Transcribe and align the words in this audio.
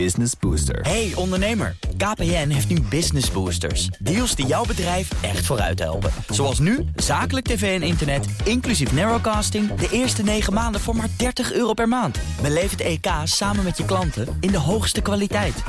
Business 0.00 0.32
Booster. 0.40 0.80
Hey 0.80 1.12
ondernemer, 1.14 1.76
KPN 1.96 2.48
heeft 2.48 2.68
nu 2.68 2.80
Business 2.80 3.30
Boosters. 3.30 3.86
Deals 3.86 4.34
die 4.34 4.46
jouw 4.46 4.64
bedrijf 4.64 5.22
echt 5.22 5.46
vooruit 5.46 5.78
helpen. 5.78 6.10
Zoals 6.28 6.58
nu, 6.58 6.84
zakelijk 6.96 7.46
tv 7.46 7.80
en 7.80 7.86
internet, 7.86 8.26
inclusief 8.44 8.92
narrowcasting... 8.92 9.74
de 9.74 9.88
eerste 9.90 10.22
9 10.22 10.52
maanden 10.52 10.80
voor 10.80 10.96
maar 10.96 11.08
30 11.16 11.52
euro 11.52 11.72
per 11.72 11.88
maand. 11.88 12.18
Beleef 12.42 12.70
het 12.70 12.80
EK 12.80 13.06
samen 13.24 13.64
met 13.64 13.76
je 13.76 13.84
klanten 13.84 14.36
in 14.40 14.50
de 14.50 14.58
hoogste 14.58 15.00
kwaliteit. 15.00 15.62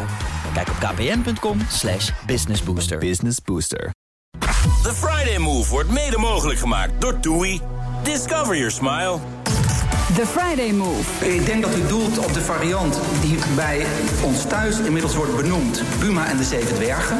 Kijk 0.54 0.70
op 0.70 0.76
kpn.com 0.76 1.60
slash 1.70 2.12
businessbooster. 2.26 2.98
Business 2.98 3.38
Booster. 3.42 3.94
The 4.84 4.94
Friday 4.94 5.38
Move 5.38 5.70
wordt 5.70 5.90
mede 5.90 6.18
mogelijk 6.18 6.60
gemaakt 6.60 7.02
door 7.02 7.20
TUI. 7.20 7.62
Discover 8.04 8.56
your 8.56 8.72
smile. 8.72 9.20
The 10.14 10.26
Friday 10.26 10.72
Move. 10.72 11.26
Ik 11.26 11.46
denk 11.46 11.64
dat 11.64 11.76
u 11.76 11.88
doelt 11.88 12.18
op 12.18 12.34
de 12.34 12.42
variant 12.42 13.00
die 13.22 13.38
bij 13.56 13.86
ons 14.22 14.44
thuis 14.44 14.80
inmiddels 14.80 15.16
wordt 15.16 15.36
benoemd. 15.36 15.82
Buma 16.00 16.28
en 16.28 16.38
de 16.38 16.44
Zeven 16.44 16.76
Dwergen. 16.76 17.18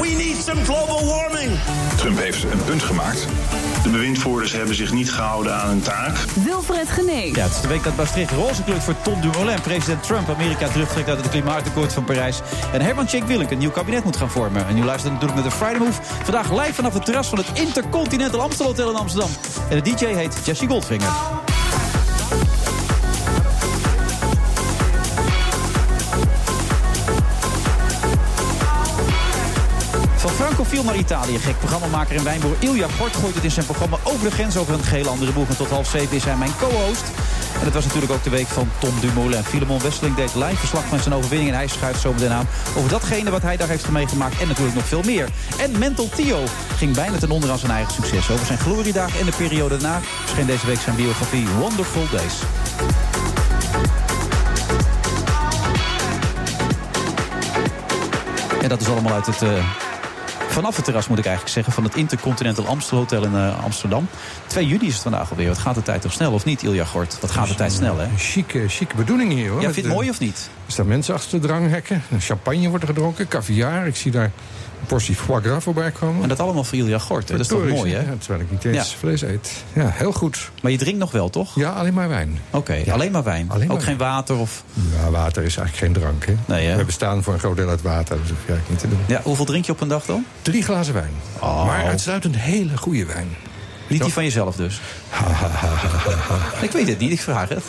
We 0.00 0.08
need 0.08 0.36
some 0.44 0.64
global 0.64 1.06
warming. 1.06 1.58
Trump 1.96 2.18
heeft 2.18 2.42
een 2.42 2.64
punt 2.64 2.82
gemaakt. 2.82 3.26
De 3.82 3.88
bewindvoerders 3.88 4.52
hebben 4.52 4.74
zich 4.74 4.92
niet 4.92 5.12
gehouden 5.12 5.54
aan 5.54 5.68
hun 5.68 5.82
taak. 5.82 6.16
Wilfred 6.44 6.88
Genee. 6.88 7.34
Ja, 7.34 7.42
het 7.42 7.52
is 7.52 7.60
de 7.60 7.68
week 7.68 7.84
dat 7.84 7.96
Maastricht 7.96 8.30
roze 8.30 8.62
kleurt 8.62 8.82
voor 8.82 8.94
Tom 9.02 9.20
Dumoulin. 9.20 9.60
President 9.60 10.02
Trump 10.02 10.28
Amerika 10.28 10.68
terugtrekt 10.68 11.08
uit 11.08 11.18
het 11.18 11.28
klimaatakkoord 11.28 11.92
van 11.92 12.04
Parijs. 12.04 12.40
En 12.72 12.80
Herman 12.80 13.06
Tjeek 13.06 13.24
Willink 13.24 13.50
een 13.50 13.58
nieuw 13.58 13.70
kabinet 13.70 14.04
moet 14.04 14.16
gaan 14.16 14.30
vormen. 14.30 14.66
En 14.66 14.78
u 14.78 14.84
luistert 14.84 15.12
natuurlijk 15.12 15.40
naar 15.40 15.50
de 15.50 15.56
Friday 15.56 15.78
Move. 15.78 16.00
Vandaag 16.22 16.52
live 16.52 16.74
vanaf 16.74 16.94
het 16.94 17.04
terras 17.04 17.28
van 17.28 17.38
het 17.38 17.48
Intercontinental 17.52 18.40
Amstel 18.40 18.66
Hotel 18.66 18.90
in 18.90 18.96
Amsterdam. 18.96 19.30
En 19.70 19.82
de 19.82 19.90
DJ 19.90 20.04
heet 20.04 20.36
Jesse 20.44 20.66
Goldfinger. 20.66 21.08
Francofiel 30.64 30.92
naar 30.92 31.02
Italië. 31.02 31.38
Gek 31.38 31.58
programmamaker 31.58 32.16
en 32.16 32.24
wijnboer 32.24 32.56
Ilja 32.58 32.86
Gort 32.98 33.16
gooit 33.16 33.34
het 33.34 33.44
in 33.44 33.50
zijn 33.50 33.66
programma 33.66 33.98
over 34.02 34.24
de 34.24 34.30
grens 34.30 34.56
over 34.56 34.74
een 34.74 34.82
geheel 34.82 35.08
andere 35.08 35.32
boeg. 35.32 35.48
En 35.48 35.56
tot 35.56 35.68
half 35.68 35.88
zeven 35.88 36.16
is 36.16 36.24
hij 36.24 36.36
mijn 36.36 36.56
co-host. 36.58 37.04
En 37.58 37.64
het 37.64 37.74
was 37.74 37.84
natuurlijk 37.84 38.12
ook 38.12 38.22
de 38.22 38.30
week 38.30 38.46
van 38.46 38.68
Tom 38.78 39.00
Dumoulin. 39.00 39.44
Filemon 39.44 39.80
Wesseling 39.80 40.16
deed 40.16 40.34
live 40.34 40.56
verslag 40.56 40.84
van 40.84 41.00
zijn 41.00 41.14
overwinning. 41.14 41.50
En 41.50 41.56
hij 41.56 41.66
schuift 41.66 42.00
zo 42.00 42.12
meteen 42.12 42.32
aan 42.32 42.48
over 42.76 42.90
datgene 42.90 43.30
wat 43.30 43.42
hij 43.42 43.56
daar 43.56 43.68
heeft 43.68 43.88
meegemaakt. 43.88 44.40
En 44.40 44.48
natuurlijk 44.48 44.76
nog 44.76 44.86
veel 44.86 45.02
meer. 45.02 45.28
En 45.58 45.78
Mental 45.78 46.08
Tio 46.08 46.42
ging 46.76 46.94
bijna 46.94 47.18
ten 47.18 47.30
onder 47.30 47.50
aan 47.50 47.58
zijn 47.58 47.72
eigen 47.72 47.92
succes. 47.92 48.30
Over 48.30 48.46
zijn 48.46 48.58
gloriedagen 48.58 49.20
en 49.20 49.26
de 49.26 49.36
periode 49.36 49.76
daarna 49.76 50.00
verscheen 50.20 50.46
deze 50.46 50.66
week 50.66 50.80
zijn 50.80 50.96
biografie 50.96 51.48
Wonderful 51.48 52.06
Days. 52.10 52.34
En 58.62 58.68
dat 58.68 58.80
is 58.80 58.88
allemaal 58.88 59.12
uit 59.12 59.26
het... 59.26 59.42
eh, 59.42 59.83
Vanaf 60.54 60.76
het 60.76 60.84
terras 60.84 61.08
moet 61.08 61.18
ik 61.18 61.24
eigenlijk 61.24 61.54
zeggen 61.54 61.72
van 61.72 61.84
het 61.84 61.94
Intercontinental 61.94 62.66
Amstel 62.66 62.98
Hotel 62.98 63.24
in 63.24 63.34
eh, 63.34 63.64
Amsterdam. 63.64 64.08
2 64.46 64.66
juni 64.66 64.86
is 64.86 64.92
het 64.92 65.02
vandaag 65.02 65.30
alweer. 65.30 65.48
Wat 65.48 65.58
gaat 65.58 65.74
de 65.74 65.82
tijd 65.82 66.02
toch 66.02 66.12
snel 66.12 66.32
of 66.32 66.44
niet, 66.44 66.62
Ilja 66.62 66.84
Gort? 66.84 67.20
Wat 67.20 67.30
gaat 67.30 67.48
de 67.48 67.54
tijd 67.54 67.72
snel, 67.72 67.98
hè? 67.98 68.04
Een 68.04 68.18
chique, 68.18 68.68
chique 68.68 68.96
bedoeling 68.96 69.32
hier, 69.32 69.48
hoor. 69.48 69.60
Ja, 69.60 69.64
vind 69.64 69.74
je 69.74 69.82
het 69.82 69.90
mooi 69.90 70.10
of 70.10 70.20
niet? 70.20 70.50
Er 70.66 70.72
staan 70.72 70.86
mensen 70.86 71.14
achter 71.14 71.40
de 71.40 71.46
dranghekken. 71.46 72.02
Champagne 72.18 72.68
wordt 72.68 72.82
er 72.82 72.88
gedronken, 72.88 73.28
caviar. 73.28 73.86
Ik 73.86 73.96
zie 73.96 74.10
daar 74.10 74.24
een 74.80 74.86
portie 74.86 75.14
foie 75.14 75.40
gras 75.42 75.62
voorbij 75.64 75.90
komen. 75.90 76.22
En 76.22 76.28
dat 76.28 76.40
allemaal 76.40 76.64
voor 76.64 76.78
Ilja 76.78 76.98
Gort. 76.98 77.28
hè? 77.28 77.32
Dat 77.36 77.40
is 77.44 77.48
toch 77.50 77.68
mooi, 77.68 77.92
hè? 77.92 77.98
Ja, 78.00 78.14
terwijl 78.18 78.40
ik 78.40 78.50
niet 78.50 78.64
eens 78.64 78.76
Ja. 78.90 78.96
vlees 78.98 79.22
eet. 79.22 79.50
Ja, 79.72 79.88
heel 79.94 80.12
goed. 80.12 80.50
Maar 80.62 80.70
je 80.70 80.78
drinkt 80.78 80.98
nog 80.98 81.10
wel, 81.12 81.30
toch? 81.30 81.54
Ja, 81.54 81.70
alleen 81.70 81.94
maar 81.94 82.08
wijn. 82.08 82.38
Oké, 82.50 82.82
alleen 82.90 83.12
maar 83.12 83.22
wijn. 83.22 83.50
Alleen 83.50 83.66
maar 83.66 83.76
ook 83.76 83.82
geen 83.82 83.96
water 83.96 84.36
of... 84.36 84.64
Ja, 85.02 85.10
water 85.10 85.42
is 85.44 85.56
eigenlijk 85.56 85.76
geen 85.76 86.02
drank, 86.02 86.26
hè. 86.26 86.34
Nee, 86.54 86.66
hè? 86.66 86.76
We 86.76 86.84
bestaan 86.84 87.22
voor 87.22 87.32
een 87.32 87.38
groot 87.38 87.56
deel 87.56 87.68
uit 87.68 87.82
water, 87.82 88.16
dus 88.18 88.28
dat 88.28 88.36
hoef 88.36 88.46
je 88.46 88.52
eigenlijk 88.52 88.68
niet 88.68 88.78
te 88.78 88.88
doen. 88.88 89.16
Ja, 89.16 89.20
hoeveel 89.24 89.44
drink 89.44 89.64
je 89.64 89.72
op 89.72 89.80
een 89.80 89.88
dag 89.88 90.04
dan? 90.04 90.24
Drie 90.42 90.62
glazen 90.62 90.94
wijn. 90.94 91.12
Oh. 91.38 91.66
Maar 91.66 91.84
uitsluitend 91.84 92.36
hele 92.36 92.76
goede 92.76 93.04
wijn. 93.04 93.28
Niet 93.88 94.02
die 94.02 94.12
van 94.12 94.24
jezelf 94.24 94.56
dus. 94.56 94.80
ik 96.62 96.70
weet 96.70 96.88
het 96.88 96.98
niet, 96.98 97.12
ik 97.12 97.20
vraag 97.20 97.48
het. 97.48 97.64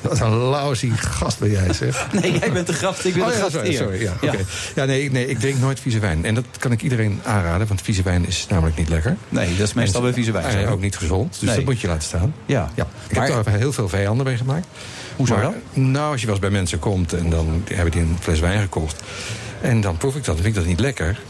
Wat 0.00 0.20
een 0.20 0.30
lousy 0.30 0.90
gast 0.96 1.38
ben 1.38 1.50
jij, 1.50 1.72
zeg. 1.72 2.06
Nee, 2.20 2.38
jij 2.38 2.52
bent 2.52 2.66
de 2.66 2.72
gast, 2.72 3.04
ik 3.04 3.14
ben 3.14 3.22
Oh 3.22 3.28
de 3.28 3.34
ja, 3.34 3.40
gast 3.40 3.52
sorry, 3.52 3.74
sorry, 3.74 4.02
ja, 4.02 4.12
oké. 4.22 4.38
ja, 4.74 4.84
nee, 4.84 5.10
nee, 5.10 5.26
ik 5.26 5.38
drink 5.38 5.58
nooit 5.60 5.80
vieze 5.80 5.98
wijn. 5.98 6.24
En 6.24 6.34
dat 6.34 6.44
kan 6.58 6.72
ik 6.72 6.82
iedereen 6.82 7.20
aanraden, 7.24 7.66
want 7.66 7.82
vieze 7.82 8.02
wijn 8.02 8.26
is 8.26 8.46
namelijk 8.50 8.76
niet 8.76 8.88
lekker. 8.88 9.16
Nee, 9.28 9.56
dat 9.56 9.66
is 9.66 9.74
meestal 9.74 10.00
bij 10.02 10.12
vieze 10.12 10.32
wijn. 10.32 10.44
En 10.46 10.66
zo. 10.66 10.72
ook 10.72 10.80
niet 10.80 10.96
gezond, 10.96 11.32
dus 11.40 11.48
Nee. 11.48 11.56
dat 11.56 11.64
moet 11.64 11.80
je 11.80 11.86
laten 11.86 12.02
staan. 12.02 12.34
Ja. 12.46 12.70
Ja, 12.74 12.86
ik 13.08 13.16
Maar- 13.16 13.26
heb 13.32 13.44
daar 13.44 13.54
heel 13.58 13.72
veel 13.72 13.88
vijanden 13.88 14.26
mee 14.26 14.36
gemaakt. 14.36 14.66
Hoezo 15.16 15.40
dan? 15.40 15.54
Nou, 15.72 16.10
als 16.10 16.20
je 16.20 16.26
wel 16.26 16.34
eens 16.34 16.44
bij 16.44 16.54
mensen 16.54 16.78
komt 16.78 17.12
en 17.12 17.30
dan 17.30 17.62
hebben 17.72 17.90
die 17.92 18.00
een 18.00 18.16
fles 18.20 18.40
wijn 18.40 18.60
gekocht. 18.60 19.02
En 19.60 19.80
dan 19.80 19.96
proef 19.96 20.16
ik 20.16 20.24
dat, 20.24 20.34
dan 20.34 20.44
vind 20.44 20.56
ik 20.56 20.60
dat 20.62 20.64
niet 20.70 20.80
lekker. 20.80 21.20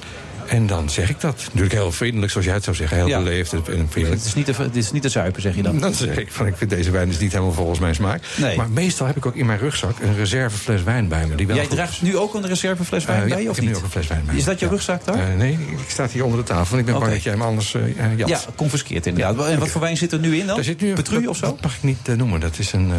En 0.49 0.67
dan 0.67 0.91
zeg 0.91 1.11
ik 1.11 1.21
dat. 1.21 1.37
Natuurlijk 1.45 1.73
heel 1.73 1.93
vriendelijk, 1.93 2.31
zoals 2.33 2.47
jij 2.47 2.55
het 2.55 2.65
zou 2.65 2.77
zeggen. 2.77 2.97
Heel 2.97 3.07
Ja. 3.07 3.19
beleefd 3.19 3.53
en 3.53 3.65
vriendelijk. 3.65 4.11
Het 4.11 4.25
is, 4.25 4.35
niet 4.35 4.45
te, 4.47 4.53
het 4.63 4.77
is 4.77 4.93
niet 4.93 5.03
te 5.03 5.09
zuipen, 5.09 5.43
zeg 5.43 5.57
je 5.57 5.63
dan. 5.63 5.79
Dan 5.79 5.95
zeg 5.95 6.17
ik 6.17 6.33
van, 6.33 6.47
ik 6.47 6.57
vind 6.57 6.71
deze 6.71 6.91
wijn 6.91 7.09
is 7.09 7.19
niet 7.19 7.33
helemaal 7.33 7.53
volgens 7.53 7.79
mijn 7.79 7.95
smaak. 7.95 8.23
Nee. 8.37 8.57
Maar 8.57 8.71
meestal 8.71 9.07
heb 9.07 9.17
ik 9.17 9.27
ook 9.27 9.35
in 9.37 9.47
mijn 9.47 9.59
rugzak 9.59 9.99
een 10.01 10.17
reservefles 10.17 10.83
wijn 10.83 11.09
bij 11.09 11.27
me. 11.27 11.35
Die 11.35 11.47
wel 11.47 11.57
Jij 11.57 11.67
draagt 11.67 11.93
is. 11.93 12.01
nu 12.01 12.17
ook 12.17 12.35
een 12.35 12.47
reservefles 12.47 13.05
wijn 13.05 13.23
Eh, 13.23 13.29
bij 13.29 13.43
je, 13.43 13.51
of 13.51 13.57
ik 13.57 13.63
heb 13.63 13.73
nu 13.73 13.77
ook 13.79 13.85
een 13.85 13.91
fles 13.91 14.07
wijn 14.07 14.23
bij 14.25 14.35
me. 14.35 14.41
Is 14.41 14.47
dat 14.47 14.61
je 14.61 14.69
rugzak 14.69 15.05
daar? 15.05 15.15
Eh, 15.31 15.37
nee, 15.37 15.53
ik 15.53 15.89
sta 15.91 16.07
hier 16.13 16.25
onder 16.25 16.39
de 16.41 16.45
tafel. 16.47 16.79
Ik 16.79 16.85
ben 16.85 16.99
bang 16.99 17.13
dat 17.13 17.23
jij 17.23 17.33
hem 17.33 17.43
anders 17.43 17.75
jat. 18.17 18.29
ja, 18.29 18.41
confiskeerd 18.57 19.07
inderdaad. 19.07 19.47
En 19.49 19.59
wat 19.59 19.69
voor 19.69 19.81
wijn 19.81 19.97
zit 19.97 20.13
er 20.13 20.19
nu 20.19 20.37
in 20.39 20.47
dan? 20.47 20.55
Daar 20.55 20.65
zit 20.65 20.81
nu 20.81 20.89
een- 20.89 20.95
Petru 20.95 21.21
dat- 21.21 21.29
of 21.31 21.37
zo? 21.37 21.47
Dat 21.47 21.63
mag 21.63 21.75
ik 21.77 21.83
niet 21.83 22.17
noemen. 22.17 22.41
Dat 22.41 22.59
is 22.59 22.73
een 22.73 22.93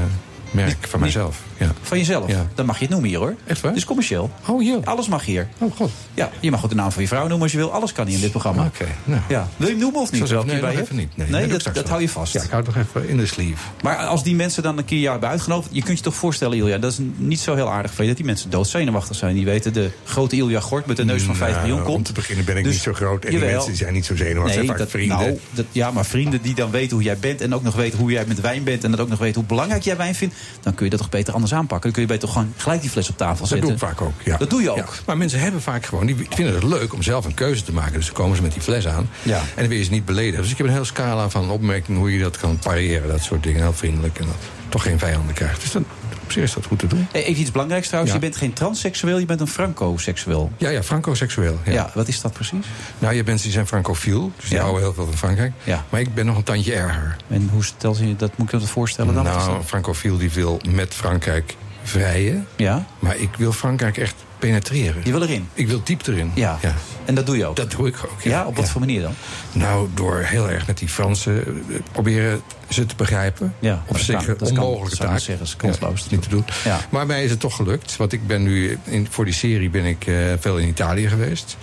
merk 0.52 0.88
van 0.88 1.00
mijzelf. 1.00 1.38
Ja. 1.58 1.72
Van 1.82 1.98
jezelf? 1.98 2.28
Ja. 2.28 2.48
Dan 2.56 2.66
mag 2.66 2.76
je 2.76 2.82
het 2.82 2.92
noemen 2.92 3.10
hier 3.10 3.20
hoor. 3.20 3.36
Echt 3.46 3.62
waar? 3.62 3.72
Het 3.72 3.80
is 3.80 3.86
commercieel. 3.86 4.32
Oh, 4.48 4.60
hier. 4.60 4.80
Alles 4.84 5.08
mag 5.08 5.26
hier. 5.26 5.48
Oh, 5.58 5.76
god. 5.76 5.92
Ja, 6.14 6.30
je 6.40 6.52
mag 6.52 6.64
ook 6.64 6.70
de 6.70 6.76
naam 6.76 6.92
van 6.92 7.02
je 7.02 7.08
vrouw 7.08 7.20
noemen 7.22 7.42
als 7.42 7.52
je 7.52 7.58
wil. 7.58 7.72
Alles 7.72 7.92
kan 7.92 8.06
hier 8.06 8.16
in 8.16 8.22
dit 8.22 8.32
programma. 8.32 8.66
Oké, 8.66 8.86
nou. 9.04 9.22
Ja. 9.30 9.48
Wil 9.58 9.68
je 9.68 9.74
hem 9.74 9.82
noemen 9.82 10.02
of 10.02 10.12
niet? 10.12 10.30
Welke 10.30 10.48
nee, 10.48 10.60
bij 10.60 10.78
even 10.78 10.96
niet. 10.96 11.18
Nee, 11.18 11.48
dat 11.48 11.64
dat, 11.64 11.76
dat 11.76 11.88
hou 11.90 12.02
je 12.02 12.10
vast. 12.10 12.34
Ja, 12.34 12.42
ik 12.42 12.50
hou 12.50 12.64
het 12.66 12.76
nog 12.76 12.86
even 12.86 13.10
in 13.10 13.18
de 13.18 13.26
sleeve. 13.26 13.62
Maar 13.84 13.98
als 13.98 14.24
die 14.24 14.36
mensen 14.36 14.64
dan 14.64 14.78
een 14.78 14.86
keer 14.86 15.00
jou 15.00 15.12
hebben 15.12 15.30
uitgenodigd... 15.30 15.70
je 15.72 15.84
kunt 15.84 15.98
je 15.98 16.04
toch 16.04 16.16
voorstellen, 16.16 16.58
Ilja, 16.58 16.78
dat 16.78 16.92
is 16.92 16.98
niet 17.16 17.40
zo 17.40 17.56
heel 17.56 17.72
aardig 17.72 17.94
van 17.94 18.04
je... 18.04 18.10
dat 18.10 18.18
die 18.18 18.26
mensen 18.26 18.50
doodzenuwachtig 18.50 19.16
zijn. 19.16 19.36
Die 19.36 19.46
weten 19.46 19.74
de 19.74 19.90
grote 20.04 20.36
Ilja 20.36 20.60
Gort 20.60 20.86
met 20.86 21.00
een 21.00 21.06
neus 21.06 21.24
van 21.24 21.36
5 21.36 21.52
Nou, 21.52 21.68
miljoen 21.68 21.84
komt. 21.86 21.98
Om 21.98 22.04
te 22.04 22.14
beginnen 22.14 22.46
ben 22.46 22.58
ik 22.58 22.64
Dus- 22.64 22.74
niet 22.74 22.82
zo 22.82 22.94
groot. 22.94 23.24
En 23.24 23.30
die 23.30 23.40
Jawel. 23.40 23.56
mensen 23.56 23.76
zijn 23.76 23.94
niet 23.94 24.06
zo 24.06 24.16
zenuwachtig. 24.16 24.64
Nee, 24.64 24.78
dat, 24.78 24.90
vrienden. 24.90 25.18
Nou, 25.18 25.40
dat, 25.52 25.66
ja, 25.72 25.92
maar 25.92 26.06
vrienden 26.06 26.42
die 26.42 26.56
dan 26.56 26.72
weten 26.72 26.96
hoe 26.96 27.06
jij 27.06 27.18
bent... 27.18 27.42
en 27.42 27.54
ook 27.56 27.64
nog 27.64 27.76
weten 27.76 28.00
hoe 28.00 28.12
jij 28.12 28.26
met 28.28 28.42
wijn 28.42 28.64
bent... 28.64 28.84
en 28.84 28.92
dat 28.92 29.00
ook 29.00 29.10
nog 29.10 29.20
weten 29.20 29.36
hoe 29.36 29.50
belangrijk 29.50 29.84
jij 29.84 29.98
wijn 29.98 30.16
vindt... 30.16 30.36
dan 30.62 30.74
kun 30.74 30.86
je 30.86 30.92
dat 30.92 31.00
toch 31.00 31.10
beter 31.10 31.34
anders 31.34 31.54
aanpakken. 31.54 31.82
Dan 31.82 31.92
kun 31.92 32.02
je 32.02 32.08
beter 32.08 32.28
gewoon 32.28 32.54
gelijk 32.58 32.82
die 32.82 32.90
fles 32.90 33.10
op 33.10 33.18
tafel 33.18 33.40
dat 33.40 33.48
zetten. 33.48 33.68
doe 33.68 33.76
ik 33.76 33.84
vaak 33.84 34.02
ook. 34.02 34.22
Ja. 34.24 34.38
Dat 34.38 34.50
doe 34.50 34.62
je 34.62 34.70
ook. 34.70 34.78
Ja. 34.78 34.86
Maar 35.06 35.18
mensen 35.18 35.40
hebben 35.40 35.62
vaak 35.62 35.86
gewoon, 35.86 36.06
die 36.06 36.16
vinden 36.30 36.54
het 36.54 36.64
leuk 36.64 36.94
om 36.94 37.02
zelf 37.02 37.26
een 37.26 37.34
keuze 37.34 37.64
te 37.64 37.74
maken. 37.74 37.94
Dus 37.94 38.06
dan 38.06 38.14
komen 38.14 38.36
ze 38.36 38.42
met 38.42 38.54
die 38.54 38.62
fles 38.62 38.88
aan. 38.88 39.10
Ja. 39.24 39.38
En 39.38 39.46
dan 39.56 39.68
wil 39.68 39.78
je 39.78 39.84
ze 39.84 39.92
niet 39.92 40.06
beledigen. 40.06 40.42
Dus 40.42 40.52
ik 40.52 40.58
heb 40.58 40.68
een 40.68 40.74
hele 40.74 40.86
scala 40.86 41.30
van 41.30 41.50
opmerkingen 41.50 42.00
hoe 42.00 42.14
je 42.14 42.20
dat 42.20 42.38
kan 42.38 42.60
pareren. 42.60 43.08
Dat 43.08 43.22
soort 43.22 43.44
dingen. 43.44 43.62
Heel 43.62 43.74
vriendelijk. 43.74 44.20
En 44.20 44.26
dat 44.26 44.36
toch 44.70 44.84
geen 44.84 45.00
vijanden 45.00 45.34
krijgt. 45.34 45.62
Dus 45.62 45.72
dan, 45.72 45.86
op 46.30 46.36
zich 46.36 46.44
is 46.44 46.54
dat 46.54 46.66
goed 46.66 46.80
te 46.80 46.88
doen. 46.88 47.08
Hey, 47.12 47.24
Even 47.24 47.42
iets 47.42 47.52
belangrijks 47.52 47.88
trouwens. 47.88 48.14
Ja. 48.14 48.20
Je 48.20 48.26
bent 48.26 48.40
geen 48.40 48.54
transseksueel, 48.54 49.18
je 49.18 49.26
bent 49.26 49.42
een 49.42 49.48
franco-seksueel. 49.48 50.52
Ja, 50.58 50.70
ja, 50.70 50.84
franco-seksueel. 50.84 51.60
Ja. 51.66 51.72
Ja. 51.72 51.92
wat 51.94 52.08
is 52.08 52.22
dat 52.22 52.34
precies? 52.34 52.66
Nou, 53.00 53.14
je 53.16 53.24
mensen 53.24 53.44
die 53.44 53.52
zijn 53.54 53.68
francofiel. 53.68 54.32
Dus 54.36 54.46
die 54.50 54.54
Ja. 54.58 54.62
houden 54.62 54.84
heel 54.84 54.94
veel 54.94 55.06
van 55.06 55.18
Frankrijk. 55.18 55.52
Ja. 55.64 55.86
Maar 55.90 56.00
ik 56.00 56.14
ben 56.14 56.26
nog 56.26 56.38
een 56.38 56.44
tandje 56.44 56.74
erger. 56.74 57.16
En 57.28 57.50
hoe 57.52 57.64
stel 57.66 57.96
je 57.98 58.16
dat? 58.16 58.38
Moet 58.38 58.54
ik 58.54 58.60
dat 58.60 58.70
voorstellen 58.70 59.14
dan? 59.14 59.24
Nou, 59.24 59.58
een 59.58 59.64
francofiel 59.64 60.18
die 60.18 60.32
wil 60.32 60.60
met 60.70 60.94
Frankrijk 60.94 61.56
vrijen. 61.84 62.48
Ja, 62.56 62.86
Maar 63.00 63.18
ik 63.18 63.30
wil 63.38 63.52
Frankrijk 63.52 63.98
echt 63.98 64.16
penetreren. 64.40 65.02
je 65.04 65.12
wil 65.12 65.22
erin. 65.22 65.48
Ik 65.54 65.68
wil 65.68 65.82
diep 65.84 66.08
erin. 66.08 66.32
Ja. 66.36 66.58
ja. 66.62 66.74
En 67.06 67.16
dat 67.16 67.26
doe 67.26 67.38
je 67.38 67.46
ook. 67.46 67.56
Dat 67.56 67.72
doe 67.72 67.88
ik 67.88 67.96
ook. 68.12 68.22
ja, 68.22 68.46
op 68.46 68.56
wat 68.56 68.66
Ja. 68.66 68.72
voor 68.72 68.80
manier 68.82 69.02
dan? 69.02 69.14
Nou, 69.52 69.88
door 69.94 70.18
heel 70.20 70.50
erg 70.50 70.68
met 70.68 70.78
die 70.78 70.88
Fransen 70.88 71.46
eh, 71.46 71.76
proberen 71.92 72.42
ze 72.70 72.86
te 72.86 72.96
begrijpen. 72.96 73.54
Ja, 73.60 73.84
Op 73.88 73.98
dat 74.06 74.10
een 74.28 74.36
kan- 74.38 74.64
onmogelijke 74.64 74.98
taak. 74.98 75.20
zeggen, 75.20 75.48
kansloos. 75.58 76.10
Niet 76.10 76.22
te 76.22 76.30
doen. 76.30 76.46
Maar 76.90 77.06
mij 77.06 77.24
is 77.24 77.30
het 77.30 77.40
toch 77.40 77.56
gelukt. 77.56 77.96
Want 77.98 78.14
ik 78.14 78.28
ben 78.28 78.44
nu, 78.44 78.78
in, 78.84 79.08
voor 79.10 79.26
die 79.26 79.34
serie 79.34 79.70
ben 79.70 79.86
ik 79.86 80.08
eh, 80.08 80.16
veel 80.40 80.58
in 80.58 80.68
Italië 80.68 81.08
geweest. 81.08 81.58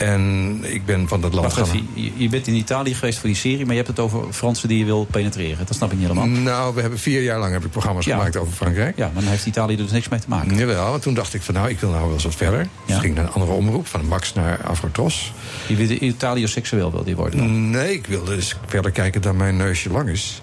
En 0.00 0.58
ik 0.62 0.84
ben 0.84 1.08
van 1.08 1.20
dat 1.20 1.32
land 1.32 1.54
Wacht 1.54 1.72
je, 1.94 2.10
je 2.16 2.28
bent 2.28 2.46
in 2.46 2.54
Italië 2.54 2.94
geweest 2.94 3.18
voor 3.18 3.28
die 3.28 3.38
serie... 3.38 3.58
maar 3.58 3.70
je 3.74 3.82
hebt 3.82 3.88
het 3.88 3.98
over 3.98 4.32
Fransen 4.32 4.68
die 4.68 4.78
je 4.78 4.84
wil 4.84 5.06
penetreren. 5.10 5.66
Dat 5.66 5.76
snap 5.76 5.92
ik 5.92 5.98
niet 5.98 6.08
helemaal. 6.08 6.28
Nou, 6.28 6.74
we 6.74 6.80
hebben 6.80 6.98
vier 6.98 7.22
jaar 7.22 7.38
lang 7.38 7.52
heb 7.52 7.64
ik 7.64 7.70
programma's 7.70 8.04
Ja. 8.04 8.16
gemaakt 8.16 8.36
over 8.36 8.52
Frankrijk. 8.52 8.96
Ja, 8.96 9.10
maar 9.14 9.22
dan 9.22 9.30
heeft 9.30 9.46
Italië 9.46 9.72
er 9.76 9.82
dus 9.82 9.90
niks 9.92 10.08
mee 10.08 10.20
te 10.20 10.28
maken. 10.28 10.56
Jawel, 10.56 10.90
want 10.90 11.02
toen 11.02 11.14
dacht 11.14 11.34
ik 11.34 11.42
van 11.42 11.54
nou, 11.54 11.68
ik 11.68 11.80
wil 11.80 11.90
nou 11.90 12.04
wel 12.04 12.12
eens 12.12 12.24
wat 12.24 12.34
verder. 12.34 12.58
Dus 12.86 12.94
Ja. 12.94 13.00
ging 13.00 13.14
naar 13.14 13.24
een 13.24 13.30
andere 13.32 13.52
omroep, 13.52 13.86
van 13.86 14.04
Max 14.06 14.32
naar 14.32 14.62
Afrotros. 14.62 15.32
Je 15.66 15.76
wil 15.76 15.90
Italië 15.90 16.46
seksueel 16.46 16.92
wil 16.92 17.04
die 17.04 17.16
worden 17.16 17.38
dan? 17.38 17.70
Nee, 17.70 17.92
ik 17.92 18.06
wilde 18.06 18.34
dus 18.34 18.56
verder 18.66 18.90
kijken 18.90 19.22
dan 19.22 19.36
mijn 19.36 19.56
neusje 19.56 19.90
lang 19.90 20.08
is. 20.08 20.42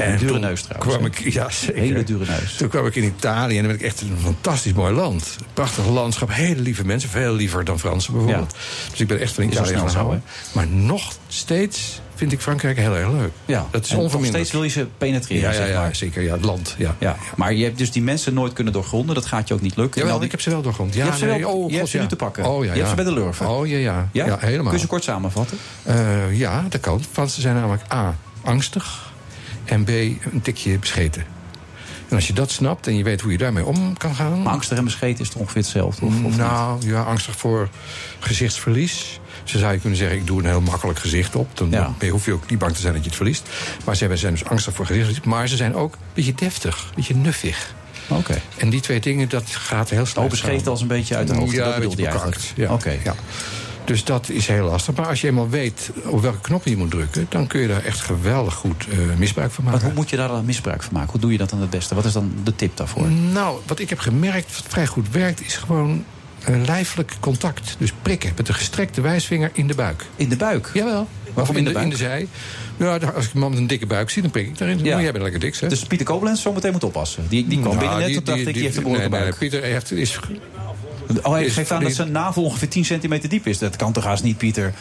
Een 0.00 0.16
dure 0.18 0.38
neus 0.38 0.62
trouwens. 0.62 0.92
Kwam 0.96 1.10
hè? 1.10 1.18
ik, 1.26 1.32
ja, 1.32 1.50
zeker. 1.50 1.80
Hele 1.80 2.04
dure 2.04 2.24
neus. 2.30 2.56
Toen 2.56 2.68
kwam 2.68 2.86
ik 2.86 2.96
in 2.96 3.04
Italië 3.04 3.56
en 3.58 3.62
dan 3.64 3.72
ben 3.72 3.80
ik 3.80 3.86
echt 3.86 4.00
een 4.00 4.16
fantastisch 4.22 4.72
mooi 4.72 4.94
land. 4.94 5.36
Prachtig 5.54 5.86
landschap, 5.88 6.28
hele 6.32 6.60
lieve 6.60 6.84
mensen. 6.84 7.08
Veel 7.10 7.34
liever 7.34 7.64
dan 7.64 7.78
Fransen 7.78 8.12
bijvoorbeeld. 8.12 8.54
Dus 8.90 9.00
ik 9.00 9.06
ben 9.06 9.20
echt 9.20 9.32
van 9.32 9.52
zo, 9.52 9.96
houden. 9.96 10.22
Maar 10.52 10.66
nog 10.66 11.12
steeds 11.28 12.00
vind 12.14 12.32
ik 12.34 12.40
Frankrijk 12.40 12.76
heel 12.76 12.96
erg 12.96 13.10
leuk. 13.10 13.30
Ja, 13.44 13.66
Dat 13.70 13.84
is 13.84 13.90
en 13.90 13.96
onverminderd. 13.96 14.34
steeds 14.46 14.52
wil 14.52 14.62
je 14.62 14.68
ze 14.70 14.86
penetreren, 14.98 15.42
Ja, 15.42 15.50
ja, 15.50 15.54
zeg 15.56 15.68
ja, 15.68 15.80
maar. 15.80 15.94
zeker. 15.96 16.22
Ja, 16.22 16.32
het 16.32 16.44
land. 16.44 16.74
Ja. 16.78 16.96
Ja, 16.98 17.16
maar 17.36 17.52
je 17.54 17.64
hebt 17.64 17.78
dus 17.78 17.90
die 17.90 18.02
mensen 18.02 18.34
nooit 18.34 18.52
kunnen 18.52 18.72
doorgronden. 18.72 19.14
Dat 19.14 19.26
gaat 19.26 19.48
je 19.48 19.54
ook 19.54 19.60
niet 19.60 19.76
lukken. 19.76 20.00
Jawel, 20.00 20.16
die- 20.16 20.24
ik 20.24 20.30
heb 20.30 20.40
ze 20.40 20.50
wel 20.50 20.62
doorgrond. 20.62 20.94
Ja, 20.94 20.98
je 20.98 21.04
hebt 21.06 21.18
ze, 21.18 21.24
nee, 21.24 21.40
wel, 21.40 21.50
oh, 21.50 21.56
je 21.56 21.62
God, 21.68 21.72
hebt 21.76 21.88
ze 21.88 21.98
nu 21.98 22.06
te 22.06 22.16
pakken. 22.16 22.44
Oh, 22.44 22.64
ja, 22.64 22.70
je 22.72 22.76
hebt 22.76 22.88
ze 22.90 22.94
bij 22.94 23.04
de 23.04 23.12
lurven. 23.12 23.48
Oh 23.48 23.66
ja, 23.66 23.76
ja. 23.76 24.08
Ja? 24.12 24.26
ja? 24.26 24.36
helemaal. 24.40 24.64
Kun 24.64 24.72
je 24.72 24.78
ze 24.78 24.86
kort 24.86 25.04
samenvatten? 25.04 25.58
Eh, 25.82 26.38
ja, 26.38 26.64
dat 26.68 26.80
kan. 26.80 27.04
Fransen 27.12 27.42
zijn 27.42 27.54
namelijk 27.54 27.82
A, 27.92 28.16
angstig. 28.44 29.11
En 29.64 29.84
B, 29.84 29.88
een 29.88 30.40
tikje 30.42 30.78
bescheten. 30.78 31.24
En 32.08 32.16
als 32.18 32.26
je 32.26 32.32
dat 32.32 32.50
snapt 32.50 32.86
en 32.86 32.96
je 32.96 33.04
weet 33.04 33.20
hoe 33.20 33.32
je 33.32 33.38
daarmee 33.38 33.64
om 33.64 33.96
kan 33.96 34.14
gaan... 34.14 34.42
Maar 34.42 34.52
angstig 34.52 34.78
en 34.78 34.84
bescheten 34.84 35.24
is 35.24 35.30
toch 35.30 35.40
ongeveer 35.40 35.62
hetzelfde? 35.62 36.04
Of, 36.06 36.14
of 36.14 36.20
niet? 36.22 36.36
nou, 36.36 36.86
ja, 36.88 37.02
angstig 37.02 37.36
voor 37.36 37.68
gezichtsverlies. 38.20 39.20
Ze 39.44 39.58
zou 39.58 39.72
je 39.72 39.78
kunnen 39.78 39.98
zeggen, 39.98 40.16
ik 40.18 40.26
doe 40.26 40.38
een 40.38 40.46
heel 40.46 40.60
makkelijk 40.60 40.98
gezicht 40.98 41.36
op. 41.36 41.56
Dan 41.56 41.70
Ja. 41.70 41.94
hoef 42.10 42.24
je 42.24 42.32
ook 42.32 42.50
niet 42.50 42.58
bang 42.58 42.74
te 42.74 42.80
zijn 42.80 42.92
dat 42.92 43.02
je 43.02 43.08
het 43.08 43.16
verliest. 43.16 43.48
Maar 43.84 43.96
ze 43.96 44.16
zijn 44.16 44.32
dus 44.32 44.44
angstig 44.44 44.74
voor 44.74 44.86
gezichtsverlies. 44.86 45.24
Maar 45.32 45.48
ze 45.48 45.56
zijn 45.56 45.74
ook 45.74 45.92
een 45.92 45.98
beetje 46.14 46.34
deftig, 46.34 46.84
een 46.88 46.92
beetje 46.96 47.14
nuffig. 47.14 47.74
Oké. 48.08 48.40
En 48.56 48.70
die 48.70 48.80
twee 48.80 49.00
dingen, 49.00 49.28
dat 49.28 49.44
gaat 49.50 49.90
heel 49.90 50.06
snel 50.06 50.24
Oh, 50.24 50.30
bescheten 50.30 50.70
als 50.70 50.80
een 50.80 50.86
beetje 50.86 51.16
uit 51.16 51.28
de 51.28 51.34
hoogte. 51.34 51.56
Ja, 51.56 51.64
dat 51.64 51.74
bedoelde 51.74 52.02
je 52.02 52.08
eigenlijk. 52.08 52.40
Ja. 52.54 52.72
Oké. 52.72 52.98
ja. 53.04 53.14
Dus 53.84 54.04
dat 54.04 54.28
is 54.28 54.46
heel 54.46 54.64
lastig. 54.64 54.94
Maar 54.94 55.06
als 55.06 55.20
je 55.20 55.26
eenmaal 55.26 55.48
weet 55.48 55.90
op 56.04 56.20
welke 56.22 56.40
knoppen 56.40 56.70
je 56.70 56.76
moet 56.76 56.90
drukken... 56.90 57.26
dan 57.28 57.46
kun 57.46 57.60
je 57.60 57.68
daar 57.68 57.84
echt 57.84 58.00
geweldig 58.00 58.54
goed 58.54 58.86
eh, 58.90 58.96
misbruik 59.18 59.50
van 59.50 59.64
Maar 59.64 59.72
maken. 59.72 59.88
hoe 59.88 59.96
moet 59.96 60.10
je 60.10 60.16
daar 60.16 60.28
dan 60.28 60.44
misbruik 60.44 60.82
van 60.82 60.92
maken? 60.92 61.10
Hoe 61.10 61.20
doe 61.20 61.32
je 61.32 61.38
dat 61.38 61.50
dan 61.50 61.60
het 61.60 61.70
beste? 61.70 61.94
Wat 61.94 62.04
is 62.04 62.12
dan 62.12 62.32
de 62.44 62.56
tip 62.56 62.76
daarvoor? 62.76 63.06
Nou, 63.10 63.58
wat 63.66 63.78
ik 63.78 63.88
heb 63.88 63.98
gemerkt, 63.98 64.56
wat 64.56 64.64
vrij 64.68 64.86
goed 64.86 65.10
werkt... 65.10 65.44
is 65.44 65.56
gewoon 65.56 66.04
een 66.44 66.64
lijfelijk 66.64 67.12
contact. 67.20 67.76
Dus 67.78 67.92
prikken 68.02 68.32
met 68.36 68.46
de 68.46 68.52
gestrekte 68.52 69.00
wijsvinger 69.00 69.50
in 69.52 69.66
de 69.66 69.74
buik. 69.74 70.04
In 70.16 70.28
de 70.28 70.36
buik? 70.36 70.70
Jawel. 70.74 71.08
Waarom 71.34 71.54
Of 71.56 71.60
in 71.66 71.72
de 71.72 71.80
in 71.80 71.88
de 71.88 71.96
zij. 71.96 72.28
Ja, 72.76 72.96
als 73.14 73.24
ik 73.26 73.32
een 73.34 73.40
man 73.40 73.50
met 73.50 73.58
een 73.58 73.66
dikke 73.66 73.86
buik 73.86 74.10
zie, 74.10 74.22
dan 74.22 74.30
prik 74.30 74.46
ik 74.46 74.58
daarin. 74.58 74.78
Ja. 74.84 74.92
Maar 74.94 75.02
jij 75.02 75.10
bent 75.12 75.22
lekker 75.22 75.40
dik, 75.40 75.54
zeg. 75.54 75.68
Dus 75.70 75.82
Pieter 75.84 76.06
Koblenz 76.06 76.42
zo 76.42 76.52
meteen 76.52 76.72
moet 76.72 76.84
oppassen. 76.84 77.24
Die, 77.28 77.46
die 77.48 77.60
kwam 77.60 77.74
Nou, 77.76 77.78
binnen 77.78 77.98
net, 77.98 78.06
die- 78.08 78.22
dacht 78.22 78.38
ik, 78.38 78.44
die 78.44 78.52
die- 78.54 78.62
heeft 78.62 78.76
een 78.76 78.82
behoorlijke 78.82 79.10
nee, 79.16 79.20
nee, 79.20 79.30
buik. 79.38 79.50
Pieter 79.50 79.70
heeft, 79.70 79.92
is 79.92 80.18
Oh, 81.22 81.32
hij 81.32 81.50
geeft 81.50 81.70
aan 81.70 81.82
dat 81.82 81.92
zijn 81.92 82.12
navel 82.12 82.44
ongeveer 82.44 82.68
10 82.68 82.84
centimeter 82.84 83.28
diep 83.28 83.46
is. 83.46 83.58
Dat 83.58 83.76
kan 83.76 83.92
toch 83.92 84.04
haast 84.04 84.22
niet, 84.22 84.36
Pieter? 84.36 84.72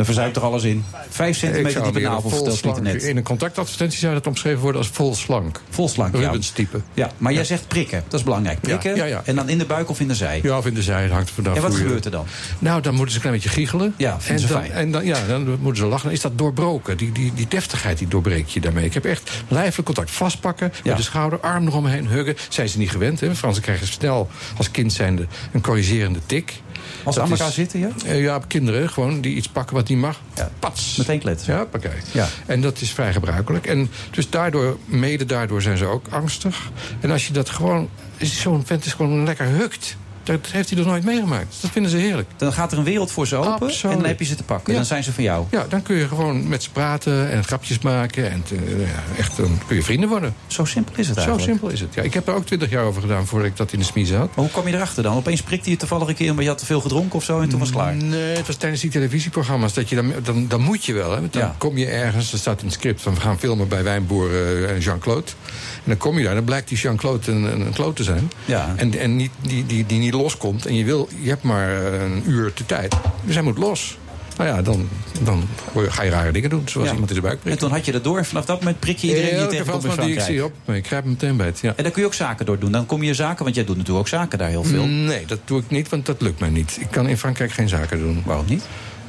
Dan 0.00 0.08
verzuipt 0.14 0.36
er 0.36 0.42
alles 0.42 0.62
in. 0.64 0.84
5 1.08 1.28
Ik 1.30 1.34
centimeter 1.36 1.82
diepe 1.82 2.00
navel, 2.00 2.20
vol 2.20 2.30
vertelt 2.30 2.60
Pieter 2.60 2.80
slank- 2.82 2.92
net. 2.94 3.02
In 3.02 3.16
een 3.16 3.22
contactadvertentie 3.22 3.98
zou 3.98 4.14
dat 4.14 4.26
omschreven 4.26 4.60
worden 4.60 4.80
als 4.80 4.90
vol 4.90 5.14
slank. 5.14 5.60
Vol 5.70 5.88
slank, 5.88 6.14
ja. 6.16 6.20
Rubens 6.20 6.50
type. 6.50 6.80
Ja, 6.94 7.10
maar 7.18 7.32
jij 7.32 7.44
zegt 7.44 7.68
prikken. 7.68 8.02
Dat 8.08 8.18
is 8.20 8.24
belangrijk. 8.24 8.60
Prikken. 8.60 8.90
Ja, 8.96 9.04
ja, 9.04 9.10
ja. 9.10 9.22
En 9.24 9.36
dan 9.36 9.48
in 9.48 9.58
de 9.58 9.64
buik 9.64 9.90
of 9.90 10.00
in 10.00 10.08
de 10.08 10.14
zij. 10.14 10.40
Ja, 10.42 10.58
of 10.58 10.66
in 10.66 10.74
de 10.74 10.82
zij, 10.82 11.02
het 11.02 11.10
hangt 11.12 11.28
er 11.28 11.34
vanaf 11.34 11.56
En 11.56 11.62
wat 11.62 11.74
gebeurt 11.74 12.04
er 12.04 12.10
dan? 12.10 12.26
Nou, 12.58 12.80
dan 12.82 12.92
moeten 12.94 13.10
ze 13.10 13.14
een 13.16 13.20
klein 13.22 13.36
beetje 13.36 13.50
giechelen. 13.50 13.94
Ja, 13.96 14.12
en 14.14 14.20
vinden 14.20 14.46
ze 14.46 14.52
dan, 14.52 14.62
fijn. 14.62 14.72
en 14.72 14.90
dan, 14.90 15.04
ja, 15.04 15.26
dan 15.26 15.58
moeten 15.60 15.82
ze 15.82 15.88
lachen. 15.88 16.04
Dan 16.04 16.12
is 16.14 16.20
dat 16.20 16.38
doorbroken. 16.38 16.96
Die, 16.96 17.12
die, 17.12 17.32
die 17.34 17.48
deftigheid 17.48 17.98
die 17.98 18.08
doorbreek 18.08 18.48
je 18.48 18.60
daarmee. 18.60 18.84
Ik 18.84 18.94
heb 18.94 19.04
echt 19.04 19.30
lijfelijk 19.48 19.86
contact. 19.86 20.10
Vastpakken, 20.10 20.72
Ja. 20.74 20.80
met 20.84 20.96
de 20.96 21.02
schouder, 21.02 21.40
arm 21.40 21.66
eromheen, 21.66 22.06
huggen. 22.08 22.36
Zijn 22.48 22.68
ze 22.68 22.78
niet 22.78 22.90
gewend. 22.90 23.20
Hè? 23.20 23.34
Fransen 23.34 23.62
krijgen 23.62 23.86
snel 23.86 24.28
als 24.56 24.70
kind 24.70 24.92
zijnde 24.92 25.26
een 25.52 25.60
corrigerende 25.60 26.18
tik. 26.26 26.60
Als 27.04 27.14
ze 27.14 27.20
aan 27.20 27.30
elkaar 27.30 27.50
zitten, 27.50 27.80
ja? 27.80 27.88
Eh, 28.04 28.22
ja, 28.22 28.40
kinderen 28.46 28.90
gewoon 28.90 29.20
die 29.20 29.34
iets 29.34 29.48
pakken 29.48 29.76
wat 29.76 29.88
niet 29.88 29.98
mag. 29.98 30.20
Ja. 30.34 30.50
Pats. 30.58 30.96
Meteen 30.96 31.18
kletsen. 31.18 31.54
Ja, 31.54 31.64
pakket. 31.64 31.92
Ja. 32.12 32.28
En 32.46 32.60
dat 32.60 32.80
is 32.80 32.90
vrij 32.90 33.12
gebruikelijk. 33.12 33.66
En 33.66 33.90
dus 34.10 34.30
daardoor, 34.30 34.78
mede 34.84 35.24
daardoor 35.24 35.62
zijn 35.62 35.76
ze 35.76 35.84
ook 35.84 36.06
angstig. 36.10 36.70
En 37.00 37.10
als 37.10 37.26
je 37.26 37.32
dat 37.32 37.50
gewoon... 37.50 37.88
Zo'n 38.18 38.66
vent 38.66 38.84
is 38.84 38.92
gewoon 38.92 39.24
lekker 39.24 39.46
hukt. 39.46 39.96
Dat 40.30 40.46
heeft 40.50 40.68
hij 40.70 40.78
nog 40.78 40.86
nooit 40.86 41.04
meegemaakt. 41.04 41.56
Dat 41.60 41.70
vinden 41.70 41.90
ze 41.90 41.96
heerlijk. 41.96 42.28
Dan 42.36 42.52
gaat 42.52 42.72
er 42.72 42.78
een 42.78 42.84
wereld 42.84 43.10
voor 43.12 43.26
ze 43.26 43.36
open 43.36 43.52
Absoluut. 43.52 43.82
en 43.96 44.00
dan 44.00 44.08
heb 44.08 44.18
je 44.18 44.24
ze 44.24 44.34
te 44.34 44.42
pakken. 44.42 44.72
Ja. 44.72 44.78
Dan 44.78 44.86
zijn 44.86 45.02
ze 45.04 45.12
van 45.12 45.22
jou. 45.24 45.44
Ja, 45.50 45.66
dan 45.68 45.82
kun 45.82 45.96
je 45.96 46.08
gewoon 46.08 46.48
met 46.48 46.62
ze 46.62 46.70
praten 46.70 47.30
en 47.30 47.44
grapjes 47.44 47.78
maken. 47.78 48.30
En 48.30 48.44
eh, 48.50 48.80
ja, 48.80 48.86
echt, 49.18 49.36
dan 49.36 49.58
kun 49.66 49.76
je 49.76 49.82
vrienden 49.82 50.08
worden. 50.08 50.34
Zo 50.46 50.64
simpel 50.64 50.94
is 50.96 51.06
het 51.08 51.16
Zo 51.16 51.22
eigenlijk. 51.22 51.50
simpel 51.50 51.68
is 51.68 51.80
het. 51.80 51.94
Ja, 51.94 52.02
ik 52.02 52.14
heb 52.14 52.28
er 52.28 52.34
ook 52.34 52.46
twintig 52.46 52.70
jaar 52.70 52.84
over 52.84 53.00
gedaan 53.00 53.26
voordat 53.26 53.48
ik 53.48 53.56
dat 53.56 53.72
in 53.72 53.78
de 53.78 53.84
smiezen 53.84 54.16
had. 54.18 54.26
Maar 54.26 54.44
hoe 54.44 54.50
kwam 54.50 54.68
je 54.68 54.74
erachter 54.74 55.02
dan? 55.02 55.16
Opeens 55.16 55.42
prikte 55.42 55.70
je 55.70 55.76
toevallig 55.76 56.08
een 56.08 56.14
keer, 56.14 56.34
maar 56.34 56.42
je 56.42 56.48
had 56.48 56.58
te 56.58 56.66
veel 56.66 56.80
gedronken 56.80 57.14
of 57.16 57.24
zo 57.24 57.40
en 57.40 57.48
toen 57.48 57.58
was 57.58 57.68
het 57.68 57.76
klaar. 57.76 57.94
Nee, 57.94 58.36
het 58.36 58.46
was 58.46 58.56
tijdens 58.56 58.80
die 58.82 58.90
televisieprogramma's. 58.90 59.74
Dat 59.74 59.88
je 59.88 59.94
dan, 59.96 60.12
dan, 60.22 60.48
dan 60.48 60.60
moet 60.60 60.84
je 60.84 60.92
wel. 60.92 61.10
Hè? 61.12 61.20
Want 61.20 61.32
Dan 61.32 61.42
Ja. 61.42 61.54
kom 61.58 61.76
je 61.78 61.86
ergens, 61.86 62.32
er 62.32 62.38
staat 62.38 62.60
in 62.60 62.66
het 62.66 62.74
script 62.74 63.02
van 63.02 63.14
we 63.14 63.20
gaan 63.20 63.38
filmen 63.38 63.68
bij 63.68 63.82
wijnboer 63.82 64.30
eh, 64.64 64.80
Jean-Claude. 64.80 65.26
En 65.74 65.82
dan 65.84 65.96
kom 65.96 66.18
je 66.18 66.24
daar, 66.24 66.34
dan 66.34 66.44
blijkt 66.44 66.68
die 66.68 66.78
Jean-Claude 66.78 67.30
een, 67.32 67.42
een, 67.42 67.60
een 67.60 67.72
kloot 67.72 67.96
te 67.96 68.04
zijn. 68.04 68.30
Ja. 68.44 68.72
En, 68.76 68.98
en 68.98 69.16
niet, 69.16 69.30
die, 69.40 69.66
die, 69.66 69.86
die 69.86 69.98
niet 69.98 70.12
loskomt. 70.22 70.66
En 70.66 70.74
je, 70.74 70.84
wil, 70.84 71.08
je 71.20 71.28
hebt 71.28 71.42
maar 71.42 71.86
eh, 71.92 72.02
een 72.02 72.22
uur 72.26 72.52
de 72.54 72.66
tijd. 72.66 72.94
Dus 73.24 73.34
hij 73.34 73.44
moet 73.44 73.58
los. 73.58 73.98
Nou 74.36 74.52
ja, 74.52 74.62
dan, 74.62 74.88
dan 75.22 75.48
ga 75.74 76.02
je 76.02 76.10
rare 76.10 76.32
dingen 76.32 76.50
doen. 76.50 76.62
Zoals 76.68 76.86
Ja. 76.86 76.92
iemand 76.92 77.10
in 77.10 77.16
de 77.16 77.22
buik 77.22 77.34
En 77.36 77.40
prikt. 77.42 77.58
toen 77.58 77.70
had 77.70 77.84
je 77.84 77.92
dat 77.92 78.04
door 78.04 78.18
en 78.18 78.24
vanaf 78.24 78.44
dat 78.44 78.58
moment 78.58 78.78
prik 78.80 78.98
je 78.98 79.06
iedereen 79.06 79.30
die 79.30 79.38
je 79.40 79.46
tegenkomt 79.46 79.84
in 79.84 79.90
die 79.90 79.90
ik 79.90 79.94
Frankrijk. 80.02 80.26
zie 80.26 80.44
op, 80.44 80.52
ik 80.76 80.86
grijp 80.86 81.02
hem 81.02 81.10
meteen 81.12 81.36
bij 81.36 81.46
het. 81.46 81.58
Ja. 81.60 81.72
En 81.76 81.82
daar 81.82 81.92
kun 81.92 82.00
je 82.02 82.06
ook 82.08 82.14
zaken 82.14 82.46
door 82.46 82.58
doen. 82.58 82.72
Dan 82.72 82.86
kom 82.86 83.02
je 83.02 83.14
zaken, 83.14 83.44
want 83.44 83.54
jij 83.56 83.64
doet 83.64 83.76
natuurlijk 83.76 84.06
ook 84.06 84.12
zaken 84.12 84.38
daar 84.38 84.48
heel 84.48 84.64
veel. 84.64 84.86
Nee, 84.86 85.26
dat 85.26 85.38
doe 85.44 85.60
ik 85.60 85.70
niet, 85.70 85.88
want 85.88 86.06
dat 86.06 86.20
lukt 86.20 86.40
mij 86.40 86.48
niet. 86.50 86.76
Ik 86.80 86.86
kan 86.90 87.08
in 87.08 87.18
Frankrijk 87.18 87.52
geen 87.52 87.68
zaken 87.68 87.98
doen. 87.98 88.22
Waarom 88.24 88.44
niet? 88.48 88.64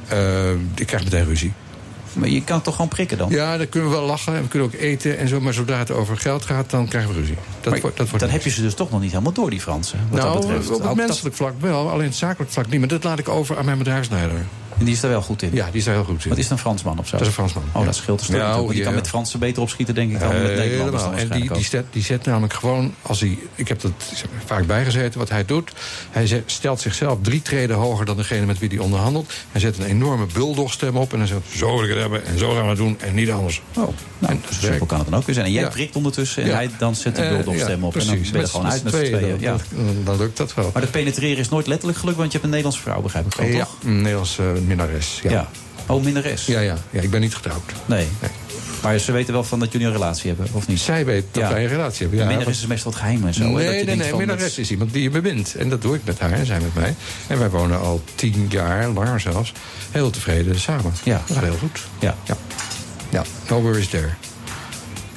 Eh, 0.08 0.50
ik 0.74 0.86
krijg 0.86 1.04
meteen 1.04 1.24
ruzie. 1.24 1.52
Maar 2.12 2.28
je 2.28 2.44
kan 2.44 2.62
toch 2.62 2.74
gewoon 2.74 2.90
prikken 2.90 3.18
dan? 3.18 3.30
Ja, 3.30 3.56
dan 3.56 3.68
kunnen 3.68 3.90
we 3.90 3.96
wel 3.96 4.06
lachen 4.06 4.34
en 4.36 4.42
we 4.42 4.48
kunnen 4.48 4.68
ook 4.68 4.80
eten 4.80 5.18
en 5.18 5.28
zo. 5.28 5.40
Maar 5.40 5.52
zodra 5.52 5.78
het 5.78 5.90
over 5.90 6.16
geld 6.16 6.44
gaat, 6.44 6.70
dan 6.70 6.88
krijgen 6.88 7.10
we 7.14 7.18
ruzie. 7.20 7.36
Dat 7.60 7.80
wordt, 7.80 7.96
dat 7.96 8.08
wordt 8.08 8.24
dan 8.24 8.34
heb 8.34 8.42
je 8.42 8.50
ze 8.50 8.62
dus 8.62 8.74
toch 8.74 8.90
nog 8.90 9.00
niet 9.00 9.10
helemaal 9.10 9.32
door, 9.32 9.50
die 9.50 9.60
Fransen. 9.60 9.98
Wat 10.10 10.20
nou, 10.20 10.32
dat 10.32 10.40
betreft. 10.46 10.68
op 10.68 10.74
het 10.74 10.82
dat- 10.84 10.96
menselijk 10.96 11.34
vlak 11.36 11.54
wel, 11.60 11.90
alleen 11.90 12.06
het 12.06 12.14
zakelijk 12.16 12.50
vlak 12.52 12.66
niet. 12.68 12.78
Maar 12.78 12.88
dat 12.88 13.04
laat 13.04 13.18
ik 13.18 13.28
over 13.28 13.58
aan 13.58 13.64
mijn 13.64 13.78
bedrijfsleider. 13.78 14.46
En 14.78 14.84
die 14.84 14.94
is 14.94 15.02
er 15.02 15.08
wel 15.08 15.22
goed 15.22 15.42
in. 15.42 15.50
Ja, 15.52 15.66
die 15.66 15.74
is 15.78 15.84
daar 15.84 15.94
heel 15.94 16.04
goed 16.04 16.22
in. 16.24 16.28
Wat 16.28 16.38
is 16.38 16.50
een 16.50 16.58
Fransman 16.58 16.98
of 16.98 17.06
zo? 17.06 17.12
Dat 17.12 17.20
is 17.20 17.26
een 17.26 17.32
Fransman, 17.32 17.62
Oh, 17.72 17.80
ja. 17.80 17.84
dat 17.86 17.96
scheelt 17.96 18.18
een 18.20 18.24
stuk. 18.26 18.36
Ja, 18.36 18.60
oh, 18.60 18.70
die 18.70 18.80
kan 18.82 18.90
ja. 18.92 18.98
met 18.98 19.08
Fransen 19.08 19.38
beter 19.38 19.62
opschieten, 19.62 19.94
denk 19.94 20.12
ik, 20.12 20.20
dan 20.20 20.28
met 20.28 20.50
Eh, 20.50 20.56
Nederlanders. 20.56 21.02
dan. 21.02 21.14
En 21.16 21.28
die, 21.28 21.52
die, 21.52 21.64
zet, 21.64 21.84
die 21.90 22.02
zet 22.02 22.24
namelijk 22.24 22.52
gewoon, 22.52 22.94
als 23.02 23.20
hij, 23.20 23.38
ik 23.54 23.68
heb 23.68 23.80
dat 23.80 23.92
vaak 24.44 24.66
bijgezeten, 24.66 25.18
wat 25.18 25.28
hij 25.28 25.44
doet. 25.44 25.72
Hij 26.10 26.42
stelt 26.46 26.80
zichzelf 26.80 27.18
drie 27.22 27.42
treden 27.42 27.76
hoger 27.76 28.04
dan 28.04 28.16
degene 28.16 28.46
met 28.46 28.58
wie 28.58 28.68
hij 28.68 28.78
onderhandelt. 28.78 29.32
Hij 29.52 29.60
zet 29.60 29.78
een 29.78 29.84
enorme 29.84 30.26
buldogstem 30.32 30.96
op 30.96 31.12
en 31.12 31.18
hij 31.18 31.26
zegt: 31.28 31.40
Zo 31.56 31.74
wil 31.74 31.82
ik 31.84 31.88
het 31.90 31.98
hebben 31.98 32.26
en 32.26 32.38
zo 32.38 32.52
gaan 32.54 32.62
we 32.62 32.68
het 32.68 32.78
doen 32.78 32.96
en 33.00 33.14
niet 33.14 33.30
anders. 33.30 33.62
Oh, 33.76 33.88
nou, 34.18 34.32
En 34.32 34.42
dus 34.48 34.60
zo 34.60 34.66
simpel 34.66 34.86
kan 34.86 34.98
het 34.98 35.08
dan 35.10 35.18
ook 35.18 35.26
weer 35.26 35.34
zijn. 35.34 35.46
En 35.46 35.52
jij 35.52 35.62
Ja. 35.62 35.68
prikt 35.68 35.96
ondertussen 35.96 36.42
en 36.42 36.48
Ja. 36.48 36.54
hij 36.54 36.70
dan 36.78 36.94
zet 36.94 37.16
de 37.16 37.22
Eh, 37.22 37.28
buldogstem 37.36 37.80
ja, 37.80 37.86
op. 37.86 37.96
En 37.96 38.06
dan 38.06 38.14
ben 38.18 38.24
je 38.32 38.38
er 38.38 38.48
gewoon 38.48 38.66
uit 38.70 38.82
met 38.84 38.92
z'n 38.94 38.98
tweeën. 39.04 39.36
Ja. 39.40 39.56
Dan, 40.04 40.16
lukt 40.16 40.36
dat 40.36 40.54
wel. 40.54 40.70
Maar 40.72 40.82
dat 40.82 40.90
penetreren 40.90 41.38
is 41.38 41.48
nooit 41.48 41.66
letterlijk 41.66 41.98
gelukt, 41.98 42.16
want 42.18 42.32
je 42.32 42.38
hebt 42.38 42.44
een 42.52 42.58
Nederlandse 42.58 42.82
vrouw, 42.90 43.00
begrijp 43.02 43.26
ik 43.26 43.34
wel, 43.34 43.46
ja, 43.46 43.58
toch? 43.64 43.76
een 43.84 43.96
Nederlandse 43.96 44.52
minnares. 44.66 45.20
Ja. 45.22 45.30
Ja. 45.30 45.48
Oh, 45.86 46.04
minderes? 46.04 46.46
Ja, 46.46 46.60
ja, 46.60 46.76
ja, 46.90 47.00
ik 47.00 47.10
ben 47.10 47.20
niet 47.20 47.34
getrouwd. 47.34 47.62
Nee. 47.86 48.06
Nee. 48.20 48.30
Maar 48.82 48.98
ze 48.98 49.12
weten 49.12 49.32
wel 49.32 49.44
van 49.44 49.58
dat 49.58 49.72
jullie 49.72 49.86
een 49.86 49.92
relatie 49.92 50.28
hebben, 50.28 50.48
of 50.52 50.66
niet? 50.66 50.80
Zij 50.80 51.04
weet 51.04 51.24
dat 51.30 51.42
Ja. 51.42 51.48
wij 51.52 51.62
een 51.62 51.68
relatie 51.68 52.00
hebben. 52.00 52.18
Ja, 52.18 52.26
minderes 52.26 52.58
is 52.60 52.66
meestal 52.66 52.90
wat 52.90 53.00
geheim 53.00 53.26
en 53.26 53.34
zo. 53.34 53.42
hè, 53.42 53.48
dat 53.48 53.62
je 53.62 53.70
Nee, 53.70 53.84
nee, 53.84 53.96
nee. 53.96 54.14
Minnares 54.16 54.58
is 54.58 54.70
iemand 54.70 54.92
die 54.92 55.02
je 55.02 55.10
bemint. 55.10 55.54
En 55.54 55.68
dat 55.68 55.82
doe 55.82 55.94
ik 55.94 56.00
met 56.04 56.18
haar 56.18 56.32
en 56.32 56.46
zij 56.46 56.60
met 56.60 56.74
mij. 56.74 56.94
En 57.26 57.38
wij 57.38 57.50
wonen 57.50 57.80
al 57.80 58.02
tien 58.14 58.46
jaar, 58.48 58.88
langer 58.88 59.20
zelfs, 59.20 59.52
heel 59.90 60.10
tevreden 60.10 60.60
samen. 60.60 60.92
Ja. 61.02 61.22
Dat 61.26 61.36
gaat 61.36 61.44
heel 61.44 61.56
goed. 61.58 61.80
Ja. 61.98 62.16
Ja. 62.24 62.36
Ja, 63.10 63.22
no 63.48 63.60
worries 63.60 63.88
there. 63.88 64.08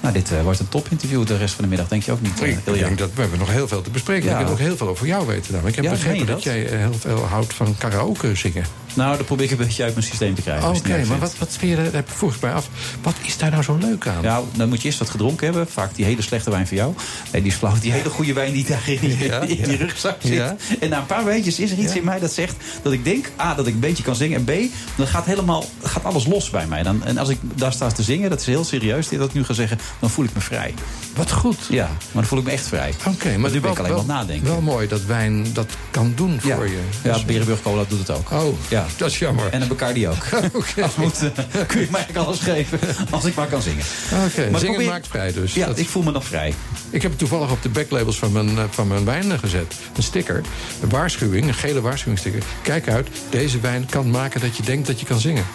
Nou, 0.01 0.13
dit 0.13 0.31
eh, 0.31 0.41
wordt 0.41 0.59
een 0.59 0.69
topinterview 0.69 1.25
de 1.27 1.37
rest 1.37 1.53
van 1.53 1.63
de 1.63 1.69
middag, 1.69 1.87
denk 1.87 2.03
je 2.03 2.11
ook 2.11 2.21
niet, 2.21 2.41
eh, 2.41 2.49
Ik 2.49 2.57
Ilja? 2.65 2.85
denk 2.85 2.97
dat 2.97 3.09
we 3.13 3.21
hebben 3.21 3.39
nog 3.39 3.51
heel 3.51 3.67
veel 3.67 3.81
te 3.81 3.89
bespreken. 3.89 4.29
Ja. 4.29 4.33
Ik 4.33 4.39
heb 4.39 4.49
ook 4.49 4.59
heel 4.59 4.77
veel 4.77 4.87
over 4.87 5.07
jou 5.07 5.27
weten. 5.27 5.53
namelijk. 5.53 5.77
Ik 5.77 5.83
heb 5.83 5.91
Ja, 5.93 5.97
begrepen 5.99 6.25
dat? 6.25 6.35
dat? 6.35 6.43
jij 6.43 6.65
eh, 6.69 6.77
heel 6.79 6.93
veel 6.99 7.25
houdt 7.25 7.53
van 7.53 7.75
karaoke 7.77 8.35
zingen. 8.35 8.65
Nou, 8.95 9.17
dat 9.17 9.25
probeer 9.25 9.45
ik 9.45 9.51
een 9.51 9.57
beetje 9.57 9.83
uit 9.83 9.93
mijn 9.93 10.05
systeem 10.05 10.35
te 10.35 10.41
krijgen. 10.41 10.69
Oké, 10.69 11.05
maar 11.07 11.19
wat, 11.19 11.37
wat 11.37 11.55
vind 11.59 11.77
je, 11.77 11.91
daar 11.91 12.03
vroeg 12.05 12.35
ik 12.35 12.41
mij 12.41 12.53
af. 12.53 12.69
Wat 13.01 13.13
is 13.21 13.37
daar 13.37 13.51
nou 13.51 13.63
zo 13.63 13.77
leuk 13.81 14.07
aan? 14.07 14.23
Nou, 14.23 14.45
dan 14.55 14.69
moet 14.69 14.81
je 14.81 14.85
eerst 14.87 14.99
wat 14.99 15.09
gedronken 15.09 15.45
hebben. 15.45 15.67
Vaak 15.67 15.95
die 15.95 16.05
hele 16.05 16.21
slechte 16.21 16.49
wijn 16.49 16.67
van 16.67 16.77
jou. 16.77 16.93
Nee, 17.31 17.41
die 17.41 17.51
is 17.51 17.57
flauw. 17.57 17.73
Die 17.81 17.91
hele 17.91 18.09
goede 18.09 18.33
wijn 18.33 18.53
die 18.53 18.65
daar 18.65 18.83
in 18.89 19.17
Ja, 19.19 19.39
in 19.41 19.47
die 19.47 19.71
ja. 19.71 19.75
rugzak 19.77 20.17
zit. 20.23 20.33
Ja. 20.33 20.55
En 20.79 20.89
na 20.89 20.97
een 20.97 21.05
paar 21.05 21.25
wijntjes 21.25 21.59
is 21.59 21.71
er 21.71 21.77
iets 21.77 21.95
in 21.95 22.03
mij 22.03 22.19
dat 22.19 22.31
zegt... 22.33 22.55
dat 22.81 22.93
ik 22.93 23.03
denk, 23.03 23.31
A, 23.41 23.53
dat 23.55 23.67
ik 23.67 23.73
een 23.73 23.79
beetje 23.79 24.03
kan 24.03 24.15
zingen. 24.15 24.37
En 24.37 24.43
B, 24.43 24.71
dan 24.97 25.07
gaat, 25.07 25.25
helemaal, 25.25 25.65
gaat 25.83 26.03
alles 26.03 26.25
los 26.25 26.49
bij 26.49 26.67
mij. 26.67 26.83
Dan, 26.83 27.03
en 27.05 27.17
als 27.17 27.29
ik 27.29 27.37
daar 27.55 27.73
sta 27.73 27.87
te 27.91 28.03
zingen, 28.03 28.29
dat 28.29 28.39
is 28.39 28.45
heel 28.45 28.63
serieus 28.63 29.09
dat 29.09 29.27
ik 29.27 29.33
nu 29.33 29.43
ga 29.43 29.53
zeggen... 29.53 29.79
dan 29.99 30.09
voel 30.09 30.25
ik 30.25 30.33
me 30.33 30.41
vrij. 30.41 30.73
Wat 31.15 31.31
goed. 31.31 31.57
Ja, 31.69 31.85
maar 31.87 31.97
dan 32.13 32.25
voel 32.25 32.39
ik 32.39 32.45
me 32.45 32.51
echt 32.51 32.67
vrij. 32.67 32.93
Oké, 33.07 33.37
maar 33.37 33.51
nu 33.51 33.59
ben 33.59 33.71
ik 33.71 33.77
alleen 33.79 33.91
wel, 33.91 34.03
maar 34.03 34.15
nadenken. 34.15 34.47
Wel 34.47 34.61
mooi 34.61 34.87
dat 34.87 35.05
wijn 35.05 35.45
dat 35.53 35.67
kan 35.91 36.13
doen 36.15 36.41
voor 36.41 36.67
je. 36.69 36.79
Ja, 37.03 37.13
Dus- 37.13 37.25
Berenburg 37.25 37.61
Cola 37.61 37.83
doet 37.87 37.99
het 37.99 38.09
ook. 38.09 38.31
Oh, 38.31 38.53
Ja. 38.69 38.84
Dat 38.97 39.09
is 39.11 39.19
jammer. 39.19 39.49
En 39.51 39.61
een 39.61 39.67
Bacardi 39.67 40.07
ook. 40.07 40.25
Oké. 40.53 40.81
Als 40.83 40.95
moet, 40.95 41.19
eh, 41.21 41.59
kun 41.67 41.79
je 41.79 41.87
mij 41.91 42.05
alles 42.13 42.39
geven 42.39 42.79
als 43.09 43.25
ik 43.25 43.35
maar 43.35 43.47
kan 43.47 43.61
zingen. 43.61 43.83
Oké, 44.11 44.49
Maar 44.49 44.59
zingen 44.59 44.59
probeer- 44.75 44.85
maakt 44.91 45.07
vrij 45.07 45.31
dus. 45.33 45.53
Ja, 45.53 45.65
Dat- 45.67 45.77
ik 45.79 45.89
voel 45.89 46.03
me 46.03 46.11
nog 46.11 46.25
vrij. 46.25 46.53
Ik 46.89 47.01
heb 47.01 47.17
toevallig 47.17 47.51
op 47.51 47.61
de 47.61 47.69
backlabels 47.69 48.17
van 48.17 48.31
mijn, 48.31 48.57
eh, 48.57 48.63
van 48.69 48.87
mijn 48.87 49.05
wijn 49.05 49.39
gezet. 49.39 49.73
Een 49.97 50.03
sticker, 50.03 50.41
een 50.81 50.89
waarschuwing, 50.89 51.47
een 51.47 51.53
gele 51.53 51.81
waarschuwingssticker. 51.81 52.41
Kijk 52.61 52.87
uit, 52.89 53.07
deze 53.29 53.59
wijn 53.59 53.85
kan 53.89 54.09
maken 54.09 54.41
dat 54.41 54.57
je 54.57 54.63
denkt 54.63 54.87
dat 54.87 54.99
je 54.99 55.05
kan 55.05 55.19
zingen. 55.19 55.45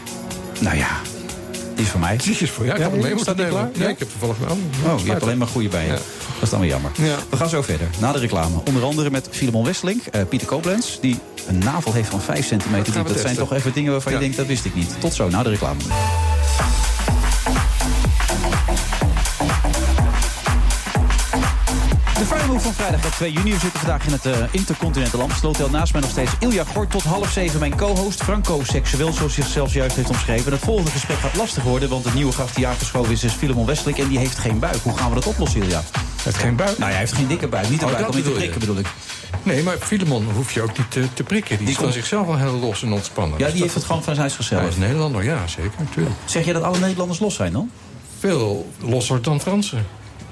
Nou 0.60 0.76
ja, 0.76 0.88
Die 1.80 1.88
is 1.88 1.92
voor 1.94 2.00
mij. 2.00 2.16
Die 2.16 2.36
is 2.38 2.50
voor 2.50 2.64
jou. 2.64 2.76
Ik 2.76 2.82
had 2.82 2.92
hem 2.92 3.00
mee 3.02 3.14
moeten 3.14 3.36
nemen. 3.36 3.72
Nee, 3.78 3.88
ik 3.88 3.98
heb 3.98 4.08
toevallig 4.10 4.36
wel. 4.38 4.58
Oh, 4.94 5.00
je 5.04 5.10
hebt 5.10 5.22
alleen 5.22 5.38
maar 5.38 5.46
goede 5.46 5.68
bij 5.68 5.82
je. 5.84 5.88
Ja. 5.88 5.94
Dat 5.94 6.42
is 6.42 6.50
dan 6.50 6.60
weer 6.60 6.68
jammer. 6.68 6.90
Ja. 6.94 7.16
We 7.30 7.36
gaan 7.36 7.48
zo 7.48 7.62
verder. 7.62 7.86
Na 7.98 8.12
de 8.12 8.18
reclame. 8.18 8.56
Onder 8.64 8.82
andere 8.84 9.10
met 9.10 9.28
Filemon 9.30 9.64
Wesseling, 9.64 10.02
eh, 10.06 10.20
Pieter 10.28 10.48
Koblenz... 10.48 10.98
die 11.00 11.18
een 11.48 11.58
navel 11.58 11.92
heeft 11.92 12.08
van 12.08 12.20
5 12.20 12.46
centimeter 12.46 12.92
diep. 12.92 13.08
Dat 13.08 13.18
zijn 13.20 13.36
toch 13.36 13.52
even 13.52 13.72
dingen 13.72 13.92
waarvan 13.92 14.12
je 14.12 14.18
Ja. 14.18 14.24
denkt, 14.24 14.36
dat 14.38 14.46
wist 14.46 14.64
ik 14.64 14.74
niet. 14.74 14.94
Tot 14.98 15.14
zo, 15.14 15.28
na 15.28 15.42
de 15.42 15.48
reclame. 15.50 15.80
Van 22.60 22.74
vrijdag 22.74 23.00
2 23.14 23.32
juni. 23.32 23.52
We 23.52 23.58
zitten 23.58 23.80
vandaag 23.80 24.06
in 24.06 24.12
het 24.12 24.26
eh, 24.26 24.36
Intercontinental 24.50 25.20
Amstel. 25.20 25.54
Naast 25.70 25.92
mij 25.92 26.00
nog 26.02 26.10
steeds 26.10 26.30
Ilja 26.38 26.64
Kort. 26.74 26.90
Tot 26.90 27.02
half 27.02 27.30
zeven 27.32 27.60
mijn 27.60 27.76
co-host 27.76 28.22
Franco 28.22 28.60
Seksueel, 28.64 29.12
zoals 29.12 29.34
hij 29.34 29.44
zichzelf 29.44 29.72
juist 29.72 29.96
heeft 29.96 30.08
omschreven. 30.08 30.46
En 30.46 30.52
het 30.52 30.60
volgende 30.60 30.90
gesprek 30.90 31.18
gaat 31.18 31.36
lastig 31.36 31.62
worden, 31.62 31.88
want 31.88 32.04
de 32.04 32.10
nieuwe 32.14 32.32
gast 32.32 32.54
die 32.54 32.66
aangeschoven 32.66 33.12
is, 33.12 33.24
is 33.24 33.32
Filemon 33.32 33.66
Westelijk. 33.66 33.98
En 33.98 34.08
die 34.08 34.18
heeft 34.18 34.38
geen 34.38 34.58
buik. 34.58 34.76
Hoe 34.82 34.96
gaan 34.96 35.08
we 35.08 35.14
dat 35.14 35.26
oplossen, 35.26 35.62
Ilja? 35.62 35.82
Hij 35.92 36.02
heeft 36.24 36.36
geen 36.38 36.56
buik. 36.56 36.78
Nou, 36.78 36.90
hij 36.90 37.00
heeft 37.00 37.12
geen 37.12 37.26
dikke 37.26 37.48
buik. 37.48 37.68
Niet 37.68 37.82
een 37.82 37.88
Oh, 37.88 37.94
buik 37.94 38.08
om 38.08 38.16
in 38.16 38.22
te 38.22 38.28
je. 38.28 38.34
prikken, 38.34 38.60
bedoel 38.60 38.78
ik. 38.78 38.86
Nee, 39.42 39.62
maar 39.62 39.76
Filemon 39.80 40.26
hoef 40.34 40.52
je 40.52 40.62
ook 40.62 40.78
niet 40.78 40.90
te, 40.90 41.04
te 41.14 41.22
prikken. 41.22 41.56
Die, 41.56 41.66
Die 41.66 41.74
is 41.76 41.80
van 41.82 41.92
zichzelf 41.92 42.26
al 42.26 42.36
heel 42.38 42.52
los 42.58 42.82
en 42.82 42.92
ontspannen. 42.92 43.38
Ja, 43.38 43.44
Dus 43.44 43.52
die 43.52 43.62
heeft 43.62 43.74
het 43.74 43.84
gewoon 43.84 44.02
van 44.02 44.14
zijn 44.14 44.26
Hij 44.26 44.36
zichzelf. 44.36 44.68
is 44.68 44.76
Nederlander, 44.76 45.24
ja, 45.24 45.46
zeker, 45.46 45.70
natuurlijk. 45.78 46.16
Zeg 46.24 46.44
je 46.44 46.52
dat 46.52 46.62
alle 46.62 46.78
Nederlanders 46.78 47.18
los 47.20 47.34
zijn 47.34 47.52
dan? 47.52 47.70
Veel 48.18 48.70
losser 48.80 49.22
dan 49.22 49.40
Fransen. 49.40 49.86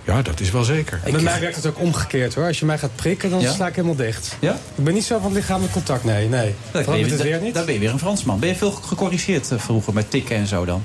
Ja, 0.09 0.23
dat 0.23 0.41
is 0.41 0.50
wel 0.50 0.65
zeker. 0.65 1.00
Bij 1.11 1.21
mij 1.21 1.41
werkt 1.41 1.57
het 1.57 1.67
ook 1.67 1.79
omgekeerd 1.81 2.35
hoor. 2.35 2.47
Als 2.47 2.59
je 2.59 2.65
mij 2.65 2.79
gaat 2.79 2.97
prikken, 2.97 3.31
dan 3.31 3.41
Ja? 3.41 3.53
sla 3.53 3.67
ik 3.67 3.75
helemaal 3.75 3.97
dicht. 3.97 4.37
Ja? 4.41 4.53
Ik 4.75 4.85
ben 4.85 4.95
niet 4.95 5.05
zo 5.05 5.19
van 5.19 5.33
lichamelijk 5.33 5.73
contact, 5.73 6.05
nee. 6.05 6.29
nee. 6.29 6.55
Dan 6.73 6.83
Vooral 6.85 6.85
ben, 6.85 7.00
met 7.00 7.11
je, 7.11 7.17
het 7.17 7.23
weer 7.23 7.41
niet. 7.41 7.55
dan 7.55 7.65
ben 7.65 7.75
je 7.75 7.81
weer 7.81 7.91
een 7.91 7.99
Fransman. 7.99 8.38
Ben 8.38 8.49
je 8.49 8.55
veel 8.55 8.71
gecorrigeerd 8.71 9.50
eh, 9.53 9.59
vroeger 9.59 9.93
met 9.95 10.11
tikken 10.11 10.37
en 10.37 10.47
zo 10.47 10.65
dan? 10.65 10.83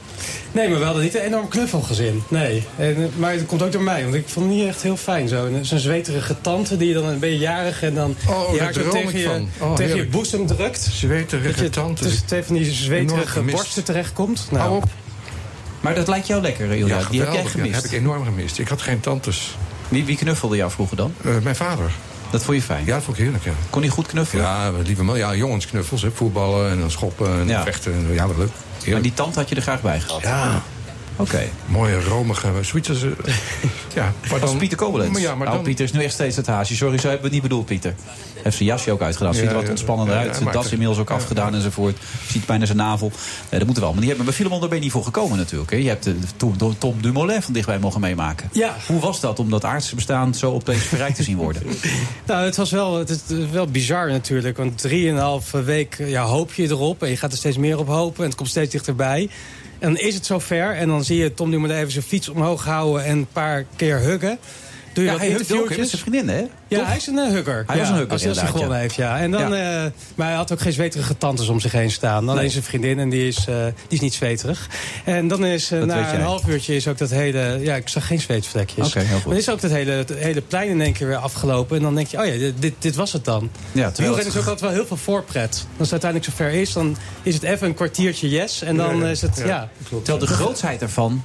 Nee, 0.52 0.70
maar 0.70 0.80
we 0.80 0.86
hadden 0.86 1.04
niet 1.04 1.16
een 1.16 1.22
enorm 1.22 1.48
knuffelgezin. 1.48 2.24
Nee. 2.28 2.64
En, 2.78 2.96
eh, 2.96 3.04
maar 3.16 3.32
het 3.34 3.46
komt 3.46 3.62
ook 3.62 3.72
door 3.72 3.82
mij, 3.82 4.04
want 4.04 4.16
ik 4.16 4.24
vond 4.28 4.46
het 4.50 4.56
niet 4.56 4.68
echt 4.68 4.82
heel 4.82 4.98
fijn 4.98 5.28
zo. 5.28 5.50
Zo'n 5.62 5.80
zweterige 5.80 6.36
tante 6.42 6.78
die 6.78 6.88
je 6.88 6.94
dan 6.94 7.06
een 7.06 7.20
beetje 7.20 7.38
jarig 7.38 7.84
en 7.84 7.94
dan 7.94 8.16
Oh, 8.30 8.58
daar 8.58 8.72
droom 8.72 8.90
tegen, 8.92 9.10
ik 9.10 9.16
je, 9.18 9.24
van. 9.24 9.50
Oh, 9.60 9.76
tegen 9.76 9.96
je 9.96 10.06
boezem 10.06 10.48
drukt. 10.48 10.86
Dat 10.86 10.94
Zweterige 10.94 11.64
je 11.64 11.70
tante. 11.70 12.26
twee 12.26 12.44
van 12.44 12.56
die 12.56 12.72
zweterige 12.72 13.42
borsten 13.42 13.84
terechtkomt. 13.84 14.48
Nou, 14.52 14.64
Hou 14.64 14.76
op. 14.78 14.84
Maar 15.84 15.96
dat 15.96 16.08
lijkt 16.08 16.28
jou 16.28 16.42
lekker, 16.42 16.72
Ilja. 16.72 16.98
Ja, 17.00 17.08
Die 17.10 17.20
heb 17.22 17.34
jij. 17.34 17.44
Ja, 17.44 17.50
gemist. 17.50 17.74
dat 17.74 17.82
heb 17.84 17.92
ik 17.92 17.98
enorm 18.00 18.24
gemist. 18.24 18.60
Ik 18.60 18.68
had 18.68 18.82
geen 18.82 19.00
tantes. 19.00 19.56
Wie, 19.90 20.06
wie 20.06 20.18
knuffelde 20.18 20.56
jou 20.56 20.72
vroeger 20.72 20.98
dan? 20.98 21.14
Eh, 21.24 21.32
mijn 21.44 21.56
vader. 21.56 21.92
Dat 22.32 22.44
vond 22.44 22.58
je 22.58 22.64
fijn? 22.64 22.86
Ja, 22.86 22.94
dat 22.94 23.04
vond 23.04 23.18
ik 23.18 23.24
heerlijk, 23.24 23.44
ja. 23.44 23.52
Kon 23.70 23.82
hij 23.82 23.90
goed 23.92 24.08
knuffelen? 24.08 24.44
Ja, 24.46 24.72
lieve 24.86 25.04
man. 25.04 25.18
Ja, 25.18 25.36
jongensknuffels, 25.36 26.02
hè. 26.02 26.12
Voetballen 26.12 26.72
en 26.72 26.80
dan 26.80 26.92
schoppen 26.92 27.40
en 27.40 27.48
Ja. 27.48 27.64
vechten. 27.64 27.94
En, 27.94 28.14
ja, 28.14 28.28
wat 28.28 28.38
leuk. 28.38 28.48
Maar 28.48 28.84
Heerlijk. 28.84 29.04
die 29.04 29.14
tand 29.14 29.36
had 29.36 29.50
je 29.50 29.56
er 29.56 29.62
graag 29.62 29.82
bij 29.82 30.00
gehad? 30.00 30.22
Ja, 30.22 30.62
Oké. 31.16 31.50
mooie, 31.66 32.02
romige, 32.02 32.48
Zwitserse... 32.62 33.08
ja, 33.96 34.04
maar 34.04 34.40
Dat 34.40 34.44
is 34.44 34.50
dan... 34.50 34.58
Pieter. 34.58 34.92
Maar 34.92 35.22
ja, 35.22 35.36
maar 35.36 35.46
nou, 35.46 35.58
dan... 35.58 35.66
Pieter 35.66 35.86
is 35.86 35.92
nu 35.92 36.04
echt 36.04 36.14
steeds 36.14 36.36
het 36.36 36.48
haasje. 36.48 36.76
Sorry, 36.76 36.98
zo 36.98 37.08
hebben 37.08 37.20
we 37.20 37.24
het 37.24 37.34
niet 37.34 37.42
bedoeld, 37.42 37.66
Pieter. 37.66 37.96
Heeft 38.44 38.56
zijn 38.56 38.70
jasje 38.70 38.92
ook 38.92 39.02
uitgedaan. 39.02 39.34
Ziet 39.34 39.48
er 39.48 39.54
wat 39.54 39.64
ja, 39.64 39.70
ontspannender 39.70 40.16
ja, 40.16 40.22
uit. 40.22 40.32
Zijn 40.32 40.44
maar 40.44 40.54
das 40.54 40.72
inmiddels 40.72 41.00
ook 41.00 41.10
ja, 41.10 41.16
afgedaan 41.16 41.56
enzovoort. 41.56 41.98
Ziet 42.28 42.46
bijna 42.46 42.66
zijn 42.66 42.78
navel. 42.78 43.08
Nee, 43.10 43.50
dat 43.50 43.66
moeten 43.66 43.76
we 43.76 43.82
allemaal 43.82 44.00
niet 44.00 44.08
hebben. 44.08 44.26
Maar 44.26 44.34
Filemon, 44.34 44.60
daar 44.60 44.70
ben 44.70 44.78
je 44.78 44.84
niet 44.84 44.94
voor 44.94 45.04
gekomen 45.04 45.38
natuurlijk. 45.38 45.72
Hè? 45.72 45.78
Je 45.78 45.88
hebt 45.88 46.04
de, 46.04 46.16
Tom, 46.38 46.58
de- 46.58 46.78
Tom 46.78 47.02
Dumoulin 47.02 47.42
van 47.42 47.54
dichtbij 47.54 47.80
mogen 47.80 48.02
meemaken. 48.02 48.50
Ja. 48.52 48.76
Hoe 48.88 49.00
was 49.00 49.20
dat 49.20 49.40
om 49.40 49.50
dat 49.50 49.66
aardse 49.66 49.96
bestaan 49.96 50.36
zo 50.36 50.52
opeens 50.52 50.84
verrijkt 50.84 51.16
te 51.16 51.24
zien 51.24 51.38
worden? 51.38 51.64
Nou, 52.26 52.46
het 52.46 52.56
was 52.56 52.72
wel, 52.72 52.98
het 52.98 53.10
is 53.10 53.22
wel 53.52 53.68
bizar 53.68 54.10
natuurlijk. 54.10 54.58
Want 54.58 54.78
drieënhalve 54.78 55.64
week 55.64 55.98
ja, 55.98 56.24
hoop 56.24 56.54
je 56.54 56.64
erop. 56.64 57.04
En 57.04 57.10
je 57.10 57.18
gaat 57.18 57.32
er 57.32 57.38
steeds 57.38 57.58
meer 57.58 57.80
op 57.80 57.88
hopen. 57.88 58.20
En 58.20 58.26
het 58.30 58.36
komt 58.36 58.50
steeds 58.50 58.72
dichterbij. 58.72 59.30
En 59.84 59.94
dan 59.94 59.98
is 59.98 60.16
het 60.16 60.26
zover. 60.26 60.76
En 60.76 60.88
dan 60.88 61.04
zie 61.04 61.18
je 61.18 61.34
Tom 61.34 61.52
Dumoulin 61.52 61.78
even 61.78 61.92
zijn 61.92 62.04
fiets 62.04 62.30
omhoog 62.30 62.66
houden. 62.66 63.06
En 63.06 63.18
een 63.18 63.28
paar 63.34 63.66
keer 63.76 64.00
huggen. 64.00 64.40
Doe 64.94 65.04
je 65.04 65.12
Ja, 65.12 65.18
hij 65.18 65.60
ook 65.60 65.78
met 65.78 65.90
zijn 65.90 66.02
vriendin, 66.02 66.28
hè? 66.30 66.38
Ja, 66.68 66.78
Toch? 66.78 66.88
hij 66.88 66.96
is 66.96 67.08
een 67.08 67.18
eh, 67.18 67.30
hugger. 67.30 67.64
Hij 67.68 67.76
ja, 67.76 67.82
was 67.82 67.90
een 67.90 67.96
hugger, 67.96 68.12
Als 68.12 68.24
hij 68.24 68.48
gewonnen 68.48 68.76
ja. 68.76 68.82
heeft, 68.82 68.96
ja. 68.96 69.20
En 69.20 69.32
dan, 69.32 69.54
eh, 69.54 69.86
maar 70.16 70.28
hij 70.28 70.36
had 70.36 70.52
ook 70.52 70.60
geen 70.62 70.74
zweterige 70.74 71.18
tantes 71.18 71.48
om 71.48 71.60
zich 71.60 71.72
heen 71.72 71.92
staan. 71.92 72.30
Alleen 72.30 72.42
Nee. 72.42 72.50
zijn 72.50 72.64
vriendin 72.64 73.00
en 73.00 73.10
die 73.10 73.28
is, 73.28 73.38
eh, 73.38 73.56
die 73.66 73.74
is 73.88 74.00
niet 74.00 74.14
zweterig. 74.14 74.68
En 75.06 75.28
dan 75.28 75.46
is 75.46 75.70
na 75.70 76.14
een 76.14 76.22
half 76.22 76.48
uurtje 76.48 76.76
is 76.76 76.88
ook 76.88 76.98
dat 76.98 77.10
hele... 77.10 77.58
Ja, 77.62 77.76
ik 77.76 77.90
zag 77.90 78.08
geen 78.08 78.20
zweetvlekjes. 78.20 78.88
Oké, 78.88 79.00
heel 79.00 79.16
goed. 79.20 79.26
Dan 79.30 79.36
is 79.36 79.50
ook 79.50 79.62
dat 79.62 79.72
hele, 79.72 79.92
het 79.92 80.10
hele 80.16 80.42
plein 80.42 80.70
in 80.70 80.82
één 80.82 80.94
keer 80.94 81.08
weer 81.08 81.16
afgelopen. 81.18 81.78
En 81.78 81.84
dan 81.84 81.96
denk 81.96 82.08
je, 82.08 82.20
oh 82.20 82.26
ja, 82.26 82.32
dit- 82.38 82.54
dit, 82.62 82.74
dit 82.80 82.96
was 82.96 83.14
het 83.14 83.26
dan. 83.26 83.50
Ja, 83.72 83.92
terwijl 83.92 84.18
het- 84.18 84.26
is 84.26 84.32
ook 84.38 84.42
altijd 84.42 84.62
wel 84.62 84.70
heel 84.72 84.86
veel 84.86 84.98
voorpret. 84.98 85.52
Als 85.78 85.92
het 85.92 86.04
uiteindelijk 86.04 86.32
zover 86.32 86.50
is, 86.62 86.74
dan 86.74 86.98
is 87.24 87.34
het 87.34 87.44
even 87.44 87.68
een 87.68 87.74
kwartiertje 87.74 88.30
yes. 88.30 88.62
En 88.62 88.76
dan 88.78 89.06
is 89.06 89.22
het, 89.22 89.38
Ja, 89.38 89.46
ja. 89.46 89.70
Terwijl 89.90 90.18
de 90.18 90.28
grootsheid 90.28 90.82
ervan 90.82 91.24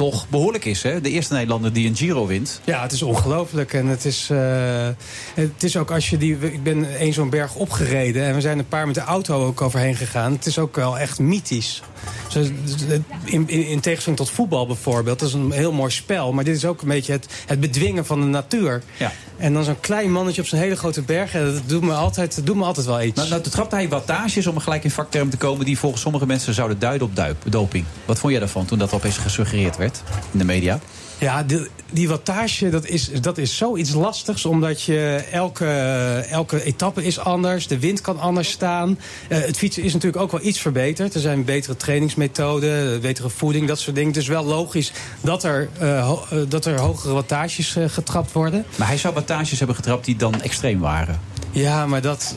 toch 0.00 0.28
behoorlijk 0.28 0.64
is, 0.64 0.82
hè? 0.82 1.00
De 1.00 1.10
eerste 1.10 1.32
Nederlander 1.32 1.72
die 1.72 1.88
een 1.88 1.96
Giro 1.96 2.26
wint. 2.26 2.60
Ja, 2.64 2.82
het 2.82 2.92
is 2.92 3.02
ongelooflijk. 3.02 3.72
En 3.72 3.86
het 3.86 4.04
is, 4.04 4.30
eh, 4.30 4.88
het 5.34 5.62
is 5.62 5.76
ook 5.76 5.90
als 5.90 6.10
je 6.10 6.16
die. 6.16 6.38
Ik 6.38 6.62
ben 6.62 7.02
een 7.02 7.12
zo'n 7.12 7.30
berg 7.30 7.54
opgereden. 7.54 8.24
En 8.24 8.34
we 8.34 8.40
zijn 8.40 8.58
een 8.58 8.68
paar 8.68 8.86
met 8.86 8.94
de 8.94 9.00
auto 9.00 9.46
ook 9.46 9.60
overheen 9.60 9.96
gegaan. 9.96 10.32
Het 10.32 10.46
is 10.46 10.58
ook 10.58 10.76
wel 10.76 10.98
echt 10.98 11.18
mythisch. 11.18 11.82
In, 13.24 13.48
in, 13.48 13.48
in 13.48 13.80
tegenstelling 13.80 14.20
tot 14.20 14.30
voetbal 14.30 14.66
bijvoorbeeld. 14.66 15.18
Dat 15.18 15.28
is 15.28 15.34
een 15.34 15.50
heel 15.50 15.72
mooi 15.72 15.90
spel. 15.90 16.32
Maar 16.32 16.44
dit 16.44 16.56
is 16.56 16.64
ook 16.64 16.82
een 16.82 16.88
beetje 16.88 17.12
het, 17.12 17.26
het 17.46 17.60
bedwingen 17.60 18.06
van 18.06 18.20
de 18.20 18.26
natuur. 18.26 18.82
Ja. 18.96 19.12
En 19.36 19.52
dan 19.52 19.64
zo'n 19.64 19.80
klein 19.80 20.12
mannetje 20.12 20.40
op 20.40 20.46
zo'n 20.46 20.58
hele 20.58 20.76
grote 20.76 21.02
berg. 21.02 21.32
ja, 21.32 21.44
Dat 21.44 21.62
doet 21.66 21.82
me 21.82 21.92
altijd, 21.92 22.34
dat 22.36 22.46
doet 22.46 22.56
me 22.56 22.64
altijd 22.64 22.86
wel 22.86 23.02
iets. 23.02 23.16
Nou, 23.16 23.28
nou 23.28 23.42
trapte 23.42 23.74
hij 23.74 23.88
wattages, 23.88 24.46
om 24.46 24.58
gelijk 24.58 24.84
in 24.84 24.90
vakterm 24.90 25.30
te 25.30 25.36
komen... 25.36 25.64
die 25.64 25.78
volgens 25.78 26.02
sommige 26.02 26.26
mensen 26.26 26.54
zouden 26.54 26.78
duiden 26.78 27.06
op 27.06 27.16
duip, 27.16 27.42
doping. 27.46 27.84
Wat 28.04 28.18
vond 28.18 28.32
jij 28.32 28.40
daarvan 28.40 28.64
toen 28.64 28.78
dat 28.78 28.92
opeens 28.92 29.18
gesuggereerd 29.18 29.76
werd 29.76 30.02
in 30.32 30.38
de 30.38 30.44
media? 30.44 30.80
Ja, 31.20 31.42
die, 31.42 31.66
die 31.90 32.08
wattage, 32.08 32.68
dat 32.70 32.86
is, 32.86 33.10
dat 33.20 33.38
is 33.38 33.56
zoiets 33.56 33.92
lastigs. 33.94 34.44
Omdat 34.44 34.82
je 34.82 35.24
elke, 35.32 35.66
elke 36.30 36.64
etappe 36.64 37.04
is 37.04 37.18
anders. 37.18 37.66
De 37.66 37.78
wind 37.78 38.00
kan 38.00 38.18
anders 38.20 38.50
staan. 38.50 38.98
Eh, 39.28 39.40
het 39.40 39.56
fietsen 39.56 39.82
is 39.82 39.92
natuurlijk 39.92 40.22
ook 40.22 40.30
wel 40.30 40.40
iets 40.42 40.58
verbeterd. 40.60 41.14
Er 41.14 41.20
zijn 41.20 41.44
betere 41.44 41.76
trainingsmethoden, 41.76 43.00
betere 43.00 43.28
voeding, 43.30 43.68
dat 43.68 43.78
soort 43.78 43.94
dingen. 43.96 44.10
Het 44.12 44.20
is 44.22 44.28
wel 44.28 44.44
logisch 44.44 44.92
dat 45.20 45.44
er, 45.44 45.68
eh, 45.78 46.06
ho- 46.06 46.24
eh, 46.30 46.38
dat 46.48 46.64
er 46.64 46.80
hogere 46.80 47.12
wattages 47.14 47.76
getrapt 47.86 48.32
worden. 48.32 48.64
Maar 48.76 48.88
hij 48.88 48.98
zou 48.98 49.14
wattages 49.14 49.58
hebben 49.58 49.76
getrapt 49.76 50.04
die 50.04 50.16
dan 50.16 50.40
extreem 50.42 50.78
waren. 50.80 51.20
Ja, 51.50 51.86
maar 51.86 52.00
dat 52.02 52.34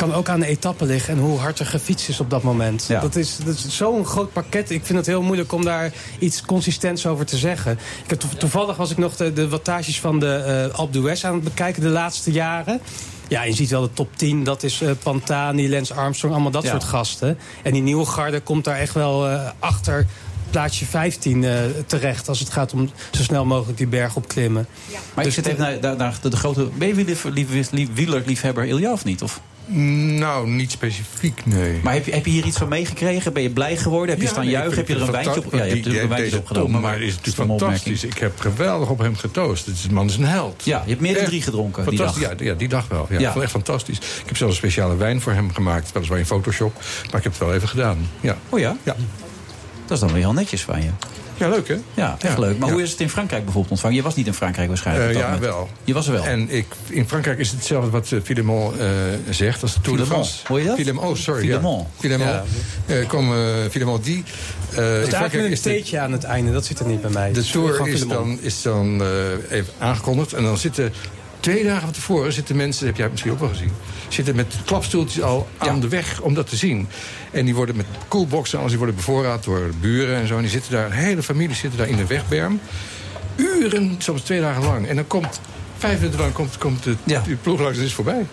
kan 0.00 0.14
ook 0.14 0.28
aan 0.28 0.40
de 0.40 0.46
etappe 0.46 0.84
liggen 0.84 1.14
en 1.14 1.20
hoe 1.20 1.38
hard 1.38 1.58
er 1.58 1.66
gefietst 1.66 2.08
is 2.08 2.20
op 2.20 2.30
dat 2.30 2.42
moment. 2.42 2.84
Ja. 2.88 3.00
Dat 3.00 3.16
is, 3.16 3.36
dat 3.44 3.54
is 3.54 3.76
zo'n 3.76 4.04
groot 4.06 4.32
pakket. 4.32 4.70
Ik 4.70 4.84
vind 4.84 4.98
het 4.98 5.06
heel 5.06 5.22
moeilijk 5.22 5.52
om 5.52 5.64
daar 5.64 5.92
iets 6.18 6.42
consistents 6.42 7.06
over 7.06 7.26
te 7.26 7.36
zeggen. 7.36 7.72
Ik 8.04 8.10
heb 8.10 8.20
to- 8.20 8.28
toevallig 8.38 8.76
was 8.76 8.90
ik 8.90 8.96
nog 8.96 9.16
de, 9.16 9.32
de 9.32 9.48
wattages 9.48 10.00
van 10.00 10.18
de 10.20 10.70
Alpe 10.72 10.92
d'Huez 10.92 11.24
aan 11.24 11.34
het 11.34 11.44
bekijken 11.44 11.82
de 11.82 11.88
laatste 11.88 12.32
jaren. 12.32 12.80
Ja, 13.28 13.42
je 13.42 13.52
ziet 13.52 13.70
wel 13.70 13.82
de 13.82 13.92
top 13.92 14.16
10. 14.16 14.44
Dat 14.44 14.62
is 14.62 14.80
eh, 14.80 14.90
Pantani, 15.02 15.70
Lance 15.70 15.94
Armstrong, 15.94 16.32
allemaal 16.34 16.52
dat 16.52 16.62
Ja. 16.62 16.70
soort 16.70 16.84
gasten. 16.84 17.38
En 17.62 17.72
die 17.72 17.82
nieuwe 17.82 18.06
garde 18.06 18.40
komt 18.40 18.64
daar 18.64 18.76
echt 18.78 18.94
wel 18.94 19.28
eh, 19.28 19.50
achter 19.58 20.06
plaatsje 20.50 20.84
15 20.86 21.44
eh, 21.44 21.52
terecht... 21.86 22.28
als 22.28 22.38
het 22.38 22.50
gaat 22.50 22.72
om 22.72 22.90
zo 23.10 23.22
snel 23.22 23.44
mogelijk 23.44 23.78
die 23.78 23.86
berg 23.86 24.16
opklimmen. 24.16 24.66
Maar 25.14 25.24
Dus 25.24 25.36
ik 25.36 25.44
zit 25.44 25.52
even 25.52 25.64
naar, 25.64 25.80
naar, 25.80 25.96
naar 25.96 26.18
de, 26.22 26.28
de 26.28 26.36
grote... 26.36 26.68
Je 26.78 27.88
wielerliefhebber 27.94 28.64
Ilja 28.64 28.92
of 28.92 29.04
niet? 29.04 29.22
Of? 29.22 29.40
Nou, 29.72 30.48
niet 30.48 30.70
specifiek, 30.70 31.46
nee. 31.46 31.80
Maar 31.82 31.92
heb 31.92 32.06
je, 32.06 32.12
heb 32.12 32.24
je 32.24 32.30
hier 32.30 32.44
iets 32.44 32.58
van 32.58 32.68
meegekregen? 32.68 33.32
Ben 33.32 33.42
je 33.42 33.50
blij 33.50 33.76
geworden? 33.76 34.10
Heb 34.10 34.20
je 34.20 34.28
staan 34.28 34.48
juichen? 34.48 34.76
Heb 34.76 34.88
je 34.88 34.94
er 34.94 35.00
een 35.00 35.06
het 35.06 35.14
wijntje 35.14 35.44
op? 35.44 35.52
Ja, 35.52 35.58
je 35.58 35.62
hebt 35.62 35.74
natuurlijk 35.74 36.02
een 36.02 36.08
wijntje 36.08 36.30
deze 36.30 36.42
opgenomen. 36.42 36.72
Tom, 36.72 36.80
maar 36.80 37.00
is 37.00 37.14
dat 37.14 37.26
natuurlijk 37.26 37.60
fantastisch. 37.60 38.04
Ik 38.04 38.18
heb 38.18 38.40
geweldig 38.40 38.88
op 38.88 38.98
hem 38.98 39.16
getoost. 39.16 39.66
De 39.66 39.92
man 39.94 40.06
is 40.06 40.16
een 40.16 40.24
held. 40.24 40.62
Ja, 40.64 40.82
je 40.84 40.88
hebt 40.88 41.00
meer 41.00 41.14
dan 41.14 41.24
drie 41.24 41.42
gedronken 41.42 41.88
die 41.88 41.98
dag. 41.98 42.20
Ja, 42.20 42.32
ja, 42.38 42.54
die 42.54 42.68
dag 42.68 42.88
wel. 42.88 43.06
Ja, 43.10 43.32
het 43.32 43.42
echt 43.42 43.50
fantastisch. 43.50 43.96
Ik 43.96 44.26
heb 44.26 44.36
zelfs 44.36 44.52
een 44.52 44.58
speciale 44.58 44.96
wijn 44.96 45.20
voor 45.20 45.32
hem 45.32 45.52
gemaakt. 45.52 45.92
Weliswaar 45.92 46.18
in 46.18 46.26
Photoshop. 46.26 46.74
Maar 47.06 47.16
ik 47.16 47.22
heb 47.22 47.32
het 47.32 47.38
wel 47.38 47.54
even 47.54 47.68
gedaan. 47.68 48.08
Ja, 48.20 48.36
Oh 48.48 48.58
ja? 48.58 48.76
ja. 48.82 48.96
Dat 49.86 49.96
is 49.96 50.00
dan 50.00 50.12
weer 50.12 50.22
heel 50.22 50.32
netjes 50.32 50.62
van 50.62 50.82
je. 50.82 50.90
Ja 51.40 51.48
leuk 51.48 51.68
hè? 51.68 51.76
Ja, 51.94 52.16
echt 52.20 52.34
Ja, 52.34 52.40
leuk. 52.40 52.58
Maar 52.58 52.68
ja. 52.68 52.74
hoe 52.74 52.82
is 52.82 52.90
het 52.90 53.00
in 53.00 53.08
Frankrijk 53.10 53.42
bijvoorbeeld 53.44 53.72
ontvangen? 53.72 53.96
Je 53.96 54.02
was 54.02 54.14
niet 54.14 54.26
in 54.26 54.34
Frankrijk 54.34 54.68
waarschijnlijk. 54.68 55.08
Eh, 55.10 55.16
ja, 55.16 55.22
moment. 55.22 55.40
wel. 55.40 55.68
Je 55.84 55.92
was 55.94 56.06
er 56.06 56.12
wel. 56.12 56.24
En 56.24 56.50
ik, 56.50 56.66
in 56.88 57.08
Frankrijk 57.08 57.38
is 57.38 57.48
het 57.48 57.56
hetzelfde 57.56 57.90
wat 57.90 58.10
uh, 58.10 58.20
Filemon 58.22 58.78
eh, 58.78 58.86
zegt 59.30 59.62
als 59.62 59.74
de 59.74 59.80
Tour 59.80 59.98
de 59.98 60.06
France. 60.06 60.38
hoor 60.46 60.58
je 60.60 60.66
dat? 60.66 60.76
Filemon, 60.76 61.04
oh, 61.04 61.14
sorry. 61.16 61.40
Filemon. 61.40 61.78
Ja. 61.78 61.86
Filemon. 61.98 62.26
Ja. 62.28 62.44
Eh, 62.86 63.08
kom, 63.08 63.32
eh, 63.34 63.40
Filemon 63.70 64.00
die. 64.02 64.24
Eh, 64.70 64.76
Het 64.76 64.76
is 64.76 64.80
Frankrijk 64.80 65.10
eigenlijk 65.10 65.34
een 65.46 65.52
is 65.52 65.62
de, 65.62 65.70
theetje 65.70 65.98
aan 65.98 66.12
het 66.12 66.24
einde. 66.24 66.52
Dat 66.52 66.64
zit 66.66 66.78
er 66.78 66.86
niet 66.86 67.00
bij 67.00 67.10
mij. 67.10 67.32
de 67.32 67.42
Tour 67.44 67.88
is 67.88 68.06
dan, 68.08 68.38
is 68.40 68.62
dan 68.62 69.02
eh, 69.02 69.58
even 69.58 69.72
aangekondigd. 69.78 70.32
En 70.32 70.42
dan 70.42 70.58
zitten 70.58 70.92
twee 71.40 71.64
dagen 71.64 71.82
van 71.82 71.92
tevoren 71.92 72.32
zitten 72.32 72.56
mensen, 72.56 72.78
dat 72.80 72.88
heb 72.88 72.96
jij 72.98 73.08
misschien 73.10 73.32
ook 73.32 73.40
wel 73.40 73.48
gezien, 73.48 73.72
zitten 74.08 74.36
met 74.36 74.54
klapstoeltjes 74.64 75.22
al 75.22 75.48
aan 75.58 75.80
de 75.80 75.88
weg 75.88 76.20
om 76.20 76.34
dat 76.34 76.48
te 76.48 76.56
zien. 76.56 76.88
En 77.30 77.44
die 77.44 77.54
worden 77.54 77.76
met 77.76 77.86
coolboxen, 78.08 78.58
alles 78.58 78.70
die 78.70 78.78
worden 78.78 78.96
bevoorraad 78.96 79.44
door 79.44 79.70
buren 79.80 80.16
en 80.16 80.26
zo. 80.26 80.34
En 80.36 80.40
die 80.42 80.50
zitten 80.50 80.72
daar, 80.72 80.86
een 80.86 80.92
hele 80.92 81.22
familie 81.22 81.56
zitten 81.56 81.78
daar 81.78 81.88
in 81.88 81.96
de 81.96 82.06
wegberm. 82.06 82.60
Uren, 83.36 83.94
soms 83.98 84.22
twee 84.22 84.40
dagen 84.40 84.62
lang. 84.64 84.86
En 84.86 84.96
dan 84.96 85.06
komt, 85.06 85.40
vijf 85.78 85.98
minuten 85.98 86.20
lang 86.20 86.32
komt, 86.32 86.58
komt 86.58 86.82
de, 86.82 86.94
Ja. 87.04 87.22
ploeg 87.42 87.60
langs 87.60 87.78
en 87.78 87.84
is 87.84 87.94
voorbij. 87.94 88.26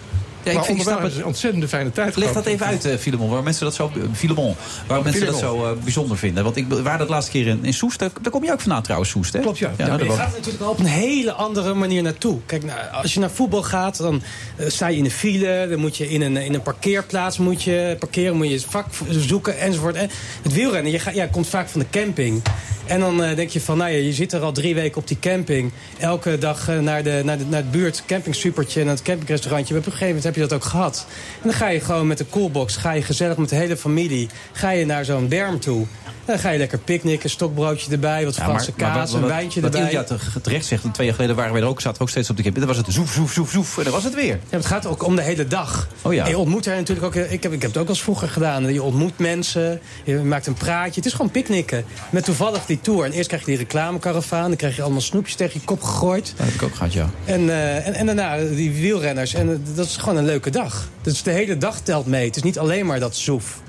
Maar 0.54 0.70
ik 0.70 0.82
snap 0.82 0.94
hebben 0.94 1.12
ze 1.12 1.20
een 1.20 1.26
ontzettend 1.26 1.66
fijne 1.70 1.92
tijd 1.92 2.16
Leg 2.16 2.32
dat 2.34 2.46
even 2.46 2.66
uit, 2.66 2.86
eh, 2.86 2.98
Filemon. 2.98 3.28
Waarom 3.28 3.44
mensen 3.44 3.66
dat 3.66 3.76
zo, 3.76 3.92
eh, 3.96 4.02
Filemon, 4.14 4.56
waarom 4.88 5.06
mensen 5.06 5.26
dat 5.26 5.38
zo 5.38 5.66
eh, 5.66 5.72
bijzonder 5.84 6.18
vinden. 6.18 6.44
Want 6.44 6.56
ik 6.56 6.66
waren 6.68 7.00
dat 7.00 7.10
laatste 7.10 7.32
keer 7.32 7.48
in, 7.48 7.66
in 7.66 7.74
Soest. 7.74 8.00
Daar, 8.00 8.10
daar 8.22 8.32
kom 8.32 8.44
je 8.44 8.52
ook 8.52 8.62
vandaan 8.62 8.82
trouwens, 8.82 9.12
Soest, 9.12 9.34
hè? 9.34 9.40
Klopt, 9.40 9.58
ja. 9.58 9.74
ja 9.78 9.86
Ja, 9.86 9.88
nou, 9.88 10.02
Je 10.02 10.08
dat 10.08 10.18
gaat 10.18 10.32
natuurlijk 10.32 10.64
al 10.64 10.70
op 10.70 10.80
een 10.80 10.86
hele 10.86 11.32
andere 11.32 11.74
manier 11.74 12.02
naartoe. 12.02 12.40
Kijk, 12.46 12.64
nou, 12.64 12.80
als 12.92 13.14
je 13.14 13.20
naar 13.20 13.32
voetbal 13.32 13.64
gaat, 13.64 13.98
dan 13.98 14.22
sta 14.68 14.88
je 14.88 14.98
in 14.98 15.04
de 15.04 15.12
file. 15.12 15.68
Dan 15.70 15.80
moet 15.80 15.98
je 15.98 16.10
in 16.10 16.22
een, 16.22 16.38
in 16.38 16.54
een 16.54 16.62
parkeerplaats 16.62 17.38
moet 17.38 17.64
je 17.64 17.96
parkeren, 18.00 18.36
moet 18.36 18.48
je 18.48 18.54
het 18.54 18.66
vak 18.70 18.86
zoeken 19.10 19.60
enzovoort. 19.60 19.96
En 19.96 20.10
het 20.42 20.54
wielrennen, 20.54 20.92
je, 20.92 21.00
gaat, 21.00 21.16
ja, 21.16 21.28
komt 21.28 21.48
vaak 21.48 21.70
van 21.70 21.80
de 21.80 21.88
camping. 21.92 22.42
En 22.86 23.00
dan 23.00 23.18
denk 23.18 23.50
je 23.50 23.62
van, 23.62 23.78
nou 23.78 23.92
ja, 23.92 23.98
je 23.98 24.14
zit 24.14 24.34
er 24.34 24.42
al 24.42 24.52
drie 24.52 24.76
weken 24.76 24.98
op 24.98 25.08
die 25.08 25.20
camping. 25.20 25.72
Elke 26.00 26.38
dag 26.38 26.68
naar, 26.68 27.04
de, 27.04 27.22
naar, 27.24 27.38
de, 27.38 27.46
naar 27.46 27.62
het 27.62 27.72
buurt 27.72 28.04
campingsupertje 28.06 28.82
en 28.82 28.88
het 28.88 29.02
campingrestaurantje. 29.02 29.74
Op 29.74 29.80
een 29.80 29.92
gegeven 29.92 30.08
moment 30.08 30.24
heb 30.24 30.36
je 30.42 30.48
dat 30.48 30.54
ook 30.54 30.64
gehad. 30.64 31.06
En 31.36 31.42
dan 31.44 31.54
ga 31.54 31.68
je 31.68 31.80
gewoon 31.80 32.08
met 32.08 32.18
de 32.18 32.26
coolbox, 32.30 32.76
ga 32.76 32.92
je 32.92 33.02
gezellig 33.02 33.38
met 33.38 33.50
de 33.50 33.56
hele 33.56 33.78
familie... 33.78 34.30
ga 34.52 34.70
je 34.70 34.86
naar 34.86 35.06
zo'n 35.06 35.28
berm 35.28 35.60
toe. 35.60 35.86
En 36.28 36.34
dan 36.34 36.40
ga 36.42 36.50
je 36.50 36.58
lekker 36.58 36.78
picknicken, 36.78 37.30
stokbroodje 37.30 37.92
erbij, 37.92 38.26
wat 38.26 38.36
Ja, 38.36 38.44
Franse 38.44 38.72
kaas, 38.72 39.14
een 39.14 39.26
wijntje 39.28 39.62
wat 39.62 39.74
erbij. 39.76 39.90
Ilja 39.90 40.04
te- 40.04 40.16
terecht 40.42 40.66
zegt, 40.66 40.84
en 40.84 40.92
twee 40.92 41.06
jaar 41.06 41.16
geleden 41.16 41.36
waren 41.36 41.54
we 41.54 41.60
er 41.60 41.66
ook, 41.66 41.82
zaten 41.82 41.98
we 41.98 42.04
ook 42.04 42.10
steeds 42.10 42.30
op 42.30 42.38
de 42.38 42.44
kip. 42.44 42.56
Dan 42.56 42.68
was 42.68 42.78
het 42.78 42.86
zoef, 42.90 43.12
zoef, 43.12 43.32
zoef, 43.34 43.52
zoef. 43.52 43.78
En 43.78 43.84
dan 43.84 43.94
was 43.94 44.04
het 44.04 44.14
weer. 44.16 44.40
Ja, 44.50 44.58
het 44.58 44.66
gaat 44.66 44.86
ook 44.86 45.04
om 45.04 45.16
de 45.16 45.22
hele 45.22 45.48
dag. 45.48 45.88
Oh 46.02 46.14
ja. 46.14 46.24
En 46.24 46.30
je 46.30 46.38
ontmoet 46.38 46.66
er 46.66 46.76
natuurlijk 46.76 47.06
ook. 47.06 47.16
Ik 47.16 47.44
heb, 47.44 47.52
ik 47.52 47.62
heb 47.62 47.72
het 47.72 47.78
ook 47.78 47.90
als 47.90 48.02
vroeger 48.02 48.28
gedaan. 48.30 48.74
Je 48.74 48.84
ontmoet 48.84 49.18
mensen, 49.20 49.80
je 50.04 50.16
maakt 50.18 50.48
een 50.48 50.54
praatje. 50.54 50.96
Het 50.96 51.06
is 51.06 51.12
gewoon 51.14 51.32
picknicken. 51.32 51.86
Met 52.10 52.24
toevallig 52.24 52.66
die 52.66 52.82
tour. 52.82 53.06
En 53.06 53.12
eerst 53.12 53.28
krijg 53.28 53.42
je 53.42 53.48
die 53.52 53.58
reclamekaravaan. 53.58 54.48
Dan 54.48 54.56
krijg 54.58 54.76
je 54.76 54.82
allemaal 54.82 55.02
snoepjes 55.02 55.36
tegen 55.36 55.60
je 55.60 55.66
kop 55.66 55.82
gegooid. 55.84 56.34
Dat 56.38 56.46
heb 56.46 56.56
ik 56.56 56.64
ook 56.64 56.76
gehad, 56.76 56.94
ja. 56.94 57.10
En, 57.26 57.50
eh, 57.50 57.88
en, 57.88 57.94
en 57.94 58.06
daarna 58.06 58.38
die 58.38 58.72
wielrenners. 58.72 59.34
En 59.34 59.50
eh, 59.52 59.76
dat 59.76 59.86
is 59.86 59.98
gewoon 59.98 60.18
een 60.18 60.26
leuke 60.26 60.50
dag. 60.50 60.88
Dus 61.02 61.24
de 61.24 61.32
hele 61.32 61.58
dag 61.58 61.80
telt 61.80 62.06
mee. 62.06 62.26
Het 62.26 62.36
is 62.36 62.44
niet 62.44 62.60
alleen 62.60 62.86
maar 62.86 63.00
dat 63.00 63.16
zoef. 63.16 63.60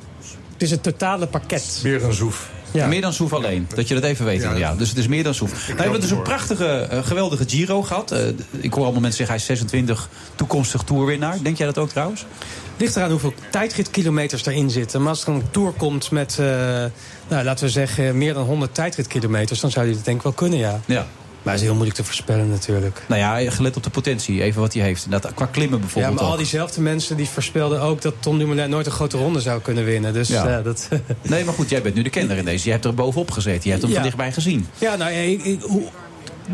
Het 0.58 0.66
is 0.66 0.72
het 0.72 0.82
totale 0.82 1.26
pakket. 1.26 1.80
Weer 1.82 2.04
een 2.04 2.12
zoef. 2.12 2.50
Ja. 2.70 2.86
Meer 2.86 3.00
dan 3.00 3.12
Soef 3.12 3.32
alleen. 3.32 3.66
Dat 3.74 3.88
je 3.88 3.94
dat 3.94 4.02
even 4.02 4.24
weet. 4.24 4.42
Ja, 4.42 4.74
dus 4.74 4.88
het 4.88 4.98
is 4.98 5.06
meer 5.06 5.22
dan 5.22 5.34
Soef. 5.34 5.50
Nou, 5.50 5.76
we 5.76 5.82
hebben 5.82 6.00
dus 6.00 6.10
een 6.10 6.22
prachtige, 6.22 6.66
eh, 6.66 7.04
geweldige 7.04 7.44
Giro 7.48 7.82
gehad. 7.82 8.10
Eh, 8.10 8.26
ik 8.50 8.72
hoor 8.72 8.82
allemaal 8.82 9.00
mensen 9.00 9.26
zeggen, 9.26 9.26
hij 9.26 9.36
is 9.36 9.44
26, 9.44 10.08
toekomstig 10.34 10.82
toerwinnaar. 10.82 11.38
Denk 11.42 11.56
jij 11.56 11.66
dat 11.66 11.78
ook 11.78 11.88
trouwens? 11.88 12.26
ligt 12.76 12.96
eraan 12.96 13.10
hoeveel 13.10 13.34
tijdritkilometers 13.50 14.46
erin 14.46 14.70
zitten. 14.70 15.00
Maar 15.00 15.08
als 15.08 15.22
er 15.22 15.28
een 15.28 15.50
tour 15.50 15.72
komt 15.72 16.10
met, 16.10 16.36
eh, 16.38 16.46
nou, 17.28 17.44
laten 17.44 17.64
we 17.64 17.70
zeggen, 17.70 18.18
meer 18.18 18.34
dan 18.34 18.44
100 18.44 18.74
tijdritkilometers... 18.74 19.60
dan 19.60 19.70
zou 19.70 19.86
hij 19.86 19.94
het 19.94 20.04
denk 20.04 20.16
ik 20.16 20.22
wel 20.22 20.32
kunnen, 20.32 20.58
ja. 20.58 20.80
Ja. 20.86 21.06
Maar 21.42 21.52
het 21.52 21.62
is 21.62 21.68
heel 21.68 21.74
moeilijk 21.76 21.96
te 21.98 22.04
voorspellen 22.04 22.48
natuurlijk. 22.50 23.02
Nou 23.08 23.20
ja, 23.20 23.50
gelet 23.50 23.76
op 23.76 23.82
de 23.82 23.90
potentie, 23.90 24.42
even 24.42 24.60
wat 24.60 24.74
hij 24.74 24.82
heeft. 24.82 25.10
Dat, 25.10 25.34
qua 25.34 25.46
klimmen 25.46 25.74
Ja, 25.78 25.84
bijvoorbeeld 25.84 26.14
maar 26.14 26.24
al 26.24 26.30
ook. 26.32 26.38
diezelfde 26.38 26.80
mensen 26.80 27.16
die 27.16 27.28
voorspelden 27.28 27.80
ook 27.80 28.02
dat 28.02 28.14
Tom 28.20 28.38
Dumoulin 28.38 28.70
nooit 28.70 28.86
een 28.86 28.92
grote 28.92 29.16
ronde 29.16 29.40
zou 29.40 29.60
kunnen 29.60 29.84
winnen. 29.84 30.12
Dus 30.12 30.28
Ja. 30.28 30.48
ja, 30.48 30.62
dat. 30.62 30.88
Nee, 31.22 31.44
maar 31.44 31.54
goed, 31.54 31.70
jij 31.70 31.82
bent 31.82 31.94
nu 31.94 32.02
de 32.02 32.10
kenner 32.10 32.36
in 32.36 32.44
deze. 32.44 32.64
Je 32.64 32.70
hebt 32.70 32.84
er 32.84 32.94
bovenop 32.94 33.30
gezeten. 33.30 33.62
Je 33.64 33.70
hebt 33.70 33.80
hem 33.82 33.88
Ja. 33.90 33.94
van 33.96 34.04
dichtbij 34.04 34.32
gezien. 34.32 34.66
ja, 34.78 34.96
nou, 34.96 35.10
ja, 35.12 35.18
ik- 35.20 35.44
ik- 35.44 35.62
hoe- 35.62 35.88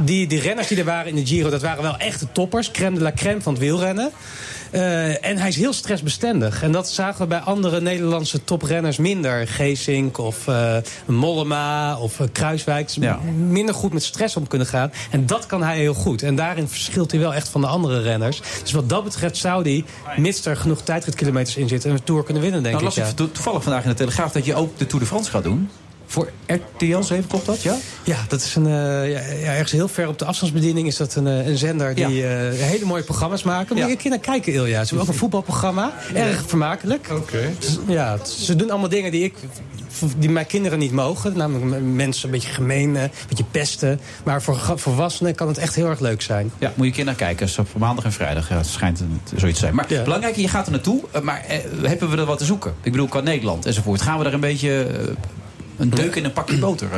die, 0.03 0.27
die 0.27 0.41
renners 0.41 0.69
die 0.69 0.79
er 0.79 0.85
waren 0.85 1.07
in 1.09 1.15
de 1.15 1.27
Giro, 1.27 1.51
dat 1.51 1.63
waren 1.63 1.83
wel 1.83 1.97
echte 1.97 2.33
toppers. 2.33 2.71
Crème 2.71 2.97
de 2.97 3.03
la 3.03 3.13
crème 3.13 3.41
van 3.43 3.53
het 3.53 3.63
wielrennen. 3.63 4.11
Eh, 4.71 5.25
en 5.25 5.37
hij 5.37 5.49
is 5.49 5.57
heel 5.57 5.73
stressbestendig. 5.73 6.63
En 6.63 6.73
dat 6.73 6.91
zagen 6.91 7.21
we 7.21 7.27
bij 7.27 7.39
andere 7.39 7.81
Nederlandse 7.81 8.45
toprenners 8.45 8.97
minder. 8.97 9.49
Geesink 9.49 10.19
of 10.19 10.49
eh, 10.49 10.77
Mollema 11.07 11.99
of 11.99 12.21
eh, 12.21 12.27
Kruiswijk. 12.33 12.89
Ja. 12.89 13.19
Minder 13.49 13.75
goed 13.75 13.93
met 13.93 14.03
stress 14.03 14.37
om 14.37 14.47
kunnen 14.47 14.67
gaan. 14.67 14.93
En 15.11 15.27
dat 15.27 15.47
kan 15.47 15.63
hij 15.63 15.79
heel 15.79 15.95
goed. 15.95 16.23
En 16.23 16.37
daarin 16.37 16.69
verschilt 16.69 17.11
hij 17.11 17.21
wel 17.21 17.35
echt 17.35 17.49
van 17.49 17.61
de 17.61 17.67
andere 17.67 18.01
renners. 18.01 18.43
Dus 18.63 18.73
wat 18.73 18.89
dat 18.89 19.05
betreft 19.05 19.37
zou 19.37 19.63
hij, 19.63 19.85
mits 20.17 20.47
er 20.47 20.57
genoeg 20.57 20.81
tijdritkilometers 20.81 21.57
in 21.57 21.69
zitten... 21.69 21.91
een 21.91 22.05
Tour 22.05 22.25
kunnen 22.25 22.43
winnen, 22.43 22.63
denk 22.63 22.81
Nou, 22.81 22.87
ik. 22.87 22.95
ja. 22.95 23.13
toevallig 23.13 23.63
vandaag 23.63 23.83
in 23.83 23.89
de 23.89 23.97
Telegraaf 23.97 24.33
dat 24.33 24.45
je 24.45 24.55
ook 24.55 24.79
de 24.79 24.87
Tour 24.87 25.01
de 25.01 25.09
France 25.09 25.31
gaat 25.31 25.43
doen. 25.43 25.69
Voor 26.15 26.31
RTL 26.47 27.01
7, 27.03 27.27
klopt 27.27 27.47
dat? 27.47 27.63
Ja? 27.63 27.77
Ja, 28.05 28.17
dat 28.29 28.41
is 28.41 28.55
een, 28.55 28.67
eh, 28.67 28.73
ja, 28.73 29.21
ja, 29.21 29.21
ergens 29.53 29.73
heel 29.73 29.89
ver 29.89 30.09
op 30.09 30.19
de 30.19 30.25
afstandsbediening 30.25 30.87
is 30.87 30.97
dat 30.97 31.15
een, 31.15 31.27
eh, 31.27 31.47
een 31.47 31.57
zender 31.59 31.95
die 31.95 32.09
Ja. 32.15 32.49
eh, 32.51 32.59
hele 32.59 32.85
mooie 32.85 33.03
programma's 33.03 33.43
maken. 33.43 33.77
Moet 33.77 33.89
Ja. 33.91 33.97
je 34.03 34.09
naar 34.09 34.19
kijken, 34.19 34.53
Ilja. 34.53 34.81
Ze 34.81 34.89
hebben 34.89 35.01
ook 35.01 35.13
een 35.13 35.19
voetbalprogramma. 35.19 35.93
Erg 36.15 36.43
vermakelijk. 36.47 37.09
Oké. 37.13 37.51
Dus, 37.59 37.79
Ja, 37.87 38.19
ze 38.25 38.57
doen 38.57 38.71
allemaal 38.71 38.89
dingen 38.89 39.11
die 39.11 39.25
ik 39.25 39.35
die 40.19 40.31
mijn 40.31 40.47
kinderen 40.47 40.79
niet 40.79 40.93
mogen. 40.93 41.37
Namelijk 41.37 41.83
mensen 41.85 42.25
een 42.25 42.31
beetje 42.31 42.49
gemeen, 42.53 42.97
eh, 42.97 43.03
een 43.03 43.11
beetje 43.29 43.45
pesten. 43.51 44.01
Maar 44.25 44.43
voor 44.43 44.59
volwassenen 44.75 45.35
kan 45.35 45.49
het 45.49 45.59
echt 45.59 45.75
heel 45.75 45.87
erg 45.89 46.01
leuk 46.01 46.23
zijn. 46.23 46.51
Ja, 46.59 46.73
moet 46.75 46.97
je 46.97 47.05
naar 47.05 47.15
kijken. 47.15 47.49
Zo 47.49 47.65
Voor 47.71 47.81
maandag 47.81 48.05
en 48.05 48.13
vrijdag. 48.13 48.49
Ja, 48.49 48.57
het 48.57 48.67
schijnt 48.67 49.01
een- 49.01 49.21
zoiets 49.37 49.59
te 49.59 49.65
zijn. 49.65 49.75
Maar 49.75 49.85
Ja. 49.93 50.03
belangrijk, 50.03 50.37
je 50.37 50.49
gaat 50.49 50.67
er 50.67 50.73
naartoe. 50.73 51.01
Maar 51.23 51.45
eh, 51.49 51.59
hebben 51.83 52.11
we 52.11 52.17
er 52.17 52.25
wat 52.25 52.39
te 52.39 52.45
zoeken? 52.45 52.75
Ik 52.83 52.93
bedoel, 52.93 53.09
qua 53.09 53.21
Nederland 53.21 53.67
enzovoort. 53.67 54.03
Gaan 54.03 54.19
we 54.19 54.25
daar 54.25 54.33
een 54.33 54.41
beetje 54.41 54.87
een 55.77 55.91
deuk 55.91 56.15
in 56.15 56.25
een 56.25 56.33
pakje 56.33 56.59
boter? 56.59 56.89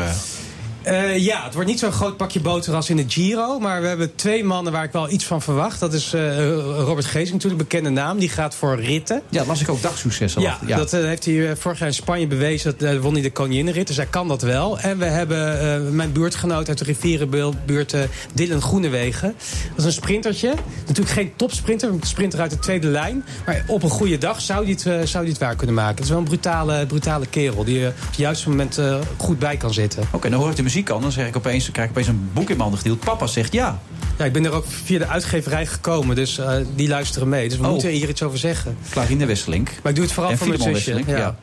Eh? 0.86 1.24
Ja, 1.24 1.44
het 1.44 1.54
wordt 1.54 1.68
niet 1.68 1.78
zo'n 1.78 1.92
groot 1.92 2.16
pakje 2.16 2.40
boter 2.40 2.74
als 2.74 2.90
in 2.90 2.96
de 2.96 3.04
Giro. 3.08 3.58
Maar 3.58 3.80
we 3.80 3.86
hebben 3.86 4.14
twee 4.14 4.44
mannen 4.44 4.72
waar 4.72 4.84
ik 4.84 4.92
wel 4.92 5.10
iets 5.10 5.24
van 5.24 5.42
verwacht. 5.42 5.80
Dat 5.80 5.92
is 5.92 6.12
eh, 6.12 6.48
Robert 6.58 7.06
Geesing, 7.06 7.32
natuurlijk 7.32 7.62
bekende 7.68 7.90
naam. 7.90 8.18
Die 8.18 8.28
gaat 8.28 8.54
voor 8.54 8.80
ritten. 8.80 9.22
Ja, 9.28 9.44
las 9.44 9.60
ik 9.60 9.68
ook 9.68 9.82
dagsucces 9.82 10.36
al. 10.36 10.42
Ja, 10.42 10.58
dat 10.66 10.92
eh, 10.92 11.00
heeft 11.00 11.24
hij 11.24 11.56
vorig 11.56 11.78
jaar 11.78 11.88
in 11.88 11.94
Spanje 11.94 12.26
bewezen. 12.26 12.74
Dat 12.78 12.98
won 12.98 13.12
hij 13.12 13.22
de 13.22 13.32
koninginnenrit, 13.32 13.86
dus 13.86 13.96
hij 13.96 14.06
kan 14.06 14.28
dat 14.28 14.42
wel. 14.42 14.78
En 14.78 14.98
we 14.98 15.04
hebben 15.04 15.94
mijn 15.96 16.12
buurtgenoot 16.12 16.68
uit 16.68 16.78
de 16.78 16.84
rivierenbuurt, 16.84 17.96
Dylan 18.32 18.62
Groenewegen. 18.62 19.34
Dat 19.68 19.78
is 19.78 19.84
een 19.84 19.92
sprintertje. 19.92 20.54
Natuurlijk 20.86 21.16
geen 21.16 21.32
topsprinter, 21.36 21.88
een 21.88 22.00
sprinter 22.02 22.40
uit 22.40 22.50
de 22.50 22.58
tweede 22.58 22.86
lijn. 22.86 23.24
Maar 23.46 23.64
op 23.66 23.82
een 23.82 23.90
goede 23.90 24.18
dag 24.18 24.40
zou 24.40 24.62
hij 24.62 24.70
het, 24.70 25.08
zou 25.08 25.24
hij 25.24 25.32
het 25.32 25.38
waar 25.38 25.56
kunnen 25.56 25.74
maken. 25.74 25.94
Het 25.94 26.04
is 26.04 26.10
wel 26.10 26.18
een 26.18 26.24
brutale, 26.24 26.86
brutale 26.86 27.26
kerel 27.26 27.64
die 27.64 27.80
er 27.80 27.88
op 27.88 28.06
het 28.06 28.16
juiste 28.16 28.48
moment 28.48 28.80
goed 29.16 29.38
bij 29.38 29.56
kan 29.56 29.72
zitten. 29.72 30.04
Oké, 30.12 30.30
dan 30.30 30.40
hoor 30.40 30.50
ik 30.50 30.56
de 30.56 30.62
muziek 30.76 30.90
al. 30.94 31.00
Dan 31.00 31.12
zeg 31.12 31.26
ik 31.26 31.36
opeens, 31.36 31.64
dan 31.64 31.72
krijg 31.72 31.88
ik 31.90 31.96
opeens 31.96 32.08
een 32.08 32.30
boek 32.32 32.42
in 32.42 32.48
mijn 32.48 32.60
handen 32.60 32.78
gedeeld. 32.78 33.00
Papa 33.00 33.26
zegt 33.26 33.52
ja. 33.52 33.78
Ja, 34.18 34.24
ik 34.24 34.32
ben 34.32 34.44
er 34.44 34.52
ook 34.52 34.64
via 34.68 34.98
de 34.98 35.06
uitgeverij 35.06 35.66
gekomen, 35.66 36.16
dus 36.16 36.38
eh, 36.38 36.52
die 36.74 36.88
luisteren 36.88 37.28
mee. 37.28 37.48
Dus 37.48 37.58
we 37.58 37.64
Oh. 37.64 37.70
moeten 37.70 37.88
hier 37.90 38.08
iets 38.08 38.22
over 38.22 38.38
zeggen. 38.38 38.76
Clarine 38.90 39.26
Wesselink. 39.26 39.68
Maar 39.82 39.90
ik 39.90 39.94
doe 39.94 40.04
het 40.04 40.14
vooral 40.14 40.32
En 40.32 40.38
voor 40.38 40.48
mijn 40.48 40.60
zusje. 40.60 41.02
Ja. 41.06 41.36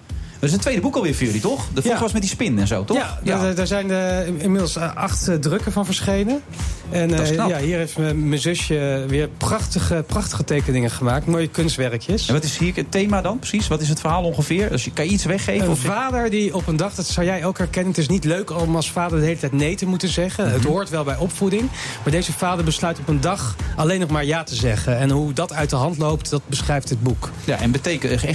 Dat 0.44 0.52
is 0.52 0.58
een 0.58 0.64
tweede 0.64 0.82
boek 0.82 0.96
alweer 0.96 1.16
voor 1.16 1.26
jullie, 1.26 1.42
toch? 1.42 1.66
De 1.66 1.72
vorige 1.74 1.90
Ja. 1.90 2.00
was 2.00 2.12
met 2.12 2.22
die 2.22 2.32
spin 2.32 2.60
en 2.60 2.68
zo, 2.68 2.84
toch? 2.84 2.98
Ja, 2.98 3.20
Daar, 3.24 3.56
daar 3.56 3.68
zijn 3.68 3.92
inmiddels 4.40 4.76
eh, 4.76 4.96
acht 4.96 5.28
eh, 5.28 5.36
drukken 5.36 5.72
van 5.72 5.86
verschenen. 5.86 6.42
En 6.90 7.08
Dat 7.08 7.20
is 7.20 7.30
eh, 7.30 7.48
ja, 7.48 7.58
hier 7.58 7.78
heeft 7.78 7.98
mijn 7.98 8.40
zusje 8.40 9.06
weer 9.08 9.30
prachtige, 9.38 10.04
prachtige 10.08 10.44
tekeningen 10.44 10.90
gemaakt. 10.92 11.26
Mooie 11.26 11.48
kunstwerkjes. 11.48 12.28
En 12.28 12.34
wat 12.34 12.44
is 12.44 12.58
hier 12.58 12.76
het 12.76 12.92
thema 12.92 13.22
dan 13.22 13.40
precies? 13.40 13.68
Wat 13.68 13.82
is 13.82 13.90
het 13.90 14.00
verhaal 14.00 14.24
ongeveer? 14.24 14.70
Dus 14.70 14.86
je, 14.86 14.92
kan 14.92 15.06
je 15.06 15.12
iets 15.12 15.26
weggeven? 15.26 15.66
Een 15.66 15.72
Of... 15.72 15.80
vader 15.80 16.30
die 16.30 16.56
op 16.56 16.68
een 16.68 16.78
dag, 16.78 16.96
dat 16.96 17.06
zou 17.06 17.26
jij 17.26 17.46
ook 17.46 17.58
herkennen... 17.58 17.92
het 17.92 18.00
is 18.02 18.08
niet 18.08 18.24
leuk 18.24 18.62
om 18.62 18.76
als 18.76 18.92
vader 18.92 19.20
de 19.20 19.26
hele 19.26 19.40
tijd 19.40 19.52
nee 19.52 19.76
te 19.76 19.86
moeten 19.86 20.10
zeggen. 20.10 20.46
Mhm. 20.46 20.54
Het 20.54 20.64
hoort 20.64 20.90
wel 20.90 21.04
bij 21.04 21.18
opvoeding. 21.18 21.70
Maar 22.04 22.12
deze 22.12 22.34
vader 22.34 22.66
besluit 22.66 23.00
op 23.00 23.08
een 23.08 23.22
dag 23.22 23.56
alleen 23.76 24.00
nog 24.00 24.10
maar 24.10 24.26
ja 24.26 24.44
te 24.44 24.56
zeggen. 24.56 24.98
En 24.98 25.10
hoe 25.10 25.34
dat 25.34 25.54
uit 25.54 25.70
de 25.70 25.76
hand 25.76 25.98
loopt, 25.98 26.30
dat 26.30 26.42
beschrijft 26.48 26.90
het 26.90 27.04
boek. 27.04 27.30
Ja, 27.44 27.60
en, 27.60 27.74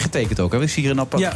getekend 0.01 0.40
ook. 0.40 0.53
Hè? 0.53 0.62
Ik 0.62 0.68
zie 0.68 0.83
hier 0.83 0.99
een 0.99 1.09
paar 1.09 1.21
Ja. 1.21 1.31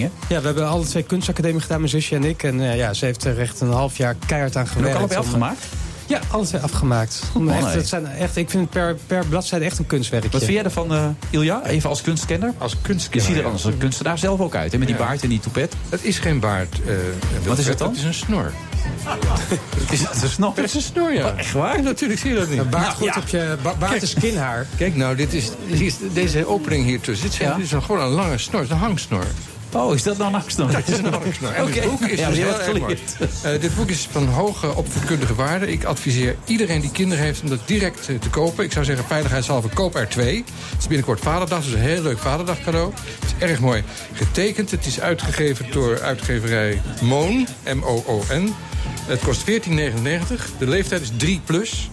Ja, 0.00 0.08
we 0.40 0.46
hebben 0.46 0.68
alle 0.68 0.84
twee 0.84 1.02
kunstacademie 1.02 1.60
gedaan, 1.60 1.78
mijn 1.78 1.90
zusje 1.90 2.14
en 2.14 2.24
ik. 2.24 2.42
En 2.42 2.60
eh, 2.60 2.76
ja, 2.76 2.94
ze 2.94 3.04
heeft 3.04 3.24
er 3.24 3.40
echt 3.40 3.60
een 3.60 3.70
half 3.70 3.96
jaar 3.96 4.16
keihard 4.26 4.56
aan 4.56 4.62
En 4.62 4.68
ook 4.68 4.74
gewerkt. 4.76 4.96
allebei 4.98 5.20
eh, 5.20 5.26
afgemaakt. 5.26 5.64
Ja, 6.08 6.20
alles 6.30 6.50
weer 6.50 6.60
afgemaakt. 6.60 7.22
Echt, 7.50 7.74
het 7.74 7.88
zijn 7.88 8.06
echt, 8.06 8.36
ik 8.36 8.50
vind 8.50 8.62
het 8.62 8.72
per, 8.72 8.96
per 9.06 9.26
bladzijde 9.26 9.64
echt 9.64 9.78
een 9.78 9.86
kunstwerkje. 9.86 10.30
Wat 10.30 10.40
vind 10.42 10.52
jij 10.52 10.64
ervan, 10.64 10.94
eh, 10.94 11.04
Ilja? 11.30 11.64
Even 11.66 11.88
als 11.88 12.00
kunstkenner. 12.02 12.52
Als 12.58 12.72
Je 12.72 12.78
kunstkenner. 12.82 13.28
ziet 13.30 13.38
er 13.38 13.44
anders 13.44 13.64
als 13.64 13.72
een 13.72 13.78
kunstenaar 13.78 14.18
zelf 14.18 14.40
ook 14.40 14.54
uit. 14.54 14.72
Hè? 14.72 14.78
Met 14.78 14.86
die 14.88 14.96
Ja. 14.96 15.04
baard 15.04 15.22
en 15.22 15.28
die 15.28 15.40
toepet. 15.40 15.74
Het 15.88 16.04
is 16.04 16.18
geen 16.18 16.40
baard. 16.40 16.80
eh, 16.86 16.94
Wat 17.46 17.58
is 17.58 17.66
het 17.66 17.78
dan? 17.78 17.88
Het 17.88 17.96
is 17.98 18.04
een 18.04 18.14
snor. 18.14 18.52
Is 19.90 20.02
dat 20.02 20.22
een 20.22 20.28
snor? 20.28 20.52
Het 20.54 20.64
is 20.64 20.74
een 20.74 20.80
snor, 20.80 21.12
ja. 21.14 21.34
echt 21.36 21.52
waar? 21.52 21.82
Natuurlijk 21.82 22.20
zie 22.20 22.30
je 22.32 22.36
dat 22.38 22.48
niet. 22.48 22.58
Een 22.58 22.68
baard 22.68 22.84
Nou, 22.84 22.96
goed 22.96 23.06
ja. 23.14 23.20
op 23.20 23.28
je 23.28 23.56
ba- 23.62 23.74
baard 23.78 24.02
is 24.02 24.14
kinhaar. 24.14 24.66
Kijk 24.76 24.96
nou, 24.96 25.16
dit 25.16 25.32
is, 25.32 25.50
is 25.66 25.94
deze 26.12 26.46
opening 26.46 26.84
hier 26.84 27.00
tussen. 27.00 27.26
Dit, 27.26 27.34
zijn, 27.36 27.48
Ja. 27.48 27.54
dit 27.56 27.64
is 27.64 27.72
een, 27.72 27.82
gewoon 27.82 28.00
een 28.00 28.08
lange 28.08 28.38
snor. 28.38 28.60
Het 28.60 28.68
is 28.70 28.74
een 28.76 28.80
hangsnor. 28.82 29.24
Oh, 29.72 29.94
is 29.94 30.02
dat 30.02 30.18
nou 30.18 30.34
een? 30.34 30.42
Dat 30.56 30.88
is 30.88 30.98
een. 30.98 31.04
En 31.54 31.66
dit 31.72 31.90
boek 31.90 32.00
is 32.00 32.18
Ja, 32.18 32.28
dus 32.28 32.38
heel 32.38 32.60
erg 32.60 32.78
mooi. 32.78 32.98
Eh, 33.42 33.60
dit 33.60 33.76
boek 33.76 33.88
is 33.88 34.08
van 34.10 34.26
hoge 34.26 34.74
opvoedkundige 34.74 35.34
waarde. 35.34 35.72
Ik 35.72 35.84
adviseer 35.84 36.36
iedereen 36.44 36.80
die 36.80 36.90
kinderen 36.90 37.24
heeft 37.24 37.42
om 37.42 37.48
dat 37.48 37.66
direct 37.66 38.08
eh, 38.08 38.16
te 38.18 38.30
kopen. 38.30 38.64
Ik 38.64 38.72
zou 38.72 38.84
zeggen, 38.84 39.06
veiligheidshalve 39.06 39.68
koop 39.68 39.94
er 39.94 40.08
twee. 40.08 40.36
Het 40.70 40.78
is 40.78 40.86
binnenkort 40.86 41.20
Vaderdag, 41.20 41.64
dus 41.64 41.72
een 41.72 41.78
heel 41.78 42.02
leuk 42.02 42.18
Vaderdag 42.18 42.60
cadeau. 42.62 42.92
Het 42.94 43.34
is 43.36 43.48
erg 43.48 43.60
mooi 43.60 43.82
getekend. 44.12 44.70
Het 44.70 44.86
is 44.86 45.00
uitgegeven 45.00 45.66
door 45.70 46.00
uitgeverij 46.00 46.82
Moon, 47.00 47.46
M-O-O-N. 47.74 48.54
Het 49.06 49.20
kost 49.20 49.44
14,99. 49.50 50.58
De 50.58 50.66
leeftijd 50.66 51.00
is 51.00 51.10
3 51.16 51.40
plus. 51.44 51.90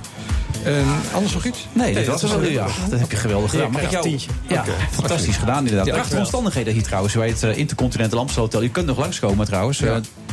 En 0.64 0.86
anders 1.14 1.34
nog 1.34 1.46
iets? 1.46 1.68
Nee, 1.74 1.94
dat 1.94 2.06
dat 2.06 2.22
was 2.22 2.32
wel. 2.32 2.44
Ja, 2.44 2.68
dat 2.90 3.00
heb 3.00 3.12
je 3.12 3.18
geweldig 3.18 3.50
gedaan. 3.52 3.72
Mag 3.72 3.82
ik 3.82 3.90
jou? 3.90 4.04
tientje. 4.04 4.30
Ja, 4.48 4.64
fantastisch 4.92 5.38
gedaan 5.38 5.68
inderdaad. 5.68 5.94
Prachtige 5.94 6.20
omstandigheden 6.20 6.74
hier 6.74 6.84
trouwens. 6.84 7.14
Bij 7.14 7.28
het 7.28 7.44
eh, 7.44 7.58
Intercontinental 7.58 8.20
Amstel 8.20 8.42
Hotel. 8.42 8.62
Je 8.62 8.70
kunt 8.70 8.86
nog 8.86 8.98
langskomen 8.98 9.46
trouwens. 9.46 9.82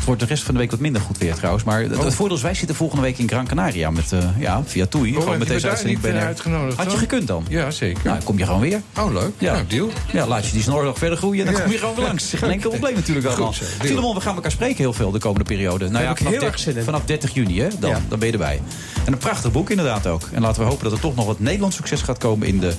Het 0.01 0.09
wordt 0.09 0.21
de 0.21 0.29
rest 0.29 0.43
van 0.43 0.55
de 0.55 0.61
week 0.61 0.71
wat 0.71 0.81
minder 0.81 1.03
goed 1.03 1.19
weer 1.19 1.35
trouwens. 1.35 1.65
Maar 1.65 1.83
het, 1.83 2.03
het 2.03 2.15
voordeel 2.15 2.37
is, 2.37 2.43
wij 2.43 2.55
zitten 2.55 2.77
volgende 2.77 3.03
week 3.03 3.19
in 3.19 3.29
Gran 3.29 3.47
Canaria 3.47 3.91
met, 3.91 4.13
eh, 4.13 4.19
ja, 4.39 4.63
via 4.65 4.87
TUI. 4.87 5.17
Oh, 5.17 5.23
gewoon 5.23 5.39
met 5.39 5.49
deze 5.49 5.69
uitzending 5.69 6.03
niet, 6.03 6.15
eh, 6.15 6.25
uitgenodigd, 6.25 6.77
Had 6.77 6.93
je 6.93 6.99
gekund 6.99 7.27
dan? 7.27 7.45
Ja, 7.49 7.71
zeker. 7.71 8.01
Nou, 8.05 8.23
kom 8.23 8.39
je 8.39 8.45
gewoon 8.45 8.61
weer. 8.61 8.81
Oh, 8.99 9.13
leuk. 9.13 9.33
Ja. 9.39 9.53
Nou, 9.53 9.67
deal. 9.67 9.91
Ja, 10.13 10.27
laat 10.27 10.47
je 10.47 10.53
die 10.53 10.63
snor 10.63 10.85
nog 10.85 10.99
verder 10.99 11.19
groeien 11.19 11.47
en 11.47 11.53
dan 11.53 11.63
kom 11.63 11.73
je 11.73 11.79
gewoon 11.79 11.95
weer 11.95 12.05
langs. 12.05 12.33
Geen 12.37 12.51
enkel 12.51 12.71
probleem 12.71 12.95
natuurlijk 12.95 13.27
allemaal. 13.27 13.53
Filemon, 13.53 14.15
we 14.15 14.21
gaan 14.21 14.35
elkaar 14.35 14.51
spreken 14.51 14.77
heel 14.77 14.93
veel 14.93 15.11
de 15.11 15.19
komende 15.19 15.45
periode. 15.45 15.89
Nou 15.89 16.05
ja, 16.05 16.17
vanaf, 16.17 16.33
heel 16.33 16.41
30 16.41 16.49
erg 16.49 16.59
zin 16.59 16.77
in. 16.77 16.85
vanaf 16.85 17.05
30 17.05 17.35
juni, 17.35 17.61
hè, 17.61 17.69
dan, 17.79 17.95
dan 18.09 18.19
ben 18.19 18.27
je 18.27 18.33
erbij. 18.33 18.61
En 19.05 19.13
een 19.13 19.19
prachtig 19.19 19.53
boek 19.53 19.71
inderdaad 19.71 20.07
ook. 20.07 20.23
En 20.33 20.43
laten 20.43 20.63
we 20.63 20.69
hopen 20.69 20.85
dat 20.85 20.93
er 20.93 21.01
toch 21.01 21.15
nog 21.15 21.27
wat 21.27 21.41
Nederlands 21.41 21.77
succes 21.77 22.03
gaat 22.03 22.19
komen 22.19 22.47
in 22.47 22.59
de 22.59 22.75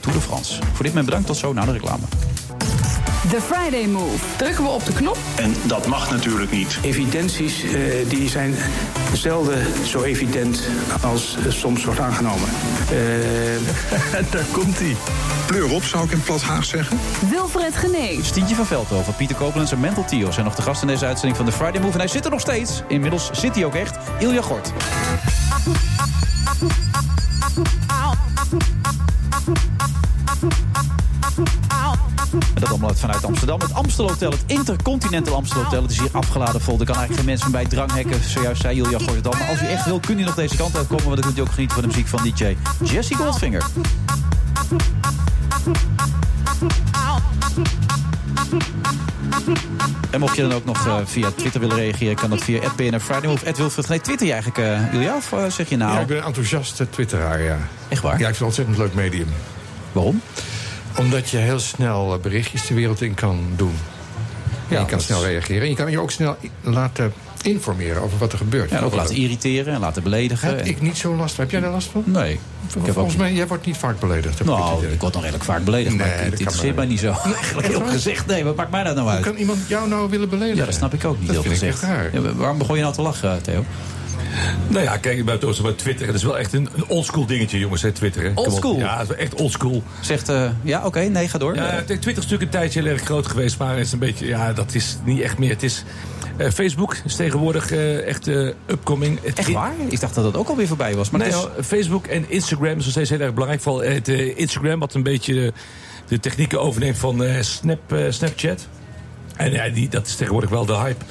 Tour 0.00 0.18
de 0.18 0.24
France. 0.24 0.54
Voor 0.54 0.84
dit 0.84 0.86
moment 0.86 1.04
bedankt, 1.04 1.26
tot 1.26 1.36
zo 1.36 1.52
na 1.52 1.64
de 1.64 1.72
reclame. 1.72 2.04
The 3.30 3.40
Friday 3.40 3.86
Move. 3.86 4.24
Drukken 4.36 4.64
we 4.64 4.70
op 4.70 4.84
de 4.84 4.92
knop 4.92 5.18
En 5.36 5.54
dat 5.62 5.86
mag 5.86 6.10
natuurlijk 6.10 6.50
niet. 6.50 6.78
Evidenties 6.82 7.62
eh, 7.62 7.70
die 8.08 8.28
zijn 8.28 8.54
zelden 9.12 9.66
zo 9.86 10.02
evident 10.02 10.62
als 11.00 11.36
soms 11.48 11.84
wordt 11.84 12.00
aangenomen. 12.00 12.48
Eh, 12.90 14.30
Daar 14.32 14.44
komt 14.52 14.78
hij. 14.78 14.96
Pleur 15.46 15.70
op, 15.70 15.82
zou 15.82 16.04
ik 16.04 16.10
in 16.10 16.22
plat 16.22 16.42
Haag 16.42 16.64
zeggen. 16.64 16.98
Wilfred 17.30 17.76
Genees. 17.76 18.26
Stientje 18.26 18.54
van 18.54 18.66
Veldhoven, 18.66 19.14
Pieter 19.14 19.36
Koopmans 19.36 19.72
en 19.72 19.80
Mental 19.80 20.04
Tio 20.04 20.30
zijn 20.30 20.44
nog 20.44 20.54
de 20.54 20.62
gast 20.62 20.82
in 20.82 20.88
deze 20.88 21.06
uitzending 21.06 21.36
van 21.36 21.46
de 21.46 21.52
Friday 21.52 21.80
Move. 21.80 21.92
En 21.92 21.98
hij 21.98 22.08
zit 22.08 22.24
er 22.24 22.30
nog 22.30 22.40
steeds. 22.40 22.82
Inmiddels 22.88 23.30
zit 23.32 23.54
hij 23.54 23.64
ook 23.64 23.74
echt. 23.74 23.96
Ilja 24.18 24.42
Gort. 24.42 24.72
En 32.76 32.82
dat 32.82 32.90
allemaal 33.00 33.10
uit- 33.10 33.20
vanuit 33.20 33.24
Amsterdam. 33.24 33.60
Het 33.60 33.74
Amstel 33.74 34.08
Hotel, 34.08 34.30
het 34.30 34.42
Intercontinental 34.46 35.34
Amstel 35.34 35.62
Hotel. 35.62 35.82
Het 35.82 35.90
is 35.90 35.98
hier 35.98 36.08
afgeladen 36.12 36.60
vol. 36.60 36.78
Er 36.78 36.84
kan 36.86 36.94
eigenlijk 36.96 37.16
geen 37.16 37.24
mensen 37.34 37.50
bij 37.50 37.64
dranghekken. 37.64 38.24
Zojuist 38.24 38.60
zei 38.60 38.76
Ilja 38.76 38.98
het 38.98 39.26
al. 39.26 39.32
Maar 39.38 39.48
als 39.48 39.62
u 39.62 39.66
echt 39.66 39.84
wil, 39.84 40.00
kunt 40.00 40.18
u 40.20 40.22
nog 40.22 40.34
deze 40.34 40.56
kant 40.56 40.76
uitkomen. 40.76 41.04
Want 41.04 41.16
dan 41.16 41.24
kunt 41.24 41.38
u 41.38 41.40
ook 41.40 41.52
genieten 41.52 41.74
van 41.76 41.88
de 41.88 41.96
muziek 41.96 42.06
van 42.08 42.22
DJ 42.22 42.56
Jesse 42.92 43.14
Goldfinger. 43.14 43.64
En 50.10 50.20
mocht 50.20 50.36
je 50.36 50.42
dan 50.42 50.52
ook 50.52 50.64
nog 50.64 50.86
eh, 50.86 50.96
via 51.04 51.30
Twitter 51.36 51.60
willen 51.60 51.76
reageren, 51.76 52.14
kan 52.14 52.30
dat 52.30 52.42
via 52.42 52.60
@bnr 52.76 53.00
Friday 53.00 53.30
of 53.30 53.42
@wilfred. 53.56 53.88
Nee, 53.88 54.00
Twitter 54.00 54.26
je 54.26 54.32
eigenlijk, 54.32 54.92
Ilja? 54.92 55.16
Of 55.16 55.32
eh, 55.32 55.44
zeg 55.50 55.68
je 55.68 55.76
nou? 55.76 55.92
Ja, 55.92 56.00
ik 56.00 56.06
ben 56.06 56.16
een 56.16 56.22
enthousiaste 56.24 56.90
twitteraar, 56.90 57.42
ja. 57.42 57.56
Echt 57.88 58.02
waar? 58.02 58.18
Ja, 58.18 58.28
ik 58.28 58.34
vind 58.34 58.36
het 58.36 58.42
ontzettend 58.46 58.76
leuk 58.78 58.94
medium. 58.94 59.28
Waarom? 59.92 60.20
Omdat 60.98 61.30
je 61.30 61.36
heel 61.36 61.58
snel 61.58 62.14
eh, 62.14 62.20
berichtjes 62.20 62.66
de 62.66 62.74
wereld 62.74 63.00
in 63.02 63.14
kan 63.14 63.38
doen. 63.56 63.74
Ja, 64.68 64.80
je 64.80 64.86
kan 64.86 65.00
snel 65.00 65.24
reageren. 65.24 65.62
En 65.62 65.68
je 65.68 65.74
kan 65.74 65.90
je 65.90 66.00
ook 66.00 66.10
snel 66.10 66.36
laten 66.60 67.12
informeren 67.42 68.02
over 68.02 68.18
wat 68.18 68.32
er 68.32 68.38
gebeurt. 68.38 68.70
Ja, 68.70 68.76
en 68.76 68.84
ook 68.84 68.94
laten 68.94 69.14
er- 69.14 69.20
irriteren 69.20 69.74
en 69.74 69.80
laten 69.80 70.02
beledigen. 70.02 70.48
Heb 70.48 70.58
En- 70.58 70.66
ik 70.66 70.80
niet 70.80 70.96
zo 70.96 71.16
last 71.16 71.34
van. 71.34 71.44
Heb 71.44 71.52
jij 71.52 71.60
daar 71.60 71.70
last 71.70 71.88
van? 71.88 72.02
Nee. 72.06 72.32
Ik 72.32 72.76
ook... 72.88 72.92
Volgens 72.92 73.16
mij, 73.16 73.32
jij 73.32 73.46
wordt 73.46 73.66
niet 73.66 73.76
vaak 73.76 74.00
beledigd. 74.00 74.40
ik 74.40 74.46
Nou, 74.46 74.86
ik 74.86 75.00
word 75.00 75.12
nog 75.12 75.22
redelijk 75.22 75.44
vaak 75.44 75.64
beledigd, 75.64 75.96
maar 75.96 76.06
het 76.06 76.16
kan 76.16 76.30
interesseert 76.30 76.76
mij 76.76 76.86
niet 76.86 76.98
zo. 77.00 77.12
Eigenlijk 77.24 77.66
heel 77.66 77.86
gezegd, 77.86 78.26
nee, 78.26 78.44
wat 78.44 78.56
maakt 78.56 78.70
mij 78.70 78.82
dat 78.84 78.94
nou 78.94 79.06
Hoe 79.06 79.16
uit? 79.16 79.24
kan 79.26 79.36
iemand 79.36 79.58
jou 79.68 79.88
nou 79.88 80.10
willen 80.10 80.28
beledigen? 80.28 80.56
Ja, 80.58 80.64
dat 80.64 80.74
snap 80.74 80.94
ik 80.94 81.04
ook 81.04 81.18
niet 81.18 81.26
Dat 81.26 81.34
heel 81.34 81.44
vind 81.44 81.62
ik 81.62 81.70
gezegd. 81.72 81.82
echt 81.82 82.12
raar. 82.12 82.22
Ja, 82.22 82.32
waarom 82.34 82.58
begon 82.58 82.76
je 82.76 82.82
nou 82.82 82.94
te 82.94 83.02
lachen, 83.02 83.42
Theo? 83.42 83.64
Nou 84.68 84.84
ja, 84.84 84.96
kijk, 84.96 85.24
bij, 85.24 85.38
bij 85.62 85.72
Twitter. 85.72 86.06
Het 86.06 86.16
is 86.16 86.22
wel 86.22 86.38
echt 86.38 86.52
een, 86.52 86.68
een 86.74 86.86
oldschool 86.88 87.26
dingetje, 87.26 87.58
jongens, 87.58 87.82
hè, 87.82 87.92
Twitter. 87.92 88.32
Oldschool? 88.34 88.78
Ja, 88.78 88.98
het 88.98 89.10
is 89.10 89.16
echt 89.16 89.34
oldschool. 89.34 89.82
Zegt, 90.00 90.28
eh, 90.28 90.50
ja, 90.62 90.84
oké, 90.84 91.00
nee, 91.00 91.28
ga 91.28 91.38
door. 91.38 91.54
Ja, 91.54 91.82
Twitter 91.82 92.08
is 92.08 92.14
natuurlijk 92.14 92.42
een 92.42 92.48
tijdje 92.48 92.82
heel 92.82 92.90
erg 92.90 93.02
groot 93.02 93.26
geweest, 93.26 93.58
maar 93.58 93.76
het 93.76 93.86
is 93.86 93.92
een 93.92 93.98
beetje, 93.98 94.26
ja, 94.26 94.52
dat 94.52 94.74
is 94.74 94.98
niet 95.04 95.20
echt 95.20 95.38
meer. 95.38 95.50
Het 95.50 95.62
is, 95.62 95.84
eh, 96.36 96.50
Facebook 96.50 96.96
is 97.04 97.16
tegenwoordig 97.16 97.70
eh, 97.70 98.06
echt 98.06 98.26
upcoming. 98.66 99.18
Het 99.22 99.38
echt 99.38 99.52
waar? 99.52 99.72
Ik 99.88 100.00
dacht 100.00 100.14
dat 100.14 100.24
dat 100.24 100.36
ook 100.36 100.48
alweer 100.48 100.66
voorbij 100.66 100.94
was. 100.94 101.10
Maar 101.10 101.20
nee, 101.20 101.30
het 101.30 101.48
is... 101.58 101.66
Facebook 101.66 102.06
en 102.06 102.30
Instagram 102.30 102.78
is 102.78 102.84
nog 102.84 102.90
steeds 102.90 103.10
heel 103.10 103.20
erg 103.20 103.32
belangrijk. 103.32 103.62
Vooral 103.62 103.82
het 103.82 104.08
Instagram, 104.08 104.78
wat 104.78 104.94
een 104.94 105.02
beetje 105.02 105.52
de 106.08 106.20
technieken 106.20 106.60
overneemt 106.60 106.98
van 106.98 107.22
Snap, 107.40 107.96
Snapchat. 108.08 108.66
En 109.36 109.52
ja, 109.52 109.68
die, 109.68 109.88
dat 109.88 110.06
is 110.06 110.16
tegenwoordig 110.16 110.50
wel 110.50 110.66
de 110.66 110.76
hype. 110.76 111.04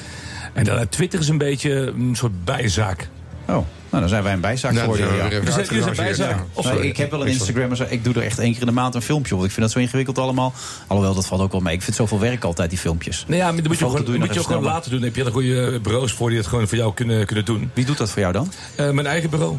En 0.56 0.64
dan, 0.64 0.90
Twitter 0.90 1.20
is 1.20 1.28
een 1.28 1.38
beetje 1.38 1.72
een 1.72 2.16
soort 2.16 2.46
bijzaak. 2.46 3.08
Oh, 3.48 3.54
nou, 3.56 3.66
dan 3.90 4.10
zijn 4.10 4.24
wij 4.24 4.34
een 4.34 4.40
bijzaak 4.42 4.78
geworden. 4.78 5.16
ja. 5.16 5.24
we 5.24 5.30
weer 5.30 5.46
Dus 5.46 5.56
uitgerangeerd. 5.56 5.98
bijzaak. 5.98 6.40
Of 6.54 6.74
Nee, 6.74 6.88
ik 6.88 6.98
heb 6.98 7.12
wel 7.12 7.22
een 7.22 7.28
Instagram, 7.28 7.70
maar 7.70 7.92
ik 7.92 8.04
doe 8.04 8.14
er 8.14 8.22
echt 8.22 8.40
één 8.40 8.52
keer 8.52 8.60
in 8.62 8.68
de 8.68 8.74
maand 8.74 8.96
een 8.96 9.02
filmpje 9.02 9.36
op. 9.36 9.44
Ik 9.44 9.50
vind 9.50 9.62
dat 9.62 9.72
zo 9.72 9.80
ingewikkeld 9.80 10.18
allemaal. 10.18 10.54
Alhoewel, 10.88 11.14
dat 11.16 11.26
valt 11.28 11.42
ook 11.42 11.52
wel 11.52 11.62
mee. 11.62 11.74
Ik 11.74 11.82
vind 11.82 11.96
zoveel 11.96 12.20
werk 12.20 12.44
altijd, 12.44 12.70
die 12.70 12.80
filmpjes. 12.80 13.24
Nou 13.28 13.40
ja, 13.40 13.46
maar 13.52 13.56
dan 13.56 13.68
moet 13.68 13.80
je 13.80 13.86
gewoon, 13.86 14.14
je 14.14 14.18
moet 14.20 14.34
je 14.34 14.40
ook 14.40 14.46
gewoon 14.46 14.64
laten 14.64 14.90
doen. 14.92 15.00
Dan 15.00 15.08
heb 15.08 15.18
je 15.18 15.24
dan 15.24 15.32
goede 15.32 15.80
bureaus 15.80 16.12
voor 16.12 16.30
die 16.30 16.38
het 16.38 16.48
gewoon 16.48 16.68
voor 16.68 16.78
jou 16.78 16.94
kunnen, 16.94 17.26
kunnen 17.26 17.46
doen. 17.46 17.72
Wie 17.74 17.86
doet 17.86 17.98
dat 17.98 18.12
voor 18.12 18.22
jou 18.22 18.34
dan? 18.34 18.52
Eh, 18.76 18.90
mijn 18.90 19.08
eigen 19.08 19.30
bureau. 19.30 19.58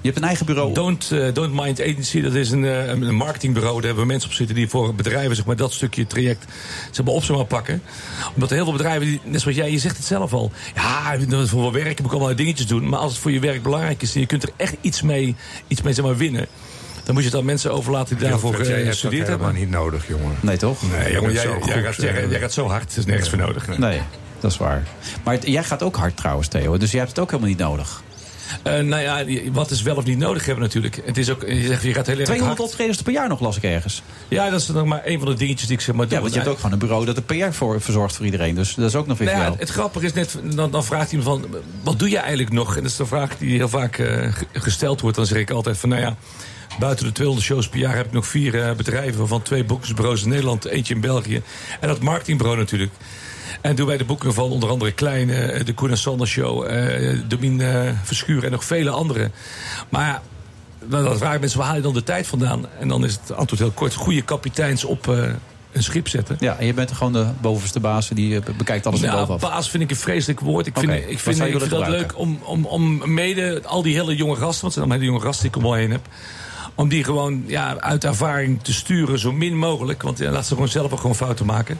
Je 0.00 0.08
hebt 0.08 0.16
een 0.16 0.28
eigen 0.28 0.46
bureau. 0.46 0.74
Don't, 0.74 1.10
eh, 1.12 1.26
Don't 1.32 1.52
Mind 1.54 1.80
Agency, 1.80 2.20
dat 2.20 2.34
is 2.34 2.50
een, 2.50 2.64
eh, 2.64 2.86
een 2.86 3.14
marketingbureau. 3.14 3.74
Daar 3.76 3.84
hebben 3.84 4.02
we 4.04 4.10
mensen 4.10 4.28
op 4.28 4.34
zitten 4.34 4.54
die 4.56 4.68
voor 4.68 4.94
bedrijven 4.94 5.36
zeg 5.36 5.44
maar, 5.44 5.56
dat 5.56 5.72
stukje 5.72 6.06
traject 6.06 6.44
zeg 6.90 7.04
maar, 7.04 7.14
op 7.14 7.24
ze 7.24 7.32
maar 7.32 7.44
pakken. 7.44 7.82
Omdat 8.34 8.48
er 8.50 8.54
heel 8.56 8.64
veel 8.64 8.72
bedrijven, 8.72 9.06
die, 9.06 9.20
net 9.24 9.40
zoals 9.40 9.56
jij, 9.56 9.70
je 9.70 9.78
zegt 9.78 9.96
het 9.96 10.06
zelf 10.06 10.32
al. 10.32 10.52
Ja, 10.74 11.18
voor 11.46 11.60
mijn 11.60 11.72
werk 11.72 11.96
heb 11.96 12.06
ik 12.06 12.12
allemaal 12.12 12.36
dingetjes 12.36 12.66
doen. 12.66 12.88
Maar 12.88 12.98
als 12.98 13.12
het 13.12 13.20
voor 13.20 13.30
je 13.30 13.40
werk 13.40 13.62
belangrijk 13.62 14.02
is 14.02 14.14
en 14.14 14.20
je 14.20 14.26
kunt 14.26 14.42
er 14.42 14.50
echt 14.56 14.74
iets 14.80 15.02
mee, 15.02 15.36
iets 15.68 15.82
mee 15.82 15.92
zeg 15.92 16.04
maar, 16.04 16.16
winnen. 16.16 16.46
Dan 17.04 17.14
moet 17.14 17.22
je 17.24 17.30
het 17.30 17.38
aan 17.38 17.44
mensen 17.44 17.72
overlaten 17.72 18.16
die 18.18 18.28
daarvoor 18.28 18.50
jij 18.52 18.60
eh, 18.60 18.66
hebt 18.68 18.78
dat 18.84 18.92
gestudeerd 18.92 19.26
helemaal 19.26 19.46
hebben. 19.46 19.62
niet 19.64 19.72
nodig, 19.72 20.08
jongen. 20.08 20.36
Nee, 20.40 20.56
toch? 20.56 20.82
Nee, 20.90 21.12
jongen, 21.12 21.32
jij, 21.32 21.42
zo 21.42 21.58
jij, 21.64 21.82
gaat, 21.82 21.96
jij, 21.96 22.28
jij 22.28 22.40
gaat 22.40 22.52
zo 22.52 22.66
hard. 22.68 22.82
Het 22.88 22.96
is 22.96 23.04
nergens 23.04 23.28
voor 23.28 23.38
nodig. 23.38 23.78
Nee, 23.78 24.00
dat 24.40 24.50
is 24.50 24.56
waar. 24.56 24.82
Maar 25.24 25.34
het- 25.34 25.46
jij 25.46 25.64
gaat 25.64 25.82
ook 25.82 25.96
hard 25.96 26.16
trouwens, 26.16 26.48
Theo. 26.48 26.76
Dus 26.78 26.90
jij 26.90 26.98
hebt 27.00 27.10
het 27.12 27.20
ook 27.20 27.30
helemaal 27.30 27.50
niet 27.50 27.58
nodig. 27.58 28.02
Eh, 28.62 28.78
nou 28.80 29.02
ja, 29.02 29.24
wat 29.52 29.70
is 29.70 29.82
wel 29.82 29.96
of 29.96 30.04
niet 30.04 30.18
nodig 30.18 30.44
hebben 30.46 30.64
natuurlijk. 30.64 31.00
Het 31.04 31.16
is 31.16 31.30
ook, 31.30 31.42
je 31.48 31.66
zegt, 31.66 31.82
je 31.82 31.94
gaat 31.94 32.06
heel 32.06 32.16
erg 32.16 32.24
200 32.24 32.58
hard. 32.58 32.70
optredens 32.70 33.02
per 33.02 33.12
jaar 33.12 33.28
nog, 33.28 33.40
las 33.40 33.56
ik 33.56 33.62
ergens. 33.62 34.02
Ja, 34.28 34.50
dat 34.50 34.60
is 34.60 34.66
nog 34.66 34.84
maar 34.86 35.00
een 35.04 35.18
van 35.18 35.28
de 35.28 35.34
dingetjes 35.34 35.66
die 35.68 35.76
ik 35.76 35.82
zeg 35.82 35.94
maar 35.94 36.04
doe. 36.06 36.14
Ja, 36.14 36.20
want 36.20 36.32
je 36.32 36.38
hebt 36.38 36.50
ook 36.50 36.56
gewoon 36.56 36.72
een 36.72 36.78
bureau 36.78 37.04
dat 37.06 37.16
de 37.16 37.22
PR 37.22 37.52
voor 37.52 37.80
verzorgt 37.80 38.16
voor 38.16 38.24
iedereen. 38.24 38.54
Dus 38.54 38.74
dat 38.74 38.88
is 38.88 38.94
ook 38.94 39.06
nog 39.06 39.18
weer 39.18 39.26
Nou 39.28 39.38
ja, 39.40 39.46
jou. 39.46 39.58
het 39.58 39.68
grappige 39.68 40.06
is 40.06 40.12
net, 40.12 40.38
dan, 40.54 40.70
dan 40.70 40.84
vraagt 40.84 41.12
iemand 41.12 41.28
van, 41.28 41.50
wat 41.82 41.98
doe 41.98 42.10
je 42.10 42.18
eigenlijk 42.18 42.52
nog? 42.52 42.76
En 42.76 42.82
dat 42.82 42.90
is 42.90 42.96
de 42.96 43.06
vraag 43.06 43.36
die 43.38 43.56
heel 43.56 43.68
vaak 43.68 43.98
eh, 43.98 44.32
ge- 44.32 44.46
gesteld 44.52 45.00
wordt. 45.00 45.16
Dan 45.16 45.26
zeg 45.26 45.38
ik 45.38 45.50
altijd 45.50 45.78
van, 45.78 45.88
nou 45.88 46.00
ja, 46.02 46.16
buiten 46.78 47.04
de 47.06 47.12
200 47.12 47.46
shows 47.46 47.68
per 47.68 47.78
jaar 47.78 47.96
heb 47.96 48.06
ik 48.06 48.12
nog 48.12 48.26
vier 48.26 48.62
eh, 48.62 48.72
bedrijven. 48.74 49.18
Waarvan 49.18 49.42
twee 49.42 49.64
boekingsbureaus 49.64 50.22
in 50.22 50.28
Nederland, 50.28 50.64
eentje 50.64 50.94
in 50.94 51.00
België. 51.00 51.42
En 51.80 51.88
dat 51.88 52.00
marketingbureau 52.00 52.58
natuurlijk. 52.58 52.92
En 53.60 53.76
doen 53.76 53.86
wij 53.86 53.96
de 53.96 54.04
boeken 54.04 54.34
van 54.34 54.50
onder 54.50 54.68
andere 54.68 54.92
Kleine, 54.92 55.34
eh, 55.34 55.64
de 55.64 55.74
Koen 55.74 55.90
en 55.90 55.98
Sander 55.98 56.26
Show, 56.26 56.64
eh 56.66 57.18
Domien 57.28 57.60
eh, 57.60 57.90
Verschuren 58.02 58.44
en 58.44 58.50
nog 58.50 58.64
vele 58.64 58.90
andere. 58.90 59.30
Maar 59.88 60.20
dan 60.84 61.04
dan 61.04 61.18
vragen 61.18 61.40
mensen, 61.40 61.58
waar 61.58 61.66
haal 61.68 61.76
je 61.76 61.82
dan 61.82 61.94
de 61.94 62.02
tijd 62.02 62.26
vandaan? 62.26 62.66
En 62.80 62.88
dan 62.88 63.04
is 63.04 63.12
het 63.12 63.32
antwoord 63.36 63.60
heel 63.60 63.70
kort, 63.70 63.94
goede 63.94 64.22
kapiteins 64.22 64.84
op 64.84 65.06
een 65.72 65.82
schip 65.82 66.08
zetten. 66.08 66.36
Ja, 66.40 66.56
en 66.58 66.66
je 66.66 66.74
bent 66.74 66.92
gewoon 66.92 67.12
de 67.12 67.26
bovenste 67.40 67.80
baas 67.80 68.08
die 68.08 68.40
be- 68.40 68.52
bekijkt 68.52 68.86
alles 68.86 69.00
van 69.00 69.08
Ja, 69.08 69.14
bovenaf. 69.16 69.40
baas 69.40 69.70
vind 69.70 69.82
ik 69.82 69.90
een 69.90 69.96
vreselijk 69.96 70.40
woord. 70.40 70.66
Ik 70.66 70.78
vind, 70.78 70.92
Oké, 70.92 71.00
ik 71.00 71.18
vind, 71.18 71.40
ik 71.40 71.70
dat 71.70 71.88
leuk 71.88 72.18
om, 72.18 72.38
om, 72.42 72.64
om 72.64 73.14
mede 73.14 73.62
al 73.64 73.82
die 73.82 73.94
hele 73.94 74.16
jonge 74.16 74.36
gasten, 74.36 74.60
want 74.60 74.62
het 74.62 74.72
zijn 74.72 74.84
allemaal 74.84 74.98
hele 74.98 75.12
jonge 75.12 75.24
gasten 75.24 75.50
die 75.50 75.60
ik 75.60 75.66
om 75.66 75.70
me 75.72 75.78
heen 75.78 75.90
heb. 75.90 76.06
Om 76.74 76.88
die 76.88 77.04
gewoon 77.04 77.44
ja, 77.46 77.76
uit 77.80 78.04
ervaring 78.04 78.62
te 78.62 78.72
sturen, 78.72 79.18
zo 79.18 79.32
min 79.32 79.56
mogelijk. 79.56 80.02
Want 80.02 80.18
ja, 80.18 80.30
laat 80.30 80.46
ze 80.46 80.52
gewoon 80.54 80.68
zelf 80.68 80.92
ook 80.92 81.00
gewoon 81.00 81.16
fouten 81.16 81.46
maken. 81.46 81.78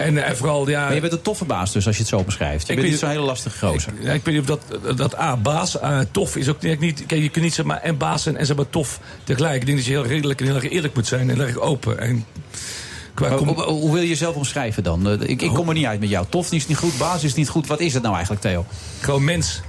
En, 0.00 0.24
eh, 0.24 0.32
vooral, 0.32 0.68
ja. 0.68 0.84
Maar 0.84 0.94
je 0.94 1.00
bent 1.00 1.12
een 1.12 1.22
toffe 1.22 1.44
baas 1.44 1.72
dus, 1.72 1.86
als 1.86 1.96
je 1.96 2.02
het 2.02 2.10
zo 2.10 2.22
beschrijft. 2.22 2.66
Je 2.66 2.72
Ik 2.72 2.78
bent 2.78 2.90
niet 2.90 3.00
zo'n 3.00 3.08
hele 3.08 3.22
lastige 3.22 3.66
gozer. 3.66 3.92
Ik 4.00 4.24
weet 4.24 4.34
niet 4.34 4.50
of 4.50 4.58
dat, 4.58 4.96
dat 4.96 5.18
A, 5.18 5.36
baas, 5.36 5.76
tof 6.10 6.36
is 6.36 6.48
ook 6.48 6.62
niet. 6.62 7.06
Kijk, 7.06 7.22
je 7.22 7.28
kunt 7.28 7.44
niet 7.44 7.54
zeg 7.54 7.64
maar 7.64 7.80
en 7.80 7.96
baas 7.96 8.22
zijn 8.22 8.36
en 8.36 8.46
zeg 8.46 8.56
maar 8.56 8.70
tof 8.70 9.00
tegelijk. 9.24 9.54
Ik 9.54 9.66
denk 9.66 9.78
dat 9.78 9.86
je 9.86 9.92
heel 9.92 10.06
redelijk 10.06 10.40
en 10.40 10.46
heel 10.46 10.54
erg 10.54 10.70
eerlijk 10.70 10.94
moet 10.94 11.06
zijn 11.06 11.30
en 11.30 11.36
heel 11.36 11.46
erg 11.46 11.58
open. 11.58 11.98
En 11.98 12.24
Maar 13.20 13.32
hoe, 13.32 13.62
hoe 13.62 13.92
wil 13.92 14.02
je 14.02 14.08
jezelf 14.08 14.34
omschrijven 14.34 14.82
dan? 14.82 15.08
Eh, 15.08 15.28
Ik, 15.28 15.42
ik 15.42 15.50
kom 15.50 15.68
er 15.68 15.74
niet 15.74 15.86
uit 15.86 16.00
met 16.00 16.08
jou. 16.08 16.26
Tof 16.28 16.52
is 16.52 16.66
niet 16.66 16.76
goed, 16.76 16.98
baas 16.98 17.24
is 17.24 17.34
niet 17.34 17.48
goed. 17.48 17.66
Wat 17.66 17.80
is 17.80 17.94
het 17.94 18.02
nou 18.02 18.14
eigenlijk, 18.14 18.44
Theo? 18.44 18.66
gewoon 19.00 19.24
mens. 19.24 19.60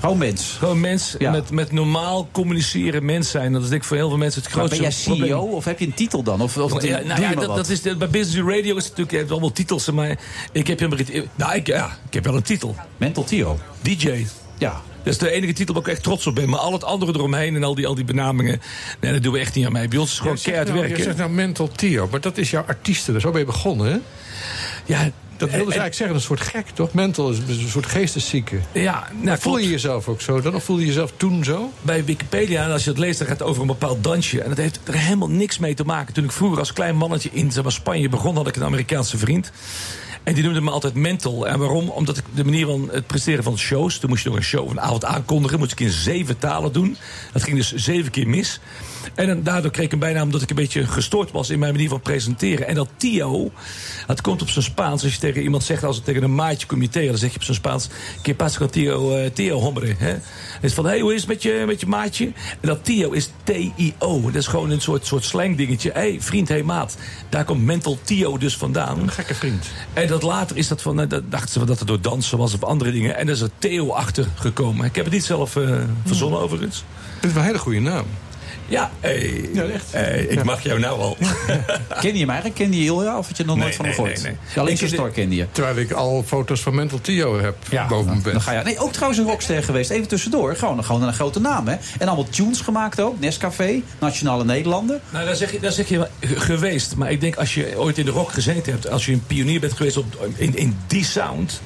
Gewoon 0.00 0.18
mens. 0.18 0.56
Gewoon 0.58 0.80
mens 0.80 1.14
Ja. 1.18 1.30
met, 1.30 1.50
met 1.50 1.72
normaal 1.72 2.28
communiceren 2.32 3.04
mens 3.04 3.30
zijn. 3.30 3.52
Dat 3.52 3.62
is 3.62 3.68
denk 3.68 3.80
ik 3.80 3.86
voor 3.88 3.96
heel 3.96 4.08
veel 4.08 4.18
mensen 4.18 4.42
het 4.42 4.54
Maar 4.54 4.58
grootste 4.58 4.82
ben 4.82 4.90
jij 4.90 5.00
CEO 5.00 5.36
probleem. 5.38 5.54
of 5.56 5.64
heb 5.64 5.78
je 5.78 5.86
een 5.86 5.94
titel 5.94 6.22
dan? 6.22 6.40
Of, 6.40 6.56
of 6.56 6.72
Ja, 6.82 6.96
doe 6.98 7.06
nou 7.06 7.20
je 7.20 7.28
ja, 7.28 7.34
dat, 7.34 7.68
is 7.68 7.82
de, 7.82 7.96
bij 7.96 8.08
Business 8.10 8.38
Radio 8.56 8.76
is 8.76 8.84
het 8.84 8.96
natuurlijk 8.96 9.10
je 9.10 9.16
hebt 9.16 9.30
allemaal 9.30 9.52
titels. 9.52 9.90
Maar 9.90 10.18
ik 10.52 10.66
heb 10.66 10.78
helemaal. 10.78 11.04
Nou, 11.34 11.54
ik, 11.54 11.66
ja, 11.66 11.98
ik 12.06 12.14
heb 12.14 12.24
wel 12.24 12.34
een 12.36 12.42
titel. 12.42 12.76
Mental 12.96 13.24
Theo. 13.24 13.58
DJ. 13.80 14.26
Ja. 14.58 14.80
Dat 15.02 15.12
is 15.12 15.18
de 15.18 15.30
enige 15.30 15.52
titel 15.52 15.74
waar 15.74 15.82
ik 15.82 15.88
echt 15.88 16.02
trots 16.02 16.26
op 16.26 16.34
ben. 16.34 16.48
Maar 16.48 16.58
al 16.60 16.72
het 16.72 16.84
andere 16.84 17.12
eromheen 17.14 17.54
en 17.56 17.64
al 17.64 17.74
die, 17.74 17.86
al 17.86 17.94
die 17.94 18.04
benamingen. 18.04 18.60
Nee, 19.00 19.12
dat 19.12 19.22
doen 19.22 19.32
we 19.32 19.38
echt 19.38 19.54
niet 19.54 19.66
aan 19.66 19.72
mij. 19.72 19.88
Bij 19.88 19.98
ons 19.98 20.06
is 20.08 20.12
het 20.14 20.22
gewoon 20.22 20.36
Je 20.36 20.42
zegt 20.42 20.54
keihard 20.56 20.76
nou, 20.76 20.88
je 20.88 20.94
werken. 20.94 21.04
zegt 21.14 21.18
nou 21.18 21.30
mental 21.30 21.68
Theo, 21.68 22.08
maar 22.10 22.20
dat 22.20 22.38
is 22.38 22.50
jouw 22.50 22.64
artiesten. 22.66 23.20
Zo 23.20 23.30
ben 23.30 23.40
je 23.40 23.46
begonnen, 23.46 23.86
hè? 23.92 23.98
Ja, 24.84 25.10
Dat 25.40 25.50
wilde 25.50 25.72
ze 25.72 25.78
eigenlijk 25.78 25.94
zeggen, 25.94 26.16
een 26.16 26.22
soort 26.22 26.40
gek, 26.40 26.66
toch? 26.74 26.92
Mental 26.92 27.30
is 27.30 27.38
een 27.38 27.68
soort 27.68 27.86
geesteszieke. 27.86 28.56
Ja, 28.72 29.08
nou, 29.20 29.38
voel 29.38 29.58
je 29.58 29.70
jezelf 29.70 30.08
ook 30.08 30.20
zo 30.20 30.40
dan? 30.40 30.54
Of 30.54 30.64
voel 30.64 30.78
je 30.78 30.86
jezelf 30.86 31.12
toen 31.16 31.44
zo? 31.44 31.72
bij 31.82 32.04
Wikipedia, 32.04 32.64
en 32.64 32.70
als 32.70 32.84
je 32.84 32.90
het 32.90 32.98
leest, 32.98 33.18
dan 33.18 33.28
gaat 33.28 33.38
het 33.38 33.48
over 33.48 33.60
een 33.60 33.66
bepaald 33.66 34.04
dansje. 34.04 34.42
En 34.42 34.48
dat 34.48 34.58
heeft 34.58 34.80
er 34.84 34.94
helemaal 34.94 35.30
niks 35.30 35.58
mee 35.58 35.74
te 35.74 35.84
maken. 35.84 36.14
Toen 36.14 36.24
ik 36.24 36.32
vroeger 36.32 36.58
als 36.58 36.72
klein 36.72 36.96
mannetje 36.96 37.30
in 37.32 37.52
zeg 37.52 37.62
maar, 37.62 37.72
Spanje 37.72 38.08
begon, 38.08 38.36
had 38.36 38.48
ik 38.48 38.56
een 38.56 38.64
Amerikaanse 38.64 39.18
vriend. 39.18 39.52
En 40.22 40.34
die 40.34 40.44
noemde 40.44 40.60
me 40.60 40.70
altijd 40.70 40.94
mental. 40.94 41.46
En 41.46 41.58
waarom? 41.58 41.88
Omdat 41.88 42.16
ik 42.16 42.24
de 42.34 42.44
manier 42.44 42.66
van 42.66 42.88
het 42.92 43.06
presteren 43.06 43.44
van 43.44 43.58
shows. 43.58 43.98
Toen 43.98 44.10
moest 44.10 44.22
je 44.22 44.28
nog 44.28 44.38
een 44.38 44.44
show 44.44 44.64
of 44.64 44.70
een 44.70 44.80
avond 44.80 45.04
aankondigen. 45.04 45.58
Moest 45.58 45.72
ik 45.72 45.80
in 45.80 45.90
zeven 45.90 46.38
talen 46.38 46.72
doen. 46.72 46.96
Dat 47.32 47.42
ging 47.42 47.56
dus 47.56 47.74
zeven 47.74 48.10
keer 48.10 48.28
mis. 48.28 48.60
En 49.14 49.26
dan, 49.26 49.42
daardoor 49.42 49.70
kreeg 49.70 49.86
ik 49.86 49.92
een 49.92 49.98
bijnaam 49.98 50.22
omdat 50.22 50.42
ik 50.42 50.50
een 50.50 50.56
beetje 50.56 50.86
gestoord 50.86 51.30
was 51.30 51.50
in 51.50 51.58
mijn 51.58 51.72
manier 51.72 51.88
van 51.88 52.00
presenteren. 52.00 52.66
En 52.66 52.74
dat 52.74 52.88
Tio, 52.96 53.50
dat 54.06 54.20
komt 54.20 54.42
op 54.42 54.48
zijn 54.48 54.64
Spaans. 54.64 55.02
Als 55.02 55.14
je 55.14 55.18
tegen 55.20 55.42
iemand 55.42 55.64
zegt, 55.64 55.84
als 55.84 55.96
het 55.96 56.04
tegen 56.04 56.22
een 56.22 56.34
maatje 56.34 56.66
kom 56.66 56.82
je 56.82 56.88
tegen, 56.88 57.08
dan 57.08 57.18
zeg 57.18 57.30
je 57.30 57.36
op 57.36 57.42
zijn 57.42 57.56
Spaans: 57.56 57.88
Que 58.22 58.34
pasa 58.34 58.58
con 58.58 58.70
Tio, 58.70 59.16
eh, 59.16 59.30
Tio 59.30 59.58
hombre. 59.58 59.94
Hè? 59.98 60.16
Is 60.60 60.74
van: 60.74 60.86
hey, 60.86 61.00
hoe 61.00 61.14
is 61.14 61.20
het 61.20 61.28
met 61.28 61.42
je, 61.42 61.64
met 61.66 61.80
je 61.80 61.86
maatje? 61.86 62.24
En 62.24 62.68
dat 62.68 62.84
Tio 62.84 63.10
is 63.10 63.30
T-I-O. 63.44 64.20
Dat 64.20 64.34
is 64.34 64.46
gewoon 64.46 64.70
een 64.70 64.80
soort, 64.80 65.06
soort 65.06 65.24
slang 65.24 65.56
dingetje. 65.56 65.90
hey, 65.92 66.16
vriend, 66.20 66.48
hey, 66.48 66.62
maat. 66.62 66.96
Daar 67.28 67.44
komt 67.44 67.64
mental 67.64 67.98
Tio 68.02 68.38
dus 68.38 68.56
vandaan. 68.56 68.98
Een 68.98 69.10
gekke 69.10 69.34
vriend. 69.34 69.66
En 69.92 70.06
dat 70.06 70.22
later 70.22 70.56
is 70.56 70.68
dat 70.68 70.82
van, 70.82 70.94
nou, 70.94 71.08
dat 71.08 71.30
dachten 71.30 71.50
ze 71.50 71.64
dat 71.64 71.78
het 71.78 71.88
door 71.88 72.00
dansen 72.00 72.38
was 72.38 72.54
of 72.54 72.64
andere 72.64 72.92
dingen. 72.92 73.16
En 73.16 73.26
daar 73.26 73.34
is 73.34 73.40
er 73.40 73.50
Theo 73.58 73.90
achter 73.90 74.26
gekomen. 74.34 74.86
Ik 74.86 74.94
heb 74.94 75.04
het 75.04 75.14
niet 75.14 75.24
zelf 75.24 75.56
eh, 75.56 75.82
verzonnen 76.04 76.40
overigens. 76.40 76.84
Dat 77.20 77.28
is 77.28 77.32
wel 77.32 77.42
een 77.42 77.48
hele 77.48 77.58
goede 77.58 77.80
naam. 77.80 78.06
Ja, 78.70 78.90
hey, 79.00 79.48
Ja, 79.52 79.62
echt. 79.62 79.92
hey, 79.92 80.20
ik 80.28 80.44
mag 80.44 80.62
jou 80.62 80.80
nou 80.80 81.00
al. 81.00 81.16
Ken 82.00 82.12
je 82.12 82.18
hem 82.18 82.28
eigenlijk? 82.30 82.54
Ken 82.54 82.72
je 82.72 82.84
Ilja? 82.84 83.18
Of 83.18 83.26
had 83.28 83.36
je 83.36 83.44
nog 83.44 83.54
Nee, 83.54 83.64
nooit 83.64 83.76
van 83.76 83.84
nee, 83.84 83.94
gehoord? 83.94 84.14
nee, 84.14 84.22
nee. 84.22 84.36
Alleen 84.56 84.76
zijn 84.76 84.90
ken 84.90 84.98
store 84.98 85.10
kende 85.10 85.34
je. 85.34 85.46
Terwijl 85.52 85.76
ik 85.76 85.92
al 85.92 86.22
foto's 86.26 86.60
van 86.60 86.74
Mental 86.74 87.00
Tio 87.00 87.40
heb 87.40 87.56
boven 87.88 88.06
mijn 88.10 88.22
bed. 88.22 88.32
Dan 88.32 88.42
ga 88.42 88.52
je, 88.52 88.62
nee, 88.64 88.78
ook 88.78 88.92
trouwens 88.92 89.20
een 89.20 89.26
rockster 89.26 89.62
geweest. 89.62 89.90
Even 89.90 90.08
tussendoor. 90.08 90.56
Gewoon, 90.56 90.84
gewoon 90.84 91.02
een 91.02 91.12
grote 91.12 91.40
naam, 91.40 91.68
hè? 91.68 91.76
En 91.98 92.06
allemaal 92.06 92.28
tunes 92.28 92.60
gemaakt 92.60 93.00
ook. 93.00 93.20
Nescafé, 93.20 93.80
Nationale 93.98 94.44
Nederlanden. 94.44 95.00
Nou, 95.10 95.24
daar 95.26 95.36
zeg, 95.36 95.52
je, 95.52 95.60
daar 95.60 95.72
zeg 95.72 95.88
je 95.88 96.06
ge- 96.20 96.40
geweest. 96.40 96.96
Maar 96.96 97.10
ik 97.10 97.20
denk 97.20 97.36
als 97.36 97.54
je 97.54 97.72
ooit 97.78 97.98
in 97.98 98.04
de 98.04 98.10
rock 98.10 98.32
gezeten 98.32 98.72
hebt... 98.72 98.90
als 98.90 99.06
je 99.06 99.12
een 99.12 99.24
pionier 99.26 99.60
bent 99.60 99.72
geweest 99.72 99.96
op, 99.96 100.28
in, 100.36 100.56
in 100.56 100.76
die 100.86 101.04
sound... 101.04 101.60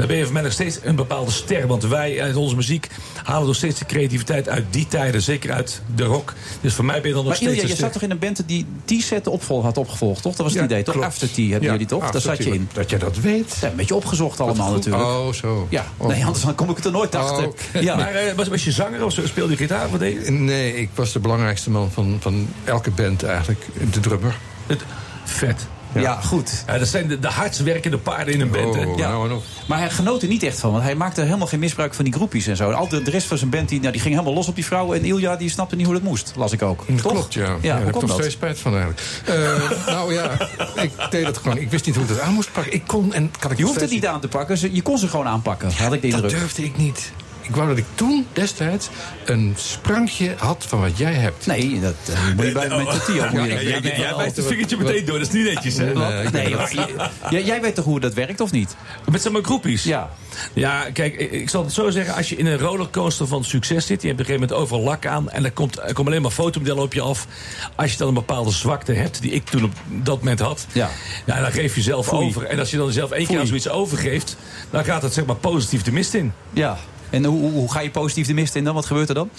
dan 0.00 0.08
ben 0.08 0.16
je 0.18 0.24
voor 0.24 0.32
mij 0.32 0.42
nog 0.42 0.52
steeds 0.52 0.78
een 0.82 0.96
bepaalde 0.96 1.30
ster. 1.30 1.66
Want 1.66 1.82
wij 1.82 2.22
uit 2.22 2.36
onze 2.36 2.56
muziek 2.56 2.88
halen 3.24 3.46
nog 3.46 3.56
steeds 3.56 3.78
de 3.78 3.84
creativiteit 3.84 4.48
uit 4.48 4.64
die 4.70 4.86
tijden. 4.86 5.22
Zeker 5.22 5.52
uit 5.52 5.82
de 5.94 6.04
rock. 6.04 6.34
Dus 6.60 6.74
voor 6.74 6.84
mij 6.84 7.00
ben 7.00 7.08
je 7.08 7.14
dan 7.14 7.24
nog 7.24 7.26
Maar 7.26 7.36
steeds 7.36 7.50
Ilja, 7.52 7.62
een 7.62 7.68
je 7.68 7.76
zat 7.76 7.92
toch 7.92 8.02
in 8.02 8.10
een 8.10 8.18
band 8.18 8.42
die 8.46 8.66
T-set 8.84 9.26
opvolg 9.26 9.62
had 9.64 9.76
opgevolgd, 9.76 10.22
toch? 10.22 10.34
Dat 10.34 10.40
was 10.46 10.52
het 10.54 10.60
Ja, 10.60 10.66
idee, 10.68 10.82
toch? 10.82 10.94
klopt. 10.94 11.08
After 11.08 11.30
Tea 11.32 11.44
hebben 11.48 11.62
Ja, 11.62 11.70
jullie 11.72 11.86
toch? 11.86 12.10
Daar 12.10 12.20
zat 12.20 12.36
je 12.36 12.50
in. 12.54 12.68
Dat 12.72 12.90
je 12.90 12.96
dat 12.98 13.16
weet. 13.16 13.56
Ja, 13.60 13.68
een 13.68 13.76
beetje 13.76 13.94
opgezocht 13.94 14.40
allemaal 14.40 14.72
natuurlijk. 14.72 15.04
Oh, 15.04 15.32
zo. 15.32 15.66
Ja, 15.70 15.84
Oh. 15.96 16.08
nee, 16.08 16.24
anders 16.24 16.44
dan 16.44 16.54
kom 16.54 16.70
ik 16.70 16.84
er 16.84 16.90
nooit 16.90 17.14
achter. 17.14 17.46
oké. 17.46 17.78
Ja. 17.78 17.96
Maar 17.96 18.14
eh, 18.14 18.34
was, 18.34 18.48
was 18.48 18.64
je 18.64 18.72
zanger 18.72 19.04
of 19.04 19.12
speelde 19.24 19.50
je 19.50 19.56
gitaar? 19.56 19.90
Wat 19.90 20.00
deed 20.00 20.24
je? 20.24 20.30
Nee, 20.30 20.76
ik 20.76 20.88
was 20.94 21.12
de 21.12 21.18
belangrijkste 21.18 21.70
man 21.70 21.90
van, 21.90 22.16
van 22.20 22.48
elke 22.64 22.90
band 22.90 23.22
eigenlijk. 23.22 23.60
De 23.92 24.00
drummer. 24.00 24.36
Het, 24.66 24.82
vet. 25.24 25.66
Ja. 25.94 26.20
goed. 26.20 26.64
Ja, 26.66 26.78
dat 26.78 26.88
zijn 26.88 27.08
de, 27.08 27.18
de 27.18 27.28
hardst 27.28 27.62
werkende 27.62 27.98
paarden 27.98 28.34
in 28.34 28.40
een 28.40 28.50
band. 28.50 28.76
Oh, 28.76 28.98
Ja. 28.98 29.08
nou 29.08 29.28
en 29.28 29.34
op. 29.34 29.42
Maar 29.66 29.78
hij 29.78 29.90
genoot 29.90 30.22
er 30.22 30.28
niet 30.28 30.42
echt 30.42 30.58
van, 30.60 30.70
want 30.72 30.82
hij 30.82 30.94
maakte 30.94 31.20
helemaal 31.22 31.46
geen 31.46 31.58
misbruik 31.58 31.94
van 31.94 32.04
die 32.04 32.14
groepjes 32.14 32.46
en 32.46 32.56
zo. 32.56 32.70
Al 32.70 32.88
de, 32.88 33.02
de 33.02 33.10
rest 33.10 33.26
van 33.26 33.38
zijn 33.38 33.50
band 33.50 33.68
die, 33.68 33.80
nou, 33.80 33.92
die 33.92 34.00
ging 34.00 34.14
helemaal 34.14 34.34
los 34.34 34.48
op 34.48 34.54
die 34.54 34.64
vrouwen. 34.64 34.98
En 34.98 35.04
Ilja 35.04 35.36
die 35.36 35.50
snapte 35.50 35.76
niet 35.76 35.84
hoe 35.86 35.94
dat 35.94 36.02
moest, 36.04 36.32
las 36.36 36.52
ik 36.52 36.62
ook. 36.62 36.84
Dat 36.88 37.02
Toch? 37.02 37.12
klopt, 37.12 37.34
ja. 37.34 37.42
Ja, 37.42 37.48
daar 37.48 37.60
hoe 37.76 37.84
heb 37.84 37.94
ik 37.94 38.00
nog 38.00 38.10
dat? 38.10 38.18
steeds 38.18 38.34
spijt 38.34 38.58
van 38.58 38.72
eigenlijk. 38.72 39.00
Eh, 39.24 39.86
nou 39.86 40.14
ja, 40.14 40.30
ik 40.82 40.90
deed 41.10 41.26
het 41.26 41.36
gewoon. 41.38 41.56
Ik 41.58 41.70
wist 41.70 41.86
niet 41.86 41.94
hoe 41.94 42.04
ik 42.04 42.10
dat 42.10 42.20
aan 42.20 42.32
moest 42.34 42.52
pakken. 42.52 42.72
Ik 42.72 42.82
kon 42.86 43.12
en 43.14 43.30
kan 43.38 43.50
ik 43.50 43.58
Je 43.58 43.64
hoeft 43.64 43.80
het 43.80 43.90
niet 43.90 44.06
aan 44.06 44.20
te 44.20 44.28
pakken, 44.28 44.58
ze- 44.58 44.74
je 44.74 44.82
kon 44.82 44.98
ze 44.98 45.08
gewoon 45.08 45.26
aanpakken, 45.26 45.72
had 45.72 45.92
ik 45.92 46.02
de 46.02 46.08
Dat 46.08 46.20
indruk. 46.22 46.38
durfde 46.40 46.64
ik 46.64 46.76
niet. 46.76 47.12
Ik 47.50 47.56
wou 47.56 47.68
dat 47.68 47.78
ik 47.78 47.84
toen 47.94 48.26
destijds 48.32 48.88
een 49.24 49.54
sprankje 49.56 50.34
had 50.38 50.64
van 50.68 50.80
wat 50.80 50.98
jij 50.98 51.12
hebt. 51.12 51.46
Nee, 51.46 51.80
dat 51.80 51.94
eh, 52.06 52.26
moet 52.36 52.44
je 52.46 52.52
bij 52.52 52.68
met 52.68 52.90
de 52.90 53.02
Tio. 53.06 53.14
Ja, 53.16 53.30
dat 53.30 53.32
ja, 53.32 53.42
weten. 53.46 53.82
ja, 53.82 53.96
jij 53.96 54.16
wijst 54.16 54.36
het 54.36 54.46
vingertje 54.46 54.76
meteen 54.76 55.04
door. 55.04 55.18
Dat 55.18 55.26
is 55.28 55.32
niet 55.34 55.54
netjes, 55.54 55.76
hè? 55.76 55.84
Nee, 56.30 56.54
maar 56.56 56.74
jij- 57.30 57.42
jij 57.44 57.60
weet 57.60 57.74
toch 57.74 57.84
hoe 57.84 58.00
dat 58.00 58.14
werkt, 58.14 58.40
of 58.40 58.50
niet? 58.52 58.76
Met 59.10 59.22
zeg 59.22 59.32
maar 59.32 59.42
groepies. 59.42 59.82
Ja. 59.84 60.10
Ja, 60.52 60.90
kijk, 60.92 61.14
ik- 61.16 61.48
zal 61.50 61.62
het 61.64 61.72
zo 61.72 61.90
zeggen. 61.90 62.14
Als 62.14 62.28
je 62.28 62.36
in 62.36 62.46
een 62.46 62.58
rollercoaster 62.58 63.26
van 63.26 63.44
succes 63.44 63.86
zit... 63.86 64.02
je 64.02 64.08
hebt 64.08 64.20
op 64.20 64.26
een 64.28 64.34
gegeven 64.34 64.48
moment 64.48 64.52
overal 64.72 64.82
lak 64.82 65.06
aan... 65.06 65.30
en 65.30 65.44
er 65.44 65.52
komt, 65.52 65.78
er 65.78 65.92
komen 65.92 66.06
alleen 66.12 66.22
maar 66.22 66.30
fotomodellen 66.30 66.82
op 66.82 66.92
je 66.92 67.00
af... 67.00 67.26
als 67.76 67.92
je 67.92 67.98
dan 67.98 68.08
een 68.08 68.14
bepaalde 68.14 68.50
zwakte 68.50 68.92
hebt... 68.92 69.22
die 69.22 69.30
ik 69.30 69.44
toen 69.44 69.64
op 69.64 69.72
dat 69.86 70.18
moment 70.18 70.40
had... 70.40 70.66
Ja. 70.72 70.90
Ja, 71.26 71.40
dan 71.40 71.52
geef 71.52 71.74
je 71.74 71.82
zelf 71.82 72.06
Foei. 72.06 72.26
over. 72.26 72.44
En 72.44 72.58
als 72.58 72.70
je 72.70 72.76
dan 72.76 72.92
zelf 72.92 73.10
één 73.10 73.26
keer 73.26 73.38
aan 73.40 73.46
zoiets 73.46 73.68
overgeeft... 73.68 74.36
dan 74.70 74.84
gaat 74.84 75.02
het 75.02 75.12
zeg 75.14 75.24
maar 75.24 75.36
positief 75.36 75.82
de 75.82 75.92
mist 75.92 76.14
in. 76.14 76.32
Ja. 76.52 76.78
En 77.10 77.24
hoe, 77.24 77.50
hoe- 77.50 77.72
ga 77.72 77.80
je 77.80 77.90
positief 77.90 78.26
de 78.26 78.34
mist 78.34 78.54
in 78.54 78.64
dan? 78.64 78.74
Wat 78.74 78.86
gebeurt 78.86 79.08
er 79.08 79.14
dan? 79.14 79.30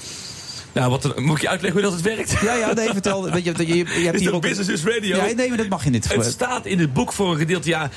Nou, 0.74 0.90
wat, 0.90 1.20
moet 1.20 1.36
ik 1.36 1.42
je 1.42 1.50
uitleggen 1.50 1.82
hoe 1.82 1.90
dat 1.90 2.00
het 2.00 2.16
werkt? 2.16 2.38
Ja, 2.42 2.54
ja, 2.54 2.74
nee, 2.74 2.90
vertel. 2.90 3.28
Je, 3.38 3.44
je, 3.44 3.68
je, 3.68 3.76
je 3.76 3.84
hebt 3.84 4.16
Is 4.16 4.22
hier 4.22 4.34
ook... 4.34 4.42
Business 4.42 4.70
is 4.70 4.84
Radio? 4.84 5.16
Ja, 5.16 5.34
nee, 5.36 5.48
maar 5.48 5.58
dat 5.58 5.70
mag 5.70 5.84
je 5.84 5.90
niet. 5.90 6.14
Het 6.14 6.26
staat 6.26 6.66
in 6.66 6.80
het 6.80 6.94
boek 6.94 7.14
voor 7.14 7.32
een 7.32 7.38
gedeelte. 7.38 7.70
Ja, 7.70 7.90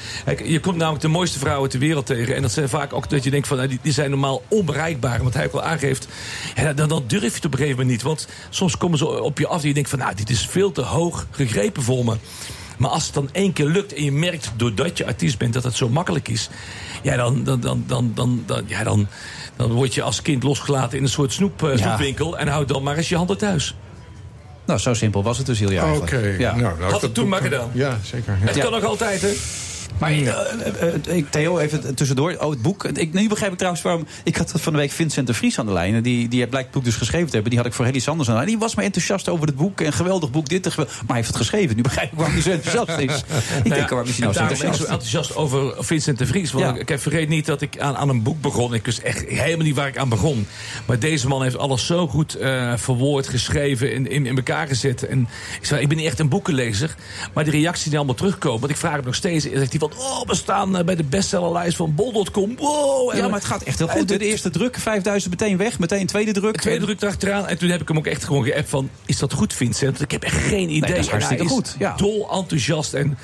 je 0.45 0.61
komt 0.61 0.77
namelijk 0.77 1.03
de 1.03 1.09
mooiste 1.09 1.39
vrouwen 1.39 1.71
ter 1.71 1.79
wereld 1.79 2.07
tegen. 2.07 2.37
En 2.37 2.43
dat 2.43 2.53
zijn 2.53 2.69
vaak 2.69 2.93
ook 2.93 3.11
dat 3.11 3.25
je 3.25 3.31
denkt 3.31 3.47
van 3.47 3.57
nou, 3.57 3.69
die, 3.69 3.79
die 3.83 3.93
zijn 3.93 4.11
normaal 4.11 4.43
onbereikbaar. 4.49 5.23
Want 5.23 5.35
hij 5.35 5.45
ook 5.47 5.53
wel 5.53 5.63
aangeeft. 5.63 6.09
Ja, 6.55 6.73
dan, 6.73 6.89
dan 6.89 7.05
durf 7.07 7.23
je 7.23 7.29
het 7.35 7.45
op 7.45 7.53
een 7.53 7.59
gegeven 7.59 7.79
moment 7.79 7.89
niet. 7.89 8.03
Want 8.03 8.29
soms 8.51 8.77
komen 8.77 8.99
ze 8.99 9.21
op 9.21 9.39
je 9.39 9.47
af 9.47 9.63
en 9.63 9.69
je 9.69 9.75
denkt 9.75 9.89
van 9.91 9.99
nou, 9.99 10.15
dit 10.15 10.31
is 10.31 10.47
veel 10.47 10.73
te 10.73 10.83
hoog 10.83 11.27
gegrepen 11.31 11.83
voor 11.83 12.05
me. 12.05 12.17
Maar 12.79 12.91
als 12.91 13.05
het 13.05 13.15
dan 13.15 13.29
één 13.33 13.53
keer 13.53 13.67
lukt 13.67 13.95
en 13.95 14.05
je 14.05 14.13
merkt 14.13 14.53
doordat 14.57 14.99
je 14.99 15.07
artiest 15.07 15.39
bent 15.39 15.53
dat 15.53 15.65
het 15.65 15.77
zo 15.77 15.89
makkelijk 15.89 16.29
is. 16.29 16.49
Ja, 17.03 17.17
dan, 17.17 17.45
dan, 17.45 17.61
dan, 17.61 17.85
dan, 17.87 18.13
dan, 18.15 18.43
dan, 18.47 18.65
ja, 18.67 18.85
dan, 18.85 19.09
dan 19.57 19.73
word 19.73 19.95
je 19.95 20.03
als 20.03 20.23
kind 20.23 20.43
losgelaten 20.43 20.99
in 20.99 21.05
een 21.05 21.11
soort 21.11 21.33
snoep, 21.33 21.63
eh, 21.63 21.77
snoepwinkel. 21.77 22.39
En 22.39 22.49
houd 22.49 22.69
dan 22.69 22.83
maar 22.83 22.97
eens 22.97 23.09
je 23.09 23.17
handen 23.17 23.39
thuis. 23.39 23.75
Nou, 24.67 24.81
zo 24.81 24.95
simpel 24.95 25.23
was 25.23 25.39
het 25.39 25.47
dus 25.47 25.59
heel 25.59 25.71
jaar 25.71 25.97
Oké. 25.97 26.35
Ja. 26.39 26.57
Nou, 26.57 26.63
nou, 26.63 26.81
Had 26.83 26.91
dat 26.91 27.03
het 27.03 27.15
toen 27.15 27.29
maar 27.29 27.41
gedaan. 27.41 27.71
Ja, 27.73 27.99
zeker. 28.03 28.39
Ja. 28.41 28.47
Het 28.47 28.59
kan 28.59 28.73
nog 28.73 28.85
altijd, 28.85 29.21
hè? 29.21 29.33
Maar 29.99 30.11
eh, 30.11 30.29
eh, 30.29 30.95
eh, 31.09 31.17
ik- 31.17 31.31
Theo, 31.31 31.59
even 31.59 31.95
tussendoor. 31.95 32.37
Oh, 32.41 32.51
het 32.51 32.63
boek. 32.63 32.85
Ik, 32.85 33.13
nu 33.13 33.29
begrijp 33.29 33.51
ik 33.53 33.57
trouwens 33.59 33.85
waarom... 33.85 34.07
Ik 34.25 34.37
had 34.37 34.53
van 34.57 34.73
de 34.73 34.79
week 34.79 34.91
Vincent 34.91 35.27
de 35.27 35.35
Vries 35.35 35.59
aan 35.59 35.67
de 35.67 35.73
lijn. 35.73 36.03
Die, 36.03 36.29
die 36.29 36.47
blijkt 36.47 36.67
het 36.67 36.75
boek 36.77 36.85
dus 36.85 36.95
geschreven 36.97 37.27
te 37.27 37.33
hebben. 37.33 37.51
Die 37.51 37.59
had 37.61 37.69
ik 37.69 37.75
voor 37.75 37.85
Helly 37.85 37.99
Sanders 37.99 38.29
aan 38.29 38.35
de 38.35 38.41
lijn. 38.41 38.53
Die 38.53 38.61
was 38.63 38.75
maar 38.75 38.85
enthousiast 38.85 39.29
over 39.29 39.47
het 39.47 39.57
boek. 39.57 39.81
En 39.81 39.93
geweldig 39.93 40.31
boek, 40.31 40.49
dit. 40.49 40.67
en 40.67 40.73
Maar 40.77 40.87
hij 41.07 41.17
heeft 41.17 41.29
het 41.29 41.37
geschreven. 41.37 41.77
Nu 41.77 41.83
begrijp 41.83 42.13
ik 42.13 42.17
waarom 42.19 42.35
hij 42.35 42.43
zo 42.43 42.51
enthousiast 42.51 42.99
is. 42.99 43.23
Ik 43.65 43.75
denk, 43.75 43.89
waarom 43.89 44.09
is 44.09 44.17
hij 44.19 44.21
nou 44.21 44.33
zo 44.33 44.39
daarom 44.41 44.59
ben 44.59 44.69
ik 44.69 44.75
zo 44.75 44.85
enthousiast? 44.85 44.91
enthousiast 44.91 45.37
over 45.37 45.85
Vincent 45.85 46.19
de 46.19 46.27
Vries. 46.27 46.53
Want 46.53 46.65
Ja. 46.65 46.75
ik, 46.81 46.91
ik 46.91 46.99
vergeet 46.99 47.29
niet 47.29 47.47
dat 47.47 47.61
ik 47.61 47.79
aan, 47.79 47.97
aan 47.97 48.09
een 48.09 48.23
boek 48.23 48.41
begon. 48.41 48.75
Ik 48.75 48.85
wist 48.85 48.99
echt 48.99 49.25
helemaal 49.29 49.67
niet 49.67 49.75
waar 49.77 49.89
ik 49.89 49.99
aan 49.99 50.09
begon. 50.09 50.47
Maar 50.87 50.99
deze 50.99 51.29
man 51.29 51.43
heeft 51.43 51.59
alles 51.59 51.87
zo 51.87 52.07
goed 52.09 52.37
verwoord, 52.77 53.29
geschreven, 53.29 53.93
in, 53.93 54.11
in, 54.11 54.27
in 54.27 54.37
elkaar 54.37 54.67
gezet. 54.67 55.07
En 55.07 55.29
ik, 55.61 55.67
zei, 55.67 55.81
ik 55.81 55.89
ben 55.89 55.97
niet 55.97 56.07
echt 56.07 56.19
een 56.19 56.29
boekenlezer. 56.29 56.95
Maar 57.33 57.45
de 57.45 57.51
reacties 57.51 57.85
die 57.89 57.97
allemaal 57.97 58.15
terugkomen. 58.15 58.61
Want 58.61 58.73
ik 58.73 58.79
vraag 58.79 58.95
hem 58.95 59.05
nog 59.05 59.15
steeds. 59.15 59.45
Zegt 59.45 59.74
hij 59.81 59.89
van, 59.89 59.99
oh, 59.99 60.27
we 60.27 60.35
staan 60.35 60.77
eh, 60.77 60.85
bij 60.85 60.95
de 60.97 61.05
bestsellerlijst 61.05 61.77
van 61.77 61.95
bol.com. 61.95 62.57
Wow. 62.57 63.15
Ja, 63.15 63.25
maar 63.29 63.39
het 63.39 63.45
gaat 63.49 63.63
echt 63.63 63.79
heel 63.79 63.89
goed. 63.89 64.09
de- 64.09 64.19
De 64.19 64.25
eerste 64.27 64.51
druk, 64.51 64.79
5000 64.79 65.31
meteen 65.41 65.57
weg. 65.57 65.79
Meteen 65.79 66.07
tweede 66.07 66.33
druk. 66.33 66.55
de 66.55 66.61
tweede 66.61 66.85
druk 66.85 67.01
erachteraan. 67.03 67.47
En 67.47 67.59
toen 67.59 67.69
heb 67.69 67.81
ik 67.81 67.89
hem 67.89 67.97
ook 67.99 68.07
echt 68.07 68.25
gewoon 68.25 68.45
geappt 68.45 68.69
van... 68.69 68.91
is 69.07 69.19
dat 69.19 69.33
goed, 69.33 69.53
Vincent? 69.53 69.91
Want 69.99 70.01
ik 70.03 70.11
heb 70.11 70.23
echt 70.23 70.37
geen 70.37 70.69
idee. 70.71 70.81
dat 70.91 70.99
is 70.99 71.05
hij 71.05 71.11
hartstikke 71.11 71.47
goed, 71.47 71.75
ja. 71.79 71.95
dol 71.97 72.31
enthousiast. 72.33 72.95
En 72.95 73.19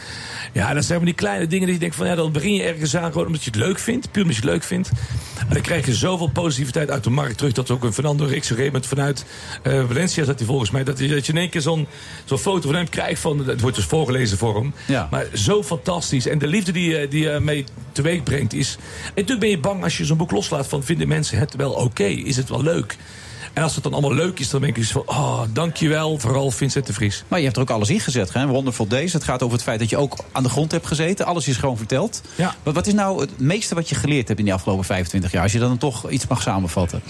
ja, 0.53 0.75
dat 0.75 0.85
zijn 0.85 0.99
van 0.99 1.07
die 1.07 1.17
kleine 1.17 1.47
dingen 1.47 1.65
die 1.65 1.75
je 1.75 1.81
denkt 1.81 1.97
van... 1.97 2.07
ja, 2.07 2.15
dan 2.15 2.33
begin 2.33 2.55
je 2.55 2.63
ergens 2.63 2.97
aan 2.97 3.13
gewoon 3.13 3.27
omdat 3.27 3.45
je 3.45 3.51
het 3.51 3.59
leuk 3.59 3.79
vindt. 3.79 4.11
Puur 4.11 4.23
omdat 4.23 4.37
je 4.37 4.43
het 4.43 4.51
leuk 4.51 4.63
vindt. 4.63 4.91
En 5.39 5.55
dan 5.55 5.63
krijg 5.63 5.87
je 5.87 5.95
zoveel 5.95 6.29
positiviteit 6.29 6.91
uit 6.91 7.05
de 7.05 7.11
markt 7.11 7.37
terug... 7.37 7.53
dat 7.53 7.71
ook 7.71 7.85
een 7.85 7.93
Fernando 7.93 8.25
Rix 8.25 8.51
op 8.51 8.59
een 8.59 8.65
gegeven 8.65 8.73
moment 8.73 8.87
vanuit 8.87 9.25
eh, 9.63 9.87
Valencia 9.87 10.25
zat 10.25 10.39
hij 10.39 10.47
volgens 10.47 10.71
mij... 10.71 10.85
dat 10.85 10.99
je, 10.99 11.09
dat 11.09 11.27
je 11.27 11.33
in 11.33 11.39
één 11.39 11.51
keer 11.51 11.61
zo'n 11.61 11.87
zo'n 12.25 12.39
foto 12.39 12.67
van 12.69 12.75
hem 12.75 12.89
krijgt 12.89 13.21
van... 13.21 13.47
het 13.47 13.61
wordt 13.61 13.77
dus 13.77 13.85
voorgelezen 13.85 14.39
voor 14.39 14.55
hem. 14.55 14.75
Ja. 14.87 15.09
Maar 15.11 15.27
zo 15.35 15.63
fantastisch. 15.63 16.27
En 16.27 16.39
de 16.39 16.47
liefde 16.47 16.73
die, 16.73 16.97
eh, 16.97 17.11
die 17.11 17.23
je 17.23 17.41
mee 17.41 17.65
teweeg 17.93 18.23
brengt 18.23 18.53
is... 18.53 18.77
En 19.05 19.11
natuurlijk 19.15 19.41
ben 19.41 19.51
je 19.51 19.59
bang 19.59 19.83
als 19.83 19.99
je 19.99 20.05
zo'n 20.05 20.17
boek 20.17 20.31
loslaat 20.31 20.67
van... 20.67 20.85
vinden 20.85 21.09
mensen 21.09 21.39
het 21.39 21.57
wel 21.57 21.73
oké? 21.73 22.05
Is 22.05 22.37
het 22.37 22.49
wel 22.49 22.63
leuk? 22.63 22.97
En 23.53 23.63
als 23.63 23.75
het 23.75 23.83
dan 23.83 23.93
allemaal 23.93 24.15
leuk 24.15 24.39
is, 24.39 24.51
dan 24.51 24.61
denk 24.61 24.77
ik 24.77 24.83
dus 24.83 24.93
van... 24.93 25.03
oh, 25.07 25.43
dankjewel, 25.53 26.19
vooral 26.19 26.51
Vincent 26.51 26.87
de 26.87 26.93
Vries. 26.93 27.25
Maar 27.29 27.39
je 27.39 27.45
hebt 27.45 27.57
er 27.57 27.63
ook 27.63 27.71
alles 27.71 27.91
in 27.91 28.01
gezet. 28.01 28.33
Hè? 28.33 28.47
Wonderful 28.47 28.87
Days. 28.87 29.13
Het 29.13 29.25
gaat 29.25 29.43
over 29.43 29.55
het 29.55 29.65
feit 29.65 29.79
dat 29.79 29.91
je 29.91 29.97
ook 29.97 30.17
aan 30.33 30.43
de 30.43 30.49
grond 30.49 30.73
hebt 30.73 30.87
gezeten. 30.87 31.27
Alles 31.27 31.49
is 31.49 31.57
gewoon 31.57 31.77
verteld. 31.77 32.23
Ja. 32.35 32.55
Maar 32.63 32.73
wat 32.75 32.87
is 32.87 32.93
nou 32.93 33.21
het 33.21 33.39
meeste 33.41 33.75
wat 33.75 33.89
je 33.89 33.95
geleerd 33.95 34.27
hebt 34.27 34.39
in 34.39 34.45
die 34.45 34.55
afgelopen 34.55 34.85
25 34.85 35.33
jaar? 35.33 35.43
Als 35.43 35.53
je 35.53 35.59
dan 35.59 35.79
toch 35.79 36.11
iets 36.11 36.27
mag 36.27 36.43
samenvatten. 36.43 37.03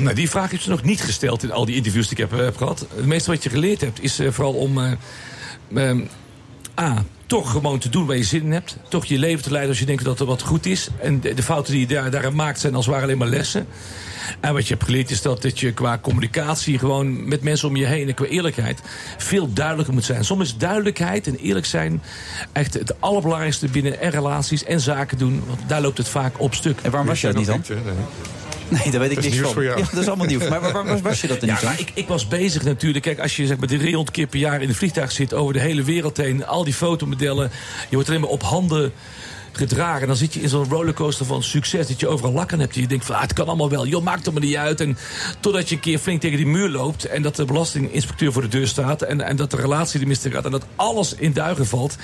Nou, 0.00 0.14
die 0.14 0.30
vraag 0.30 0.50
heeft 0.50 0.62
ze 0.62 0.70
nog 0.70 0.82
niet 0.82 1.00
gesteld 1.00 1.42
in 1.42 1.52
al 1.52 1.64
die 1.64 1.76
interviews 1.76 2.08
die 2.08 2.18
ik 2.18 2.30
heb, 2.30 2.38
eh, 2.38 2.44
heb 2.44 2.56
gehad. 2.56 2.86
Het 2.96 3.06
meeste 3.06 3.30
wat 3.30 3.42
je 3.42 3.50
geleerd 3.50 3.80
hebt 3.80 4.02
is 4.02 4.18
eh, 4.18 4.30
vooral 4.30 4.54
om... 4.54 4.78
eh, 4.78 4.92
ehm, 5.74 6.00
A, 6.80 7.04
toch 7.26 7.50
gewoon 7.50 7.78
te 7.78 7.88
doen 7.88 8.06
waar 8.06 8.16
je 8.16 8.24
zin 8.24 8.42
in 8.42 8.52
hebt. 8.52 8.76
Toch 8.88 9.04
je 9.04 9.18
leven 9.18 9.42
te 9.42 9.50
leiden 9.50 9.70
als 9.70 9.78
je 9.78 9.86
denkt 9.86 10.04
dat 10.04 10.20
er 10.20 10.26
wat 10.26 10.42
goed 10.42 10.66
is. 10.66 10.88
En 11.00 11.20
de, 11.20 11.34
de 11.34 11.42
fouten 11.42 11.72
die 11.72 11.80
je 11.80 11.94
daar, 11.94 12.10
daarin 12.10 12.34
maakt 12.34 12.60
zijn 12.60 12.74
als 12.74 12.84
het 12.84 12.94
ware 12.94 13.06
alleen 13.06 13.18
maar 13.18 13.28
lessen. 13.28 13.66
En 14.40 14.52
wat 14.52 14.62
je 14.66 14.74
hebt 14.74 14.84
geleerd 14.86 15.10
is 15.10 15.22
dat, 15.22 15.42
dat 15.42 15.60
je 15.60 15.72
qua 15.72 15.98
communicatie 16.02 16.78
gewoon 16.78 17.28
met 17.28 17.42
mensen 17.42 17.68
om 17.68 17.76
je 17.76 17.86
heen 17.86 18.08
en 18.08 18.14
qua 18.14 18.24
eerlijkheid 18.24 18.80
veel 19.16 19.52
duidelijker 19.52 19.94
moet 19.94 20.04
zijn. 20.04 20.24
Soms 20.24 20.42
is 20.42 20.56
duidelijkheid 20.56 21.26
en 21.26 21.36
eerlijk 21.36 21.66
zijn 21.66 22.02
echt 22.52 22.74
het 22.74 23.00
allerbelangrijkste 23.00 23.66
binnen 23.68 24.00
en 24.00 24.10
relaties 24.10 24.64
en 24.64 24.80
zaken 24.80 25.18
doen. 25.18 25.42
Want 25.46 25.60
daar 25.66 25.80
loopt 25.80 25.98
het 25.98 26.08
vaak 26.08 26.40
op 26.40 26.54
stuk. 26.54 26.78
En 26.82 26.90
waarom 26.90 27.08
was 27.08 27.20
je 27.20 27.26
dat 27.26 27.36
niet 27.36 27.46
dan? 27.46 27.62
Nee, 28.68 28.90
daar 28.90 29.00
weet 29.00 29.10
ik 29.10 29.14
Dat 29.16 29.24
is 29.24 29.30
niks 29.30 29.42
van. 29.44 29.52
voor 29.52 29.64
jou. 29.64 29.78
Ja, 29.78 29.86
dat 29.90 30.00
is 30.00 30.06
allemaal 30.08 30.26
nieuw. 30.26 30.38
Maar 30.38 30.48
waar, 30.60 30.72
waar- 30.72 30.86
waar 30.86 31.00
was 31.02 31.20
je 31.20 31.26
dat 31.26 31.40
er 31.42 31.46
Ja, 31.46 31.58
maar 31.64 31.80
ik, 31.80 31.90
ik 31.94 32.08
was 32.08 32.28
bezig 32.28 32.62
natuurlijk. 32.62 33.04
Kijk, 33.04 33.18
als 33.20 33.36
je 33.36 33.46
zeg 33.46 33.56
maar 33.56 33.68
300 33.68 34.10
keer 34.10 34.26
per 34.26 34.38
jaar 34.38 34.62
in 34.62 34.68
een 34.68 34.74
vliegtuig 34.74 35.12
zit 35.12 35.34
over 35.34 35.52
de 35.52 35.60
hele 35.60 35.82
wereld 35.82 36.16
heen, 36.16 36.46
al 36.46 36.64
die 36.64 36.74
fotomodellen, 36.74 37.50
je 37.88 37.94
wordt 37.94 38.08
alleen 38.08 38.20
maar 38.20 38.30
op 38.30 38.42
handen 38.42 38.92
gedragen. 39.58 40.06
Dan 40.06 40.16
zit 40.16 40.34
je 40.34 40.40
in 40.40 40.48
zo'n 40.48 40.68
rollercoaster 40.68 41.26
van 41.26 41.42
succes 41.42 41.86
dat 41.86 42.00
je 42.00 42.08
overal 42.08 42.32
lak 42.32 42.52
aan 42.52 42.60
hebt. 42.60 42.74
En 42.74 42.80
je 42.80 42.86
denkt 42.86 43.04
van, 43.04 43.14
ah, 43.14 43.20
het 43.20 43.32
kan 43.32 43.46
allemaal 43.46 43.70
wel. 43.70 43.86
Joh, 43.86 44.02
maakt 44.02 44.26
er 44.26 44.32
maar 44.32 44.42
niet 44.42 44.56
uit. 44.56 44.80
En 44.80 44.98
totdat 45.40 45.68
je 45.68 45.74
een 45.74 45.80
keer 45.80 45.98
flink 45.98 46.20
tegen 46.20 46.36
die 46.36 46.46
muur 46.46 46.68
loopt 46.68 47.04
en 47.04 47.22
dat 47.22 47.36
de 47.36 47.44
belastinginspecteur 47.44 48.32
voor 48.32 48.42
de 48.42 48.48
deur 48.48 48.66
staat 48.66 49.02
en, 49.02 49.20
en 49.20 49.36
dat 49.36 49.50
de 49.50 49.56
relatie 49.56 50.00
de 50.00 50.06
mist 50.06 50.28
gaat 50.28 50.44
en 50.44 50.50
dat 50.50 50.66
alles 50.76 51.14
in 51.14 51.32
duigen 51.32 51.66
valt, 51.66 51.96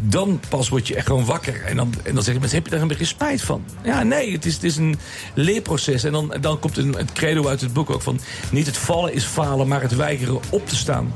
dan 0.00 0.40
pas 0.48 0.68
word 0.68 0.88
je 0.88 0.94
echt 0.94 1.06
gewoon 1.06 1.24
wakker. 1.24 1.64
En 1.64 1.76
dan, 1.76 1.94
en 2.02 2.14
dan 2.14 2.22
zeggen 2.22 2.40
mensen, 2.40 2.58
heb 2.58 2.66
je 2.66 2.72
daar 2.72 2.82
een 2.82 2.88
beetje 2.88 3.04
spijt 3.04 3.42
van? 3.42 3.64
Ja, 3.82 4.02
nee, 4.02 4.32
het 4.32 4.44
is, 4.44 4.54
het 4.54 4.64
is 4.64 4.76
een 4.76 4.98
leerproces. 5.34 6.04
En 6.04 6.12
dan, 6.12 6.34
dan 6.40 6.58
komt 6.58 6.76
een, 6.76 6.94
het 6.94 7.12
credo 7.12 7.48
uit 7.48 7.60
het 7.60 7.72
boek 7.72 7.90
ook 7.90 8.02
van, 8.02 8.20
niet 8.50 8.66
het 8.66 8.76
vallen 8.76 9.12
is 9.12 9.24
falen, 9.24 9.68
maar 9.68 9.82
het 9.82 9.96
weigeren 9.96 10.40
op 10.50 10.68
te 10.68 10.76
staan. 10.76 11.12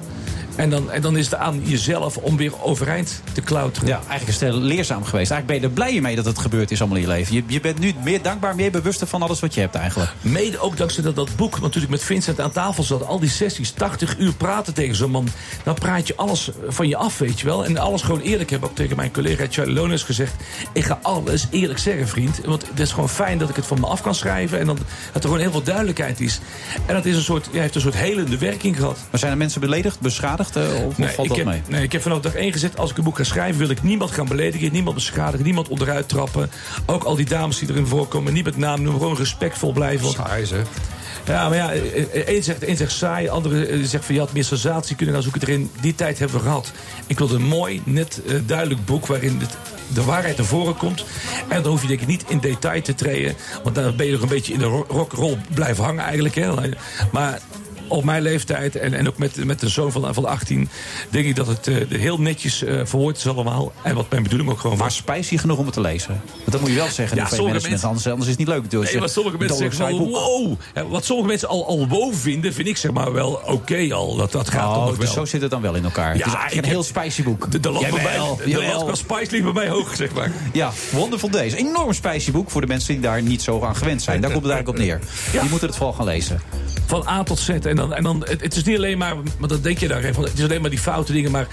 En 0.59 0.71
dan, 0.71 0.91
en 0.91 1.03
dan 1.03 1.17
is 1.17 1.25
het 1.25 1.35
aan 1.35 1.61
jezelf 1.63 2.17
om 2.17 2.37
weer 2.37 2.63
overeind 2.63 3.23
te 3.33 3.41
klauteren. 3.41 3.89
Ja, 3.89 4.01
eigenlijk 4.09 4.29
is 4.29 4.41
het 4.41 4.55
leerzaam 4.55 5.05
geweest. 5.05 5.31
Eigenlijk 5.31 5.47
ben 5.47 5.57
je 5.57 5.63
er 5.63 5.85
blij 5.85 6.01
mee 6.01 6.17
dat 6.17 6.25
het 6.25 6.39
gebeurd 6.39 6.71
is 6.71 6.81
allemaal 6.81 6.99
in 6.99 7.03
je 7.03 7.09
leven. 7.09 7.35
Je, 7.35 7.43
je 7.47 7.61
bent 7.61 7.79
nu 7.79 7.95
meer 8.03 8.23
dankbaar, 8.23 8.55
meer 8.55 8.71
bewuster 8.71 9.07
van 9.07 9.23
alles 9.23 9.41
wat 9.41 9.55
je 9.55 9.61
hebt 9.61 9.75
eigenlijk. 9.75 10.11
Mede 10.21 10.61
ook 10.61 10.77
dankzij 10.77 11.03
dat, 11.03 11.17
dat 11.17 11.37
boek, 11.37 11.61
natuurlijk 11.61 11.91
met 11.91 12.03
Vincent 12.03 12.41
aan 12.41 12.51
tafel 12.51 12.83
zat. 12.83 13.07
Al 13.07 13.19
die 13.21 13.29
sessies, 13.29 13.71
80 13.71 14.19
uur 14.19 14.33
praten 14.33 14.75
tegen 14.75 14.97
zo'n 14.97 15.11
man. 15.11 15.29
Dan 15.65 15.75
praat 15.75 16.07
je 16.07 16.17
alles 16.17 16.51
van 16.69 16.89
je 16.89 16.97
af, 16.97 17.19
weet 17.19 17.41
je 17.41 17.47
wel. 17.47 17.65
En 17.65 17.79
alles 17.79 18.03
gewoon 18.03 18.21
eerlijk. 18.21 18.43
Ik 18.43 18.51
heb 18.51 18.65
ook 18.65 18.75
tegen 18.75 18.97
mijn 18.97 19.13
collega 19.13 19.47
Charlie 19.51 19.75
Lones 19.75 20.03
gezegd... 20.03 20.33
ik 20.73 20.85
ga 20.85 20.99
alles 21.03 21.47
eerlijk 21.51 21.79
zeggen, 21.79 22.09
vriend. 22.09 22.41
Want 22.45 22.69
het 22.69 22.81
is 22.81 22.93
gewoon 22.93 23.09
fijn 23.09 23.39
dat 23.39 23.49
ik 23.49 23.57
het 23.57 23.67
van 23.67 23.81
me 23.81 23.87
af 23.87 24.03
kan 24.03 24.15
schrijven. 24.15 24.59
En 24.59 24.67
dan, 24.67 24.79
dat 25.13 25.15
er 25.15 25.21
gewoon 25.23 25.39
heel 25.39 25.51
veel 25.51 25.63
duidelijkheid 25.63 26.21
is. 26.21 26.41
En 26.87 26.95
dat 26.95 27.05
is 27.05 27.17
een 27.17 27.23
soort, 27.23 27.49
ja, 27.53 27.61
heeft 27.61 27.75
een 27.75 27.81
soort 27.81 27.97
helende 27.97 28.39
werking 28.39 28.77
gehad. 28.77 28.99
Maar 29.11 29.21
zijn 29.21 29.33
er 29.33 29.39
mensen 29.39 29.61
beledigd, 29.61 30.01
beschadigd? 30.01 30.48
Eh, 30.57 30.63
Of, 30.63 30.85
of 30.85 30.99
Nee, 30.99 31.09
valt 31.09 31.19
ik 31.23 31.29
dat 31.29 31.37
heb, 31.37 31.47
mee? 31.47 31.63
nee, 31.69 31.83
ik 31.83 31.93
heb 31.93 32.03
vanaf 32.03 32.21
dag 32.21 32.35
één 32.35 32.53
gezegd... 32.53 32.79
als 32.79 32.91
ik 32.91 32.97
een 32.99 33.05
boek 33.05 33.17
ga 33.17 33.25
schrijven, 33.25 33.59
wil 33.59 33.71
ik 33.71 33.83
niemand 33.83 34.11
gaan 34.11 34.29
beledigen... 34.29 34.73
niemand 34.73 34.95
beschadigen, 34.95 35.45
niemand 35.45 35.69
onderuit 35.69 36.09
trappen. 36.09 36.51
Ook 36.87 37.05
al 37.05 37.15
die 37.17 37.27
dames 37.27 37.59
die 37.59 37.69
erin 37.69 37.87
voorkomen, 37.87 38.33
niet 38.33 38.45
met 38.45 38.57
naam 38.57 38.83
noemen... 38.83 39.01
gewoon 39.01 39.17
respectvol 39.17 39.73
blijven. 39.73 40.03
Want, 40.05 40.17
Saai 40.17 40.47
zeg. 40.47 40.67
ja, 41.27 41.49
maar 41.49 41.57
ja, 41.59 41.71
één 42.27 42.43
zegt, 42.43 42.65
één 42.65 42.77
zegt 42.77 42.93
saai, 42.93 43.29
andere 43.29 43.67
eh, 43.67 43.83
zegt 43.85 44.05
van... 44.05 44.15
je 44.15 44.21
had 44.21 44.33
meer 44.33 44.45
sensatie 44.45 44.97
kunnen 44.97 45.15
gaan 45.15 45.23
zoeken 45.23 45.41
erin. 45.43 45.71
Die 45.81 45.95
tijd 45.95 46.19
hebben 46.19 46.37
we 46.37 46.43
gehad. 46.43 46.73
Ik 47.07 47.19
wilde 47.19 47.35
een 47.35 47.43
mooi, 47.47 47.83
net 47.85 48.21
eh, 48.27 48.35
duidelijk 48.47 48.85
boek... 48.85 49.07
waarin 49.07 49.39
het, 49.41 49.57
de 49.95 50.05
waarheid 50.05 50.37
naar 50.37 50.47
voren 50.47 50.77
komt. 50.77 51.05
En 51.49 51.63
dan 51.63 51.71
hoef 51.73 51.83
je 51.83 51.89
denk 51.89 52.01
ik 52.01 52.07
niet 52.07 52.25
in 52.29 52.39
detail 52.39 52.83
te 52.83 52.95
treden... 52.95 53.35
want 53.63 53.75
dan 53.75 53.97
ben 53.97 54.07
je 54.07 54.13
nog 54.13 54.23
een 54.23 54.29
beetje 54.29 54.53
in 54.53 54.59
de 54.59 54.65
ro- 54.65 54.87
rock'n'roll 54.89 55.39
blijven 55.55 55.85
hangen 55.85 56.05
eigenlijk. 56.05 56.35
Hè. 56.35 56.51
Maar 57.13 57.41
op 57.89 58.05
mijn 58.05 58.23
leeftijd 58.23 58.77
en, 58.77 58.95
en 58.95 59.09
ook 59.09 59.19
met, 59.19 59.45
met 59.45 59.63
een 59.63 59.71
zoon 59.71 59.93
van, 59.93 60.15
van 60.15 60.25
18... 60.25 60.69
denk 61.11 61.27
ik 61.27 61.37
dat 61.37 61.47
het 61.47 61.67
eh, 61.67 61.75
heel 62.01 62.21
netjes 62.21 62.63
eh, 62.65 62.81
verwoord 62.85 63.17
is 63.17 63.27
allemaal. 63.27 63.73
En 63.83 63.95
wat 63.95 64.11
mijn 64.11 64.23
bedoeling 64.23 64.51
ook 64.51 64.61
gewoon 64.61 64.77
Maar 64.77 64.87
was. 64.87 64.97
spicy 64.97 65.37
genoeg 65.39 65.59
om 65.59 65.65
het 65.65 65.75
te 65.75 65.81
lezen. 65.81 66.21
Want 66.37 66.53
dat 66.53 66.61
moet 66.61 66.71
je 66.71 66.77
wel 66.77 66.89
zeggen. 66.91 67.17
Ja, 67.17 67.23
Ja, 67.23 67.29
sommige 67.29 67.51
mensen, 67.53 67.71
mensen- 67.71 67.89
anders, 67.89 68.07
anders 68.07 68.25
is 68.31 68.37
het 68.37 68.47
niet 68.47 68.49
leuk. 68.57 68.71
Dus, 68.71 68.91
Nee, 68.91 69.01
maar 69.01 69.09
sommige 69.09 69.37
mensen 69.39 69.57
zeggen 69.57 69.99
wow. 69.99 70.55
Ja, 70.75 70.87
Wat 70.87 71.05
sommige 71.05 71.29
mensen 71.29 71.49
al, 71.49 71.67
al 71.67 71.89
wow 71.89 72.15
vinden, 72.15 72.53
vind 72.55 72.69
ik 72.69 72.77
zeg 72.77 72.91
maar 72.93 73.13
wel 73.13 73.41
oké 73.47 73.89
al. 73.95 74.17
Dat, 74.17 74.33
dat 74.33 74.51
gaat 74.51 74.77
Oh, 74.77 74.87
toch 74.87 74.97
dus 74.97 75.05
wel. 75.05 75.15
zo 75.15 75.25
zit 75.25 75.41
het 75.41 75.51
dan 75.51 75.63
wel 75.63 75.75
in 75.75 75.85
elkaar. 75.85 76.15
het 76.15 76.27
is 76.53 76.57
een 76.59 76.65
heel 76.65 76.83
spicy 76.83 77.23
boek. 77.23 77.51
De, 77.51 77.61
de 77.61 77.71
de 77.71 78.85
qua 78.85 78.95
spice 78.95 79.31
ligt 79.31 79.45
bij 79.45 79.53
mij 79.53 79.69
hoog, 79.69 79.97
zeg 79.97 80.13
maar. 80.13 80.33
Ja, 80.53 80.73
Wonderful 80.91 81.31
Days. 81.31 81.53
Enorm 81.53 81.93
spicy 81.93 82.31
boek 82.31 82.51
voor 82.51 82.61
de 82.61 82.67
mensen 82.67 82.93
die 82.93 83.03
daar 83.03 83.23
niet 83.23 83.43
zo 83.43 83.63
aan 83.63 83.77
gewend 83.77 84.03
zijn. 84.03 84.21
Daar 84.21 84.31
komt 84.31 84.43
het 84.45 84.53
eigenlijk 84.53 84.81
op 84.81 84.85
neer. 84.87 85.01
Die 85.41 85.51
moeten 85.51 85.69
het 85.69 85.77
vooral 85.77 85.95
gaan 85.95 86.05
lezen. 86.05 86.41
Van 86.87 87.09
A 87.09 87.23
tot 87.23 87.39
Z. 87.39 87.49
En 87.49 87.77
dan, 87.79 87.95
en 87.95 88.03
dan, 88.03 88.25
het, 88.29 88.41
het 88.41 88.57
is 88.57 88.65
niet 88.65 88.77
alleen 88.77 88.99
maar, 88.99 89.15
maar 89.39 89.49
dat 89.49 89.63
denk 89.63 89.79
je 89.79 89.89
daar 89.89 90.03
even. 90.05 90.23
Het 90.23 90.39
is 90.39 90.45
alleen 90.45 90.61
maar 90.61 90.71
die 90.71 90.79
foute 90.79 91.13
dingen, 91.13 91.31
maar 91.31 91.47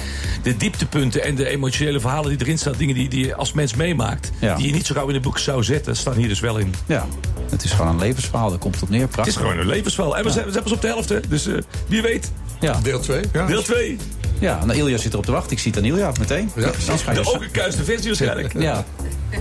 de 0.43 0.57
dieptepunten 0.57 1.23
en 1.23 1.35
de 1.35 1.47
emotionele 1.49 1.99
verhalen 1.99 2.29
die 2.29 2.39
erin 2.41 2.57
staan. 2.57 2.73
Dingen 2.77 2.95
die, 2.95 3.09
die 3.09 3.25
je 3.25 3.35
als 3.35 3.53
mens 3.53 3.75
meemaakt. 3.75 4.31
Ja. 4.39 4.55
Die 4.55 4.67
je 4.67 4.73
niet 4.73 4.85
zo 4.85 4.93
gauw 4.95 5.07
in 5.07 5.13
het 5.13 5.23
boek 5.23 5.37
zou 5.37 5.63
zetten, 5.63 5.95
staan 5.95 6.13
hier 6.15 6.27
dus 6.27 6.39
wel 6.39 6.57
in. 6.57 6.73
Ja, 6.85 7.05
het 7.49 7.63
is 7.63 7.71
gewoon 7.71 7.91
een 7.91 7.99
levensverhaal. 7.99 8.49
Daar 8.49 8.59
komt 8.59 8.73
het 8.73 8.83
op 8.83 8.89
neer. 8.89 9.01
Het 9.01 9.09
Prachtig. 9.09 9.35
is 9.35 9.41
gewoon 9.41 9.57
een 9.57 9.67
levensverhaal. 9.67 10.17
En 10.17 10.21
we, 10.23 10.27
Ja. 10.27 10.33
zijn, 10.33 10.45
we 10.45 10.51
zijn 10.51 10.63
pas 10.63 10.73
op 10.73 10.81
de 10.81 10.87
helft, 10.87 11.09
hè. 11.09 11.19
Dus 11.29 11.47
eh, 11.47 11.53
wie 11.87 12.01
weet. 12.01 12.31
Ja. 12.59 12.79
Deel 12.83 12.99
2. 12.99 13.23
Ja. 13.33 13.45
Deel 13.45 13.61
2. 13.63 13.97
Ja, 14.39 14.65
nou, 14.65 14.79
Ilja 14.79 14.97
zit 14.97 15.11
erop 15.13 15.25
te 15.25 15.31
wachten. 15.31 15.51
Ik 15.51 15.59
zie 15.59 15.71
het 15.71 15.79
aan 15.79 15.85
Ilja 15.87 16.11
meteen. 16.19 16.51
Ja. 16.55 16.69
precies. 16.69 17.01
Ga 17.01 17.11
je 17.11 17.21
De 17.21 17.31
ongekuiste 17.33 17.83
versie 17.83 18.05
waarschijnlijk. 18.07 18.53
Ja, 18.61 18.85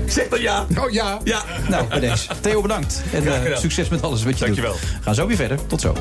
Zeg 0.06 0.28
dan 0.28 0.40
ja. 0.40 0.66
Oh 0.78 0.90
ja. 0.90 1.18
Ja. 1.24 1.42
nou, 1.68 1.86
bij 1.88 2.00
deze. 2.00 2.26
Theo, 2.40 2.60
bedankt. 2.62 3.02
En 3.12 3.46
eh, 3.52 3.56
succes 3.56 3.88
met 3.88 4.02
alles 4.02 4.22
wat 4.24 4.38
je 4.38 4.44
Dankjewel. 4.44 4.72
doet. 4.72 4.80
We 4.80 5.02
gaan 5.02 5.14
zo 5.14 5.26
weer 5.26 5.36
verder. 5.36 5.66
Tot 5.66 5.80
zo. 5.80 5.94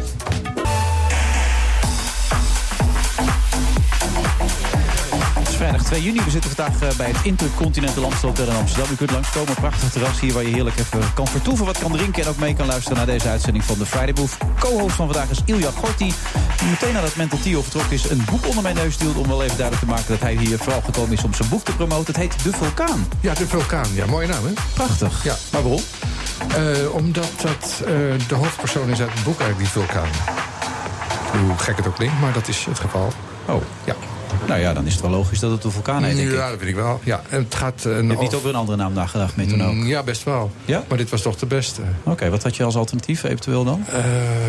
Vrijdag 5.63 5.87
2 5.87 6.01
juni. 6.01 6.23
We 6.23 6.29
zitten 6.29 6.51
vandaag 6.51 6.81
eh, 6.81 6.97
bij 6.97 7.07
het 7.07 7.17
Intercontinental 7.23 8.03
Amstel 8.03 8.33
in 8.37 8.55
Amsterdam. 8.55 8.91
U 8.91 8.95
kunt 8.95 9.11
langskomen. 9.11 9.53
Prachtig 9.53 9.89
terras 9.91 10.19
hier 10.19 10.33
waar 10.33 10.43
je 10.43 10.53
heerlijk 10.53 10.79
even 10.79 11.13
kan 11.13 11.27
vertoeven, 11.27 11.65
wat 11.65 11.77
kan 11.77 11.91
drinken... 11.91 12.23
en 12.23 12.29
ook 12.29 12.37
mee 12.37 12.55
kan 12.55 12.65
luisteren 12.65 12.97
naar 12.97 13.05
deze 13.05 13.29
uitzending 13.29 13.63
van 13.63 13.77
de 13.77 13.85
Friday 13.85 14.13
Move. 14.15 14.37
Co-host 14.59 14.95
van 14.95 15.05
vandaag 15.05 15.29
is 15.29 15.41
Ilja 15.45 15.71
Gorti. 15.71 16.13
Die 16.57 16.69
meteen 16.69 16.93
nadat 16.93 17.15
Mental 17.15 17.39
Tio 17.39 17.61
vertrokken 17.61 17.93
is 17.93 18.09
een 18.09 18.25
boek 18.31 18.47
onder 18.47 18.63
mijn 18.63 18.75
neus 18.75 18.97
duwt... 18.97 19.15
om 19.15 19.27
wel 19.27 19.43
even 19.43 19.57
duidelijk 19.57 19.85
te 19.85 19.91
maken 19.91 20.07
dat 20.07 20.19
hij 20.19 20.35
hier 20.35 20.57
vooral 20.57 20.81
gekomen 20.81 21.11
is 21.11 21.23
om 21.23 21.33
zijn 21.33 21.49
boek 21.49 21.63
te 21.63 21.75
promoten. 21.75 22.13
Het 22.13 22.17
heet 22.17 22.43
De 22.43 22.51
Vulkaan. 22.51 23.07
Ja, 23.19 23.33
de 23.33 23.47
vulkaan. 23.47 23.93
Ja, 23.93 24.05
mooie 24.05 24.27
naam, 24.27 24.45
hè? 24.45 24.51
Prachtig. 24.73 25.23
Ja. 25.23 25.35
Maar 25.51 25.61
waarom? 25.61 25.81
Eh, 26.47 26.93
omdat 26.93 27.31
dat 27.41 27.81
eh, 27.85 27.93
de 28.27 28.35
hoofdpersoon 28.35 28.89
is 28.89 28.99
uit 29.01 29.13
het 29.13 29.23
boek 29.23 29.39
eigenlijk, 29.39 29.73
die 29.73 29.83
vulkaan. 29.83 30.09
Hoe 31.45 31.57
gek 31.57 31.77
het 31.77 31.87
ook 31.87 31.95
klinkt, 31.95 32.19
maar 32.21 32.33
dat 32.33 32.47
is 32.47 32.65
het 32.65 32.79
geval. 32.79 33.13
Oh, 33.45 33.61
Ja, 33.83 33.95
nou 34.47 34.59
ja, 34.59 34.73
dan 34.73 34.85
is 34.85 34.91
het 34.93 35.01
wel 35.01 35.11
logisch 35.11 35.39
dat 35.39 35.51
het 35.51 35.63
een 35.63 35.71
vulkaan 35.71 36.03
heet, 36.03 36.15
denk 36.15 36.27
ik. 36.29 36.35
ja 36.35 36.49
dat 36.49 36.57
vind 36.57 36.69
ik 36.69 36.75
wel. 36.75 36.99
Ja, 37.03 37.21
en 37.29 37.43
het 37.43 37.55
gaat... 37.55 37.85
eh, 37.85 37.99
Je 38.01 38.07
hebt 38.07 38.19
niet 38.21 38.33
over- 38.33 38.49
een 38.49 38.55
andere 38.55 38.77
naam 38.77 38.93
nagedacht 38.93 39.35
mee 39.35 39.45
toen 39.47 39.63
ook? 39.63 39.73
Mm, 39.73 39.87
Ja, 39.87 40.03
best 40.03 40.23
wel. 40.23 40.51
Ja? 40.65 40.83
Maar 40.87 40.97
dit 40.97 41.09
was 41.09 41.21
toch 41.21 41.35
de 41.35 41.45
beste. 41.45 41.81
Oké, 42.03 42.29
wat 42.29 42.43
had 42.43 42.55
je 42.55 42.63
als 42.63 42.75
alternatief 42.75 43.23
eventueel 43.23 43.63
dan? 43.63 43.83
Eh, 43.87 43.93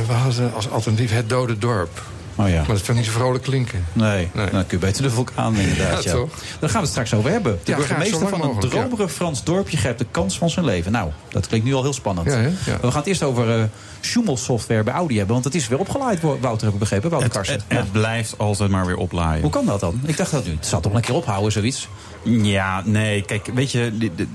we 0.07 0.13
hadden 0.13 0.55
als 0.55 0.71
alternatief 0.71 1.11
het 1.13 1.29
dode 1.29 1.59
dorp. 1.59 2.03
Oh 2.37 2.49
ja. 2.49 2.55
Maar 2.55 2.67
dat 2.67 2.77
vind 2.77 2.89
ik 2.89 2.95
niet 2.95 3.05
zo 3.05 3.11
vrolijk 3.13 3.45
klinken. 3.45 3.85
Nee, 3.93 4.29
Nee. 4.33 4.51
dan 4.51 4.67
kun 4.67 4.79
je 4.79 4.87
beter 4.87 5.03
de 5.03 5.11
vulkaan 5.11 5.57
inderdaad. 5.57 6.03
Ja, 6.05 6.11
ja. 6.11 6.17
toch? 6.17 6.31
Daar 6.61 6.71
gaan 6.71 6.79
we 6.79 6.79
het 6.79 6.89
straks 6.89 7.15
over 7.15 7.31
hebben. 7.31 7.59
De 7.65 7.71
Ja, 7.71 7.77
burgemeester 7.77 8.29
van 8.29 8.43
een 8.43 8.59
dromerig 8.59 9.13
Frans 9.13 9.45
dorpje 9.45 9.77
grijpt 9.77 9.99
de 9.99 10.07
kans 10.11 10.39
van 10.39 10.51
zijn 10.51 10.65
leven. 10.65 10.93
Nou, 10.93 11.11
dat 11.29 11.47
klinkt 11.47 11.67
nu 11.67 11.75
al 11.75 11.83
heel 11.83 11.93
spannend. 11.93 12.27
Ja, 12.33 12.41
We 12.81 12.91
gaan 12.91 12.93
het 12.99 13.07
eerst 13.07 13.23
over 13.23 13.59
eh 13.59 13.63
Schumel-software 14.01 14.83
bij 14.83 14.95
Audi 14.95 15.17
hebben. 15.17 15.33
Want 15.33 15.45
het 15.45 15.55
is 15.55 15.69
weer 15.69 15.79
opgeleid, 15.79 16.21
Wouter, 16.21 16.65
heb 16.65 16.73
ik 16.73 16.79
begrepen. 16.79 17.11
Wouter 17.11 17.29
Het, 17.31 17.39
Karsen. 17.39 17.65
het, 17.69 17.79
het 17.79 17.93
blijft 17.93 18.35
altijd 18.39 18.71
maar 18.71 18.87
weer 18.87 18.97
oplaaien. 18.97 19.43
Hoe 19.43 19.51
kan 19.51 19.67
dat 19.67 19.81
dan? 19.81 20.01
Ik 20.05 20.17
dacht 20.17 20.31
dat 20.31 20.45
nu. 20.47 20.51
Het 20.55 20.67
zal 20.67 20.81
toch 20.81 20.95
een 20.95 21.01
keer 21.01 21.15
ophouden, 21.15 21.53
zoiets? 21.53 21.89
Ja, 22.23 22.83
nee, 22.85 23.23
kijk, 23.23 23.51
weet 23.55 23.73
je... 23.73 23.91
die- 23.99 24.13
die- 24.15 24.29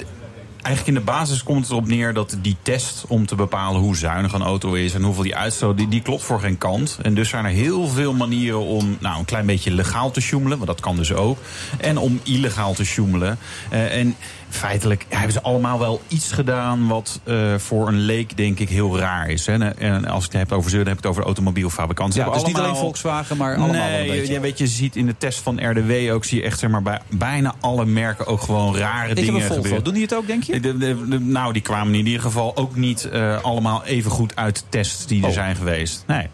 Eigenlijk 0.61 0.97
in 0.97 1.05
de 1.05 1.11
basis 1.11 1.43
komt 1.43 1.61
het 1.61 1.71
erop 1.71 1.87
neer 1.87 2.13
dat 2.13 2.37
die 2.41 2.55
test 2.61 3.05
om 3.07 3.25
te 3.25 3.35
bepalen 3.35 3.81
hoe 3.81 3.95
zuinig 3.95 4.33
een 4.33 4.41
auto 4.41 4.73
is 4.73 4.93
en 4.93 5.03
hoeveel 5.03 5.23
die 5.23 5.35
uitstoot, 5.35 5.77
die, 5.77 5.87
die 5.87 6.01
klopt 6.01 6.23
voor 6.23 6.39
geen 6.39 6.57
kant. 6.57 6.97
En 7.01 7.13
dus 7.13 7.29
zijn 7.29 7.45
er 7.45 7.51
heel 7.51 7.87
veel 7.87 8.13
manieren 8.13 8.65
om 8.65 8.97
nou, 8.99 9.19
een 9.19 9.25
klein 9.25 9.45
beetje 9.45 9.71
legaal 9.71 10.11
te 10.11 10.21
sjoemelen, 10.21 10.57
want 10.57 10.69
dat 10.69 10.79
kan 10.79 10.95
dus 10.95 11.13
ook. 11.13 11.37
En 11.77 11.97
om 11.97 12.19
illegaal 12.23 12.73
te 12.73 12.85
sjoemelen. 12.85 13.37
Eh, 13.69 13.97
en 13.97 14.15
feitelijk 14.49 15.05
hebben 15.09 15.31
ze 15.31 15.41
allemaal 15.41 15.79
wel 15.79 16.01
iets 16.07 16.31
gedaan 16.31 16.87
wat 16.87 17.19
eh, 17.23 17.55
voor 17.57 17.87
een 17.87 17.99
leek 17.99 18.37
denk 18.37 18.59
ik 18.59 18.69
heel 18.69 18.97
raar 18.99 19.29
is. 19.29 19.45
Hè. 19.45 19.69
En 19.69 20.05
als 20.05 20.25
ik 20.25 20.31
het 20.31 20.41
heb 20.41 20.51
over 20.57 20.69
ze, 20.69 20.77
dan 20.77 20.85
heb 20.87 20.97
ik 20.97 21.01
het 21.03 21.11
over 21.11 21.23
automobielfabrikanten. 21.23 22.19
Ja, 22.25 22.29
dus 22.31 22.43
niet 22.43 22.57
alleen 22.57 22.75
Volkswagen, 22.75 23.37
maar 23.37 23.55
allemaal 23.55 23.89
wel 23.89 23.99
een 23.99 24.07
beetje. 24.07 24.33
je, 24.33 24.39
weet, 24.39 24.57
je 24.57 24.67
ziet 24.67 24.95
in 24.95 25.05
de 25.05 25.15
test 25.17 25.39
van 25.39 25.69
RDW 25.69 26.11
ook, 26.13 26.25
zie 26.25 26.37
je 26.37 26.43
echt 26.43 26.59
zeg 26.59 26.69
maar, 26.69 26.81
bij 26.81 26.99
bijna 27.09 27.53
alle 27.59 27.85
merken 27.85 28.25
ook 28.27 28.41
gewoon 28.41 28.75
rare 28.77 29.09
Ik 29.09 29.15
dingen 29.15 29.41
gebeuren. 29.41 29.83
Doen 29.83 29.93
die 29.93 30.03
het 30.03 30.13
ook, 30.13 30.27
denk 30.27 30.43
je? 30.43 30.59
De- 30.59 30.77
de- 30.77 31.07
de- 31.07 31.19
nou, 31.19 31.53
die 31.53 31.61
kwamen 31.61 31.93
in 31.95 32.05
ieder 32.05 32.21
geval 32.21 32.57
ook 32.57 32.75
niet 32.75 33.09
eh, 33.09 33.43
allemaal 33.43 33.83
even 33.85 34.11
goed 34.11 34.35
uit 34.35 34.55
de 34.55 34.63
tests 34.69 35.05
die 35.05 35.21
er 35.21 35.27
Oh. 35.27 35.33
zijn 35.33 35.55
geweest. 35.55 36.03
Nee. 36.07 36.27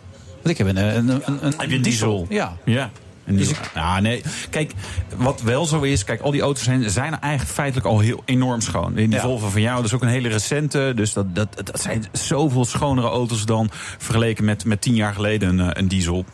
Want 0.43 0.47
ik 0.49 0.58
heb 0.58 0.67
een, 0.67 0.97
een, 0.97 1.10
een, 1.10 1.21
een, 1.45 1.54
Heb 1.58 1.69
je 1.69 1.75
een 1.75 1.82
diesel? 1.82 2.25
Ja. 2.30 2.58
Ja. 2.65 2.89
Een. 3.25 3.45
Ja, 3.73 3.99
nee. 3.99 4.23
Kijk, 4.49 4.71
wat 5.15 5.41
wel 5.41 5.65
zo 5.65 5.81
is, 5.81 6.03
kijk, 6.03 6.21
al 6.21 6.31
die 6.31 6.41
auto's 6.41 6.63
zijn, 6.63 6.89
zijn 6.89 7.19
eigenlijk 7.19 7.53
feitelijk 7.53 7.88
al 7.88 7.99
heel 7.99 8.21
enorm 8.25 8.61
schoon. 8.61 8.93
Die 8.93 9.09
Ja. 9.09 9.21
Volvo 9.21 9.49
van 9.49 9.61
jou, 9.61 9.75
dat 9.75 9.85
is 9.85 9.93
ook 9.93 10.01
een 10.01 10.07
hele 10.07 10.29
recente. 10.29 10.91
Dus 10.95 11.13
dat, 11.13 11.35
dat, 11.35 11.61
dat 11.63 11.81
zijn 11.81 12.05
zoveel 12.11 12.65
schonere 12.65 13.07
auto's 13.07 13.45
dan 13.45 13.69
vergeleken 13.97 14.45
met, 14.45 14.65
met 14.65 14.81
tien 14.81 14.95
jaar 14.95 15.13
geleden 15.13 15.59
een, 15.59 15.69
eh, 15.69 15.81
een 15.81 15.88
diesel. 15.88 16.25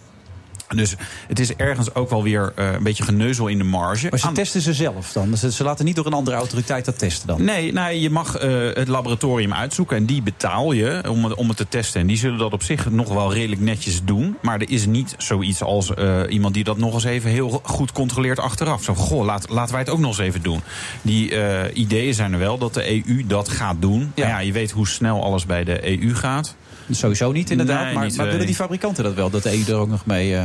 Dus 0.75 0.95
het 1.27 1.39
is 1.39 1.55
ergens 1.55 1.93
ook 1.93 2.09
wel 2.09 2.23
weer 2.23 2.53
uh, 2.59 2.71
een 2.71 2.83
beetje 2.83 3.03
geneuzel 3.03 3.47
in 3.47 3.57
de 3.57 3.63
marge. 3.63 4.07
Maar 4.09 4.19
ze 4.19 4.27
Aan... 4.27 4.33
testen 4.33 4.61
ze 4.61 4.73
zelf 4.73 5.11
dan? 5.11 5.37
Ze, 5.37 5.51
ze, 5.51 5.63
laten 5.63 5.85
niet 5.85 5.95
door 5.95 6.05
een 6.05 6.13
andere 6.13 6.37
autoriteit 6.37 6.85
dat 6.85 6.99
testen 6.99 7.27
dan? 7.27 7.43
Nee, 7.43 7.73
nou, 7.73 7.93
je 7.93 8.09
mag 8.09 8.43
uh, 8.43 8.73
het 8.73 8.87
laboratorium 8.87 9.53
uitzoeken 9.53 9.97
en 9.97 10.05
die 10.05 10.21
betaal 10.21 10.71
je 10.71 11.03
om 11.09 11.23
het, 11.23 11.33
om 11.35 11.47
het 11.47 11.57
te 11.57 11.67
testen. 11.67 12.01
En 12.01 12.07
die 12.07 12.17
zullen 12.17 12.37
dat 12.37 12.53
op 12.53 12.63
zich 12.63 12.89
nog 12.89 13.09
wel 13.13 13.33
redelijk 13.33 13.61
netjes 13.61 14.03
doen. 14.03 14.37
Maar 14.41 14.59
er 14.59 14.69
is 14.69 14.85
niet 14.85 15.15
zoiets 15.17 15.63
als 15.63 15.91
uh, 15.97 16.19
iemand 16.29 16.53
die 16.53 16.63
dat 16.63 16.77
nog 16.77 16.93
eens 16.93 17.03
even 17.03 17.29
heel 17.29 17.61
goed 17.63 17.91
controleert 17.91 18.39
achteraf. 18.39 18.83
Zo, 18.83 18.93
goh, 18.93 19.25
laat, 19.25 19.49
laten 19.49 19.71
wij 19.71 19.81
het 19.81 19.91
ook 19.91 19.99
nog 19.99 20.09
eens 20.09 20.27
even 20.27 20.41
doen. 20.41 20.61
Die 21.01 21.33
ideeën 21.73 22.13
zijn 22.13 22.33
er 22.33 22.39
wel 22.39 22.57
dat 22.57 22.73
de 22.73 23.05
EU 23.07 23.23
dat 23.27 23.49
gaat 23.49 23.75
doen. 23.79 24.11
Ja. 24.15 24.27
ja, 24.27 24.39
je 24.39 24.51
weet 24.51 24.71
hoe 24.71 24.87
snel 24.87 25.23
alles 25.23 25.45
bij 25.45 25.63
de 25.63 25.99
EU 25.99 26.15
gaat. 26.15 26.55
Sowieso 26.95 27.31
niet, 27.31 27.51
inderdaad. 27.51 27.85
Nee, 27.85 27.93
maar, 27.93 28.05
niet, 28.05 28.17
maar 28.17 28.25
willen 28.25 28.45
die 28.45 28.55
fabrikanten 28.55 29.03
dat 29.03 29.13
wel? 29.13 29.29
Dat 29.29 29.43
de 29.43 29.51
EU 29.51 29.63
er 29.67 29.75
ook 29.75 29.89
nog 29.89 30.05
mee... 30.05 30.31
Uh... 30.31 30.43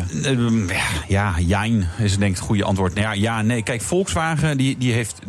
Ja, 1.09 1.35
jijn 1.41 1.89
is 1.99 2.19
denk 2.19 2.31
ik 2.31 2.37
het 2.37 2.47
goede 2.47 2.65
antwoord. 2.65 2.95
Nou 2.95 3.07
ja, 3.07 3.13
ja, 3.13 3.43
nee. 3.43 3.63
Kijk, 3.63 3.83
Volkswagen 3.83 4.57
die, 4.57 4.79
die 4.79 4.93
heeft 4.93 5.21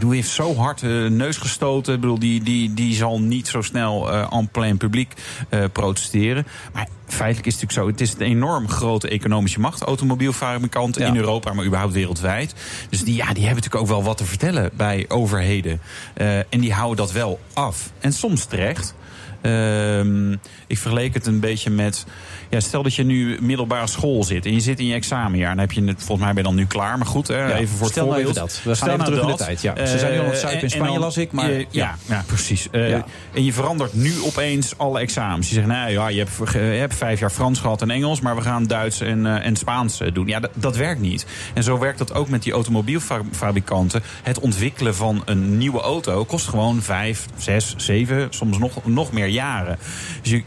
die 0.00 0.14
heeft 0.14 0.28
zo 0.28 0.54
hard 0.54 0.82
uh, 0.82 1.10
neus 1.10 1.36
gestoten. 1.36 1.94
Ik 1.94 2.00
bedoel, 2.00 2.18
die, 2.18 2.42
die, 2.42 2.74
die 2.74 2.94
zal 2.94 3.20
niet 3.20 3.48
zo 3.48 3.62
snel 3.62 4.12
uh, 4.12 4.32
en 4.32 4.48
plein 4.48 4.76
publiek 4.76 5.14
uh, 5.50 5.64
protesteren. 5.72 6.46
Maar 6.72 6.88
feitelijk 7.06 7.46
is 7.46 7.52
het 7.52 7.62
natuurlijk 7.62 7.98
zo. 7.98 8.04
Het 8.04 8.18
is 8.18 8.26
een 8.26 8.32
enorm 8.36 8.68
grote 8.68 9.08
economische 9.08 9.60
macht, 9.60 9.82
automobielfabrikanten 9.82 11.02
ja. 11.02 11.08
in 11.08 11.16
Europa, 11.16 11.52
maar 11.52 11.64
überhaupt 11.64 11.92
wereldwijd. 11.92 12.54
Dus 12.90 13.04
die, 13.04 13.14
ja, 13.14 13.32
die 13.32 13.44
hebben 13.44 13.62
natuurlijk 13.62 13.82
ook 13.82 13.88
wel 13.88 14.02
wat 14.02 14.16
te 14.16 14.24
vertellen 14.24 14.70
bij 14.74 15.04
overheden. 15.08 15.80
en 16.14 16.60
die 16.60 16.72
houden 16.72 16.96
dat 16.96 17.12
wel 17.12 17.40
af. 17.52 17.92
En 18.00 18.12
soms 18.12 18.44
terecht. 18.44 18.94
Uh, 19.42 20.36
ik 20.66 20.78
vergeleek 20.78 21.14
het 21.14 21.26
een 21.26 21.40
beetje 21.40 21.70
met. 21.70 22.06
Ja, 22.50 22.60
stel 22.60 22.82
dat 22.82 22.94
je 22.94 23.04
nu 23.04 23.38
middelbare 23.40 23.86
school 23.86 24.24
zit 24.24 24.46
en 24.46 24.52
je 24.52 24.60
zit 24.60 24.78
in 24.78 24.86
je 24.86 24.94
examenjaar. 24.94 25.50
Dan 25.50 25.58
heb 25.58 25.72
je 25.72 25.84
het, 25.84 25.96
volgens 25.96 26.18
mij 26.18 26.34
ben 26.34 26.42
je 26.42 26.48
dan 26.48 26.54
nu 26.54 26.66
klaar. 26.66 26.98
Maar 26.98 27.06
goed, 27.06 27.28
hè, 27.28 27.48
ja, 27.48 27.56
even 27.56 27.76
voor 27.76 27.88
stel 27.88 28.06
het 28.06 28.14
voorbeeld. 28.14 28.34
Nou 28.34 28.48
dat. 28.48 28.60
We 28.64 28.76
gaan 28.76 28.88
even 28.88 29.04
terug 29.04 29.20
in 29.20 29.26
de 29.26 29.34
tijd. 29.34 29.62
Ja. 29.62 29.86
Ze 29.86 29.98
zijn 29.98 30.12
nu 30.12 30.18
al 30.18 30.24
het 30.24 30.38
zuiden 30.38 30.62
in 30.62 30.70
Spanje, 30.70 30.98
las 30.98 31.16
ik. 31.16 31.32
Maar, 31.32 31.50
ja, 31.70 31.96
ja, 32.06 32.24
precies. 32.26 32.68
Uh, 32.72 32.90
ja. 32.90 33.04
En 33.34 33.44
je 33.44 33.52
verandert 33.52 33.94
nu 33.94 34.12
opeens 34.22 34.78
alle 34.78 35.00
examens. 35.00 35.48
Je 35.48 35.54
zegt, 35.54 35.66
nou 35.66 35.90
ja, 35.90 36.08
je 36.08 36.18
hebt, 36.18 36.52
je 36.52 36.58
hebt 36.58 36.94
vijf 36.94 37.20
jaar 37.20 37.30
Frans 37.30 37.58
gehad 37.60 37.82
en 37.82 37.90
Engels, 37.90 38.20
maar 38.20 38.36
we 38.36 38.42
gaan 38.42 38.66
Duits 38.66 39.00
en, 39.00 39.24
uh, 39.24 39.46
en 39.46 39.56
Spaans 39.56 40.00
doen. 40.12 40.26
Ja, 40.26 40.40
dat, 40.40 40.50
dat 40.54 40.76
werkt 40.76 41.00
niet. 41.00 41.26
En 41.54 41.62
zo 41.62 41.78
werkt 41.78 41.98
dat 41.98 42.14
ook 42.14 42.28
met 42.28 42.42
die 42.42 42.52
automobielfabrikanten. 42.52 44.02
Het 44.22 44.40
ontwikkelen 44.40 44.94
van 44.94 45.22
een 45.24 45.58
nieuwe 45.58 45.80
auto 45.80 46.24
kost 46.24 46.48
gewoon 46.48 46.82
vijf, 46.82 47.26
zes, 47.36 47.74
zeven, 47.76 48.26
soms 48.30 48.58
nog, 48.58 48.84
nog 48.84 49.12
meer 49.12 49.28
jaren. 49.32 49.78
Dus 50.22 50.30
je, 50.30 50.42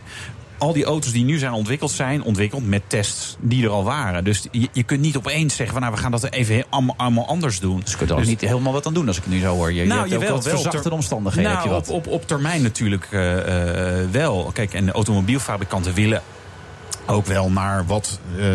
al 0.63 0.73
die 0.73 0.85
auto's 0.85 1.11
die 1.11 1.23
nu 1.23 1.37
zijn 1.37 1.51
ontwikkeld, 1.51 1.91
zijn 1.91 2.23
ontwikkeld 2.23 2.67
met 2.67 2.81
tests 2.87 3.35
die 3.39 3.63
er 3.63 3.69
al 3.69 3.83
waren. 3.83 4.23
Dus 4.23 4.47
je, 4.51 4.67
je 4.71 4.83
kunt 4.83 5.01
niet 5.01 5.17
opeens 5.17 5.55
zeggen 5.55 5.73
van 5.73 5.83
nou, 5.83 5.95
we 5.95 6.01
gaan 6.01 6.11
dat 6.11 6.31
even 6.31 6.65
allemaal, 6.69 6.95
allemaal 6.97 7.27
anders 7.27 7.59
doen. 7.59 7.79
Dus 7.79 7.91
je 7.91 7.97
kunt 7.97 8.09
er 8.09 8.15
dus, 8.15 8.27
niet 8.27 8.41
helemaal 8.41 8.73
wat 8.73 8.85
aan 8.85 8.93
doen 8.93 9.07
als 9.07 9.17
ik 9.17 9.23
het 9.23 9.33
nu 9.33 9.39
zo 9.39 9.55
hoor. 9.55 9.73
Je, 9.73 9.85
nou, 9.85 10.05
je 10.05 10.11
hebt 10.11 10.23
wel, 10.23 10.41
wel 10.41 10.59
verzachte 10.59 10.91
omstandigheden. 10.91 11.51
Nou, 11.51 11.63
heb 11.63 11.71
je 11.71 11.73
wat. 11.73 11.89
Op, 11.89 12.07
op, 12.07 12.13
op 12.13 12.27
termijn 12.27 12.61
natuurlijk 12.61 13.07
uh, 13.11 13.31
uh, 13.31 13.41
wel. 14.11 14.51
Kijk, 14.53 14.73
en 14.73 14.85
de 14.85 14.91
automobielfabrikanten 14.91 15.93
willen 15.93 16.21
ook 17.05 17.25
wel 17.25 17.51
naar 17.51 17.85
wat 17.85 18.19
uh, 18.37 18.45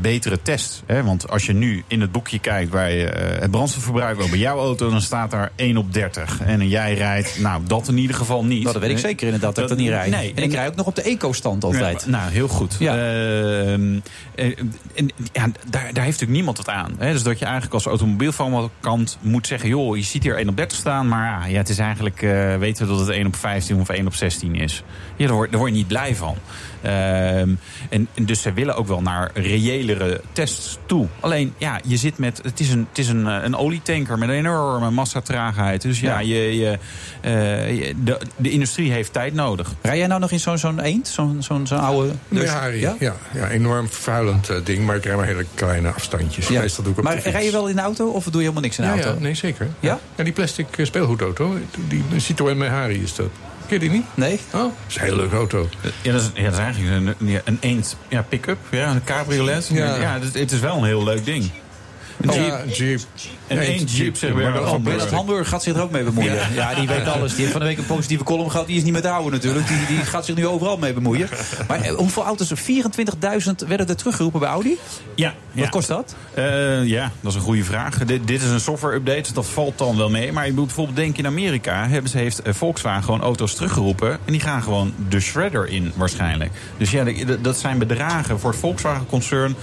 betere 0.00 0.42
tests. 0.42 0.82
Hè? 0.86 1.02
Want 1.02 1.30
als 1.30 1.46
je 1.46 1.52
nu 1.52 1.84
in 1.86 2.00
het 2.00 2.12
boekje 2.12 2.38
kijkt 2.38 2.70
bij 2.70 3.04
uh, 3.04 3.40
het 3.40 3.50
brandstofverbruik 3.50 4.16
bij 4.16 4.38
jouw 4.38 4.58
auto, 4.58 4.90
dan 4.90 5.00
staat 5.00 5.30
daar 5.30 5.52
1 5.56 5.76
op 5.76 5.92
30. 5.92 6.40
En 6.40 6.68
jij 6.68 6.94
rijdt, 6.94 7.38
nou, 7.38 7.62
dat 7.66 7.88
in 7.88 7.98
ieder 7.98 8.16
geval 8.16 8.44
niet. 8.44 8.62
Nou, 8.62 8.72
dat 8.72 8.82
weet 8.82 8.90
ik 8.90 8.98
zeker 8.98 9.26
inderdaad 9.26 9.54
dat, 9.54 9.68
dat 9.68 9.78
ik 9.78 9.84
dat 9.84 9.86
niet 9.86 9.88
rijd. 9.88 10.10
Nee, 10.10 10.32
en 10.34 10.42
ik 10.42 10.52
rij 10.52 10.66
ook 10.66 10.74
nog 10.74 10.86
op 10.86 10.94
de 10.94 11.02
eco-stand 11.02 11.64
altijd. 11.64 12.02
Ja, 12.04 12.10
nou, 12.10 12.30
heel 12.30 12.48
goed. 12.48 12.76
Ja. 12.78 12.96
Uh, 12.96 13.72
en, 13.72 14.02
ja, 15.32 15.42
daar, 15.42 15.52
daar 15.70 15.82
heeft 15.82 15.94
natuurlijk 15.94 16.30
niemand 16.30 16.56
wat 16.56 16.68
aan. 16.68 16.94
Hè? 16.98 17.12
Dus 17.12 17.22
dat 17.22 17.38
je 17.38 17.44
eigenlijk 17.44 17.74
als 17.74 17.86
automobielfabrikant 17.86 19.18
moet 19.20 19.46
zeggen: 19.46 19.68
joh, 19.68 19.96
je 19.96 20.02
ziet 20.02 20.22
hier 20.22 20.36
1 20.36 20.48
op 20.48 20.56
30 20.56 20.78
staan, 20.78 21.08
maar 21.08 21.50
ja, 21.50 21.56
het 21.56 21.68
is 21.68 21.78
eigenlijk, 21.78 22.20
weten 22.58 22.86
we 22.86 22.92
dat 22.92 23.00
het 23.00 23.08
1 23.08 23.26
op 23.26 23.36
15 23.36 23.80
of 23.80 23.88
1 23.88 24.06
op 24.06 24.14
16 24.14 24.54
is. 24.54 24.82
Ja, 25.16 25.26
daar 25.26 25.34
word, 25.34 25.50
daar 25.50 25.58
word 25.58 25.72
je 25.72 25.76
niet 25.76 25.88
blij 25.88 26.14
van. 26.14 26.36
Um, 26.84 26.90
en, 26.90 27.58
en, 28.14 28.24
dus 28.24 28.42
ze 28.42 28.52
willen 28.52 28.76
ook 28.76 28.86
wel 28.86 29.02
naar 29.02 29.30
reëlere 29.34 30.20
tests 30.32 30.78
toe. 30.86 31.06
Alleen, 31.20 31.54
ja, 31.58 31.80
je 31.84 31.96
zit 31.96 32.18
met. 32.18 32.40
Het 32.42 32.60
is 32.60 32.70
een, 32.70 32.86
het 32.88 32.98
is 32.98 33.08
een, 33.08 33.26
een 33.26 33.56
olietanker 33.56 34.18
met 34.18 34.28
een 34.28 34.34
enorme 34.34 34.90
massatraagheid. 34.90 35.82
Dus 35.82 36.00
ja, 36.00 36.18
ja. 36.18 36.34
Je, 36.34 36.58
je, 36.58 36.70
uh, 36.70 37.94
de, 38.04 38.20
de 38.36 38.50
industrie 38.50 38.92
heeft 38.92 39.12
tijd 39.12 39.34
nodig. 39.34 39.74
Rij 39.82 39.98
jij 39.98 40.06
nou 40.06 40.20
nog 40.20 40.30
in 40.30 40.40
zo'n 40.40 40.58
zo'n 40.58 40.80
eend? 40.80 41.08
Zo'n 41.08 41.42
zo'n 41.42 41.66
zo'n 41.66 41.80
oude. 41.80 42.12
Dus, 42.28 42.44
ja, 42.44 42.66
ja? 42.66 42.96
ja, 42.98 43.14
ja, 43.32 43.48
enorm 43.48 43.88
vervuilend 43.88 44.50
uh, 44.50 44.56
ding. 44.64 44.86
Maar 44.86 44.96
ik 44.96 45.04
rij 45.04 45.16
maar 45.16 45.26
hele 45.26 45.46
kleine 45.54 45.92
afstandjes. 45.92 46.48
Ja. 46.48 46.60
Meestal 46.60 46.84
doe 46.84 46.92
ik 46.92 46.98
op 46.98 47.04
maar 47.04 47.18
rij 47.18 47.44
je 47.44 47.50
wel 47.50 47.68
in 47.68 47.76
de 47.76 47.82
auto 47.82 48.08
of 48.08 48.24
doe 48.24 48.32
je 48.32 48.38
helemaal 48.38 48.62
niks 48.62 48.78
in 48.78 48.84
de 48.84 48.90
ja, 48.90 48.96
auto? 48.96 49.14
Ja, 49.14 49.20
nee, 49.22 49.34
zeker. 49.34 49.68
Ja? 49.80 49.98
Ja, 50.16 50.24
die 50.24 50.32
plastic 50.32 50.66
speelgoedauto. 50.82 51.56
Die 51.88 52.04
Citroën 52.16 52.58
Mehari 52.58 53.02
is 53.02 53.14
dat. 53.14 53.30
Ken 53.70 53.80
je 53.80 53.88
die 53.88 53.98
niet? 53.98 54.06
Nee. 54.14 54.40
Oh, 54.52 54.62
dat 54.62 54.72
is 54.88 54.96
een 54.96 55.02
hele 55.02 55.16
leuke 55.16 55.36
auto. 55.36 55.68
Ja, 56.02 56.12
dat 56.12 56.20
is, 56.20 56.30
ja, 56.34 56.42
dat 56.42 56.52
is 56.52 56.58
eigenlijk 56.58 57.16
een, 57.20 57.40
een 57.44 57.58
eend 57.60 57.96
ja, 58.08 58.22
pick-up. 58.22 58.58
Ja, 58.70 58.90
een 58.90 59.04
cabriolet. 59.04 59.68
Ja, 59.72 59.96
ja 59.96 60.18
het, 60.20 60.34
het, 60.34 60.52
is 60.52 60.60
wel 60.60 60.76
een 60.76 60.84
heel 60.84 61.04
leuk 61.04 61.24
ding. 61.24 61.50
Een 62.20 62.34
jeep. 62.34 62.46
Ja, 62.46 62.64
jeep. 62.72 63.00
En 63.50 63.56
nee, 63.56 63.66
één 63.66 63.84
jeep, 63.84 64.16
zeg 64.16 64.34
maar. 64.34 64.60
Oh, 64.60 64.76
Bernard 64.78 65.10
Hamburg 65.10 65.48
gaat 65.48 65.62
zich 65.62 65.74
er 65.74 65.82
ook 65.82 65.90
mee 65.90 66.02
bemoeien. 66.02 66.34
Ja. 66.34 66.46
ja, 66.54 66.74
die 66.74 66.88
weet 66.88 67.06
alles. 67.06 67.30
Die 67.30 67.40
heeft 67.40 67.50
van 67.50 67.60
de 67.60 67.66
week 67.66 67.78
een 67.78 67.86
positieve 67.86 68.24
column 68.24 68.50
gehad. 68.50 68.66
Die 68.66 68.76
is 68.76 68.82
niet 68.82 68.92
meer 68.92 69.02
te 69.02 69.08
houden 69.08 69.32
natuurlijk. 69.32 69.68
Die, 69.68 69.86
die 69.86 69.96
gaat 69.96 70.24
zich 70.24 70.34
nu 70.34 70.46
overal 70.46 70.76
mee 70.76 70.92
bemoeien. 70.92 71.28
Maar 71.68 71.80
eh, 71.80 71.94
hoeveel 71.94 72.24
auto's? 72.24 72.52
24.000 72.54 73.66
werden 73.66 73.88
er 73.88 73.96
teruggeroepen 73.96 74.40
bij 74.40 74.48
Audi? 74.48 74.78
Ja. 75.14 75.34
Wat 75.52 75.68
kost 75.68 75.88
dat? 75.88 76.14
Uh, 76.38 76.84
ja, 76.86 77.12
dat 77.20 77.30
is 77.30 77.36
een 77.36 77.44
goede 77.44 77.64
vraag. 77.64 77.98
Dit, 77.98 78.26
dit 78.26 78.42
is 78.42 78.50
een 78.50 78.60
software-update, 78.60 79.20
dus 79.20 79.32
dat 79.32 79.46
valt 79.46 79.78
dan 79.78 79.96
wel 79.96 80.10
mee. 80.10 80.32
Maar 80.32 80.46
je 80.46 80.52
moet 80.52 80.66
bijvoorbeeld 80.66 80.96
denken 80.96 81.18
in 81.18 81.26
Amerika... 81.26 81.88
Hebben 81.88 82.10
ze, 82.10 82.18
heeft 82.18 82.42
Volkswagen 82.44 83.04
gewoon 83.04 83.20
auto's 83.20 83.54
teruggeroepen... 83.54 84.10
en 84.10 84.32
die 84.32 84.40
gaan 84.40 84.62
gewoon 84.62 84.94
de 85.08 85.20
shredder 85.20 85.68
in 85.68 85.92
waarschijnlijk. 85.96 86.50
Dus 86.76 86.90
ja, 86.90 87.04
dat 87.40 87.58
zijn 87.58 87.78
bedragen 87.78 88.40
voor 88.40 88.50
het 88.50 88.60
Volkswagen-concern... 88.60 89.56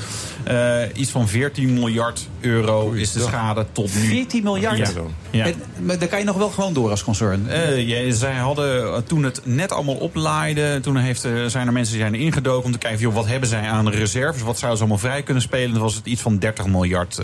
Uh, 0.52 0.82
iets 0.94 1.12
van 1.12 1.28
14 1.28 1.74
miljard 1.74 2.28
euro 2.40 2.92
is 2.92 3.12
de 3.12 3.22
schade 3.22 3.66
tot 3.78 3.96
nu. 3.96 4.08
14 4.08 4.44
miljard? 4.44 4.78
Ja. 4.78 4.86
ja. 5.32 5.46
En, 5.46 5.54
maar 5.80 6.00
dan 6.00 6.08
kan 6.08 6.20
je 6.20 6.26
nog 6.26 6.38
wel 6.38 6.50
gewoon 6.50 6.74
door 6.74 6.90
als 6.90 7.04
concern? 7.04 7.46
Uh, 7.50 7.88
ja, 7.88 8.12
zij 8.12 8.34
hadden 8.34 9.04
toen 9.06 9.24
het 9.24 9.42
net 9.44 9.72
allemaal 9.72 9.96
oplaaide... 9.96 10.80
toen 10.82 10.98
heeft, 10.98 11.26
uh, 11.26 11.46
zijn 11.46 11.68
er 11.68 11.74
mensen 11.74 11.94
die 11.94 12.02
zijn 12.02 12.16
ingedoken 12.16 12.66
om 12.66 12.72
te 12.72 12.78
kijken... 12.78 13.00
Joh, 13.00 13.14
wat 13.14 13.28
hebben 13.28 13.50
zij 13.50 13.70
aan 13.70 13.90
reserves? 13.90 14.42
Wat 14.42 14.58
zouden 14.58 14.78
ze 14.78 14.84
allemaal 14.84 15.10
vrij 15.10 15.24
kunnen 15.24 15.44
spelen? 15.44 15.74
Dan 15.74 15.82
was 15.82 15.96
het 15.96 16.06
iets 16.06 16.22
van 16.22 16.38
30 16.38 16.66
miljard 16.66 17.22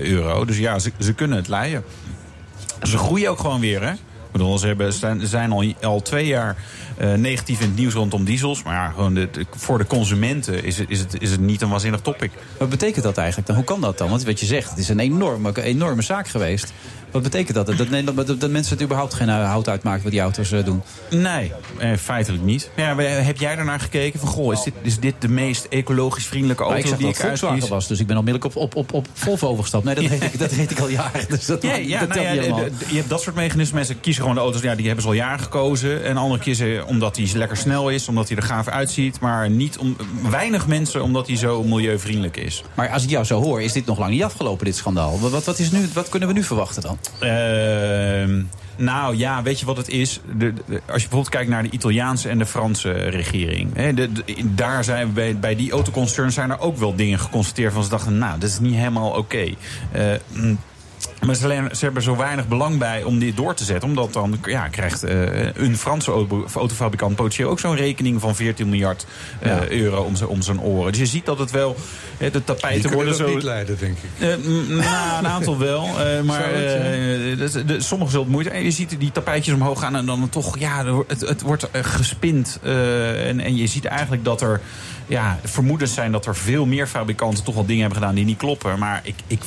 euro. 0.00 0.44
Dus 0.44 0.58
ja, 0.58 0.78
ze, 0.78 0.92
ze 0.98 1.12
kunnen 1.12 1.36
het 1.36 1.48
leiden. 1.48 1.84
Ze 2.82 2.98
groeien 2.98 3.30
ook 3.30 3.40
gewoon 3.40 3.60
weer, 3.60 3.82
hè? 3.82 3.92
Ze 4.32 4.66
hebben, 4.66 4.92
zijn, 4.92 5.26
zijn 5.26 5.52
al, 5.52 5.72
al 5.82 6.02
twee 6.02 6.26
jaar 6.26 6.56
uh, 7.00 7.14
negatief 7.14 7.60
in 7.60 7.66
het 7.66 7.76
nieuws 7.76 7.94
rondom 7.94 8.24
diesels. 8.24 8.62
Maar 8.62 8.74
ja, 8.74 8.90
gewoon 8.90 9.14
de, 9.14 9.28
voor 9.50 9.78
de 9.78 9.86
consumenten 9.86 10.64
is 10.64 10.78
het, 10.78 10.90
is, 10.90 10.98
het, 10.98 11.22
is 11.22 11.30
het 11.30 11.40
niet 11.40 11.62
een 11.62 11.68
waanzinnig 11.68 12.00
topic. 12.00 12.30
Wat 12.58 12.68
betekent 12.68 13.04
dat 13.04 13.16
eigenlijk 13.16 13.46
dan? 13.46 13.56
Hoe 13.56 13.64
kan 13.64 13.80
dat 13.80 13.98
dan? 13.98 14.08
Want 14.08 14.24
wat 14.24 14.40
je 14.40 14.46
zegt, 14.46 14.70
het 14.70 14.78
is 14.78 14.88
een 14.88 14.98
enorme, 14.98 15.62
enorme 15.62 16.02
zaak 16.02 16.28
geweest. 16.28 16.72
Wat 17.12 17.22
betekent 17.22 17.54
dat? 17.54 17.66
Dat, 17.66 17.76
dat, 17.78 18.26
dat, 18.26 18.40
dat 18.40 18.50
mensen 18.50 18.74
het 18.74 18.82
überhaupt 18.82 19.14
geen 19.14 19.28
hout 19.28 19.68
uitmaken 19.68 20.02
wat 20.02 20.12
die 20.12 20.20
auto's 20.20 20.52
uh, 20.52 20.64
doen? 20.64 20.82
Nee, 21.10 21.52
eh, 21.78 21.96
feitelijk 21.96 22.42
niet. 22.42 22.70
Ja, 22.76 22.96
heb 22.96 23.38
jij 23.38 23.56
daarnaar 23.56 23.80
gekeken? 23.80 24.20
Van, 24.20 24.28
goh, 24.28 24.52
is 24.52 24.62
dit, 24.62 24.74
is 24.82 24.98
dit 24.98 25.14
de 25.18 25.28
meest 25.28 25.64
ecologisch 25.64 26.26
vriendelijke 26.26 26.62
auto 26.62 26.90
ik 26.90 26.98
die 26.98 27.08
ik 27.08 27.16
Volkswagen 27.16 27.68
was, 27.68 27.88
dus 27.88 28.00
ik 28.00 28.06
ben 28.06 28.16
onmiddellijk 28.16 28.56
op, 28.56 28.62
op, 28.62 28.76
op, 28.76 28.92
op 28.92 29.06
Volvo 29.12 29.48
overgestapt. 29.48 29.84
Nee, 29.84 29.94
dat 29.94 30.04
weet 30.04 30.22
ik, 30.22 30.38
dat 30.38 30.52
ik 30.52 30.78
al 30.78 30.88
jaren. 30.88 31.24
Dus 31.28 31.46
dat, 31.46 31.62
ja, 31.62 31.74
ja, 31.74 32.00
dat 32.00 32.08
nou 32.08 32.20
ja, 32.20 32.32
je, 32.32 32.70
je 32.86 32.96
hebt 32.96 33.08
dat 33.08 33.22
soort 33.22 33.36
mechanismen. 33.36 33.76
Mensen 33.76 34.00
kiezen 34.00 34.22
gewoon 34.22 34.36
de 34.36 34.42
auto's, 34.42 34.62
ja, 34.62 34.74
die 34.74 34.86
hebben 34.86 35.02
ze 35.02 35.08
al 35.08 35.14
jaren 35.14 35.40
gekozen. 35.40 36.04
En 36.04 36.16
anderen 36.16 36.40
kiezen 36.44 36.86
omdat 36.86 37.16
hij 37.16 37.30
lekker 37.34 37.56
snel 37.56 37.90
is, 37.90 38.08
omdat 38.08 38.28
hij 38.28 38.36
er 38.36 38.42
gaaf 38.42 38.68
uitziet. 38.68 39.20
Maar 39.20 39.50
niet 39.50 39.78
om, 39.78 39.96
weinig 40.30 40.66
mensen 40.66 41.02
omdat 41.02 41.26
hij 41.26 41.36
zo 41.36 41.62
milieuvriendelijk 41.62 42.36
is. 42.36 42.62
Maar 42.74 42.88
als 42.88 43.02
ik 43.02 43.10
jou 43.10 43.24
zo 43.24 43.42
hoor, 43.42 43.62
is 43.62 43.72
dit 43.72 43.86
nog 43.86 43.98
lang 43.98 44.10
niet 44.10 44.22
afgelopen, 44.22 44.64
dit 44.64 44.76
schandaal. 44.76 45.20
Wat, 45.20 45.44
wat, 45.44 45.58
is 45.58 45.70
nu, 45.70 45.88
wat 45.94 46.08
kunnen 46.08 46.28
we 46.28 46.34
nu 46.34 46.42
verwachten 46.42 46.82
dan? 46.82 46.98
Uh, 47.22 48.44
nou 48.76 49.16
ja, 49.16 49.42
weet 49.42 49.60
je 49.60 49.66
wat 49.66 49.76
het 49.76 49.88
is? 49.88 50.20
De, 50.36 50.52
als 50.66 50.76
je 50.76 50.84
bijvoorbeeld 50.86 51.28
kijkt 51.28 51.50
naar 51.50 51.62
de 51.62 51.70
Italiaanse 51.70 52.28
en 52.28 52.38
de 52.38 52.46
Franse 52.46 52.92
regering. 52.92 53.74
Hè, 53.74 53.92
daar 54.44 54.84
zijn 54.84 55.12
bij, 55.12 55.38
bij 55.38 55.56
die 55.56 55.72
autoconcerns 55.72 56.34
zijn 56.34 56.50
er 56.50 56.60
ook 56.60 56.76
wel 56.76 56.96
dingen 56.96 57.18
geconstateerd 57.18 57.72
van 57.72 57.82
ze 57.82 57.88
dachten, 57.88 58.18
nou, 58.18 58.38
dat 58.38 58.48
is 58.48 58.58
niet 58.58 58.74
helemaal 58.74 59.10
oké. 59.10 59.54
Uh, 59.96 60.54
Maar 61.26 61.34
ze, 61.34 61.44
alleen- 61.44 61.68
ze 61.76 61.84
hebben 61.84 62.02
zo 62.02 62.16
weinig 62.16 62.48
belang 62.48 62.78
bij 62.78 63.02
om 63.02 63.18
dit 63.18 63.36
door 63.36 63.54
te 63.54 63.64
zetten. 63.64 63.88
Omdat 63.88 64.12
dan 64.12 64.38
ja, 64.44 64.68
krijgt 64.68 65.02
eh, 65.02 65.54
een 65.54 65.76
Franse 65.78 66.10
auto- 66.10 66.46
autofabrikant 66.54 67.16
potentieel 67.16 67.50
ook 67.50 67.60
zo'n 67.60 67.76
rekening 67.76 68.20
van 68.20 68.34
14 68.36 68.68
miljard 68.68 69.06
eh, 69.38 69.50
Ja. 69.50 69.68
euro 69.68 70.02
om, 70.02 70.16
zijn- 70.16 70.28
om 70.28 70.42
zijn 70.42 70.60
oren. 70.60 70.90
Dus 70.92 71.00
je 71.00 71.06
ziet 71.06 71.26
dat 71.26 71.38
het 71.38 71.50
wel, 71.50 71.76
de 72.18 72.44
tapijten 72.44 72.92
worden 72.92 73.08
dat 73.18 73.28
zo... 73.28 73.34
niet 73.34 73.42
leiden, 73.42 73.78
denk 73.78 73.96
ik. 73.98 74.28
Eh, 74.28 74.28
nou, 74.68 75.18
een 75.18 75.26
aantal 75.26 75.58
wel. 75.58 75.86
maar 76.24 76.42
sommigen 77.78 78.10
zullen 78.10 78.10
het 78.10 78.28
moeite. 78.28 78.50
En 78.50 78.62
je 78.64 78.70
ziet 78.70 78.96
die 78.98 79.12
tapijtjes 79.12 79.54
omhoog 79.54 79.80
gaan 79.80 79.96
en 79.96 80.06
dan 80.06 80.28
toch, 80.28 80.58
ja, 80.58 80.84
het, 81.06 81.20
het 81.20 81.42
wordt 81.42 81.68
gespind. 81.72 82.58
en, 82.62 83.40
en 83.40 83.56
je 83.56 83.66
ziet 83.66 83.84
eigenlijk 83.84 84.24
dat 84.24 84.40
er 84.40 84.60
ja, 85.06 85.38
vermoedens 85.44 85.94
zijn 85.94 86.12
dat 86.12 86.26
er 86.26 86.36
veel 86.36 86.66
meer 86.66 86.86
fabrikanten 86.86 87.44
toch 87.44 87.54
wel 87.54 87.66
dingen 87.66 87.80
hebben 87.82 87.98
gedaan 88.00 88.14
die 88.14 88.24
niet 88.24 88.38
kloppen. 88.38 88.78
Maar 88.78 89.00
ik. 89.04 89.14
ik 89.26 89.40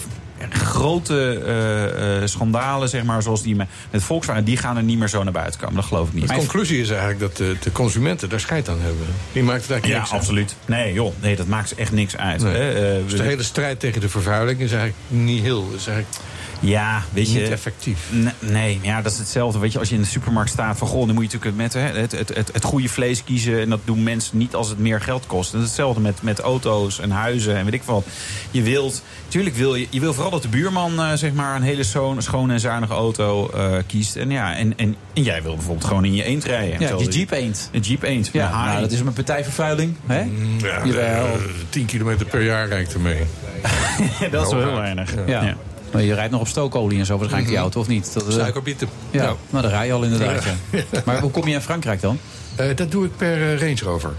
Grote 0.52 1.42
eh, 1.46 2.22
eh, 2.22 2.28
schandalen, 2.28 2.90
zeg 2.90 3.04
maar, 3.04 3.22
zoals 3.22 3.42
die 3.44 3.56
met, 3.56 3.68
Volkswagen, 3.92 4.44
die 4.44 4.58
gaan 4.58 4.78
er 4.78 4.84
niet 4.84 4.98
meer 4.98 5.08
zo 5.08 5.24
naar 5.24 5.34
buiten 5.34 5.60
komen. 5.60 5.76
Dat 5.76 5.86
geloof 5.86 6.08
ik 6.08 6.14
niet. 6.14 6.28
De 6.28 6.36
conclusie 6.36 6.82
is 6.82 6.90
eigenlijk 6.90 7.20
dat 7.20 7.38
de, 7.38 7.56
de 7.62 7.72
consumenten 7.72 8.30
daar 8.30 8.40
scheid 8.40 8.70
aan 8.70 8.82
hebben. 8.82 9.06
Die 9.32 9.44
maakt 9.44 9.62
het 9.62 9.72
eigenlijk 9.72 9.94
Ja, 9.94 10.00
niks 10.00 10.12
uit. 10.12 10.22
absoluut. 10.22 10.56
Nee, 10.66 10.94
joh, 10.94 11.14
nee, 11.20 11.36
dat 11.36 11.48
maakt 11.48 11.76
echt 11.76 11.92
niks 11.92 12.18
uit. 12.18 12.42
Nee. 12.42 12.54
hè. 12.56 12.96
Eh, 12.98 13.04
Dus 13.08 13.18
de 13.18 13.24
hele 13.24 13.44
strijd 13.44 13.80
tegen 13.80 14.02
de 14.02 14.10
vervuiling 14.10 14.60
is 14.60 14.72
eigenlijk 14.72 15.02
niet 15.08 15.42
heel. 15.44 15.72
Is 15.76 15.88
eigenlijk 15.88 16.18
Ja, 16.66 17.04
weet 17.14 17.32
je. 17.32 17.40
niet 17.40 17.50
effectief. 17.50 18.10
Nee, 18.40 18.80
ja, 18.82 19.02
dat 19.02 19.12
is 19.12 19.18
hetzelfde. 19.18 19.60
Weet 19.60 19.72
je, 19.72 19.80
als 19.80 19.90
je 19.90 19.96
in 19.96 20.02
de 20.02 20.08
supermarkt 20.08 20.50
staat 20.50 20.78
van 20.78 20.88
goh, 20.88 21.06
dan 21.06 21.16
moet 21.16 21.32
je 21.32 21.38
natuurlijk 21.38 21.62
met 21.62 21.74
hè, 21.74 22.00
het, 22.00 22.12
het, 22.12 22.36
het, 22.36 22.50
het 22.54 22.64
goede 22.64 22.90
vlees 22.90 23.24
kiezen. 23.24 23.60
En 23.62 23.70
dat 23.70 23.80
doen 23.86 24.04
mensen 24.04 24.38
niet 24.38 24.56
als 24.56 24.70
het 24.70 24.80
meer 24.80 25.02
geld 25.02 25.28
kost. 25.28 25.52
En 25.54 25.58
dat 25.60 25.62
is 25.68 25.74
hetzelfde 25.74 26.02
met, 26.02 26.22
met 26.22 26.40
auto's 26.40 27.00
en 27.00 27.12
huizen 27.12 27.56
en 27.58 27.66
weet 27.66 27.74
ik 27.74 27.84
wat. 27.84 28.06
Je 28.52 28.62
wilt, 28.62 29.04
tuurlijk 29.28 29.56
wil 29.56 29.76
je, 29.76 29.88
je 29.90 30.00
wil 30.00 30.14
vooral 30.14 30.32
dat 30.32 30.42
de 30.42 30.48
buurman 30.48 31.00
eh, 31.00 31.14
zeg 31.14 31.34
maar 31.34 31.56
een 31.56 31.62
hele 31.62 31.84
zo, 31.84 32.16
schone 32.18 32.54
en 32.54 32.60
zuinige 32.60 32.94
auto 32.94 33.50
eh, 33.50 33.72
kiest. 33.88 34.16
En 34.16 34.30
ja, 34.30 34.56
en, 34.56 34.78
en, 34.78 34.96
en 35.14 35.24
jij 35.24 35.44
wil 35.44 35.54
bijvoorbeeld 35.56 35.86
gewoon 35.88 36.06
in 36.06 36.14
je 36.14 36.24
eend 36.24 36.44
rijden. 36.44 36.80
Ja, 36.80 36.96
je 36.98 37.06
Jeep 37.10 37.32
eend. 37.32 37.70
Een 37.72 37.82
Jeep 37.82 38.04
eend. 38.04 38.30
Ja, 38.34 38.66
nou, 38.66 38.82
dat 38.82 38.92
is 38.92 39.00
een 39.00 39.14
partijvervuiling. 39.14 39.96
Hè? 40.06 40.20
Ja, 40.58 40.86
Jawel. 40.86 41.26
eh, 41.26 41.32
10 41.70 41.86
kilometer 41.86 42.26
per 42.26 42.42
jaar 42.42 42.68
rijdt 42.68 42.94
ermee. 42.94 43.18
dat 44.32 44.46
is 44.46 44.52
wel 44.54 44.60
heel 44.62 44.70
Ja. 44.70 44.76
weinig. 44.76 45.14
Ja. 45.28 45.44
Ja. 45.44 45.56
Maar 45.94 46.02
je 46.02 46.14
rijdt 46.14 46.32
nog 46.32 46.42
op 46.42 46.48
stookolie 46.48 47.00
en 47.00 47.06
zo 47.06 47.18
waarschijnlijk 47.18 47.52
die 47.52 47.62
auto, 47.62 47.80
of 47.80 47.88
niet? 47.88 48.14
Dat, 48.14 48.28
eh, 48.28 48.34
Suikerbieten. 48.34 48.90
Ja, 49.12 49.24
Nou, 49.24 49.38
nou, 49.50 49.64
daar 49.64 49.72
rij 49.72 49.86
je 49.86 49.94
al 49.94 50.04
inderdaad. 50.04 50.44
Ja. 50.44 50.82
Maar 51.06 51.20
hoe 51.20 51.32
kom 51.32 51.48
je 51.48 51.54
in 51.54 51.62
Frankrijk 51.62 52.02
dan? 52.02 52.20
eh, 52.56 52.76
dat 52.76 52.92
doe 52.92 53.06
ik 53.06 53.18
per 53.18 53.34
eh, 53.54 53.60
Range 53.60 53.80
Rover. 53.84 54.14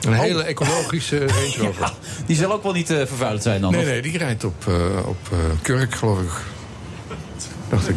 Een 0.00 0.12
hele 0.12 0.42
ecologische 0.42 1.18
Range 1.18 1.54
Rover. 1.66 1.92
Die 2.26 2.36
zal 2.36 2.52
ook 2.52 2.62
wel 2.62 2.72
niet 2.72 2.90
eh, 2.90 2.96
vervuilend 2.96 3.42
zijn 3.42 3.60
dan? 3.60 3.70
Nee, 3.72 3.80
of? 3.80 3.86
nee, 3.86 4.02
die 4.02 4.18
rijdt 4.18 4.44
op, 4.44 4.66
op 5.06 5.18
Kurk, 5.62 5.94
geloof 5.94 6.20
ik. 6.20 6.30
Dacht 7.70 7.88
ik. 7.88 7.96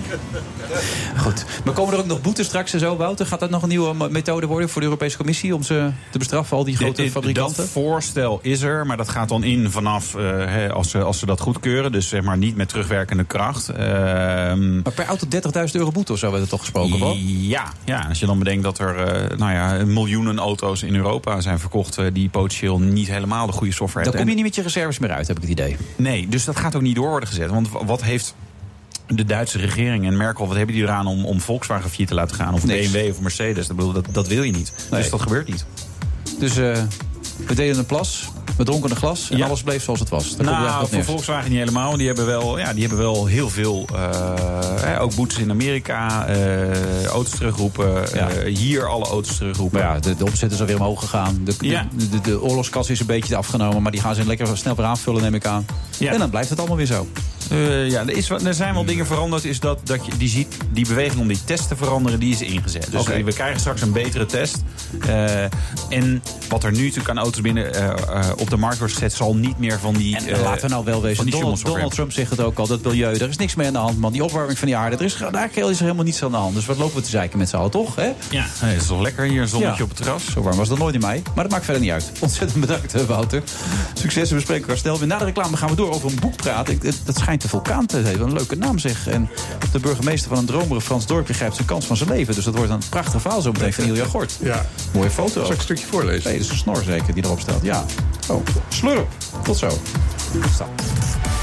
Goed. 1.18 1.46
Maar 1.66 1.74
komen 1.74 1.94
er 1.94 2.00
ook 2.00 2.06
nog 2.06 2.22
boetes 2.22 2.46
straks 2.46 2.74
en 2.74 2.80
zo, 2.80 2.96
Wouter? 2.96 3.26
Gaat 3.26 3.40
dat 3.40 3.50
nog 3.50 3.62
een 3.62 3.70
nieuwe 3.70 4.10
methode 4.10 4.46
worden 4.48 4.70
voor 4.70 4.82
de 4.82 4.88
Europese 4.88 5.18
Commissie... 5.18 5.56
om 5.56 5.64
ze 5.64 5.90
te 6.10 6.18
bestraffen, 6.18 6.58
al 6.58 6.64
die 6.64 6.76
grote 6.76 6.92
Dit- 6.94 7.04
dit- 7.04 7.12
fabrikanten? 7.12 7.56
Dat 7.56 7.68
voorstel 7.70 8.40
is 8.42 8.62
er, 8.62 8.86
maar 8.86 8.98
dat 8.98 9.10
gaat 9.10 9.30
dan 9.30 9.44
in 9.44 9.72
vanaf 9.72 10.16
eh, 10.16 10.22
hè, 10.46 10.72
als, 10.72 10.90
ze, 10.90 11.02
als 11.04 11.20
ze 11.20 11.26
dat 11.26 11.40
goedkeuren. 11.40 11.92
Dus 11.92 12.08
zeg 12.08 12.22
maar 12.24 12.38
niet 12.38 12.56
met 12.56 12.70
terugwerkende 12.70 13.24
kracht. 13.24 13.70
Ehm, 13.70 14.82
Maar 14.82 14.94
per 14.96 15.06
auto 15.06 15.28
30.000 15.66 15.72
euro 15.72 15.92
boete 15.92 16.12
of 16.12 16.20
zo 16.20 16.28
werd 16.30 16.42
het 16.42 16.50
toch 16.50 16.60
gesproken, 16.60 17.00
wel? 17.00 17.16
ja, 17.28 17.74
ja, 17.86 18.06
als 18.10 18.20
je 18.20 18.26
dan 18.26 18.40
bedenkt 18.40 18.64
dat 18.64 18.80
er 18.80 18.98
eh, 18.98 19.38
nou 19.38 19.52
ja, 19.54 19.86
miljoenen 19.86 20.38
auto's 20.40 20.84
in 20.84 20.96
Europa 20.96 21.42
zijn 21.42 21.60
verkocht... 21.60 21.98
eh, 21.98 22.06
die 22.14 22.30
potentieel 22.30 22.80
niet 22.80 23.08
helemaal 23.08 23.46
de 23.46 23.52
goede 23.52 23.74
software 23.74 24.06
Dan 24.06 24.14
kom 24.16 24.26
hebben. 24.26 24.38
je 24.38 24.44
niet 24.44 24.56
met 24.56 24.56
je 24.66 24.72
reserves 24.74 25.00
meer 25.00 25.12
uit, 25.12 25.28
heb 25.28 25.36
ik 25.36 25.42
het 25.42 25.52
idee. 25.52 25.78
Nee, 25.96 26.28
dus 26.28 26.46
dat 26.46 26.56
gaat 26.56 26.76
ook 26.76 26.82
niet 26.82 26.96
door 26.96 27.10
worden 27.10 27.30
gezet. 27.30 27.50
Want 27.50 27.68
wat 27.86 28.04
heeft 28.04 28.36
de 29.08 29.26
Duitse 29.26 29.58
regering 29.58 30.06
en 30.06 30.18
Merkel... 30.18 30.48
wat 30.48 30.58
hebben 30.58 30.76
die 30.76 30.84
eraan 30.84 31.08
om, 31.08 31.26
om 31.26 31.42
Volkswagen 31.42 31.90
failliet 31.90 32.08
te 32.08 32.14
laten 32.14 32.36
gaan? 32.36 32.54
Of. 32.54 32.66
BMW 32.66 33.10
of 33.10 33.22
Mercedes? 33.22 33.68
Dat, 33.68 33.76
bedoel, 33.76 33.94
dat, 33.94 34.06
dat 34.12 34.28
wil 34.28 34.44
je 34.44 34.52
niet. 34.52 34.74
Nee. 34.92 35.02
Dus 35.02 35.10
dat 35.10 35.22
gebeurt 35.22 35.48
niet. 35.48 35.66
Dus 36.40 36.58
eh, 36.58 36.84
we 37.48 37.56
deden 37.56 37.78
een 37.78 37.86
plas, 37.86 38.32
we 38.58 38.64
dronken 38.64 38.90
een 38.90 38.96
glas... 38.96 39.30
en 39.30 39.38
Ja. 39.38 39.46
alles 39.46 39.64
bleef 39.64 39.84
zoals 39.84 40.00
het 40.00 40.10
was. 40.10 40.36
Daar 40.36 40.48
het 40.48 40.66
Nou, 40.66 40.88
voor. 40.88 41.04
Volkswagen 41.04 41.50
niet 41.50 41.60
helemaal. 41.60 41.98
Die 41.98 42.08
hebben 42.08 42.26
wel, 42.26 42.58
ja, 42.60 42.72
die 42.74 42.82
hebben 42.82 43.00
wel 43.00 43.26
heel 43.26 43.50
veel, 43.50 43.88
eh, 43.94 44.10
hè, 44.82 45.02
ook 45.02 45.16
boetes 45.16 45.38
in 45.38 45.50
Amerika, 45.50 46.26
eh, 46.28 47.06
auto's 47.06 47.32
terugroepen. 47.38 48.04
Ja. 48.14 48.30
eh, 48.30 48.56
hier 48.56 48.88
alle 48.88 49.06
auto's 49.06 49.38
terugroepen. 49.38 49.80
Ja, 49.80 50.00
de, 50.00 50.16
de 50.16 50.26
omzet 50.26 50.52
is 50.52 50.60
alweer 50.60 50.76
omhoog 50.76 51.00
gegaan. 51.00 51.42
De, 51.44 51.54
de- 51.58 51.68
Ja. 51.68 51.88
de, 51.96 52.10
de, 52.10 52.22
de 52.22 52.42
oorlogskas 52.42 52.90
is 52.90 53.00
een 53.00 53.06
beetje 53.06 53.36
afgenomen... 53.36 53.82
maar 53.82 53.92
die 53.92 54.02
gaan 54.02 54.16
ze 54.16 54.26
lekker 54.26 54.58
snel 54.58 54.76
weer 54.76 54.86
aanvullen, 54.86 55.22
neem 55.22 55.34
ik 55.36 55.46
aan. 55.46 55.66
En 56.00 56.20
dan 56.20 56.30
blijft 56.30 56.50
het 56.50 56.60
allemaal 56.60 56.78
weer 56.78 56.86
zo. 56.86 57.08
Eh, 57.50 57.90
ja, 57.90 58.02
er, 58.02 58.18
is, 58.18 58.30
er 58.30 58.54
zijn 58.54 58.74
wel 58.74 58.86
dingen 58.86 59.06
veranderd. 59.06 59.46
Is 59.46 59.60
dat, 59.60 59.80
dat 59.84 60.06
je 60.06 60.12
die 60.18 60.30
ziet, 60.30 60.58
die 60.72 60.88
beweging 60.88 61.22
om 61.22 61.28
die 61.28 61.44
test 61.46 61.68
te 61.68 61.76
veranderen, 61.76 62.20
die 62.20 62.32
is 62.34 62.42
ingezet. 62.42 62.88
Dus 62.92 63.06
eh, 63.06 63.24
we 63.24 63.34
krijgen 63.34 63.60
straks 63.60 63.82
een 63.82 63.92
betere 63.92 64.26
test. 64.26 64.64
Eh, 65.08 65.44
en 65.90 66.24
wat 66.50 66.64
er 66.64 66.72
nu 66.72 66.82
natuurlijk 66.84 67.10
aan 67.10 67.18
auto's 67.18 67.42
binnen 67.42 67.74
eh, 67.74 67.84
eh, 67.90 68.30
op 68.38 68.50
de 68.50 68.58
markt 68.58 68.78
wordt 68.78 68.94
gezet, 68.94 69.14
zal 69.14 69.36
niet 69.36 69.60
meer 69.60 69.80
van 69.80 69.94
die. 69.94 70.16
En 70.18 70.28
eh, 70.28 70.42
laten 70.42 70.62
we 70.62 70.68
nou 70.68 70.86
wel 70.86 71.02
wezen. 71.02 71.24
die 71.26 71.34
Donald. 71.34 71.66
Donald 71.66 71.94
Trump 71.94 72.12
zegt 72.12 72.30
het 72.30 72.40
ook 72.40 72.58
al, 72.60 72.68
dat 72.68 72.82
milieu, 72.84 73.14
er 73.18 73.30
is 73.30 73.38
niks 73.38 73.56
meer 73.56 73.68
aan 73.68 73.74
de 73.74 73.80
hand, 73.80 73.98
man. 74.00 74.12
Die 74.12 74.24
opwarming 74.24 74.58
van 74.58 74.68
die 74.68 74.78
aarde, 74.78 74.96
er 74.96 75.02
is, 75.04 75.14
eigenlijk 75.22 75.56
is 75.56 75.78
er 75.78 75.82
helemaal 75.84 76.04
niets 76.04 76.24
aan 76.24 76.32
de 76.32 76.38
hand. 76.38 76.56
Dus 76.56 76.66
wat 76.66 76.78
lopen 76.78 76.96
we 76.96 77.02
te 77.02 77.10
zeiken 77.10 77.38
met 77.38 77.50
z'n 77.50 77.56
allen, 77.56 77.72
toch? 77.72 77.96
Hè? 77.96 78.12
Ja, 78.30 78.46
nee, 78.62 78.74
dat 78.74 78.82
is 78.82 78.88
toch 78.88 79.02
lekker 79.02 79.26
hier, 79.26 79.42
een 79.42 79.48
zonnetje 79.48 79.78
Ja. 79.78 79.84
op 79.84 79.90
het 79.90 79.98
terras. 79.98 80.24
Zo 80.32 80.42
warm 80.42 80.58
was 80.58 80.68
dat 80.70 80.78
nooit 80.78 80.94
in 80.96 81.02
mei. 81.02 81.22
Maar 81.36 81.44
dat 81.44 81.52
maakt 81.54 81.66
verder 81.66 81.82
niet 81.82 81.92
uit. 81.92 82.12
Ontzettend 82.20 82.60
bedankt, 82.60 82.94
eh, 82.94 83.02
Wouter. 83.04 83.44
Succes, 83.94 84.30
we 84.30 84.36
bespreken 84.36 84.62
elkaar 84.64 84.78
snel 84.78 85.00
weer. 85.00 85.08
Na 85.08 85.18
de 85.18 85.26
reclame 85.26 85.58
gaan 85.58 85.70
we 85.70 85.76
door 85.76 85.94
over 85.94 86.10
een 86.10 86.20
boek 86.20 86.36
praten. 86.36 86.74
Ik- 86.74 86.82
het- 86.84 87.02
Dat 87.06 87.18
schijnt 87.18 87.42
de 87.42 87.48
vulkaan 87.48 87.86
te 87.86 87.98
hebben. 87.98 88.28
Een 88.28 88.34
leuke 88.34 88.56
naam 88.56 88.78
zeg. 88.80 89.08
En 89.08 89.30
de 89.72 89.80
burgemeester 89.80 90.30
van 90.30 90.38
een 90.38 90.46
dromerig 90.46 90.84
Frans 90.84 91.06
dorpje 91.06 91.34
grijpt 91.34 91.56
zijn 91.56 91.68
kans 91.68 91.86
van 91.86 91.98
zijn 91.98 92.10
leven. 92.10 92.36
Dus 92.36 92.44
dat 92.46 92.56
wordt 92.56 92.72
een 92.72 92.82
prachtig 92.90 93.22
verhaal 93.22 93.42
zo 93.42 93.52
meteen 93.52 93.74
van 93.74 93.84
Ilja 93.84 94.06
Gort. 94.06 94.38
Ja. 94.42 94.66
Mooie 94.94 95.10
foto 95.10 95.42
Zal 95.42 95.52
ik 95.52 95.58
een 95.58 95.64
stukje 95.64 95.86
voorlezen? 95.86 96.24
Nee, 96.30 96.34
dat 96.38 96.46
is 96.46 96.52
een 96.52 96.58
snor 96.58 96.84
zeker 96.86 97.14
die 97.14 97.24
erop 97.24 97.40
staat. 97.40 97.60
Ja. 97.62 97.86
Oh, 98.30 98.46
slurp. 98.68 99.08
Tot 99.44 99.58
zo. 99.58 99.70
Stap. 100.54 100.70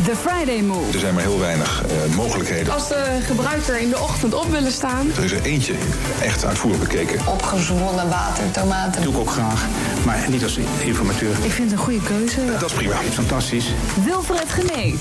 The 0.04 0.16
Friday 0.16 0.60
Move. 0.60 0.92
Er 0.92 0.98
zijn 0.98 1.14
maar 1.14 1.22
heel 1.22 1.38
weinig 1.38 1.82
eh, 1.82 2.16
mogelijkheden. 2.16 2.72
Als 2.72 2.88
de 2.88 3.18
gebruiker 3.26 3.80
in 3.80 3.88
de 3.88 3.98
ochtend 3.98 4.34
op 4.34 4.50
willen 4.50 4.72
staan. 4.72 5.06
Er 5.16 5.24
is 5.24 5.32
er 5.32 5.42
eentje 5.42 5.74
echt 6.22 6.44
uitvoerig 6.44 6.80
bekeken. 6.80 7.26
Opgezwollen 7.26 8.08
water, 8.08 8.50
tomaten. 8.50 9.02
doe 9.02 9.12
ik 9.12 9.18
ook 9.18 9.30
graag, 9.30 9.66
maar 10.04 10.24
niet 10.28 10.42
als 10.42 10.58
informateur. 10.84 11.30
Ik 11.30 11.50
vind 11.50 11.70
het 11.70 11.78
een 11.78 11.84
goede 11.84 12.02
keuze. 12.02 12.44
Dat 12.60 12.70
is 12.70 12.72
prima. 12.72 12.94
Fantastisch. 13.12 13.66
Wilfred 14.04 14.48
Genee. 14.48 14.98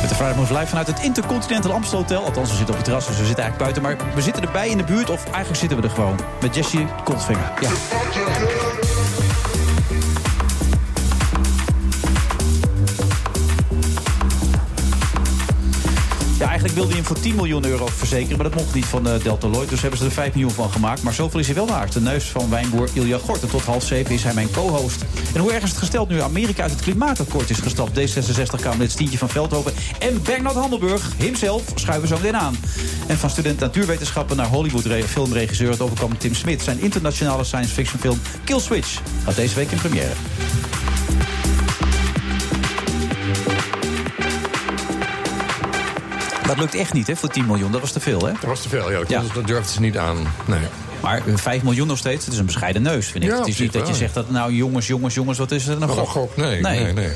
Met 0.00 0.08
de 0.08 0.14
Friday 0.14 0.36
Move 0.36 0.52
live 0.52 0.66
vanuit 0.66 0.86
het 0.86 1.00
Intercontinental 1.00 1.72
Amstel 1.72 1.98
Hotel. 1.98 2.24
Althans, 2.24 2.50
we 2.50 2.56
zitten 2.56 2.74
op 2.74 2.80
het 2.80 2.84
terras, 2.84 3.06
dus 3.06 3.18
we 3.18 3.26
zitten 3.26 3.44
eigenlijk 3.44 3.72
buiten. 3.72 3.82
Maar 3.82 4.14
we 4.14 4.22
zitten 4.22 4.42
erbij 4.42 4.68
in 4.68 4.76
de 4.76 4.84
buurt, 4.84 5.10
of 5.10 5.24
eigenlijk 5.24 5.56
zitten 5.56 5.80
we 5.80 5.84
er 5.84 5.90
gewoon. 5.90 6.18
Met 6.40 6.54
Jesse 6.54 6.86
Kontvinger. 7.04 7.52
Ja. 7.60 7.70
Ja, 16.42 16.48
eigenlijk 16.48 16.78
wilde 16.78 16.92
hij 16.92 16.98
hem 16.98 17.08
voor 17.08 17.20
10 17.20 17.34
miljoen 17.34 17.64
euro 17.64 17.86
verzekeren, 17.86 18.36
maar 18.36 18.50
dat 18.50 18.60
mocht 18.60 18.74
niet 18.74 18.84
van 18.84 19.08
eh, 19.08 19.22
Delta 19.22 19.48
Lloyd. 19.48 19.68
Dus 19.68 19.80
hebben 19.80 19.98
ze 19.98 20.04
er 20.04 20.10
5 20.10 20.34
miljoen 20.34 20.50
van 20.50 20.70
gemaakt. 20.70 21.02
Maar 21.02 21.12
zoveel 21.12 21.40
is 21.40 21.46
hij 21.46 21.54
wel 21.54 21.66
waard. 21.66 21.92
De 21.92 22.00
neus 22.00 22.24
van 22.24 22.50
wijnboer 22.50 22.88
Ilja 22.92 23.18
Gort. 23.18 23.42
En 23.42 23.48
tot 23.48 23.62
half 23.62 23.82
zeven 23.82 24.14
is 24.14 24.22
hij 24.22 24.34
mijn 24.34 24.50
co-host. 24.50 25.04
En 25.34 25.40
hoe 25.40 25.52
erg 25.52 25.62
is 25.62 25.68
het 25.68 25.78
gesteld 25.78 26.08
nu 26.08 26.20
Amerika 26.20 26.62
uit 26.62 26.70
het 26.70 26.80
klimaatakkoord 26.80 27.50
is 27.50 27.58
gestapt? 27.58 28.00
D66-Kamerlid 28.00 28.90
Stientje 28.90 29.18
van 29.18 29.28
Veldhoven 29.28 29.72
en 29.98 30.22
Bernard 30.22 30.54
Handelburg, 30.54 31.12
himself, 31.18 31.62
schuiven 31.74 32.08
zo 32.08 32.16
meteen 32.16 32.36
aan. 32.36 32.56
En 33.06 33.18
van 33.18 33.30
student 33.30 33.60
natuurwetenschappen 33.60 34.36
naar 34.36 34.48
Hollywood-filmregisseur... 34.48 35.70
het 35.70 35.80
overkwam 35.80 36.18
Tim 36.18 36.34
Smit. 36.34 36.62
Zijn 36.62 36.80
internationale 36.80 37.44
science 37.44 37.74
fiction 37.74 38.00
film 38.00 38.20
Kill 38.44 38.60
Switch 38.60 39.00
gaat 39.24 39.36
deze 39.36 39.54
week 39.54 39.70
in 39.70 39.78
première. 39.78 40.12
Dat 46.54 46.60
lukt 46.60 46.74
echt 46.74 46.92
niet, 46.92 47.06
hè, 47.06 47.16
voor 47.16 47.28
10 47.28 47.46
miljoen. 47.46 47.72
Dat 47.72 47.80
was 47.80 47.92
te 47.92 48.00
veel, 48.00 48.20
hè? 48.20 48.32
Dat 48.32 48.42
was 48.42 48.62
te 48.62 48.68
veel, 48.68 48.90
ja. 48.90 48.98
Dat, 48.98 49.08
Ja. 49.08 49.22
dat 49.34 49.46
durfden 49.46 49.72
ze 49.72 49.80
niet 49.80 49.98
aan. 49.98 50.16
Nee. 50.44 50.60
Maar 51.00 51.22
5 51.34 51.62
miljoen 51.62 51.86
nog 51.86 51.98
steeds, 51.98 52.24
het 52.24 52.34
is 52.34 52.38
een 52.40 52.46
bescheiden 52.46 52.82
neus, 52.82 53.06
vind 53.06 53.24
ik. 53.24 53.30
Ja, 53.30 53.38
het 53.38 53.48
is 53.48 53.58
niet 53.58 53.72
dat 53.72 53.88
je 53.88 53.94
zegt 53.94 54.14
dat, 54.14 54.30
nou 54.30 54.52
jongens, 54.52 54.86
jongens, 54.86 55.14
jongens, 55.14 55.38
wat 55.38 55.50
is 55.50 55.66
het 55.66 55.78
nou? 55.78 55.98
Een 55.98 56.06
gok? 56.06 56.36
Nee, 56.36 56.60
nee, 56.60 56.92
nee. 56.92 57.12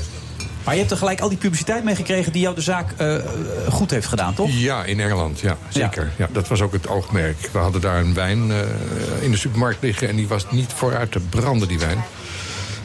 Maar 0.63 0.73
je 0.75 0.79
hebt 0.81 0.91
er 0.91 0.97
gelijk 0.97 1.21
al 1.21 1.29
die 1.29 1.37
publiciteit 1.37 1.83
mee 1.83 1.95
gekregen 1.95 2.31
die 2.31 2.41
jou 2.41 2.55
de 2.55 2.61
zaak 2.61 2.91
eh, 2.97 3.15
eh, 3.15 3.23
goed 3.69 3.91
heeft 3.91 4.07
gedaan, 4.07 4.33
toch? 4.33 4.49
Ja, 4.51 4.83
in 4.83 4.99
Engeland, 4.99 5.39
ja, 5.39 5.57
zeker. 5.69 6.11
Ja. 6.15 6.27
dat 6.31 6.47
was 6.47 6.61
ook 6.61 6.73
het 6.73 6.87
oogmerk. 6.87 7.49
We 7.51 7.57
hadden 7.57 7.81
daar 7.81 7.99
een 7.99 8.13
wijn 8.13 8.51
eh, 8.51 8.57
in 9.21 9.31
de 9.31 9.37
supermarkt 9.37 9.81
liggen... 9.81 10.09
en 10.09 10.15
die 10.15 10.27
was 10.27 10.45
niet 10.51 10.73
vooruit 10.75 11.11
te 11.11 11.19
branden, 11.19 11.67
die 11.67 11.79
wijn. 11.79 12.03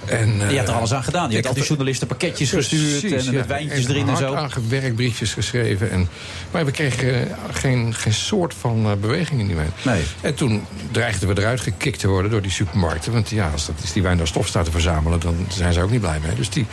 En, 0.04 0.36
je 0.36 0.56
hebt 0.56 0.68
er 0.68 0.74
eh, 0.74 0.78
alles 0.78 0.94
aan 0.94 1.04
gedaan. 1.04 1.28
Je 1.28 1.34
hebt 1.34 1.46
al 1.46 1.54
die 1.54 1.64
journalisten 1.64 2.06
pakketjes 2.06 2.50
gestuurd 2.50 3.00
Precies, 3.00 3.26
en 3.26 3.34
met 3.34 3.46
wijntjes 3.46 3.84
En 3.84 3.90
erin 3.90 4.02
en 4.02 4.08
hard 4.08 4.18
zo. 4.18 4.34
aangewerkt, 4.34 4.94
briefjes 4.94 5.32
geschreven. 5.32 5.90
En, 5.90 6.08
maar 6.50 6.64
we 6.64 6.70
kregen 6.70 7.28
eh, 7.28 7.36
geen, 7.52 7.94
geen 7.94 8.12
soort 8.12 8.54
van 8.54 8.86
eh, 8.86 8.92
beweging 9.00 9.40
in 9.40 9.46
die 9.46 9.56
wijn. 9.56 9.72
Nee. 9.82 10.02
En 10.20 10.34
toen 10.34 10.64
dreigden 10.90 11.28
we 11.28 11.40
eruit 11.40 11.60
gekikt 11.60 11.98
te 11.98 12.08
worden 12.08 12.30
door 12.30 12.42
die 12.42 12.50
supermarkten. 12.50 13.12
Want 13.12 13.30
ja, 13.30 13.50
als, 13.52 13.66
dat, 13.66 13.74
als 13.80 13.92
die 13.92 14.02
wijn 14.02 14.16
daar 14.16 14.26
stof 14.26 14.46
staat 14.46 14.64
te 14.64 14.70
verzamelen... 14.70 15.20
dan 15.20 15.46
zijn 15.48 15.72
ze 15.72 15.82
ook 15.82 15.90
niet 15.90 16.00
blij 16.00 16.18
mee. 16.26 16.34
Dus 16.34 16.50
die 16.50 16.66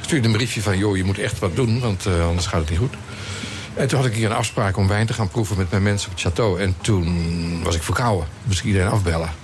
stuurde 0.00 0.28
een 0.28 0.34
briefje 0.34 0.62
van... 0.62 0.78
joh, 0.78 0.96
je 0.96 1.04
moet 1.04 1.18
echt 1.18 1.38
wat 1.38 1.56
doen, 1.56 1.80
want 1.80 2.06
eh, 2.06 2.26
anders 2.26 2.46
gaat 2.46 2.60
het 2.60 2.70
niet 2.70 2.78
goed. 2.78 2.94
En 3.74 3.88
toen 3.88 3.98
had 3.98 4.08
ik 4.08 4.14
hier 4.14 4.30
een 4.30 4.36
afspraak 4.36 4.76
om 4.76 4.88
wijn 4.88 5.06
te 5.06 5.12
gaan 5.12 5.28
proeven 5.28 5.56
met 5.56 5.70
mijn 5.70 5.82
mensen 5.82 6.10
op 6.10 6.16
het 6.18 6.32
château. 6.32 6.60
En 6.60 6.74
toen 6.80 7.60
was 7.62 7.74
ik 7.74 7.82
verkouden. 7.82 8.26
Moest 8.44 8.58
ik 8.58 8.64
iedereen 8.64 8.88
afbellen. 8.88 9.43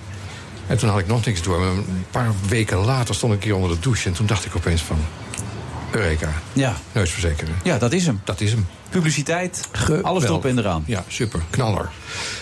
En 0.67 0.77
toen 0.77 0.89
had 0.89 0.99
ik 0.99 1.07
nog 1.07 1.25
niks 1.25 1.41
door. 1.41 1.59
Maar 1.59 1.69
een 1.69 2.05
paar 2.11 2.31
weken 2.47 2.77
later 2.77 3.15
stond 3.15 3.33
ik 3.33 3.39
keer 3.39 3.55
onder 3.55 3.69
de 3.69 3.79
douche. 3.79 4.07
En 4.07 4.13
toen 4.13 4.25
dacht 4.25 4.45
ik 4.45 4.55
opeens 4.55 4.81
van... 4.81 4.97
Eureka. 5.91 6.29
Ja. 6.53 6.75
Neusverzekeren. 6.91 7.55
Ja, 7.63 7.77
dat 7.77 7.91
is 7.91 8.05
hem. 8.05 8.21
Dat 8.23 8.41
is 8.41 8.51
hem. 8.51 8.67
Publiciteit, 8.89 9.67
alles 10.01 10.23
erop 10.23 10.45
en 10.45 10.57
eraan. 10.57 10.83
Ja, 10.87 11.03
super. 11.07 11.41
Knaller. 11.49 11.89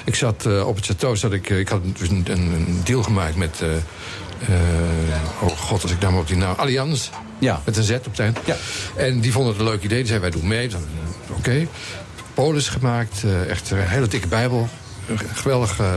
Ik 0.03 0.15
zat 0.15 0.45
eh, 0.45 0.67
op 0.67 0.75
het 0.75 0.91
château, 0.91 1.11
zat 1.11 1.33
ik, 1.33 1.49
eh, 1.49 1.59
ik 1.59 1.67
had 1.67 1.81
dus 1.99 2.09
een, 2.09 2.25
een, 2.27 2.81
deal 2.83 3.03
gemaakt 3.03 3.35
met... 3.35 3.61
eh, 3.61 4.55
oh 5.41 5.57
god, 5.57 5.81
als 5.81 5.91
ik 5.91 5.99
nou 5.99 6.11
maar 6.11 6.21
op 6.21 6.27
die 6.27 6.37
naam... 6.37 6.55
Allianz. 6.57 7.09
Ja. 7.39 7.61
Met 7.65 7.77
een 7.77 7.83
Z 7.83 7.91
op 7.91 8.05
het 8.05 8.19
eind. 8.19 8.39
Ja. 8.45 8.55
En 8.95 9.19
die 9.19 9.31
vonden 9.31 9.51
het 9.51 9.61
een 9.61 9.67
leuk 9.67 9.83
idee. 9.83 9.97
Die 9.97 10.07
zeiden, 10.07 10.31
wij 10.31 10.39
doen 10.39 10.49
mee. 10.49 10.69
Oké. 11.37 11.67
Polis 12.33 12.67
gemaakt. 12.67 13.23
echt 13.49 13.71
een 13.71 13.77
hele 13.77 14.07
dikke 14.07 14.27
bijbel. 14.27 14.69
Geweldig 15.33 15.79
eh, 15.79 15.93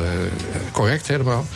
correct 0.72 1.06
helemaal. 1.06 1.46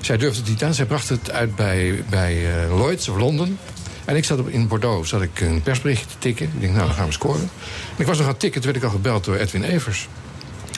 Zij 0.00 0.16
durfde 0.16 0.40
het 0.40 0.48
niet 0.48 0.64
aan. 0.64 0.74
Zij 0.74 0.84
bracht 0.84 1.08
het 1.08 1.30
uit 1.30 1.56
bij, 1.56 2.04
bij 2.08 2.62
eh, 2.64 2.76
Lloyds 2.76 3.08
of 3.08 3.16
Londen. 3.16 3.58
En 4.04 4.16
ik 4.16 4.24
zat 4.24 4.38
op, 4.38 4.48
in 4.48 4.68
Bordeaux 4.68 5.08
zat 5.08 5.22
ik 5.22 5.40
een 5.40 5.62
persberichtje 5.62 6.06
te 6.06 6.18
tikken. 6.18 6.46
Ik 6.54 6.60
denk, 6.60 6.74
nou, 6.74 6.86
dan 6.86 6.96
gaan 6.96 7.06
we 7.06 7.12
scoren. 7.12 7.40
En 7.40 7.96
ik 7.96 8.06
was 8.06 8.16
nog 8.16 8.26
aan 8.26 8.32
het 8.32 8.40
tikken, 8.40 8.60
toen 8.60 8.72
werd 8.72 8.84
ik 8.84 8.88
al 8.90 8.96
gebeld 8.96 9.24
door 9.24 9.36
Edwin 9.36 9.62
Evers. 9.62 10.08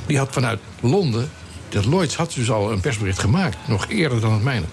Die 0.06 0.18
had 0.18 0.28
vanuit 0.32 0.58
Londen, 0.80 1.30
dat 1.68 1.84
Lloyds 1.84 2.16
had 2.16 2.32
dus 2.34 2.50
al 2.50 2.72
een 2.72 2.80
persbericht 2.80 3.18
gemaakt. 3.18 3.56
Nog 3.66 3.88
eerder 3.88 4.20
dan 4.20 4.32
het 4.32 4.42
mijne. 4.42 4.66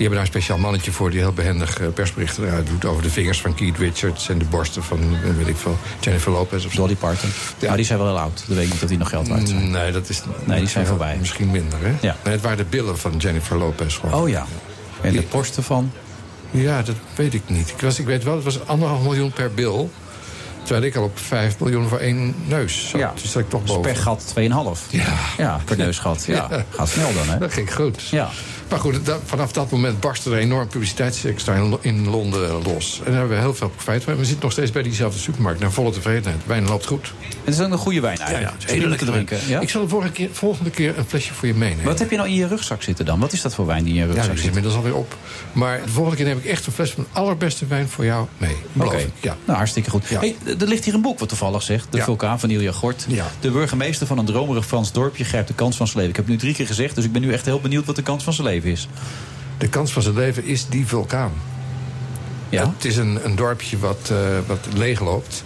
Die 0.00 0.08
hebben 0.08 0.26
daar 0.26 0.34
een 0.34 0.40
speciaal 0.40 0.62
mannetje 0.62 0.92
voor 0.92 1.10
die 1.10 1.20
heel 1.20 1.32
behendig 1.32 1.80
eh, 1.80 1.88
persberichten 1.88 2.46
eruit 2.46 2.66
doet... 2.66 2.84
over 2.84 3.02
de 3.02 3.10
vingers 3.10 3.40
van 3.40 3.54
Keith 3.54 3.78
Richards 3.78 4.28
en 4.28 4.38
de 4.38 4.44
borsten 4.44 4.82
van, 4.82 4.98
eh, 4.98 5.36
weet 5.36 5.46
ik 5.46 5.56
veel, 5.56 5.78
Jennifer 6.00 6.32
Lopez 6.32 6.64
of 6.64 6.72
zo. 6.72 6.80
Dolly 6.80 6.94
Parton. 6.94 7.28
Ja. 7.58 7.76
die 7.76 7.84
zijn 7.84 7.98
wel 7.98 8.08
heel 8.08 8.18
oud. 8.18 8.44
Dan 8.46 8.56
weet 8.56 8.64
ik 8.64 8.70
niet 8.70 8.80
dat 8.80 8.88
die 8.88 8.98
nog 8.98 9.08
geld 9.08 9.28
waard 9.28 9.48
zijn. 9.48 9.70
Nee, 9.70 9.92
dat 9.92 10.08
is... 10.08 10.22
Nee, 10.44 10.58
die 10.58 10.68
zijn 10.68 10.86
voorbij. 10.86 11.16
Misschien 11.18 11.50
minder, 11.50 11.78
hè? 11.80 11.92
Ja. 12.00 12.16
Nee, 12.24 12.32
het 12.32 12.42
waren 12.42 12.56
de 12.56 12.64
billen 12.64 12.98
van 12.98 13.16
Jennifer 13.16 13.56
Lopez. 13.56 13.98
Gewoon. 13.98 14.22
Oh 14.22 14.28
ja. 14.28 14.46
En 15.00 15.12
de 15.12 15.24
borsten 15.30 15.62
van? 15.62 15.92
Ja, 16.50 16.82
dat 16.82 16.96
weet 17.14 17.34
ik 17.34 17.42
niet. 17.46 17.68
Ik, 17.68 17.80
was, 17.80 17.98
ik 17.98 18.06
weet 18.06 18.24
wel, 18.24 18.34
het 18.34 18.44
was 18.44 18.66
anderhalf 18.66 19.02
miljoen 19.02 19.32
per 19.32 19.54
bil. 19.54 19.90
Terwijl 20.62 20.86
ik 20.86 20.96
al 20.96 21.04
op 21.04 21.18
5 21.18 21.58
miljoen 21.58 21.88
voor 21.88 21.98
één 21.98 22.34
neus 22.46 22.88
zat. 22.88 23.00
Ja. 23.00 23.12
Dus 23.22 23.32
dat 23.32 23.42
ik 23.42 23.50
toch 23.50 23.64
boven. 23.64 23.82
Per 23.82 23.96
gat 23.96 24.34
2,5. 24.38 24.44
Ja. 24.90 25.14
Ja, 25.36 25.60
per 25.64 25.76
neusgat. 25.84 26.24
Ja. 26.26 26.48
Gaat 26.70 26.88
snel 26.88 27.12
dan, 27.14 27.28
hè? 27.28 27.38
Dat 27.38 27.52
ging 27.52 27.74
goed. 27.74 28.08
Ja. 28.08 28.30
Maar 28.70 28.78
goed, 28.80 28.98
vanaf 29.24 29.52
dat 29.52 29.70
moment 29.70 30.00
barstte 30.00 30.30
er 30.30 30.36
een 30.36 30.42
enorm 30.42 30.68
publiciteitsextra 30.68 31.54
in, 31.54 31.68
Lo- 31.68 31.78
in 31.82 32.08
Londen 32.08 32.62
los. 32.62 32.96
En 32.98 33.04
daar 33.10 33.20
hebben 33.20 33.36
we 33.36 33.42
heel 33.42 33.54
veel 33.54 33.68
profijt 33.68 34.04
van. 34.04 34.16
We 34.16 34.24
zitten 34.24 34.42
nog 34.42 34.52
steeds 34.52 34.70
bij 34.70 34.82
diezelfde 34.82 35.18
supermarkt. 35.20 35.60
Naar 35.60 35.72
volle 35.72 35.90
tevredenheid. 35.90 36.40
Wijn 36.46 36.66
loopt 36.68 36.86
goed. 36.86 37.12
Het 37.44 37.54
is 37.54 37.60
ook 37.60 37.72
een 37.72 37.78
goede 37.78 38.00
wijn 38.00 38.18
eigenlijk. 38.18 38.62
Ja, 38.66 38.72
heerlijk 38.72 38.98
te 39.00 39.04
drinken. 39.04 39.38
Ja? 39.48 39.60
Ik 39.60 39.70
zal 39.70 39.82
de 39.82 39.88
volgende 39.88 40.12
keer, 40.12 40.28
volgende 40.32 40.70
keer 40.70 40.98
een 40.98 41.04
flesje 41.04 41.34
voor 41.34 41.48
je 41.48 41.54
meenemen. 41.54 41.84
Wat 41.84 41.98
heb 41.98 42.10
je 42.10 42.16
nou 42.16 42.28
in 42.28 42.34
je 42.34 42.46
rugzak 42.46 42.82
zitten 42.82 43.04
dan? 43.04 43.18
Wat 43.20 43.32
is 43.32 43.40
dat 43.42 43.54
voor 43.54 43.66
wijn 43.66 43.84
die 43.84 43.92
in 43.94 43.98
je 44.00 44.06
Ja, 44.06 44.06
rugzak 44.06 44.24
die 44.24 44.34
is 44.34 44.38
zit? 44.40 44.48
inmiddels 44.48 44.74
alweer 44.74 44.94
op. 44.96 45.16
Maar 45.52 45.80
de 45.84 45.88
volgende 45.90 46.16
keer 46.16 46.26
neem 46.26 46.38
ik 46.38 46.44
echt 46.44 46.66
een 46.66 46.72
fles 46.72 46.90
van 46.90 47.06
de 47.12 47.18
allerbeste 47.20 47.66
wijn 47.66 47.88
voor 47.88 48.04
jou 48.04 48.26
mee. 48.38 48.56
Oké. 48.76 48.96
Ja. 49.20 49.36
nou 49.44 49.58
hartstikke 49.58 49.90
goed. 49.90 50.08
Hey, 50.08 50.36
er 50.60 50.66
ligt 50.66 50.84
hier 50.84 50.94
een 50.94 51.02
boek 51.02 51.18
wat 51.18 51.28
toevallig 51.28 51.62
zegt. 51.62 51.86
De 51.90 51.96
Ja. 51.98 52.04
vulkaan 52.04 52.40
van 52.40 52.50
Ilja 52.50 52.72
Gort. 52.72 53.04
Ja. 53.08 53.26
De 53.40 53.50
burgemeester 53.50 54.06
van 54.06 54.18
een 54.18 54.24
dromerig 54.24 54.66
Frans 54.66 54.92
dorpje 54.92 55.24
grijpt 55.24 55.48
de 55.48 55.54
kans 55.54 55.76
van 55.76 55.86
zijn 55.86 55.98
leven. 55.98 56.10
Ik 56.10 56.16
heb 56.20 56.28
nu 56.28 56.36
drie 56.36 56.54
keer 56.54 56.66
gezegd, 56.66 56.94
dus 56.94 57.04
ik 57.04 57.12
ben 57.12 57.22
nu 57.22 57.32
echt 57.32 57.44
heel 57.44 57.60
benieuwd 57.60 57.86
wat 57.86 57.96
de 57.96 58.02
kans 58.02 58.24
van 58.24 58.32
zijn 58.32 58.46
leven 58.46 58.59
is. 58.64 58.88
De 59.58 59.68
kans 59.68 59.92
van 59.92 60.02
zijn 60.02 60.14
leven 60.14 60.44
is 60.44 60.68
die 60.68 60.86
vulkaan. 60.86 61.32
Ja? 62.48 62.72
Het 62.74 62.84
is 62.84 62.96
een, 62.96 63.24
een 63.24 63.36
dorpje 63.36 63.78
wat, 63.78 64.10
eh, 64.10 64.18
wat 64.46 64.66
leegloopt. 64.74 65.44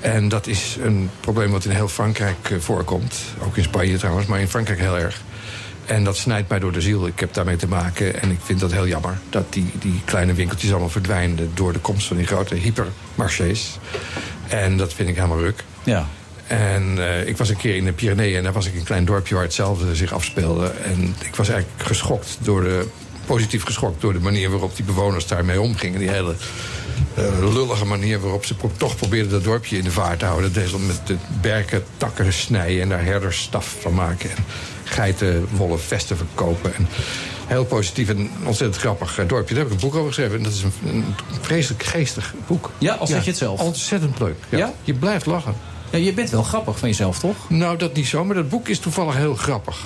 En 0.00 0.28
dat 0.28 0.46
is 0.46 0.76
een 0.82 1.10
probleem 1.20 1.50
wat 1.50 1.64
in 1.64 1.70
heel 1.70 1.88
Frankrijk 1.88 2.50
eh, 2.50 2.58
voorkomt. 2.58 3.20
Ook 3.46 3.56
in 3.56 3.62
Spanje 3.62 3.96
trouwens, 3.96 4.26
maar 4.26 4.40
in 4.40 4.48
Frankrijk 4.48 4.78
heel 4.80 4.98
erg. 4.98 5.22
En 5.86 6.04
dat 6.04 6.16
snijdt 6.16 6.48
mij 6.48 6.58
door 6.58 6.72
de 6.72 6.80
ziel. 6.80 7.06
Ik 7.06 7.20
heb 7.20 7.34
daarmee 7.34 7.56
te 7.56 7.68
maken. 7.68 8.22
En 8.22 8.30
ik 8.30 8.38
vind 8.42 8.60
dat 8.60 8.72
heel 8.72 8.86
jammer. 8.86 9.18
Dat 9.30 9.52
die, 9.52 9.70
die 9.78 10.00
kleine 10.04 10.32
winkeltjes 10.32 10.70
allemaal 10.70 10.88
verdwijnen... 10.88 11.50
door 11.54 11.72
de 11.72 11.78
komst 11.78 12.06
van 12.06 12.16
die 12.16 12.26
grote 12.26 12.54
hypermarchés. 12.54 13.78
En 14.48 14.76
dat 14.76 14.94
vind 14.94 15.08
ik 15.08 15.14
helemaal 15.14 15.40
ruk. 15.40 15.64
Ja. 15.84 16.06
En 16.50 16.94
eh, 16.98 17.26
ik 17.28 17.36
was 17.36 17.48
een 17.48 17.56
keer 17.56 17.76
in 17.76 17.84
de 17.84 17.92
Pyreneeën 17.92 18.36
en 18.36 18.42
daar 18.42 18.52
was 18.52 18.66
ik 18.66 18.72
in 18.72 18.78
een 18.78 18.84
klein 18.84 19.04
dorpje 19.04 19.34
waar 19.34 19.44
hetzelfde 19.44 19.94
zich 19.94 20.12
afspeelde. 20.12 20.66
En 20.66 21.14
ik 21.24 21.34
was 21.36 21.48
eigenlijk 21.48 21.82
geschokt 21.86 22.38
door 22.40 22.62
de. 22.62 22.86
Positief 23.26 23.64
geschokt 23.64 24.00
door 24.00 24.12
de 24.12 24.20
manier 24.20 24.50
waarop 24.50 24.76
die 24.76 24.84
bewoners 24.84 25.26
daarmee 25.26 25.60
omgingen. 25.60 25.98
Die 25.98 26.10
hele 26.10 26.34
eh, 27.14 27.24
lullige 27.38 27.84
manier 27.84 28.20
waarop 28.20 28.44
ze 28.44 28.54
pro- 28.54 28.70
toch 28.76 28.96
probeerden 28.96 29.30
dat 29.30 29.44
dorpje 29.44 29.76
in 29.78 29.84
de 29.84 29.90
vaart 29.90 30.18
te 30.18 30.24
houden. 30.24 30.44
Dat 30.52 30.54
deden 30.62 30.70
ze 30.78 30.86
met 30.86 31.06
de 31.06 31.16
berken 31.40 31.82
takken 31.96 32.32
snijden 32.32 32.82
en 32.82 32.88
daar 32.88 33.04
herdersstaf 33.04 33.76
van 33.80 33.94
maken. 33.94 34.30
En 34.30 34.44
geitenwolle 34.84 35.78
vesten 35.78 36.16
verkopen. 36.16 36.74
En 36.74 36.88
heel 37.46 37.64
positief 37.64 38.08
en 38.08 38.30
ontzettend 38.44 38.80
grappig 38.80 39.18
eh, 39.18 39.28
dorpje. 39.28 39.54
Daar 39.54 39.64
heb 39.64 39.72
ik 39.72 39.80
een 39.82 39.88
boek 39.88 39.94
over 39.98 40.08
geschreven. 40.08 40.36
En 40.36 40.42
dat 40.42 40.52
is 40.52 40.62
een, 40.62 40.72
een 40.86 41.04
vreselijk 41.40 41.82
geestig 41.82 42.34
boek. 42.46 42.70
Ja, 42.78 42.94
al 42.94 43.06
zeg 43.06 43.24
je 43.24 43.30
het 43.30 43.38
zelf. 43.38 43.60
Ontzettend 43.60 44.18
leuk. 44.18 44.36
Ja. 44.48 44.58
Ja? 44.58 44.72
Je 44.84 44.94
blijft 44.94 45.26
lachen. 45.26 45.54
Ja, 45.90 45.98
je 45.98 46.12
bent 46.12 46.30
wel 46.30 46.42
grappig 46.42 46.78
van 46.78 46.88
jezelf, 46.88 47.18
toch? 47.18 47.36
Nou, 47.48 47.76
dat 47.78 47.94
niet 47.94 48.06
zo, 48.06 48.24
maar 48.24 48.34
dat 48.34 48.48
boek 48.48 48.68
is 48.68 48.78
toevallig 48.78 49.16
heel 49.16 49.34
grappig. 49.34 49.84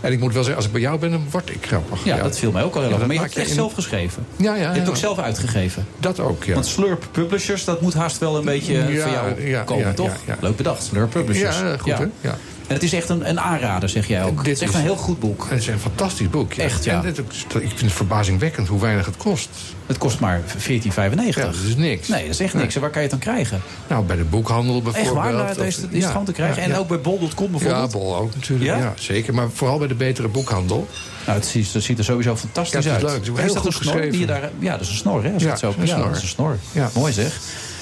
En 0.00 0.12
ik 0.12 0.20
moet 0.20 0.32
wel 0.32 0.42
zeggen, 0.42 0.56
als 0.56 0.66
ik 0.66 0.72
bij 0.72 0.80
jou 0.80 0.98
ben, 0.98 1.10
dan 1.10 1.26
word 1.30 1.50
ik 1.50 1.66
grappig. 1.66 2.04
Ja, 2.04 2.16
dat 2.22 2.38
viel 2.38 2.50
mij 2.50 2.62
ook 2.62 2.74
al 2.74 2.80
heel 2.80 2.88
Ja, 2.90 2.96
erg. 2.96 2.98
dat 2.98 3.06
Maar 3.06 3.16
je 3.16 3.22
hebt 3.22 3.32
het 3.34 3.42
echt 3.42 3.50
in- 3.50 3.56
zelf 3.60 3.74
geschreven. 3.74 4.26
Ja, 4.36 4.54
ja. 4.54 4.56
Je 4.56 4.62
hebt 4.62 4.74
ja. 4.74 4.80
het 4.80 4.88
ook 4.90 4.96
zelf 4.96 5.18
uitgegeven. 5.18 5.86
Dat 5.98 6.20
ook, 6.20 6.44
ja. 6.44 6.54
Want 6.54 6.66
Slurp 6.66 7.06
Publishers, 7.10 7.64
dat 7.64 7.80
moet 7.80 7.94
haast 7.94 8.18
wel 8.18 8.36
een 8.36 8.44
beetje 8.44 8.72
Ja, 8.72 8.82
voor 9.02 9.10
jou 9.12 9.42
ja, 9.46 9.62
komen, 9.62 9.86
ja, 9.86 9.92
toch? 9.92 10.06
ja, 10.06 10.14
ja. 10.26 10.36
Leuk 10.40 10.56
bedacht, 10.56 10.82
Slurp 10.82 11.10
Publishers. 11.10 11.58
Ja, 11.58 11.76
goed, 11.76 11.98
hè? 11.98 12.04
Ja. 12.20 12.36
En 12.66 12.74
het 12.74 12.82
is 12.82 12.92
echt 12.92 13.08
een, 13.08 13.28
een 13.28 13.40
aanrader, 13.40 13.88
zeg 13.88 14.06
jij 14.08 14.22
ook. 14.24 14.36
Dit 14.36 14.46
het 14.46 14.46
is 14.56 14.60
echt 14.60 14.74
een 14.74 14.80
heel 14.80 14.96
goed 14.96 15.20
boek. 15.20 15.46
Het 15.50 15.58
is 15.60 15.66
een 15.66 15.78
fantastisch 15.78 16.30
boek. 16.30 16.52
ja. 16.52 16.62
Echt, 16.62 16.84
ja. 16.84 16.94
En 16.96 17.02
dit 17.02 17.20
ook- 17.20 17.32
ik 17.62 17.68
vind 17.68 17.80
het 17.80 17.92
verbazingwekkend 17.92 18.68
hoe 18.68 18.80
weinig 18.80 19.06
het 19.06 19.16
kost. 19.16 19.48
Het 19.86 19.98
kost 19.98 20.20
maar 20.20 20.40
14,95. 20.56 21.42
Ja, 21.42 21.44
dat 21.44 21.54
is 21.68 21.76
niks. 21.76 22.08
Nee, 22.08 22.22
dat 22.22 22.30
is 22.30 22.40
echt 22.40 22.54
niks. 22.54 22.74
En 22.74 22.80
waar 22.80 22.90
kan 22.90 23.02
je 23.02 23.08
het 23.08 23.22
dan 23.22 23.32
krijgen? 23.34 23.60
Nou, 23.88 24.04
bij 24.04 24.16
de 24.16 24.24
boekhandel 24.24 24.82
bijvoorbeeld. 24.82 25.24
Echt 25.24 25.32
waar? 25.34 25.50
Of- 25.50 25.50
is 25.50 25.56
het, 25.56 25.66
is 25.66 25.82
het 25.82 26.02
ja, 26.02 26.08
gewoon 26.10 26.24
te 26.24 26.32
krijgen. 26.32 26.56
ja, 26.56 26.62
en 26.62 26.70
ja. 26.70 26.78
ook 26.78 26.88
bij 26.88 27.00
bol.com 27.00 27.50
bijvoorbeeld? 27.50 27.92
Ja, 27.92 27.98
Bol 27.98 28.16
ook 28.16 28.34
natuurlijk. 28.34 28.70
Ja? 28.70 28.76
Ja? 28.76 28.92
zeker. 28.98 29.34
Maar 29.34 29.48
vooral 29.54 29.78
bij 29.78 29.88
de 29.88 29.94
betere 29.94 30.28
boekhandel. 30.28 30.88
Nou, 31.26 31.38
het 31.38 31.46
ziet, 31.46 31.72
het 31.72 31.82
ziet 31.82 31.98
er 31.98 32.04
sowieso 32.04 32.36
fantastisch 32.36 32.84
Ja, 32.84 32.90
het 32.90 33.02
is 33.02 33.02
uit. 33.02 33.02
leuk. 33.02 33.12
Het 33.14 33.22
is 33.22 33.30
ook 33.30 33.36
Is 33.36 33.42
heel 33.44 33.54
dat 33.54 33.62
goed 33.62 33.72
een 33.74 33.78
snor 33.80 33.92
geschreven. 33.92 34.10
die 34.18 34.20
je 34.20 34.26
daar, 34.26 34.50
ja, 34.58 34.72
dat 34.72 34.80
is 34.80 34.88
een 34.88 34.94
snor, 34.96 35.24
hè? 35.24 35.32
Als 35.32 35.42
Ja, 35.42 35.48
het 35.50 35.58
zo, 35.58 35.74
een 35.78 35.86
ja, 35.86 35.94
snor. 35.94 36.06
dat 36.08 36.16
is 36.16 36.22
een 36.22 36.28
snor. 36.28 36.56
Ja. 36.72 36.90
Mooi 36.94 37.12
zeg. 37.12 37.38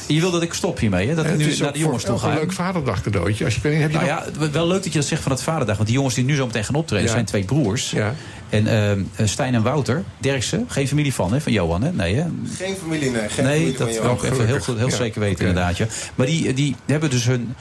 Je 0.07 0.21
wil 0.21 0.31
dat 0.31 0.43
ik 0.43 0.53
stop 0.55 0.79
hiermee, 0.79 1.09
hè? 1.09 1.15
Dat 1.15 1.25
ik 1.27 1.37
nu 1.37 1.45
is 1.45 1.59
naar 1.59 1.73
de 1.73 1.79
jongens 1.79 2.05
toe 2.05 2.19
ga. 2.19 2.29
een 2.29 2.35
leuk 2.35 2.53
vaderdag 2.53 3.01
cadeautje. 3.03 3.45
Als 3.45 3.53
je, 3.55 3.59
ik 3.59 3.65
weet 3.65 3.73
niet, 3.73 3.83
heb 3.83 3.91
je 3.91 3.97
Nou 4.07 4.09
nog- 4.39 4.43
ja, 4.45 4.51
wel 4.51 4.67
leuk 4.67 4.83
dat 4.83 4.93
je 4.93 4.99
dat 4.99 5.09
zegt 5.09 5.23
van 5.23 5.33
het 5.33 5.43
vaderdag. 5.43 5.77
Want 5.77 5.89
die 5.89 5.97
jongens 5.97 6.15
die 6.15 6.25
nu 6.25 6.35
zo 6.37 6.47
meteen 6.47 6.65
gaan 6.65 6.75
optreden, 6.75 7.07
Ja. 7.07 7.13
zijn 7.13 7.25
twee 7.25 7.45
broers. 7.45 7.91
Ja. 7.91 8.15
En 8.49 8.67
ehm, 8.67 9.03
eh, 9.17 9.27
Stijn 9.27 9.55
en 9.55 9.63
Wouter, 9.63 10.05
Derksen, 10.19 10.65
geen 10.69 10.89
familie 10.89 11.15
van, 11.15 11.33
hè? 11.33 11.41
Van 11.41 11.53
Johan, 11.53 11.83
hè? 11.83 11.93
Nee, 11.93 12.15
hè? 12.15 12.25
Geen 12.57 12.75
familie, 12.83 13.11
nee. 13.11 13.29
Geen 13.29 13.45
nee, 13.45 13.55
familie 13.57 13.79
dat 13.79 13.95
van 13.97 14.05
wil 14.07 14.15
ik 14.15 14.23
even 14.33 14.47
heel, 14.47 14.61
goed- 14.61 14.77
heel 14.79 14.89
Ja, 14.89 14.97
zeker 14.97 15.21
weten, 15.21 15.47
inderdaad. 15.47 15.77
Ja. 15.77 15.87
Maar 16.15 16.27
die, 16.27 16.53
die 16.55 16.77
hebben 16.87 17.11
dus 17.11 17.27
hun 17.27 17.55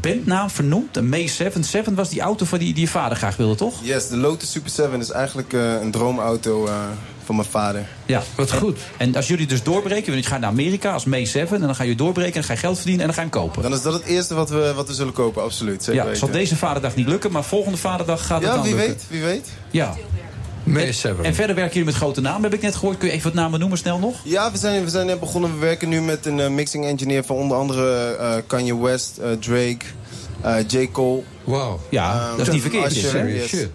bandnaam 0.00 0.50
vernoemd. 0.50 0.96
Een 0.96 1.08
May 1.08 1.26
7. 1.28 1.64
7 1.64 1.94
was 1.94 2.08
die 2.08 2.20
auto 2.20 2.44
van 2.46 2.58
die, 2.58 2.72
die 2.74 2.82
je 2.84 2.90
vader 2.90 3.16
graag 3.16 3.36
wilde, 3.36 3.54
toch? 3.54 3.74
Yes, 3.82 4.08
de 4.08 4.16
Lotus 4.16 4.50
Super 4.50 4.70
7 4.70 5.00
is 5.00 5.10
eigenlijk 5.10 5.52
eh, 5.52 5.74
een 5.80 5.90
droomauto 5.90 6.66
eh, 6.66 6.74
van 7.30 7.38
mijn 7.38 7.48
vader. 7.64 7.86
Ja. 8.06 8.22
Wat 8.34 8.50
En- 8.50 8.58
goed. 8.58 8.78
En 8.96 9.14
als 9.16 9.28
jullie 9.28 9.46
dus 9.46 9.62
doorbreken, 9.62 10.12
want 10.12 10.24
je 10.24 10.30
gaat 10.30 10.40
naar 10.40 10.50
Amerika 10.50 10.92
als 10.92 11.04
May 11.04 11.24
7... 11.24 11.56
en 11.56 11.62
dan 11.66 11.74
ga 11.74 11.84
je 11.84 11.94
doorbreken 11.94 12.32
en 12.34 12.38
dan 12.40 12.44
ga 12.48 12.52
je 12.52 12.58
geld 12.58 12.76
verdienen 12.76 13.00
en 13.00 13.06
dan 13.06 13.16
ga 13.16 13.22
je 13.22 13.28
hem 13.30 13.40
kopen. 13.40 13.62
Dan 13.62 13.72
is 13.72 13.82
dat 13.82 13.92
het 13.92 14.04
eerste 14.04 14.34
wat 14.34 14.50
we, 14.50 14.72
wat 14.74 14.86
we 14.88 14.94
zullen 14.94 15.12
kopen, 15.12 15.42
absoluut. 15.42 15.82
Zeker 15.82 15.94
Ja, 16.00 16.04
weten. 16.04 16.18
zal 16.20 16.30
deze 16.30 16.56
vaderdag 16.56 16.94
niet 16.96 17.06
lukken, 17.08 17.32
maar 17.32 17.44
volgende 17.44 17.78
vaderdag 17.78 18.26
gaat 18.26 18.40
het 18.40 18.48
Ja, 18.48 18.54
dan 18.54 18.64
wie 18.64 18.74
lukken. 18.74 18.92
weet, 18.94 19.04
wie 19.08 19.22
weet. 19.22 19.48
Ja. 19.70 19.94
May 20.64 20.92
7. 20.92 21.24
En 21.24 21.34
verder 21.34 21.54
werken 21.56 21.72
jullie 21.74 21.88
met 21.88 21.96
grote 22.00 22.20
namen, 22.20 22.42
heb 22.42 22.54
ik 22.54 22.62
net 22.62 22.74
gehoord. 22.76 22.98
Kun 22.98 23.08
je 23.08 23.14
even 23.14 23.24
wat 23.24 23.34
namen 23.34 23.60
noemen, 23.60 23.78
snel 23.78 23.98
nog? 23.98 24.16
Ja, 24.24 24.52
we 24.52 24.58
zijn, 24.58 24.84
we 24.84 24.90
zijn 24.90 25.06
net 25.06 25.20
begonnen. 25.20 25.52
We 25.52 25.58
werken 25.58 25.88
nu 25.88 26.00
met 26.02 26.26
een 26.26 26.40
eh, 26.40 26.48
mixing 26.48 26.84
engineer 26.86 27.24
van 27.24 27.36
onder 27.36 27.56
andere 27.56 28.14
eh, 28.16 28.34
Kanye 28.46 28.80
West, 28.80 29.18
eh, 29.18 29.30
Drake, 29.40 29.78
eh, 30.40 30.54
J. 30.68 30.88
Cole. 30.92 31.22
Wauw. 31.44 31.80
Ja, 31.90 32.12
Ehm, 32.28 32.36
dat 32.36 32.46
is 32.46 32.52
niet 32.52 32.62
verkeerd. 32.62 32.90
Usher, 32.96 33.26
dit, 33.26 33.50
hè? 33.50 33.56
yes. 33.58 33.66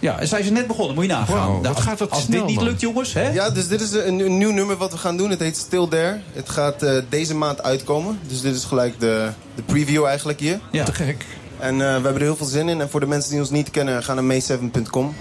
Ja, 0.00 0.18
en 0.20 0.28
zijn 0.28 0.44
ze 0.44 0.50
net 0.52 0.66
begonnen, 0.66 0.94
moet 0.94 1.04
je 1.04 1.10
nagaan. 1.10 1.36
Nou, 1.36 1.62
wat 1.62 1.74
als- 1.74 1.84
gaat 1.84 1.98
dat 1.98 2.10
Als 2.10 2.22
snel, 2.22 2.38
dit 2.38 2.46
niet 2.46 2.56
man. 2.56 2.64
lukt, 2.64 2.80
jongens, 2.80 3.12
hè? 3.12 3.28
Ja, 3.30 3.50
dus 3.50 3.68
dit 3.68 3.80
is 3.80 3.92
een, 3.92 4.18
een 4.20 4.38
nieuw 4.38 4.50
nummer 4.52 4.76
wat 4.76 4.92
we 4.92 4.98
gaan 4.98 5.16
doen. 5.16 5.30
Het 5.30 5.40
heet 5.40 5.56
Still 5.56 5.86
There. 5.88 6.20
Het 6.32 6.48
gaat 6.48 6.82
eh, 6.82 6.92
deze 7.08 7.34
maand 7.34 7.62
uitkomen. 7.62 8.18
Dus 8.28 8.40
dit 8.40 8.54
is 8.54 8.64
gelijk 8.64 9.00
de, 9.00 9.28
de 9.54 9.62
preview 9.62 10.04
eigenlijk 10.04 10.40
hier. 10.40 10.60
Ja. 10.70 10.84
Te 10.84 10.92
gek. 10.92 11.24
En 11.58 11.72
eh, 11.72 11.78
we 11.78 11.84
hebben 11.84 12.14
er 12.14 12.20
heel 12.20 12.36
veel 12.36 12.46
zin 12.46 12.68
in. 12.68 12.80
En 12.80 12.90
voor 12.90 13.00
de 13.00 13.06
mensen 13.06 13.30
die 13.30 13.40
ons 13.40 13.50
niet 13.50 13.70
kennen, 13.70 14.04
ga 14.04 14.14
naar 14.14 14.40
may7.com 14.42 15.14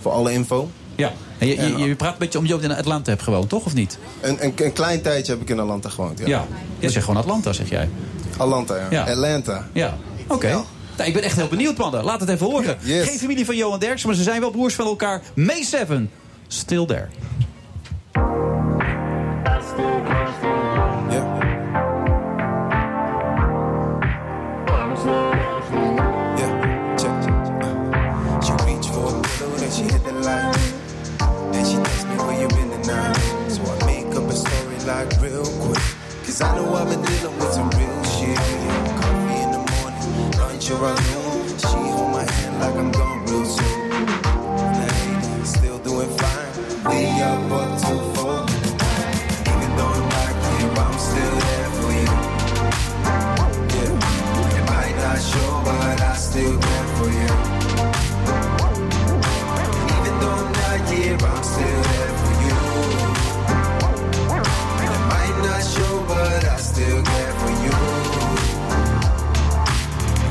voor 0.00 0.12
alle 0.12 0.32
info. 0.32 0.70
Ja. 0.94 1.12
En 1.38 1.46
je, 1.46 1.56
je, 1.78 1.78
je 1.78 1.96
praat 1.96 2.12
een 2.12 2.18
beetje 2.18 2.38
om 2.38 2.46
je 2.46 2.54
ook 2.54 2.62
in 2.62 2.72
Atlanta 2.72 3.10
hebt 3.10 3.22
gewoond, 3.22 3.48
toch? 3.48 3.64
Of 3.64 3.74
niet? 3.74 3.98
Een, 4.20 4.44
een, 4.44 4.52
een 4.56 4.72
klein 4.72 5.02
tijdje 5.02 5.32
heb 5.32 5.42
ik 5.42 5.48
in 5.48 5.60
Atlanta 5.60 5.88
gewoond. 5.88 6.18
Ja. 6.18 6.26
Ja. 6.26 6.46
Jij 6.78 6.90
zegt 6.90 7.04
gewoon 7.04 7.20
Atlanta, 7.20 7.52
zeg 7.52 7.70
jij. 7.70 7.88
Atlanta, 8.36 8.76
ja. 8.76 8.86
Ja. 8.90 9.02
Atlanta. 9.12 9.66
Ja. 9.72 9.96
Oké. 10.26 10.48
Ja. 10.48 10.62
Nou, 11.00 11.12
ik 11.12 11.18
ben 11.18 11.28
echt 11.28 11.36
heel 11.36 11.48
benieuwd, 11.48 11.76
mannen. 11.76 12.04
Laat 12.04 12.20
het 12.20 12.28
even 12.28 12.46
horen. 12.46 12.78
Yes. 12.82 13.08
Geen 13.08 13.18
familie 13.18 13.44
van 13.44 13.56
Johan 13.56 13.78
Derksen, 13.78 14.08
maar 14.08 14.16
ze 14.16 14.22
zijn 14.22 14.40
wel 14.40 14.50
broers 14.50 14.74
van 14.74 14.86
elkaar. 14.86 15.22
May 15.34 15.62
7. 15.62 16.10
Still 16.46 16.86
there. 16.86 17.08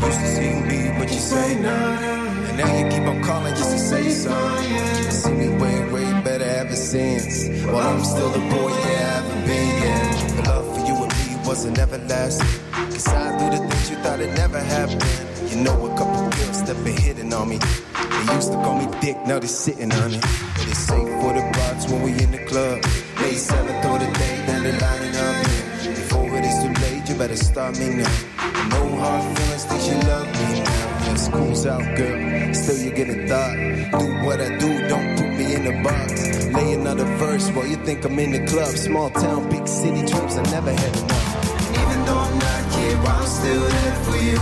Used 0.06 0.20
to 0.20 0.28
see 0.28 0.54
me, 0.70 0.80
but 0.98 1.10
you 1.12 1.20
say 1.20 1.60
no. 1.62 1.70
And 1.70 2.58
now 2.58 2.72
you 2.78 2.90
keep 2.90 3.08
on 3.08 3.22
calling 3.24 3.54
just 3.56 3.72
to 3.72 3.80
say 3.80 4.10
something. 4.10 4.72
You 4.72 5.12
see 5.12 5.34
me 5.34 5.50
way, 5.62 5.78
way 5.92 6.22
better 6.24 6.46
ever 6.46 6.76
since. 6.76 7.50
Well, 7.66 7.78
I'm 7.78 8.04
still 8.04 8.30
the 8.30 8.40
boy, 8.40 8.72
I 8.72 8.94
haven't 9.14 9.46
been 9.46 9.84
yet. 9.84 10.36
The 10.36 10.50
love 10.50 10.66
for 10.74 10.86
you 10.88 10.96
and 11.04 11.14
me 11.20 11.48
wasn't 11.48 11.78
everlasting. 11.78 12.48
Cause 12.72 13.08
I 13.08 13.38
do 13.40 13.46
the 13.58 13.68
things 13.68 13.90
you 13.90 13.98
thought 13.98 14.20
it 14.20 14.34
never 14.38 14.60
happened. 14.60 15.04
You 15.52 15.58
know, 15.64 15.76
a 15.86 15.98
couple 15.98 16.30
girls 16.30 16.64
that 16.64 16.84
been 16.84 16.98
hitting 16.98 17.34
on 17.34 17.50
me. 17.50 17.58
They 17.58 18.34
used 18.36 18.52
to 18.52 18.58
call 18.64 18.78
me 18.80 18.88
dick, 19.02 19.18
now 19.26 19.40
they 19.40 19.48
sitting 19.48 19.92
on 19.92 20.14
it. 20.14 20.24
It's 20.70 20.80
safe 20.80 21.10
for 21.22 21.34
the 21.34 21.44
box 21.54 21.88
when 21.92 22.02
we 22.04 22.12
in 22.24 22.32
the 22.32 22.44
club. 22.46 22.82
They 23.20 23.34
seven 23.36 23.82
through 23.82 24.00
the 24.06 24.12
day, 24.18 24.36
then 24.48 24.64
they 24.64 24.72
lining 24.78 25.16
up. 25.16 25.36
Before 25.84 26.28
it 26.38 26.46
is 26.46 26.58
too 26.64 26.74
late, 26.84 27.10
you 27.10 27.16
better 27.16 27.36
start 27.36 27.78
me 27.80 27.96
now. 27.96 28.39
No 28.70 28.82
hard 28.98 29.38
feelings, 29.38 29.66
think 29.66 29.84
you 29.90 29.98
love 30.08 30.28
me. 30.28 31.18
School's 31.18 31.66
out, 31.66 31.84
girl. 31.98 32.54
Still 32.54 32.78
you 32.78 32.92
get 32.92 33.10
a 33.10 33.28
thought. 33.28 33.56
Do 34.00 34.06
what 34.26 34.40
I 34.40 34.58
do, 34.58 34.88
don't 34.88 35.18
put 35.18 35.30
me 35.38 35.56
in 35.56 35.68
a 35.68 35.84
box. 35.84 36.46
Lay 36.56 36.74
another 36.74 37.06
verse 37.18 37.50
while 37.52 37.68
you 37.68 37.78
think 37.78 38.06
I'm 38.06 38.18
in 38.20 38.32
the 38.32 38.46
club. 38.48 38.68
Small 38.70 39.10
town, 39.10 39.50
big 39.50 39.68
city 39.68 40.06
dreams, 40.06 40.38
I 40.38 40.44
never 40.52 40.72
had 40.72 40.96
enough. 40.96 41.72
Even 41.82 42.06
though 42.06 42.18
I'm 42.18 42.40
not 42.40 42.64
here, 42.76 42.98
I'm 42.98 43.26
still 43.28 43.66
there 43.78 43.96
for 44.06 44.18
you. 44.28 44.40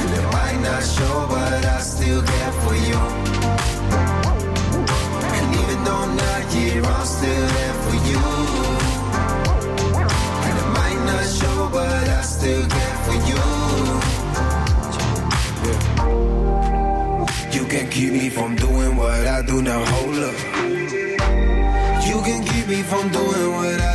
And 0.00 0.10
it 0.18 0.26
might 0.32 0.60
not 0.62 0.82
show, 0.82 1.26
but 1.28 1.64
I 1.64 1.78
still 1.80 2.22
care 2.22 2.52
for 2.64 2.74
you. 2.88 2.98
And 5.38 5.48
even 5.60 5.84
though 5.84 6.02
I'm 6.06 6.16
not 6.16 6.42
here, 6.52 6.84
I'm 6.84 7.06
still 7.06 7.46
there 7.56 7.74
for 7.84 7.96
you. 8.08 8.83
Still 12.44 12.68
care 12.68 12.96
for 13.06 13.16
you. 13.30 13.40
You 17.56 17.64
can 17.72 17.88
keep 17.88 18.12
me 18.12 18.28
from 18.28 18.54
doing 18.56 18.96
what 18.96 19.26
I 19.26 19.40
do 19.40 19.62
now, 19.62 19.82
hold 19.82 20.18
up. 20.30 20.38
You 22.08 22.18
can 22.26 22.40
keep 22.44 22.66
me 22.68 22.82
from 22.82 23.08
doing 23.08 23.50
what 23.56 23.80
I 23.80 23.93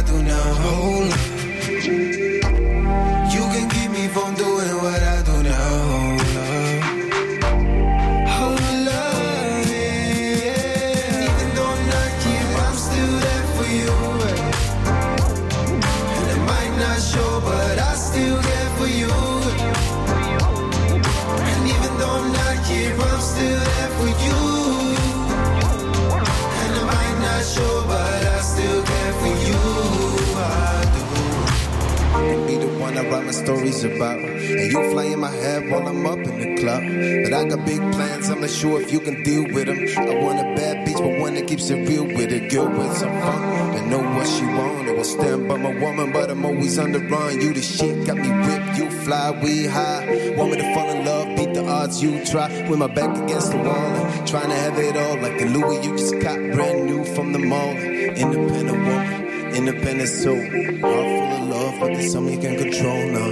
stories 33.49 33.83
about. 33.83 34.19
And 34.19 34.71
you 34.71 34.91
fly 34.91 35.05
in 35.05 35.19
my 35.19 35.31
head 35.31 35.71
while 35.71 35.87
I'm 35.87 36.05
up 36.05 36.19
in 36.19 36.37
the 36.39 36.61
club. 36.61 36.83
But 37.23 37.33
I 37.33 37.49
got 37.49 37.65
big 37.65 37.81
plans, 37.93 38.29
I'm 38.29 38.41
not 38.41 38.49
sure 38.51 38.79
if 38.79 38.91
you 38.91 38.99
can 38.99 39.23
deal 39.23 39.43
with 39.51 39.65
them. 39.65 39.79
I 39.97 40.13
want 40.23 40.37
a 40.39 40.47
bad 40.55 40.85
bitch, 40.85 40.99
but 40.99 41.19
one 41.19 41.33
that 41.33 41.47
keeps 41.47 41.67
it 41.71 41.87
real 41.89 42.05
with 42.05 42.31
a 42.31 42.47
girl 42.47 42.69
with 42.69 42.95
some 42.97 43.09
fun. 43.09 43.41
And 43.75 43.89
know 43.89 44.03
what 44.15 44.27
she 44.27 44.45
want. 44.45 44.87
I 44.87 44.91
will 44.91 45.03
stand 45.03 45.47
by 45.47 45.57
my 45.57 45.73
woman, 45.83 46.11
but 46.11 46.29
I'm 46.29 46.45
always 46.45 46.77
on 46.77 46.91
the 46.91 46.99
run. 46.99 47.41
You 47.41 47.51
the 47.53 47.61
shit, 47.61 48.05
got 48.05 48.17
me 48.17 48.29
ripped, 48.29 48.77
you 48.77 48.91
fly, 49.03 49.31
we 49.41 49.65
high. 49.65 50.35
Want 50.37 50.51
me 50.51 50.57
to 50.57 50.73
fall 50.75 50.89
in 50.91 51.03
love, 51.03 51.35
beat 51.35 51.53
the 51.55 51.65
odds, 51.67 52.03
you 52.03 52.23
try. 52.25 52.47
With 52.69 52.77
my 52.77 52.87
back 52.87 53.17
against 53.17 53.51
the 53.51 53.57
wall, 53.57 53.93
trying 54.27 54.49
to 54.49 54.59
have 54.65 54.77
it 54.77 54.95
all. 54.95 55.17
Like 55.25 55.41
a 55.41 55.45
Louis 55.45 55.83
you 55.83 55.97
just 55.97 56.19
got 56.19 56.37
brand 56.53 56.85
new 56.85 57.03
from 57.15 57.33
the 57.33 57.39
mall. 57.39 57.71
Independent 57.71 58.77
woman, 58.87 59.28
independent 59.55 60.09
soul. 60.09 60.35
Heart 60.35 60.81
full 60.81 61.31
of 61.33 61.49
love, 61.49 61.79
but 61.79 61.87
there's 61.93 62.11
something 62.11 62.33
you 62.33 62.39
can 62.39 62.57
control 62.57 63.11
now. 63.11 63.29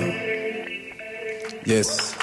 Yes. 1.65 2.15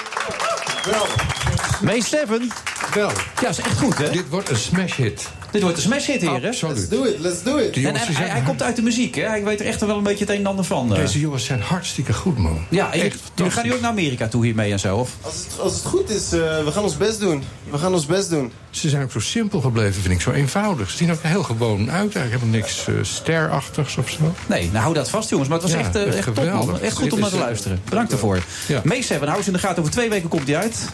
May 1.81 2.01
7. 2.01 2.51
Wel. 2.93 3.11
Ja, 3.41 3.49
is 3.49 3.57
echt 3.57 3.77
goed, 3.79 3.97
hè? 3.97 4.09
Dit 4.09 4.29
wordt 4.29 4.49
een 4.49 4.55
smash 4.57 4.95
hit. 4.95 5.27
Dit 5.51 5.61
wordt 5.63 5.77
een 5.77 5.83
smash 5.83 6.05
hit, 6.07 6.21
heren. 6.21 6.43
Absoluut. 6.49 6.75
Let's 6.77 6.89
do 6.89 7.03
it, 7.03 7.19
let's 7.19 7.43
do 7.43 7.57
it. 7.57 7.75
En, 7.77 7.95
hij, 7.95 8.27
hij 8.29 8.41
komt 8.41 8.61
uit 8.63 8.75
de 8.75 8.81
muziek, 8.81 9.15
hè? 9.15 9.23
Hij 9.27 9.43
weet 9.43 9.59
er 9.59 9.65
echt 9.65 9.79
wel 9.85 9.97
een 9.97 10.03
beetje 10.03 10.25
het 10.25 10.33
een 10.33 10.39
en 10.39 10.45
ander 10.45 10.65
van. 10.65 10.91
eh. 10.91 10.99
Deze 10.99 11.19
jongens 11.19 11.45
zijn 11.45 11.61
hartstikke 11.61 12.13
goed, 12.13 12.37
man. 12.37 12.65
Ja, 12.69 12.93
en 12.93 13.01
Echt 13.01 13.19
jullie 13.35 13.51
gaan 13.51 13.65
nu 13.65 13.73
ook 13.73 13.81
naar 13.81 13.89
Amerika 13.89 14.27
toe 14.27 14.45
hiermee 14.45 14.71
en 14.71 14.79
zo, 14.79 14.97
of? 14.97 15.09
Als 15.21 15.33
het, 15.35 15.59
als 15.59 15.73
het 15.73 15.85
goed 15.85 16.09
is, 16.09 16.31
eh, 16.31 16.39
we 16.63 16.71
gaan 16.71 16.83
ons 16.83 16.97
best 16.97 17.19
doen. 17.19 17.43
We 17.69 17.77
gaan 17.77 17.93
ons 17.93 18.05
best 18.05 18.29
doen. 18.29 18.51
Ze 18.69 18.89
zijn 18.89 19.03
ook 19.03 19.11
zo 19.11 19.19
simpel 19.19 19.61
gebleven, 19.61 20.01
vind 20.01 20.13
ik. 20.13 20.21
Zo 20.21 20.31
eenvoudig. 20.31 20.89
Ze 20.89 20.97
zien 20.97 21.11
ook 21.11 21.19
heel 21.21 21.43
gewoon 21.43 21.79
uit. 21.91 22.15
Eigenlijk 22.15 22.29
hebben 22.31 22.49
niks 22.49 22.87
eh, 22.87 22.93
sterachtigs 23.01 23.97
of 23.97 24.09
zo. 24.09 24.33
Nee, 24.47 24.65
nou 24.71 24.77
hou 24.83 24.93
dat 24.93 25.09
vast, 25.09 25.29
jongens. 25.29 25.49
Maar 25.49 25.59
het 25.59 25.67
was 25.71 25.79
Ja, 25.79 25.85
echt, 25.85 25.95
eh, 25.95 26.05
echt 26.05 26.15
echt 26.15 26.25
top, 26.25 26.35
man. 26.35 26.45
geweldig. 26.45 26.79
Echt 26.81 26.97
goed 26.97 27.13
om 27.13 27.19
naar 27.19 27.29
te 27.29 27.37
luisteren. 27.37 27.81
Bedankt 27.89 28.11
ervoor. 28.11 28.39
Ja. 28.67 28.81
May 28.83 29.01
7, 29.01 29.27
hou 29.27 29.41
ze 29.41 29.47
in 29.47 29.53
de 29.53 29.59
gaten. 29.59 29.79
Over 29.79 29.91
twee 29.91 30.09
weken 30.09 30.29
komt 30.29 30.45
die 30.45 30.57
uit. 30.57 30.85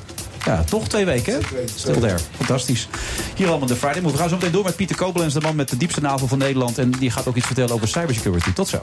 Ja, 0.46 0.64
toch 0.64 0.88
twee 0.88 1.06
weken, 1.06 1.34
hè? 1.34 1.40
Still 1.76 2.00
there. 2.00 2.18
Fantastisch. 2.36 2.88
Hier 3.36 3.50
allemaal 3.50 3.68
de 3.68 3.76
Friday 3.76 4.02
Move. 4.02 4.14
We 4.14 4.20
gaan 4.20 4.30
zo 4.30 4.36
meteen 4.36 4.52
door 4.52 4.64
met 4.64 4.76
Pieter 4.76 4.96
Koblenz, 4.96 5.34
de 5.34 5.42
man 5.42 5.56
met 5.56 5.70
de 5.70 5.78
diepste 5.78 6.02
navel 6.02 6.28
van 6.28 6.38
Nederland. 6.38 6.78
En 6.78 6.92
die 6.92 7.12
gaat 7.12 7.28
ook 7.28 7.36
iets 7.36 7.46
vertellen 7.46 7.74
over 7.74 7.88
cybersecurity. 7.88 8.54
Tot 8.54 8.68
zo. 8.68 8.80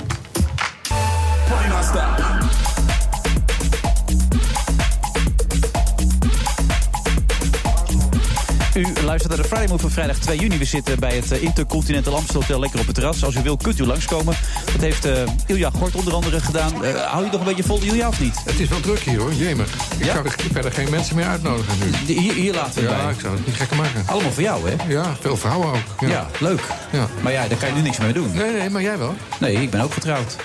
U 8.78 8.86
luistert 9.04 9.28
naar 9.34 9.42
de 9.42 9.48
Friday 9.48 9.66
Move 9.68 9.80
van 9.80 9.90
vrijdag 9.90 10.16
2 10.18 10.38
juni. 10.38 10.58
We 10.58 10.64
zitten 10.64 10.98
bij 10.98 11.16
het 11.16 11.32
eh, 11.32 11.42
Intercontinental 11.42 12.14
Amstel 12.14 12.40
Hotel 12.40 12.60
lekker 12.60 12.80
op 12.80 12.86
het 12.86 12.94
terras. 12.94 13.24
Als 13.24 13.34
u 13.34 13.42
wil, 13.42 13.56
kunt 13.56 13.78
u 13.78 13.84
langskomen. 13.86 14.34
Dat 14.72 14.80
heeft 14.80 15.04
eh, 15.04 15.12
Ilja 15.46 15.70
Gort 15.70 15.94
onder 15.94 16.12
andere 16.14 16.40
gedaan. 16.40 16.84
Eh, 16.84 16.94
hou 17.04 17.24
je 17.24 17.30
nog 17.30 17.40
een 17.40 17.46
beetje 17.46 17.62
vol, 17.62 17.80
Ilja, 17.82 18.08
of 18.08 18.20
niet? 18.20 18.34
Het 18.44 18.60
is 18.60 18.68
wel 18.68 18.80
druk 18.80 18.98
hier, 19.00 19.18
hoor. 19.18 19.32
Jemig. 19.32 19.74
Ik 19.98 20.04
Ja? 20.04 20.12
zou 20.12 20.24
er 20.26 20.34
verder 20.52 20.72
geen 20.72 20.90
mensen 20.90 21.16
meer 21.16 21.26
uitnodigen 21.26 21.74
nu. 22.06 22.14
Hier, 22.14 22.32
hier 22.34 22.54
laten 22.54 22.82
we 22.82 22.88
Ja, 22.88 22.96
bij. 23.04 23.12
ik 23.12 23.20
zou 23.20 23.36
het 23.36 23.46
niet 23.46 23.56
gekker 23.56 23.76
maken. 23.76 24.02
Allemaal 24.06 24.32
voor 24.32 24.42
jou, 24.42 24.70
hè? 24.70 24.74
Ja, 24.92 25.16
veel 25.20 25.36
vrouwen 25.36 25.68
ook. 25.68 26.00
Ja, 26.00 26.08
Ja, 26.08 26.26
leuk. 26.40 26.62
Ja. 26.92 27.06
Maar 27.22 27.32
ja, 27.32 27.48
daar 27.48 27.58
kan 27.58 27.68
je 27.68 27.74
nu 27.74 27.80
niks 27.80 27.98
mee 27.98 28.12
doen. 28.12 28.30
Nee, 28.34 28.52
nee, 28.52 28.70
maar 28.70 28.82
jij 28.82 28.98
wel? 28.98 29.14
Nee, 29.40 29.54
ik 29.62 29.70
ben 29.70 29.80
ook 29.80 29.92
getrouwd. 29.92 30.36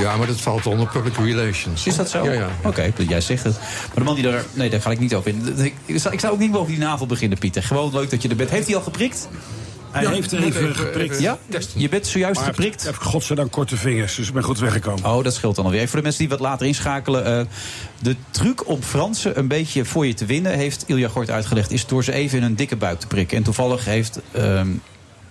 Ja, 0.00 0.16
maar 0.16 0.26
dat 0.26 0.40
valt 0.40 0.66
onder 0.66 0.86
public 0.86 1.16
relations. 1.16 1.86
Is 1.86 1.96
dat 1.96 2.10
zo? 2.10 2.24
Ja, 2.24 2.32
ja. 2.32 2.48
Oké, 2.64 2.92
jij 3.08 3.20
zegt 3.20 3.44
het. 3.44 3.58
Maar 3.58 3.94
de 3.94 4.02
man 4.04 4.14
die 4.14 4.24
daar... 4.24 4.42
Nee, 4.52 4.70
daar 4.70 4.80
ga 4.80 4.90
ik 4.90 4.98
niet 4.98 5.14
over 5.14 5.30
in. 5.30 5.72
Ik 5.86 5.98
zou, 5.98 6.14
ik 6.14 6.20
zou 6.20 6.32
ook 6.32 6.38
niet 6.38 6.52
boven 6.52 6.70
die 6.72 6.78
navel 6.82 7.06
beginnen, 7.06 7.38
Pieter. 7.38 7.62
Gewoon 7.62 7.92
leuk 7.92 8.10
dat 8.10 8.22
je 8.22 8.28
er 8.28 8.36
bent. 8.36 8.50
Heeft 8.50 8.66
hij 8.66 8.76
al 8.76 8.82
geprikt? 8.82 9.28
Hij 9.90 10.02
Ja, 10.02 10.10
heeft 10.10 10.32
even, 10.32 10.46
even- 10.46 10.74
geprikt. 10.76 11.10
even- 11.12 11.22
Ja? 11.22 11.38
Je 11.74 11.88
bent 11.88 12.06
zojuist 12.06 12.40
Maar 12.40 12.48
geprikt? 12.48 12.80
Ik 12.80 12.86
heb 12.86 12.96
godzijdank 12.96 13.50
korte 13.52 13.76
vingers, 13.76 14.14
dus 14.14 14.28
ik 14.28 14.34
ben 14.34 14.42
goed 14.42 14.58
weggekomen. 14.58 15.04
Oh, 15.04 15.24
dat 15.24 15.34
scheelt 15.34 15.56
dan 15.56 15.64
alweer. 15.64 15.86
Voor 15.88 15.96
de 15.96 16.02
mensen 16.02 16.20
die 16.20 16.28
wat 16.30 16.40
later 16.40 16.66
inschakelen. 16.66 17.24
eh, 17.38 17.44
de 18.00 18.16
truc 18.30 18.68
om 18.68 18.82
Fransen 18.82 19.38
een 19.38 19.48
beetje 19.48 19.84
voor 19.84 20.06
je 20.06 20.14
te 20.14 20.24
winnen... 20.26 20.52
heeft 20.52 20.84
Ilja 20.86 21.08
Gort 21.08 21.30
uitgelegd... 21.30 21.70
is 21.70 21.86
door 21.86 22.04
ze 22.04 22.12
even 22.12 22.38
in 22.38 22.44
een 22.44 22.56
dikke 22.56 22.76
buik 22.76 23.00
te 23.00 23.06
prikken. 23.06 23.36
En 23.36 23.42
toevallig 23.42 23.84
heeft... 23.84 24.20
ehm, 24.32 24.68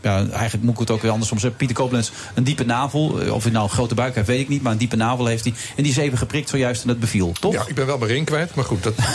ja, 0.04 0.18
eigenlijk 0.18 0.64
moet 0.64 0.74
ik 0.74 0.80
het 0.80 0.91
ook 0.91 1.01
weer 1.01 1.12
andersom 1.12 1.39
zeggen. 1.39 1.58
Pieter 1.58 1.76
Koblenz, 1.76 2.12
een 2.34 2.43
diepe 2.43 2.66
navel. 2.66 3.22
Eh, 3.22 3.34
Of 3.34 3.43
hij 3.43 3.51
nou 3.51 3.64
een 3.64 3.70
grote 3.70 3.95
buik 3.95 4.16
heeft, 4.16 4.28
weet 4.28 4.39
ik 4.39 4.49
niet. 4.49 4.62
Maar 4.62 4.72
een 4.72 4.78
diepe 4.78 4.95
navel 4.95 5.26
heeft 5.26 5.43
hij. 5.43 5.54
En 5.76 5.84
die 5.84 5.91
is 5.91 5.97
even 5.97 6.18
geprikt 6.18 6.49
zojuist 6.49 6.82
en 6.82 6.88
dat 6.88 6.99
beviel, 6.99 7.32
toch? 7.39 7.54
Ja, 7.54 7.64
ik 7.68 7.76
ben 7.76 7.86
wel 7.86 7.97
mijn 7.97 8.12
ring 8.12 8.26
kwijt, 8.26 8.56
maar 8.56 8.66
goed. 8.66 8.84
Dat... 8.84 8.93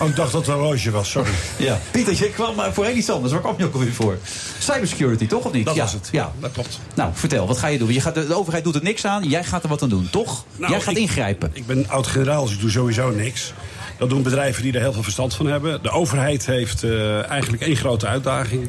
Oh, 0.00 0.08
ik 0.08 0.16
dacht 0.16 0.32
dat 0.32 0.40
het 0.46 0.50
een 0.50 0.60
horloge 0.60 0.90
was, 0.90 1.10
sorry. 1.10 1.30
Ja. 1.56 1.78
Pieter, 1.90 2.12
je 2.14 2.30
kwam 2.30 2.54
maar 2.54 2.72
voorheen 2.74 2.96
iets 2.96 3.10
anders. 3.10 3.32
Waar 3.32 3.40
kwam 3.40 3.54
je 3.58 3.64
ook 3.64 3.72
alweer 3.72 3.92
voor? 3.92 4.18
Cybersecurity, 4.58 5.26
toch 5.26 5.44
of 5.44 5.52
niet? 5.52 5.64
Dat 5.66 5.74
ja. 5.74 5.82
was 5.82 5.92
het. 5.92 6.08
Ja, 6.12 6.32
dat 6.40 6.52
klopt. 6.52 6.80
Nou, 6.94 7.10
vertel, 7.14 7.46
wat 7.46 7.58
ga 7.58 7.66
je 7.66 7.78
doen? 7.78 7.92
Je 7.92 8.00
gaat, 8.00 8.14
de, 8.14 8.34
overheid 8.34 8.64
doet 8.64 8.74
er 8.74 8.82
niks 8.82 9.04
aan. 9.06 9.28
Jij 9.28 9.44
gaat 9.44 9.62
er 9.62 9.68
wat 9.68 9.82
aan 9.82 9.88
doen, 9.88 10.08
toch? 10.10 10.44
Nou, 10.56 10.72
jij 10.72 10.80
gaat 10.80 10.96
ik- 10.96 10.98
ingrijpen. 11.00 11.50
Ik 11.52 11.66
ben 11.66 11.88
oud-generaal, 11.88 12.44
dus 12.44 12.54
ik 12.54 12.60
doe 12.60 12.70
sowieso 12.70 13.10
niks. 13.10 13.52
Dat 13.98 14.08
doen 14.10 14.22
bedrijven 14.22 14.62
die 14.62 14.72
er 14.72 14.80
heel 14.80 14.92
veel 14.92 15.02
verstand 15.02 15.34
van 15.34 15.46
hebben. 15.46 15.82
De 15.82 15.90
overheid 15.90 16.46
heeft 16.46 16.82
eh, 16.82 17.30
eigenlijk 17.30 17.62
één 17.62 17.76
grote 17.76 18.06
uitdaging. 18.06 18.68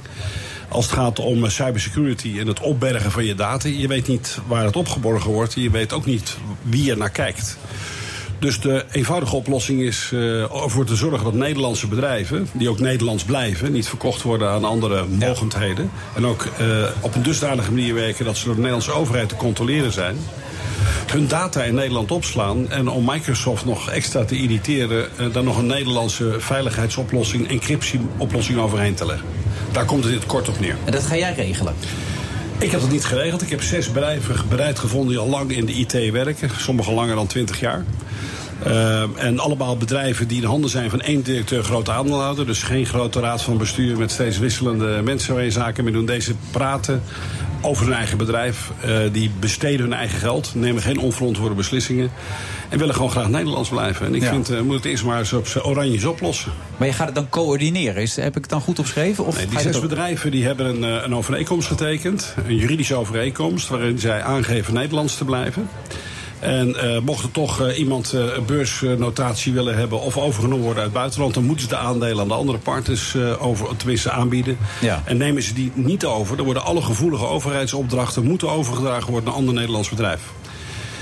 Als 0.68 0.86
het 0.86 0.94
gaat 0.94 1.20
om 1.20 1.44
eh, 1.44 1.50
cybersecurity 1.50 2.40
en 2.40 2.48
het 2.48 2.60
opbergen 2.60 3.12
van 3.12 3.26
je 3.26 3.36
data. 3.36 3.70
Je 3.70 3.88
weet 3.88 4.08
niet 4.08 4.38
waar 4.48 4.64
het 4.64 4.76
opgeborgen 4.76 5.32
wordt. 5.32 5.54
Je 5.54 5.70
weet 5.70 5.94
ook 5.94 6.06
niet 6.06 6.38
wie 6.62 6.92
er 6.92 6.98
naar 6.98 7.10
kijkt. 7.10 7.58
Dus 8.40 8.60
de 8.60 8.86
eenvoudige 8.92 9.36
oplossing 9.36 9.82
is 9.82 10.10
eh, 10.14 10.42
ervoor 10.42 10.86
te 10.86 10.96
zorgen 10.96 11.24
dat 11.24 11.34
Nederlandse 11.34 11.88
bedrijven, 11.88 12.48
die 12.54 12.70
ook 12.70 12.80
Nederlands 12.80 13.24
blijven, 13.24 13.72
niet 13.72 13.88
verkocht 13.88 14.22
worden 14.22 14.50
aan 14.50 14.64
andere 14.64 15.06
mogendheden. 15.06 15.92
En 16.16 16.26
ook 16.26 16.46
eh, 16.58 16.84
op 17.02 17.16
een 17.16 17.24
dusdanige 17.24 17.72
manier 17.72 17.94
werken 17.94 18.26
dat 18.26 18.38
ze 18.38 18.44
door 18.46 18.54
de 18.54 18.60
Nederlandse 18.60 18.92
overheid 18.92 19.30
te 19.30 19.36
controleren 19.36 19.92
zijn. 19.92 20.18
Hun 21.12 21.28
data 21.28 21.64
in 21.64 21.74
Nederland 21.74 22.12
opslaan 22.12 22.70
en 22.70 22.88
om 22.88 23.06
Microsoft 23.06 23.66
nog 23.66 23.90
extra 23.90 24.26
te 24.26 24.36
irriteren, 24.36 25.18
eh, 25.18 25.26
daar 25.32 25.44
nog 25.44 25.58
een 25.58 25.66
Nederlandse 25.66 26.36
veiligheidsoplossing, 26.38 27.50
encryptieoplossing 27.50 28.60
overheen 28.60 28.94
te 28.94 29.06
leggen. 29.06 29.28
Daar 29.72 29.86
komt 29.86 30.04
het 30.04 30.14
in 30.14 30.20
het 30.20 30.28
kort 30.28 30.50
op 30.50 30.60
neer. 30.60 30.76
En 30.86 30.92
dat 30.92 31.04
ga 31.04 31.18
jij 31.18 31.34
regelen? 31.34 31.74
Ik 32.58 32.72
heb 32.72 32.82
dat 32.82 32.92
niet 32.92 33.06
geregeld. 33.06 33.42
Ik 33.42 33.50
heb 33.50 33.62
zes 33.62 33.92
bedrijven 33.92 34.36
bereid 34.50 34.80
gevonden 34.80 35.10
die 35.10 35.18
al 35.18 35.30
lang 35.30 35.52
in 35.52 35.66
de 35.66 35.74
IT 35.74 36.12
werken. 36.12 36.50
Sommige 36.58 36.92
langer 36.92 37.16
dan 37.16 37.28
20 37.28 37.60
jaar. 37.60 37.84
Uh, 38.68 39.02
en 39.16 39.40
allemaal 39.40 39.78
bedrijven 39.78 40.28
die 40.28 40.42
in 40.42 40.48
handen 40.48 40.70
zijn 40.70 40.90
van 40.90 41.02
één 41.02 41.22
directeur 41.22 41.64
grote 41.64 41.92
aandeelhouder. 41.92 42.46
Dus 42.46 42.64
geen 42.64 42.86
grote 42.86 43.20
raad 43.20 43.42
van 43.42 43.58
bestuur 43.58 43.98
met 43.98 44.12
steeds 44.12 44.38
wisselende 44.38 45.02
mensen 45.04 45.34
waar 45.34 45.44
je 45.44 45.52
zaken 45.52 45.84
mee 45.84 45.94
doen. 45.94 46.06
Deze 46.06 46.34
praten 46.52 47.04
over 47.62 47.86
hun 47.86 47.96
eigen 47.96 48.18
bedrijf. 48.18 48.72
Uh, 48.86 48.98
die 49.12 49.32
besteden 49.40 49.80
hun 49.80 49.94
eigen 49.94 50.20
geld. 50.20 50.52
Nemen 50.56 50.82
geen 50.82 51.00
onverantwoorde 51.00 51.56
beslissingen. 51.56 52.12
En 52.70 52.78
willen 52.80 52.96
gewoon 52.96 53.12
graag 53.12 53.30
Nederlands 53.30 53.70
blijven. 53.70 54.06
En 54.06 54.16
ik 54.16 54.22
Ja. 54.22 54.30
vind, 54.30 54.52
uh, 54.52 54.62
moet 54.62 54.76
het 54.76 54.86
eerst 54.86 55.04
maar 55.04 55.20
eens 55.20 55.34
op 55.34 55.48
z'n 55.48 55.60
oranjes 55.60 56.06
oplossen. 56.06 56.52
Maar 56.78 56.88
je 56.88 56.94
gaat 56.94 57.06
het 57.06 57.16
dan 57.16 57.30
coördineren. 57.30 58.02
Is, 58.02 58.16
heb 58.16 58.36
ik 58.36 58.42
het 58.42 58.50
dan 58.50 58.62
goed 58.62 58.80
opgeschreven? 58.80 59.26
Of 59.26 59.36
Nee, 59.38 59.48
die 59.48 59.60
zes 59.60 59.80
bedrijven 59.80 60.32
die 60.32 60.46
hebben 60.46 60.66
een, 60.66 60.84
eh, 60.84 61.04
een 61.04 61.16
overeenkomst 61.16 61.68
getekend. 61.68 62.34
Een 62.48 62.56
juridische 62.56 62.96
overeenkomst 62.96 63.68
waarin 63.68 64.00
zij 64.00 64.22
aangeven 64.24 64.74
Nederlands 64.74 65.18
te 65.18 65.26
blijven. 65.26 65.70
En 66.40 66.76
eh, 66.76 67.02
mocht 67.02 67.24
er 67.24 67.32
toch 67.32 67.62
eh, 67.62 67.80
iemand 67.80 68.14
eh, 68.14 68.22
een 68.36 68.46
beursnotatie 68.46 69.54
willen 69.54 69.78
hebben 69.78 70.02
of 70.02 70.18
overgenomen 70.18 70.64
worden 70.64 70.84
uit 70.84 70.92
het 70.92 71.00
buitenland, 71.00 71.34
dan 71.34 71.44
moeten 71.44 71.64
ze 71.64 71.76
de 71.76 71.78
aandelen 71.78 72.22
aan 72.22 72.28
de 72.28 72.34
andere 72.34 72.58
partners 72.58 73.16
over, 73.40 73.78
tenminste 73.78 74.12
aanbieden. 74.12 74.58
Ja. 74.82 75.02
En 75.06 75.18
nemen 75.18 75.44
ze 75.44 75.54
die 75.54 75.72
niet 75.74 76.06
over, 76.06 76.36
dan 76.36 76.46
worden 76.46 76.64
alle 76.64 76.82
gevoelige 76.82 77.26
overheidsopdrachten 77.26 78.24
moeten 78.24 78.50
overgedragen 78.50 79.12
worden 79.12 79.24
naar 79.24 79.34
een 79.34 79.40
ander 79.40 79.54
Nederlands 79.54 79.90
bedrijf. 79.90 80.22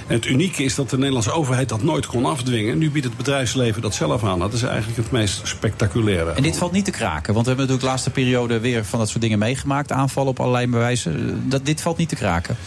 En 0.08 0.16
het 0.16 0.26
unieke 0.26 0.64
is 0.64 0.76
dat 0.76 0.90
de 0.90 0.98
Nederlandse 0.98 1.32
overheid 1.32 1.70
dat 1.70 1.84
nooit 1.84 2.06
kon 2.06 2.26
afdwingen. 2.26 2.78
Nu 2.78 2.92
biedt 2.92 3.06
het 3.06 3.18
bedrijfsleven 3.18 3.82
dat 3.82 3.94
zelf 3.94 4.24
aan. 4.24 4.40
Dat 4.40 4.54
is 4.54 4.64
eigenlijk 4.64 4.98
het 4.98 5.12
meest 5.12 5.42
spectaculaire. 5.48 6.32
En 6.32 6.44
dit 6.44 6.58
valt 6.58 6.72
niet 6.72 6.86
te 6.86 6.92
kraken, 6.92 7.34
want 7.34 7.46
we 7.46 7.52
hebben 7.52 7.56
natuurlijk 7.56 7.82
de 7.82 7.88
laatste 7.88 8.10
periode 8.10 8.60
weer 8.60 8.86
van 8.86 9.00
dat 9.00 9.10
soort 9.10 9.22
dingen 9.22 9.40
meegemaakt. 9.40 9.92
Aanvallen 9.92 10.30
op 10.30 10.40
allerlei 10.40 10.68
bewijzen. 10.68 11.44
Dat, 11.50 11.66
dit 11.66 11.82
valt 11.82 11.98
niet 11.98 12.10
te 12.10 12.16
kraken. 12.16 12.58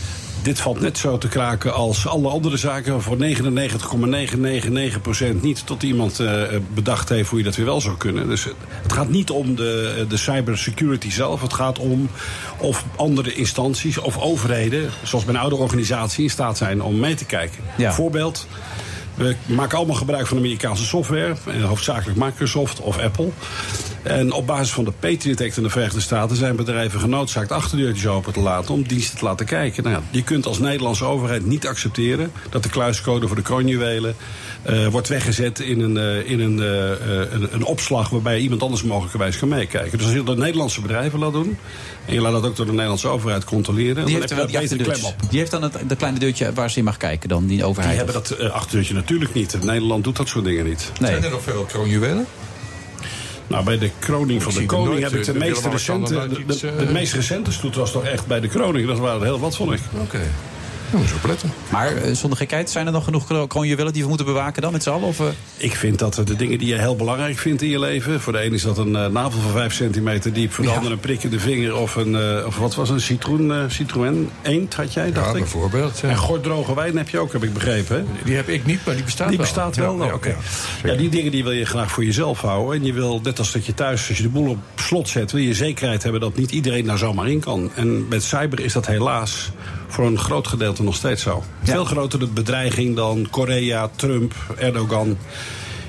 Dit 0.42 0.60
valt 0.60 0.80
net 0.80 0.98
zo 0.98 1.18
te 1.18 1.28
kraken 1.28 1.74
als 1.74 2.06
alle 2.06 2.28
andere 2.28 2.56
zaken. 2.56 3.02
Voor 3.02 3.16
99,999% 3.16 3.20
niet 5.40 5.66
tot 5.66 5.82
iemand 5.82 6.20
eh, 6.20 6.42
bedacht 6.74 7.08
heeft 7.08 7.30
hoe 7.30 7.38
je 7.38 7.44
dat 7.44 7.56
weer 7.56 7.66
wel 7.66 7.80
zou 7.80 7.96
kunnen. 7.96 8.28
Dus 8.28 8.44
het 8.82 8.92
gaat 8.92 9.08
niet 9.08 9.30
om 9.30 9.54
de, 9.54 10.04
de 10.08 10.16
cybersecurity 10.16 11.10
zelf. 11.10 11.40
Het 11.40 11.52
gaat 11.52 11.78
om 11.78 12.08
of 12.58 12.84
andere 12.96 13.34
instanties 13.34 13.98
of 13.98 14.18
overheden, 14.18 14.90
zoals 15.02 15.24
bij 15.24 15.34
een 15.34 15.40
oude 15.40 15.56
organisatie, 15.56 16.24
in 16.24 16.30
staat 16.30 16.56
zijn 16.56 16.82
om 16.82 16.98
mee 16.98 17.14
te 17.14 17.24
kijken. 17.24 17.58
Ja. 17.76 17.92
Voorbeeld. 17.92 18.46
We 19.18 19.36
maken 19.46 19.76
allemaal 19.76 19.96
gebruik 19.96 20.26
van 20.26 20.36
Amerikaanse 20.36 20.84
software, 20.84 21.34
eh, 21.46 21.64
hoofdzakelijk 21.64 22.18
Microsoft 22.18 22.80
of 22.80 22.98
Apple. 22.98 23.28
En 24.02 24.32
op 24.32 24.46
basis 24.46 24.72
van 24.72 24.84
de 24.84 24.92
Patriot 24.98 25.40
Act 25.40 25.56
in 25.56 25.62
de 25.62 25.70
Verenigde 25.70 26.00
Staten 26.00 26.36
zijn 26.36 26.56
bedrijven 26.56 27.00
genoodzaakt 27.00 27.52
achterdeurtjes 27.52 28.06
open 28.06 28.32
te 28.32 28.40
laten 28.40 28.74
om 28.74 28.82
diensten 28.82 29.18
te 29.18 29.24
laten 29.24 29.46
kijken. 29.46 29.82
Nou 29.82 29.94
ja, 29.94 30.02
je 30.10 30.22
kunt 30.22 30.46
als 30.46 30.58
Nederlandse 30.58 31.04
overheid 31.04 31.46
niet 31.46 31.66
accepteren 31.66 32.32
dat 32.50 32.62
de 32.62 32.68
kluiscode 32.68 33.26
voor 33.26 33.36
de 33.36 33.42
kroonjuwelen 33.42 34.16
eh, 34.62 34.86
wordt 34.86 35.08
weggezet 35.08 35.60
in, 35.60 35.80
een, 35.80 35.96
eh, 35.96 36.30
in 36.30 36.40
een, 36.40 36.58
een, 37.34 37.54
een 37.54 37.64
opslag 37.64 38.08
waarbij 38.08 38.38
iemand 38.38 38.62
anders 38.62 38.82
mogelijkerwijs 38.82 39.38
kan 39.38 39.48
meekijken. 39.48 39.98
Dus 39.98 40.06
als 40.06 40.16
je 40.16 40.22
dat 40.22 40.36
Nederlandse 40.36 40.80
bedrijven 40.80 41.18
laat 41.18 41.32
doen 41.32 41.58
en 42.06 42.14
je 42.14 42.20
laat 42.20 42.32
dat 42.32 42.46
ook 42.46 42.56
door 42.56 42.66
de 42.66 42.72
Nederlandse 42.72 43.08
overheid 43.08 43.44
controleren, 43.44 43.94
Die 43.94 44.04
dan 44.04 44.12
heeft, 44.12 44.30
heb 44.30 44.48
je 44.48 44.58
wel 44.58 44.68
die 44.68 44.82
klem 44.82 45.04
op. 45.04 45.14
Die 45.30 45.38
heeft 45.38 45.50
dan 45.50 45.62
het, 45.62 45.78
dat 45.86 45.96
kleine 45.96 46.18
deurtje 46.18 46.52
waar 46.52 46.70
ze 46.70 46.78
in 46.78 46.84
mag 46.84 46.96
kijken 46.96 47.28
dan, 47.28 47.46
die 47.46 47.64
overheid. 47.64 47.96
Die 47.96 48.04
hebben 48.04 48.22
dat 48.22 48.52
achterdeurtje 48.52 48.94
natuurlijk 49.08 49.34
niet. 49.34 49.64
Nederland 49.64 50.04
doet 50.04 50.16
dat 50.16 50.28
soort 50.28 50.44
dingen 50.44 50.64
niet. 50.64 50.92
Nee. 51.00 51.10
Zijn 51.10 51.24
er 51.24 51.30
nog 51.30 51.42
veel 51.42 51.64
kroonjuwelen? 51.64 52.26
Nou, 53.46 53.64
bij 53.64 53.78
de 53.78 53.90
kroning 53.98 54.42
van 54.42 54.54
de 54.54 54.66
koning 54.66 54.88
nooit, 54.88 55.02
heb 55.02 55.12
ik 55.12 55.24
de 55.24 55.32
eh, 55.32 55.38
de 55.38 55.44
meest 55.44 55.66
recente... 55.66 56.28
De 56.46 56.68
eh, 56.68 56.90
meest 56.90 57.12
recente 57.12 57.52
stoet 57.52 57.74
was 57.74 57.92
toch 57.92 58.04
echt 58.04 58.26
bij 58.26 58.40
de 58.40 58.48
kroning. 58.48 58.86
Dat 58.86 58.98
waren 58.98 59.20
er 59.20 59.26
heel 59.26 59.38
wat, 59.38 59.56
vond 59.56 59.72
ik. 59.72 59.80
Oké. 60.00 60.20
Nou, 60.92 61.06
zo 61.06 61.14
opletten. 61.14 61.52
Maar 61.70 61.96
eh, 61.96 62.14
zonder 62.14 62.38
gekheid, 62.38 62.70
zijn 62.70 62.86
er 62.86 62.92
nog 62.92 63.04
genoeg 63.04 63.26
kro- 63.26 63.46
kroonjuwelen 63.46 63.92
die 63.92 64.02
we 64.02 64.08
moeten 64.08 64.26
bewaken 64.26 64.62
dan 64.62 64.72
met 64.72 64.82
z'n 64.82 64.90
allen? 64.90 65.06
Of, 65.08 65.20
eh? 65.20 65.26
Ik 65.56 65.74
vind 65.74 65.98
dat 65.98 66.14
de 66.24 66.36
dingen 66.36 66.58
die 66.58 66.68
je 66.68 66.74
heel 66.78 66.96
belangrijk 66.96 67.38
vindt 67.38 67.62
in 67.62 67.68
je 67.68 67.78
leven... 67.78 68.20
voor 68.20 68.32
de 68.32 68.44
een 68.44 68.52
is 68.52 68.62
dat 68.62 68.78
een 68.78 68.96
eh, 68.96 69.06
navel 69.06 69.40
van 69.40 69.50
5 69.50 69.72
centimeter 69.72 70.32
diep... 70.32 70.52
voor 70.52 70.64
de 70.64 70.70
Ja. 70.70 70.76
ander 70.76 70.92
een 70.92 71.00
prik 71.00 71.22
in 71.22 71.30
de 71.30 71.40
vinger 71.40 71.76
of 71.76 71.96
een... 71.96 72.14
eh, 72.16 72.46
of 72.46 72.58
wat 72.58 72.74
was 72.74 72.90
een 72.90 73.00
citroen, 73.00 73.52
eh, 73.52 73.62
eend 74.42 74.74
had 74.74 74.92
jij, 74.92 75.12
dacht 75.12 75.26
Ja, 75.26 75.32
ik? 75.32 75.38
bijvoorbeeld. 75.38 75.98
ja. 75.98 76.08
En 76.08 76.16
gordroge 76.16 76.74
wijn 76.74 76.96
heb 76.96 77.08
je 77.08 77.18
ook, 77.18 77.32
heb 77.32 77.42
ik 77.44 77.52
begrepen. 77.52 77.96
Hè? 77.96 78.04
Die 78.24 78.34
heb 78.36 78.48
ik 78.48 78.66
niet, 78.66 78.84
maar 78.86 78.94
die 78.94 79.04
bestaat 79.04 79.28
Die 79.28 79.36
wel. 79.36 79.46
bestaat 79.46 79.76
wel, 79.76 79.90
Ja, 79.92 79.96
nou, 79.96 80.08
ja, 80.08 80.14
oké. 80.14 80.28
ja, 80.28 80.90
Ja, 80.92 80.94
die 80.96 81.08
dingen 81.08 81.30
die 81.30 81.42
wil 81.42 81.52
je 81.52 81.64
graag 81.64 81.90
voor 81.90 82.04
jezelf 82.04 82.40
houden. 82.40 82.80
En 82.80 82.84
je 82.86 82.92
wil, 82.92 83.20
net 83.22 83.38
als 83.38 83.52
dat 83.52 83.66
je 83.66 83.74
thuis, 83.74 84.08
als 84.08 84.16
je 84.16 84.22
de 84.22 84.28
boel 84.28 84.50
op 84.50 84.58
slot 84.74 85.08
zet... 85.08 85.32
wil 85.32 85.40
je 85.42 85.54
zekerheid 85.54 86.02
hebben 86.02 86.20
dat 86.20 86.36
niet 86.36 86.50
iedereen 86.50 86.84
daar 86.84 86.98
zomaar 86.98 87.28
in 87.28 87.40
kan. 87.40 87.70
En 87.74 88.08
met 88.08 88.22
cyber 88.22 88.60
is 88.60 88.72
dat 88.72 88.86
helaas 88.86 89.50
voor 89.88 90.06
een 90.06 90.18
groot 90.18 90.46
gedeelte 90.48 90.82
nog 90.82 90.94
steeds 90.94 91.22
zo. 91.22 91.42
Veel 91.62 91.84
grotere 91.84 92.26
bedreiging 92.26 92.96
dan 92.96 93.26
Korea, 93.30 93.90
Trump, 93.96 94.34
Erdogan. 94.56 95.18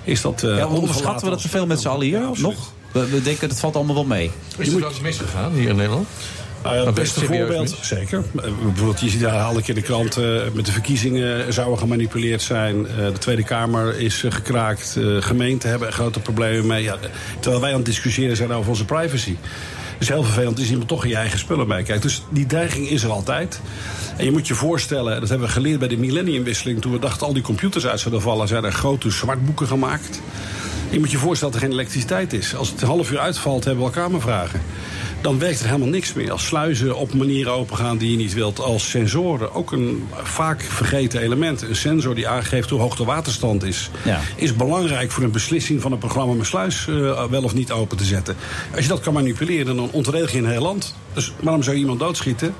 Is 0.04 0.22
dat 0.22 0.44
eh 0.44 0.58
ja, 0.58 0.68
onderschatten 0.68 1.24
we 1.26 1.30
dat 1.32 1.42
te 1.42 1.50
veel 1.50 1.66
met 1.66 1.82
z'n 1.82 1.88
allen 1.88 2.06
hier? 2.06 2.22
nog? 2.38 2.72
We, 2.92 3.10
we 3.10 3.22
denken, 3.22 3.50
het 3.50 3.60
valt 3.60 3.76
allemaal 3.76 3.96
wel 3.96 4.06
mee. 4.06 4.32
Is 4.58 4.68
er 4.74 4.80
wel 4.80 4.90
eens 4.90 5.00
misgegaan 5.00 5.52
hier 5.54 5.70
in 5.70 5.76
Nederland? 5.76 6.08
Nou 6.64 6.76
ja, 6.76 6.80
Dat 6.84 6.96
het 6.96 7.04
beste 7.04 7.26
voorbeeld, 7.26 7.70
mis. 7.80 7.88
zeker. 7.88 8.24
Eh, 8.36 8.44
Bijvoorbeeld, 8.64 9.00
je 9.00 9.10
ziet 9.10 9.22
daar 9.22 9.34
haal 9.34 9.58
ik 9.58 9.68
in 9.68 9.76
de 9.76 9.82
krant 9.82 10.18
eh, 10.18 10.26
met 10.54 10.66
de 10.66 10.72
verkiezingen 10.72 11.54
zouden 11.54 11.78
gemanipuleerd 11.78 12.42
zijn. 12.42 12.88
Eh, 12.88 12.96
de 12.96 13.18
Tweede 13.20 13.44
Kamer 13.44 14.00
is 14.00 14.24
eh, 14.24 14.32
gekraakt. 14.32 14.98
Gemeenten 15.20 15.70
hebben 15.70 15.88
er 15.88 15.94
grote 15.94 16.20
problemen 16.20 16.68
mee. 16.68 16.84
Ja, 16.84 16.98
terwijl 17.40 17.62
wij 17.62 17.70
aan 17.72 17.76
het 17.78 17.86
discussiëren 17.86 18.36
zijn 18.36 18.52
over 18.52 18.70
onze 18.70 18.86
privacy. 18.86 19.36
Dus 20.00 20.08
heel 20.08 20.24
vervelend 20.24 20.60
is 20.60 20.70
iemand 20.70 20.88
toch 20.88 21.04
in 21.04 21.10
je 21.10 21.16
eigen 21.16 21.40
spullen 21.40 21.68
meekijkt. 21.68 22.02
Dus 22.02 22.22
die 22.30 22.46
dreiging 22.46 22.90
is 22.90 23.04
er 23.04 23.12
altijd. 23.12 23.62
En 24.18 24.26
je 24.26 24.32
moet 24.32 24.48
je 24.48 24.54
voorstellen, 24.54 25.20
dat 25.20 25.30
hebben 25.30 25.48
we 25.48 25.54
geleerd 25.54 25.80
bij 25.80 25.88
de 25.88 25.98
millenniumwisseling... 25.98 26.82
toen 26.82 26.92
we 26.92 27.00
dachten 27.00 27.28
al 27.28 27.34
die 27.34 27.44
computers 27.44 27.88
uit 27.88 28.00
zouden 28.00 28.22
vallen... 28.22 28.48
zijn 28.48 28.64
er 28.64 28.72
grote 28.72 29.10
zwartboeken 29.10 29.68
gemaakt. 29.68 30.22
Je 30.90 31.00
moet 31.00 31.12
je 31.12 31.18
voorstellen 31.18 31.54
dat 31.54 31.62
er 31.62 31.68
geen 31.68 31.78
elektriciteit 31.78 32.34
is. 32.34 32.56
Als 32.56 32.70
het 32.70 32.82
een 32.82 32.88
half 32.88 33.12
uur 33.12 33.20
uitvalt, 33.20 33.64
hebben 33.66 33.84
we 33.84 33.90
elkaar 33.90 34.12
maar 34.12 34.22
vragen. 34.22 34.62
Dan 35.22 35.40
werkt 35.40 35.60
er 35.60 35.66
helemaal 35.66 35.88
niks 35.88 36.14
meer. 36.14 36.32
Als 36.32 36.46
sluizen 36.46 36.96
op 36.96 37.14
manieren 37.14 37.54
opengaan 37.54 37.98
die 37.98 38.12
je 38.12 38.18
niet 38.18 38.34
wilt. 38.34 38.60
Als 38.60 38.90
sensoren, 38.90 39.54
ook 39.54 39.72
een 39.72 40.08
vaak 40.14 40.62
vergeten 40.62 41.22
element. 41.22 41.62
Een 41.62 41.76
sensor 41.76 42.16
die 42.16 42.28
aangeeft 42.28 42.70
hoe 42.70 42.80
hoog 42.80 42.96
de 42.96 43.04
waterstand 43.04 43.64
is. 43.64 43.90
Ja. 44.06 44.20
Is 44.36 44.56
belangrijk 44.56 45.12
voor 45.12 45.24
een 45.24 45.32
beslissing 45.32 45.82
van 45.82 45.92
een 45.92 45.98
programma 45.98 46.32
om 46.32 46.40
een 46.40 46.46
sluis 46.46 46.88
eh, 46.88 47.26
wel 47.26 47.44
of 47.44 47.54
niet 47.54 47.72
open 47.72 47.98
te 47.98 48.04
zetten. 48.04 48.36
Als 48.76 48.84
je 48.84 48.90
dat 48.90 49.00
kan 49.00 49.14
manipuleren, 49.14 49.76
dan 49.76 49.92
ontredig 49.92 50.32
je 50.32 50.38
een 50.38 50.50
heel 50.50 50.62
land. 50.62 50.96
Dus 51.14 51.34
waarom 51.40 51.64
zou 51.64 51.76
je 51.76 51.82
iemand 51.82 52.00
doodschieten? 52.00 52.54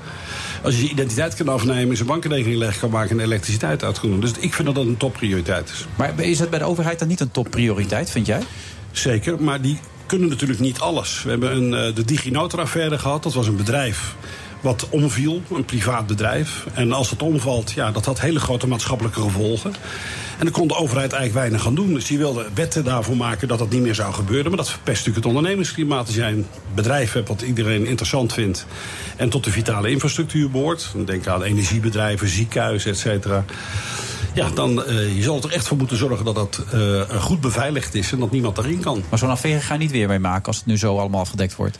Als 0.62 0.76
je 0.76 0.82
je 0.82 0.90
identiteit 0.90 1.34
kan 1.34 1.48
afnemen, 1.48 1.96
zijn 1.96 2.08
bankrekening 2.08 2.58
leeg 2.58 2.78
kan 2.78 2.90
maken 2.90 3.18
en 3.18 3.24
elektriciteit 3.24 3.84
uit 3.84 4.00
kan 4.00 4.10
doen. 4.10 4.20
Dus 4.20 4.32
ik 4.38 4.54
vind 4.54 4.66
dat 4.66 4.76
dat 4.76 4.86
een 4.86 4.96
topprioriteit 4.96 5.70
is. 5.70 5.86
Maar 5.96 6.20
is 6.20 6.38
het 6.38 6.50
bij 6.50 6.58
de 6.58 6.64
overheid 6.64 6.98
dan 6.98 7.08
niet 7.08 7.20
een 7.20 7.30
topprioriteit, 7.30 8.10
vind 8.10 8.26
jij? 8.26 8.40
Zeker, 8.92 9.42
maar 9.42 9.60
die 9.60 9.78
kunnen 10.10 10.28
natuurlijk 10.28 10.60
niet 10.60 10.80
alles. 10.80 11.22
We 11.22 11.30
hebben 11.30 11.56
een, 11.56 11.74
eh, 11.74 11.94
de 11.94 12.04
DigiNotar-affaire 12.04 12.98
gehad. 12.98 13.22
Dat 13.22 13.34
was 13.34 13.46
een 13.46 13.56
bedrijf 13.56 14.14
wat 14.60 14.86
omviel, 14.90 15.42
een 15.54 15.64
privaat 15.64 16.06
bedrijf. 16.06 16.66
En 16.72 16.92
als 16.92 17.10
dat 17.10 17.22
omvalt, 17.22 17.72
ja, 17.72 17.90
dat 17.90 18.04
had 18.04 18.20
hele 18.20 18.40
grote 18.40 18.66
maatschappelijke 18.66 19.20
gevolgen. 19.20 19.72
En 20.38 20.44
dan 20.44 20.50
kon 20.50 20.68
de 20.68 20.74
overheid 20.74 21.12
eigenlijk 21.12 21.40
weinig 21.40 21.62
gaan 21.62 21.74
doen. 21.74 21.94
Dus 21.94 22.06
die 22.06 22.18
wilde 22.18 22.46
wetten 22.54 22.84
daarvoor 22.84 23.16
maken 23.16 23.48
dat 23.48 23.58
dat 23.58 23.70
niet 23.70 23.82
meer 23.82 23.94
zou 23.94 24.12
gebeuren. 24.12 24.48
Maar 24.48 24.56
dat 24.56 24.70
verpest 24.70 24.98
natuurlijk 24.98 25.26
het 25.26 25.34
ondernemingsklimaat. 25.34 26.06
Als 26.06 26.16
jij 26.16 26.32
een 26.32 26.46
bedrijf 26.74 27.12
hebt 27.12 27.28
wat 27.28 27.42
iedereen 27.42 27.86
interessant 27.86 28.32
vindt... 28.32 28.66
en 29.16 29.28
tot 29.28 29.44
de 29.44 29.50
vitale 29.50 29.90
infrastructuur 29.90 30.50
behoort... 30.50 30.92
denk 31.04 31.26
aan 31.26 31.42
energiebedrijven, 31.42 32.28
ziekenhuizen, 32.28 32.90
et 32.90 32.98
cetera... 32.98 33.44
Ja, 34.34 34.48
dan 34.54 34.82
uh, 34.88 35.16
je 35.16 35.22
zal 35.22 35.42
er 35.42 35.52
echt 35.52 35.66
voor 35.66 35.76
moeten 35.76 35.96
zorgen 35.96 36.24
dat 36.24 36.34
dat 36.34 36.62
uh, 36.74 37.00
goed 37.00 37.40
beveiligd 37.40 37.94
is... 37.94 38.12
en 38.12 38.18
dat 38.18 38.30
niemand 38.30 38.56
daarin 38.56 38.80
kan. 38.80 39.02
Maar 39.08 39.18
zo'n 39.18 39.30
affaire 39.30 39.60
ga 39.60 39.72
je 39.72 39.80
niet 39.80 39.90
weer 39.90 40.08
mee 40.08 40.18
maken 40.18 40.46
als 40.46 40.56
het 40.56 40.66
nu 40.66 40.78
zo 40.78 40.98
allemaal 40.98 41.20
afgedekt 41.20 41.56
wordt? 41.56 41.78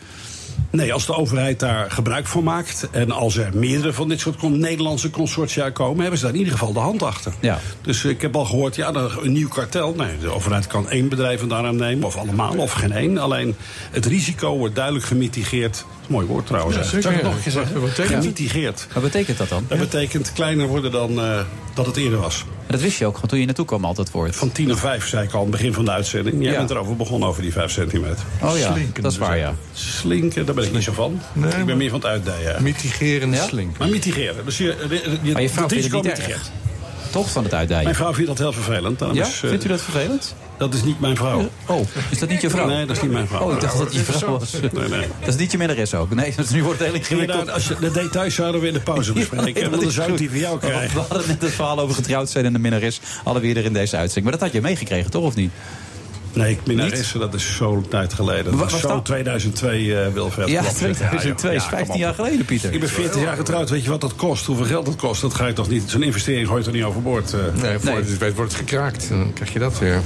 Nee, 0.70 0.92
als 0.92 1.06
de 1.06 1.14
overheid 1.14 1.60
daar 1.60 1.90
gebruik 1.90 2.26
van 2.26 2.44
maakt... 2.44 2.88
en 2.90 3.10
als 3.10 3.36
er 3.36 3.50
meerdere 3.54 3.92
van 3.92 4.08
dit 4.08 4.20
soort 4.20 4.42
Nederlandse 4.42 5.10
consortia 5.10 5.70
komen... 5.70 6.00
hebben 6.00 6.18
ze 6.18 6.24
daar 6.24 6.34
in 6.34 6.38
ieder 6.38 6.58
geval 6.58 6.72
de 6.72 6.78
hand 6.78 7.02
achter. 7.02 7.32
Ja. 7.40 7.58
Dus 7.82 8.04
ik 8.04 8.22
heb 8.22 8.36
al 8.36 8.44
gehoord, 8.44 8.76
ja, 8.76 8.94
een 8.94 9.32
nieuw 9.32 9.48
kartel... 9.48 9.94
Nee, 9.94 10.18
de 10.18 10.30
overheid 10.30 10.66
kan 10.66 10.90
één 10.90 11.08
bedrijf 11.08 11.46
daaraan 11.46 11.76
nemen, 11.76 12.06
of 12.06 12.16
allemaal, 12.16 12.56
of 12.56 12.72
geen 12.72 12.92
één. 12.92 13.18
Alleen 13.18 13.56
het 13.90 14.06
risico 14.06 14.56
wordt 14.56 14.74
duidelijk 14.74 15.04
gemitigeerd. 15.04 15.84
Mooi 16.10 16.26
woord 16.26 16.46
trouwens. 16.46 16.76
Ja, 16.76 16.82
hè. 16.82 17.00
Zal 17.00 17.10
ik 17.10 17.16
het 17.16 17.22
nog 17.26 17.34
een 17.34 17.42
keer 17.42 17.52
zeggen? 17.52 17.80
Wat 17.80 17.88
betekent? 17.90 18.22
Gemitigeerd. 18.22 18.86
Wat 18.92 19.02
betekent 19.02 19.38
dat 19.38 19.48
dan? 19.48 19.64
Dat 19.68 19.78
betekent 19.78 20.32
kleiner 20.32 20.66
worden 20.66 20.90
dan 20.92 21.10
uh, 21.24 21.40
dat 21.74 21.86
het 21.86 21.96
eerder 21.96 22.18
was. 22.18 22.44
En 22.66 22.72
dat 22.76 22.80
wist 22.80 22.98
je 22.98 23.06
ook, 23.06 23.14
want 23.16 23.28
toen 23.28 23.38
je 23.38 23.44
naartoe 23.46 23.64
kwam 23.64 23.84
altijd 23.84 24.10
voor 24.10 24.26
het. 24.26 24.36
Van 24.36 24.52
10 24.52 24.66
naar 24.68 24.76
5 24.76 25.06
zei 25.08 25.24
ik 25.26 25.32
al 25.32 25.36
aan 25.38 25.42
het 25.46 25.50
begin 25.50 25.72
van 25.72 25.84
de 25.84 25.90
uitzending. 25.90 26.42
Jij 26.42 26.52
Ja. 26.52 26.58
bent 26.58 26.70
erover 26.70 26.96
begonnen 26.96 27.28
over 27.28 27.42
die 27.42 27.52
5 27.52 27.70
centimeter. 27.70 28.24
Oh 28.42 28.58
ja, 28.58 28.72
Slinken 28.72 29.02
dat 29.02 29.12
is 29.12 29.18
dus 29.18 29.26
waar, 29.28 29.38
ja. 29.38 29.54
Slinken, 29.72 30.46
daar 30.46 30.54
ben 30.54 30.64
ik 30.64 30.72
niet 30.72 30.82
zo 30.82 30.92
van. 30.92 31.20
Nee, 31.32 31.52
ik 31.52 31.64
ben 31.66 31.76
meer 31.76 31.90
van 31.90 31.98
het 31.98 32.08
uitdijen. 32.08 32.62
Mitigeren 32.62 33.34
slink. 33.36 33.78
Maar 33.78 33.88
mitigeren. 33.88 34.44
Dus 34.44 34.58
je, 34.58 34.64
je, 34.64 35.18
je, 35.22 35.32
Maar 35.32 35.42
je 35.42 35.48
vrouw 35.48 35.62
het 35.64 35.72
vindt 35.72 35.72
risico 35.72 35.96
het 35.96 36.06
niet 36.06 36.16
mitigeert. 36.16 36.38
erg. 36.40 36.50
Toch 37.10 37.30
van 37.30 37.44
het 37.44 37.54
uitdijen? 37.54 37.82
Mijn 37.84 37.94
vrouw 37.96 38.12
vindt 38.14 38.28
dat 38.28 38.38
heel 38.38 38.52
vervelend. 38.52 39.00
Ja? 39.00 39.22
eh, 39.22 39.24
Vindt 39.24 39.64
u 39.64 39.68
dat 39.68 39.80
vervelend? 39.82 40.34
Dat 40.58 40.74
is 40.74 40.82
niet 40.82 41.00
mijn 41.00 41.16
vrouw. 41.16 41.48
Oh, 41.66 41.86
is 42.10 42.18
dat 42.18 42.28
niet 42.28 42.40
je 42.40 42.50
vrouw? 42.50 42.66
Nee, 42.66 42.86
dat 42.86 42.96
is 42.96 43.02
niet 43.02 43.10
mijn 43.12 43.26
vrouw. 43.26 43.40
Oh, 43.40 43.52
ik 43.54 43.60
dacht 43.60 43.76
dat 43.78 43.86
het 43.86 43.94
je 43.94 44.00
vrouw 44.02 44.38
was. 44.38 44.52
Nee, 44.52 44.88
nee. 44.88 45.06
Dat 45.20 45.28
is 45.28 45.36
niet 45.36 45.52
je 45.52 45.58
minnares 45.58 45.94
ook. 45.94 46.14
Nee, 46.14 46.32
dus 46.36 46.50
nu 46.50 46.62
wordt 46.62 46.78
het 46.78 46.88
heel 46.88 46.96
ingewikkeld. 46.96 47.38
Inderdaad, 47.38 47.54
als 47.54 47.68
je, 47.68 47.76
de 47.80 47.90
details 47.90 48.34
zouden 48.34 48.60
we 48.60 48.66
in 48.66 48.72
de 48.72 48.80
pauze 48.80 49.12
bespreken. 49.20 49.62
Ja, 49.62 49.68
want 49.68 49.80
dan 49.80 49.88
is 49.90 49.94
zou 49.94 50.12
ik 50.12 50.18
die 50.18 50.28
voor 50.30 50.38
jou 50.38 50.58
krijgen. 50.58 50.94
We 50.94 51.00
hadden 51.08 51.28
net 51.28 51.42
het 51.42 51.52
verhaal 51.52 51.78
over 51.80 51.94
getrouwd 51.94 52.30
zijn 52.30 52.44
en 52.44 52.52
de 52.52 52.58
minnares. 52.58 53.00
Hadden 53.24 53.42
we 53.42 53.48
eerder 53.48 53.64
in 53.64 53.72
deze 53.72 53.96
uitzending. 53.96 54.24
Maar 54.24 54.32
dat 54.38 54.42
had 54.48 54.52
je 54.52 54.60
meegekregen, 54.60 55.10
toch? 55.10 55.24
Of 55.24 55.34
niet? 55.34 55.50
Nee, 56.32 56.50
ik 56.52 56.58
minnares, 56.66 57.12
dat 57.12 57.34
is 57.34 57.56
zo'n 57.56 57.88
tijd 57.88 58.12
geleden. 58.14 58.44
Dat 58.44 58.54
Wa- 58.54 58.60
was 58.60 58.72
was 58.72 58.80
zo 58.80 58.88
dat? 58.88 59.04
2002, 59.04 59.96
eh 59.96 60.12
Wilfred. 60.12 60.48
Ja, 60.48 60.60
Klopt. 60.60 60.76
2002 60.76 61.54
is 61.54 61.62
Ja, 61.62 61.68
15 61.68 61.86
kom 61.86 61.94
op. 61.94 62.00
jaar 62.00 62.14
geleden, 62.14 62.44
Pieter. 62.44 62.72
Ik 62.72 62.80
ben 62.80 62.88
40 62.88 63.20
jaar 63.22 63.36
getrouwd. 63.36 63.70
Weet 63.70 63.84
je 63.84 63.90
wat 63.90 64.00
dat 64.00 64.14
kost? 64.14 64.46
Hoeveel 64.46 64.64
geld 64.66 64.86
dat 64.86 64.96
kost? 64.96 65.20
Dat 65.20 65.34
ga 65.34 65.46
je 65.46 65.52
toch 65.52 65.68
niet... 65.68 65.82
Zo'n 65.86 66.02
investering 66.02 66.46
gooi 66.46 66.58
je 66.58 66.64
toch 66.64 66.74
niet 66.74 66.82
overboord? 66.84 67.32
eh? 67.34 67.40
Nee, 67.62 67.78
voor 67.78 67.90
je 67.90 67.96
het 67.96 68.18
weet 68.18 68.34
wordt 68.34 68.52
het 68.52 68.60
gekraakt. 68.60 69.08
Dan 69.08 69.32
krijg 69.32 69.52
je 69.52 69.58
dat 69.58 69.78
weer. 69.78 70.00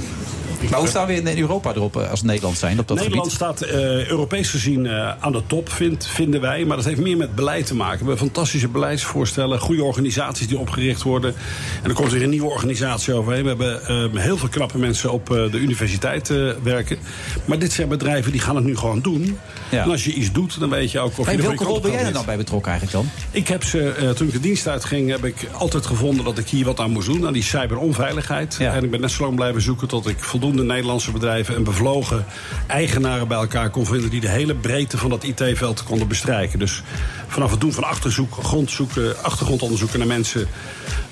Maar 0.69 0.79
hoe 0.79 0.87
staan 0.87 1.07
we 1.07 1.13
in 1.13 1.39
Europa 1.39 1.73
erop 1.73 1.97
eh, 1.97 2.09
als 2.09 2.21
Nederland 2.21 2.57
zijn 2.57 2.79
op 2.79 2.87
dat 2.87 2.97
Nederland 2.97 3.33
gebied? 3.33 3.57
staat 3.57 3.61
eh, 3.61 4.07
Europees 4.07 4.49
gezien 4.49 4.85
eh, 4.85 5.11
aan 5.19 5.31
de 5.31 5.41
top, 5.47 5.69
vindt, 5.69 6.07
vinden 6.07 6.41
wij. 6.41 6.65
Maar 6.65 6.77
dat 6.77 6.85
heeft 6.85 6.99
meer 6.99 7.17
met 7.17 7.35
beleid 7.35 7.65
te 7.65 7.75
maken. 7.75 7.99
We 7.99 8.05
hebben 8.05 8.17
fantastische 8.17 8.67
beleidsvoorstellen, 8.67 9.59
goede 9.59 9.83
organisaties 9.83 10.47
die 10.47 10.57
opgericht 10.57 11.01
worden. 11.01 11.35
En 11.83 11.89
er 11.89 11.95
komt 11.95 12.11
weer 12.11 12.23
een 12.23 12.29
nieuwe 12.29 12.49
organisatie 12.49 13.13
overheen. 13.13 13.43
We 13.43 13.47
hebben 13.47 14.17
heel 14.21 14.37
veel 14.37 14.49
knappe 14.49 14.77
mensen 14.77 15.11
op 15.11 15.27
de 15.27 15.57
universiteit 15.57 16.31
werken. 16.63 16.97
Maar 17.45 17.59
dit 17.59 17.71
zijn 17.71 17.87
bedrijven 17.87 18.31
die 18.31 18.41
gaan 18.41 18.55
het 18.55 18.65
nu 18.65 18.77
gewoon 18.77 19.01
doen. 19.01 19.37
Ja. 19.71 19.83
En 19.83 19.91
als 19.91 20.05
je 20.05 20.13
iets 20.13 20.31
doet, 20.31 20.59
dan 20.59 20.69
weet 20.69 20.91
je 20.91 20.99
ook 20.99 21.19
of 21.19 21.25
Hey, 21.25 21.35
je 21.35 21.41
welke 21.41 21.63
rol 21.63 21.79
ben 21.79 21.91
jij 21.91 22.05
er 22.05 22.13
gaat. 22.13 22.25
bij 22.25 22.37
betrokken 22.37 22.71
eigenlijk 22.71 23.01
dan? 23.03 23.13
Ik 23.31 23.47
heb 23.47 23.63
ze, 23.63 24.13
toen 24.15 24.27
ik 24.27 24.33
de 24.33 24.39
dienst 24.39 24.67
uitging, 24.67 25.09
heb 25.09 25.25
ik 25.25 25.35
altijd 25.51 25.85
gevonden 25.85 26.25
dat 26.25 26.37
ik 26.37 26.47
hier 26.47 26.65
wat 26.65 26.79
aan 26.79 26.91
moest 26.91 27.07
doen. 27.07 27.27
Aan 27.27 27.33
die 27.33 27.43
cyberonveiligheid. 27.43 28.55
Ja. 28.59 28.73
En 28.73 28.83
ik 28.83 28.91
ben 28.91 29.01
net 29.01 29.11
zo 29.11 29.23
lang 29.23 29.35
blijven 29.35 29.61
zoeken 29.61 29.87
tot 29.87 30.07
ik 30.07 30.19
voldoende 30.19 30.44
Nederlandse 30.53 31.11
bedrijven 31.11 31.55
en 31.55 31.63
bevlogen 31.63 32.25
eigenaren 32.67 33.27
bij 33.27 33.37
elkaar 33.37 33.69
kon 33.69 33.85
vinden. 33.85 34.09
die 34.09 34.21
de 34.21 34.29
hele 34.29 34.55
breedte 34.55 34.97
van 34.97 35.09
dat 35.09 35.23
IT-veld 35.23 35.83
konden 35.83 36.07
bestrijken. 36.07 36.59
Dus 36.59 36.83
vanaf 37.27 37.51
het 37.51 37.61
doen 37.61 37.73
van 37.73 37.83
achterzoek, 37.83 38.33
grondzoeken, 38.33 39.23
achtergrondonderzoeken 39.23 39.99
naar 39.99 40.07
mensen. 40.07 40.47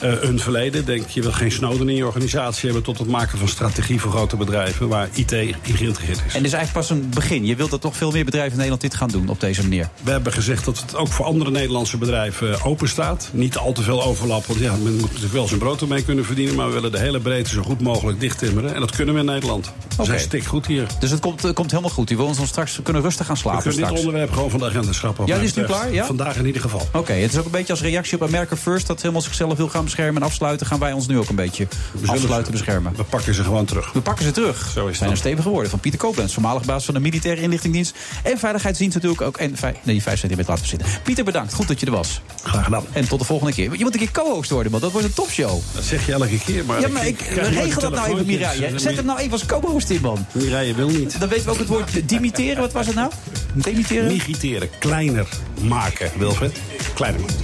Eh, 0.04 0.14
hun 0.20 0.40
verleden. 0.40 0.86
Denk 0.86 1.08
je 1.08 1.22
wil 1.22 1.32
geen 1.32 1.52
Snowden 1.52 1.90
in 1.90 1.96
je 1.96 2.06
organisatie 2.06 2.66
hebben. 2.66 2.84
tot 2.84 2.98
het 2.98 3.08
maken 3.08 3.38
van 3.38 3.48
strategie 3.48 4.00
voor 4.00 4.12
grote 4.12 4.36
bedrijven. 4.36 4.88
waar 4.88 5.10
IT 5.14 5.32
in 5.32 5.56
geïntegreerd 5.64 6.22
is. 6.28 6.34
En 6.34 6.44
dit 6.44 6.46
is 6.46 6.54
eigenlijk 6.54 6.72
pas 6.72 6.90
een 6.90 7.10
begin. 7.10 7.46
Je 7.46 7.56
wilt 7.56 7.72
dat 7.72 7.82
toch 7.82 7.98
veel 7.98 8.12
meer 8.12 8.26
bedrijven 8.26 8.52
in 8.52 8.58
Nederland 8.58 8.82
dit 8.82 8.96
gaan 8.96 9.10
doen 9.10 9.30
op 9.30 9.40
deze 9.40 9.62
manier. 9.62 9.90
We 10.04 10.12
hebben 10.12 10.34
gezegd 10.34 10.66
dat 10.66 10.80
het 10.80 10.96
ook 10.96 11.08
voor 11.08 11.26
andere 11.26 11.52
Nederlandse 11.52 11.98
bedrijven 11.98 12.54
eh, 12.54 12.66
open 12.66 12.90
staat. 12.90 13.30
Niet 13.32 13.58
al 13.58 13.72
te 13.72 13.82
veel 13.82 14.04
overlap, 14.04 14.46
want 14.46 14.60
ja, 14.60 14.76
men 14.76 14.94
moet 14.94 15.02
natuurlijk 15.02 15.34
wel 15.34 15.48
zijn 15.48 15.60
brood 15.60 15.82
ermee 15.82 16.04
kunnen 16.04 16.26
verdienen. 16.26 16.56
Maar 16.56 16.68
we 16.68 16.74
willen 16.74 16.92
de 16.92 17.00
hele 17.00 17.20
breedte 17.20 17.50
zo 17.50 17.62
goed 17.62 17.82
mogelijk 17.82 18.20
dichttimmeren. 18.20 18.74
En 18.74 18.80
dat 18.80 18.96
kunnen 18.96 19.14
we 19.14 19.20
in 19.20 19.26
Nederland. 19.26 19.72
We 19.98 20.06
zijn 20.06 20.20
stik 20.20 20.44
goed 20.44 20.68
hier. 20.68 20.88
Dus 21.00 21.12
het 21.12 21.20
komt, 21.20 21.42
het 21.42 21.56
komt 21.56 21.72
helemaal 21.72 21.92
goed. 21.92 22.08
Die 22.08 22.18
willen 22.18 22.38
ons 22.40 22.48
straks 22.50 22.80
kunnen 22.84 23.02
rustig 23.02 23.26
gaan 23.26 23.36
We 23.36 23.42
slapen 23.42 23.62
kunnen 23.62 23.90
dit 23.90 23.98
onderwerp 23.98 24.32
gewoon 24.32 24.50
van 24.50 24.60
de 24.60 24.66
agenda 24.66 24.92
schrappen. 24.92 25.26
Ja, 25.26 25.36
die 25.36 25.46
is 25.46 25.54
nu 25.54 25.64
klaar, 25.64 25.94
ja? 25.94 26.06
Vandaag 26.06 26.36
in 26.36 26.46
ieder 26.46 26.62
geval. 26.62 26.88
Oké, 26.94 27.14
het 27.14 27.32
is 27.32 27.38
ook 27.38 27.46
een 27.46 27.52
beetje 27.52 27.74
als 27.74 27.82
reactie 27.82 28.18
op 28.18 28.28
America 28.28 28.56
First... 28.56 28.88
dat 28.88 29.02
helemaal 29.02 29.22
zichzelf 29.22 29.58
wil 29.58 29.70
gaan 29.70 29.84
beschermen 29.94 30.22
en 30.22 30.28
afsluiten... 30.28 30.68
gaan 30.68 30.80
wij 30.80 30.92
ons 30.94 31.08
nu 31.08 31.18
ook 31.18 31.30
een 31.30 31.36
beetje 31.36 31.68
zullen 32.00 32.10
afsluiten 32.10 32.52
beschermen. 32.52 32.94
We 32.96 33.04
pakken 33.04 33.34
ze 33.34 33.44
gewoon 33.44 33.66
terug. 33.66 33.92
We 33.92 34.02
pakken 34.02 34.26
ze 34.26 34.32
terug. 34.32 34.70
Zo 34.74 34.82
is 34.82 34.88
het 34.88 34.98
zijn 34.98 35.10
er 35.10 35.18
stevig 35.18 35.44
geworden. 35.44 35.70
Van 35.70 35.80
Pieter 35.80 36.00
Koblenz, 36.00 36.34
voormalig 36.34 36.66
baas 36.66 36.86
van 36.86 36.94
de 36.94 37.00
militaire 37.00 37.42
inlichtingdienst... 37.42 37.96
en 38.24 38.38
veiligheidsdienst 38.38 38.96
natuurlijk 38.96 39.22
ook. 39.22 39.38
En 39.38 39.58
vijf, 39.58 39.78
nee, 39.84 40.02
vijf 40.02 40.20
centimeter 40.20 40.50
laten 40.50 40.70
we 40.70 40.70
zitten. 40.70 41.02
Pieter, 41.04 41.24
bedankt. 41.24 41.54
Goed 41.54 41.68
dat 41.68 41.80
je 41.80 41.86
er 41.86 41.92
was. 41.92 42.22
Graag 42.44 42.64
gedaan. 42.64 42.84
En 42.92 43.08
tot 43.08 43.20
de 43.20 43.26
volgende 43.26 43.54
keer. 43.54 43.78
Je 43.78 43.84
moet 43.84 43.94
een 43.94 44.00
keer 44.00 44.12
co-host 44.12 44.50
worden, 44.50 44.72
want 44.72 44.84
dat 44.84 44.92
wordt 44.92 45.08
een 45.08 45.14
topshow. 45.14 45.60
Dat 45.74 45.84
zeg 45.84 46.06
je 46.06 46.12
elke 46.12 46.40
keer. 46.40 46.66
Maar 46.66 46.80
ja, 46.80 46.88
maar 46.88 47.08
ik, 47.08 47.20
regel 47.22 47.82
dat 47.82 47.92
nou 47.92 48.12
even. 48.12 48.26
Mireille. 48.26 48.80
Zet 48.80 48.96
hem 48.96 49.06
nou 49.06 49.20
even 49.20 49.32
als 49.32 49.46
co-host 49.46 49.90
in, 49.90 50.02
man. 50.02 50.26
Mireille 50.32 50.74
wil 50.74 50.90
niet. 50.90 51.20
Dan 51.20 51.30
weten 51.30 51.46
we 51.46 51.52
ook 51.52 51.58
het 51.58 51.68
woord 51.68 52.10
dimiteren. 52.10 52.62
Wat 52.62 52.72
was 52.72 52.86
het 52.86 52.96
nou? 52.96 53.12
Demiteren? 53.54 54.08
Migiteren, 54.08 54.70
kleiner 54.80 55.28
maken, 55.62 56.12
Wilfred. 56.18 56.58
Kleiner 56.94 57.22
maken. 57.22 57.36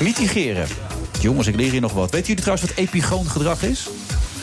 Mitigeren. 0.00 0.66
Jongens, 1.22 1.46
ik 1.46 1.54
leer 1.56 1.70
hier 1.70 1.80
nog 1.80 1.92
wat. 1.92 2.10
Weten 2.10 2.26
jullie 2.26 2.42
trouwens 2.42 2.68
wat 2.70 2.78
epigoon 2.78 3.26
gedrag 3.30 3.62
is? 3.62 3.88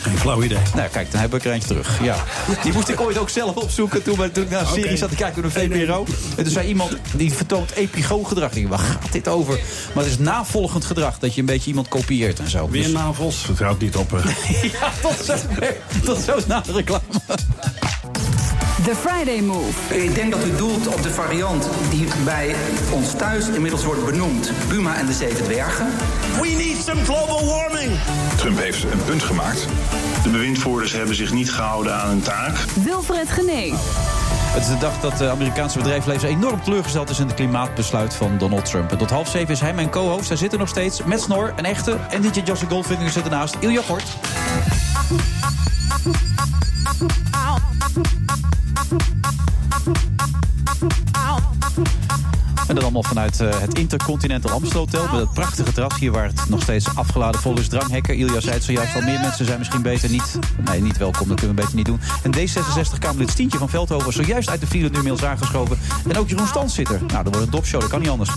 Geen 0.02 0.18
flauw 0.18 0.42
idee. 0.42 0.58
Nou, 0.74 0.88
kijk, 0.88 1.10
dan 1.12 1.20
heb 1.20 1.34
ik 1.34 1.44
er 1.44 1.52
eentje 1.52 1.68
terug. 1.68 1.98
Ja. 2.02 2.16
Die 2.62 2.72
moest 2.72 2.88
ik 2.88 3.00
ooit 3.00 3.18
ook 3.18 3.28
zelf 3.28 3.54
opzoeken 3.56 4.02
toen, 4.02 4.18
we- 4.18 4.32
toen 4.32 4.42
ik 4.44 4.50
naar 4.50 4.60
een 4.60 4.66
serie 4.66 4.96
zat 4.96 5.08
te 5.10 5.14
kijken 5.16 5.42
door 5.42 5.50
de 5.52 5.60
VPRO. 5.60 6.04
En 6.36 6.42
toen 6.44 6.52
zei 6.52 6.68
iemand, 6.68 6.96
die 7.16 7.32
vertoont 7.32 7.70
epigoon 7.70 8.26
gedrag. 8.26 8.52
Ik 8.54 8.68
waar 8.68 8.78
gaat 8.78 9.12
dit 9.12 9.28
over? 9.28 9.60
Maar 9.94 10.04
het 10.04 10.12
is 10.12 10.18
navolgend 10.18 10.84
gedrag, 10.84 11.18
dat 11.18 11.34
je 11.34 11.40
een 11.40 11.46
beetje 11.46 11.68
iemand 11.68 11.88
kopieert 11.88 12.38
en 12.38 12.50
zo. 12.50 12.68
Weer 12.68 12.82
Dus- 12.82 12.92
navels. 12.92 13.36
Vertrouwt 13.36 13.80
niet 13.80 13.96
op. 13.96 14.12
eh. 14.12 14.24
ja, 14.72 14.92
tot 15.02 15.16
zo, 15.24 15.34
tot 16.04 16.20
zo 16.20 16.38
na 16.46 16.60
de 16.60 16.72
reclame. 16.72 17.02
The 18.84 18.94
Friday 18.94 19.40
Move. 19.40 20.02
Ik 20.02 20.14
denk 20.14 20.32
dat 20.32 20.44
u 20.44 20.56
doelt 20.56 20.86
op 20.86 21.02
de 21.02 21.10
variant 21.10 21.68
die 21.90 22.08
bij 22.24 22.54
ons 22.92 23.12
thuis 23.14 23.48
inmiddels 23.48 23.84
wordt 23.84 24.04
benoemd. 24.04 24.52
Buma 24.68 24.96
en 24.96 25.06
de 25.06 25.12
Zeven 25.12 25.44
Dwergen. 25.44 25.86
We 26.40 26.48
need 26.48 26.76
some 26.84 27.04
global 27.04 27.46
warming. 27.46 27.92
Trump 28.36 28.58
heeft 28.58 28.82
een 28.82 29.04
punt 29.04 29.22
gemaakt. 29.22 29.66
De 30.22 30.30
bewindvoerders 30.30 30.92
hebben 30.92 31.14
zich 31.14 31.32
niet 31.32 31.52
gehouden 31.52 31.94
aan 31.94 32.08
hun 32.08 32.22
taak. 32.22 32.56
Wilfred 32.84 33.30
Genee. 33.30 33.74
Het 34.50 34.62
is 34.62 34.68
de 34.68 34.78
dag 34.78 35.00
dat 35.00 35.18
de 35.18 35.28
Amerikaanse 35.28 35.78
bedrijfsleven 35.78 36.28
enorm 36.28 36.62
teleurgesteld 36.62 37.10
is 37.10 37.18
in 37.18 37.26
het 37.26 37.34
klimaatbesluit 37.34 38.14
van 38.14 38.38
Donald 38.38 38.64
Trump. 38.64 38.90
En 38.90 38.98
tot 38.98 39.10
half 39.10 39.28
zeven 39.28 39.54
is 39.54 39.60
hij 39.60 39.74
mijn 39.74 39.90
co-host. 39.90 40.28
Hij 40.28 40.36
zit 40.36 40.52
er 40.52 40.58
nog 40.58 40.68
steeds 40.68 41.04
met 41.04 41.20
Snor, 41.20 41.52
een 41.56 41.64
echte. 41.64 41.96
En 42.10 42.22
DJ 42.22 42.40
Josie 42.44 42.68
Goldfinger 42.68 43.10
zit 43.10 43.24
ernaast. 43.24 43.56
Ilja 43.60 43.82
Kort. 43.86 44.04
En 52.70 52.76
dat 52.76 52.84
allemaal 52.84 53.02
vanuit 53.02 53.40
eh, 53.40 53.60
het 53.60 53.78
Intercontinental 53.78 54.50
Amstel 54.50 54.80
Hotel. 54.80 55.02
Met 55.02 55.20
het 55.20 55.32
prachtige 55.32 55.72
terras 55.72 55.98
hier 55.98 56.12
waar 56.12 56.24
het 56.24 56.48
nog 56.48 56.62
steeds 56.62 56.94
afgeladen 56.94 57.40
vol 57.40 57.58
is. 57.58 57.68
Dranghekken. 57.68 58.16
Ilja 58.16 58.40
zei 58.40 58.54
het 58.54 58.64
zojuist 58.64 58.94
al. 58.94 59.00
Meer 59.00 59.20
mensen 59.20 59.44
zijn 59.44 59.58
misschien 59.58 59.82
beter 59.82 60.10
niet... 60.10 60.38
Nee, 60.64 60.80
niet 60.80 60.96
welkom. 60.96 61.28
Dat 61.28 61.38
kunnen 61.38 61.56
we 61.56 61.62
beter 61.62 61.76
niet 61.76 61.86
doen. 61.86 62.00
En 62.22 62.34
D66-Kamerlid 62.34 63.30
Stientje 63.30 63.58
van 63.58 63.68
Veldhoven... 63.68 64.12
zojuist 64.12 64.48
uit 64.48 64.60
de 64.60 64.66
file 64.66 64.88
nu 64.88 64.96
inmiddels 64.96 65.24
aangeschoven. 65.24 65.78
En 66.08 66.16
ook 66.16 66.28
Jeroen 66.28 66.46
Stans 66.46 66.74
zit 66.74 66.88
er. 66.88 67.00
Nou, 67.06 67.24
dat 67.24 67.34
wordt 67.34 67.46
een 67.46 67.50
dopshow. 67.50 67.80
Dat 67.80 67.90
kan 67.90 68.00
niet 68.00 68.10
anders. 68.10 68.30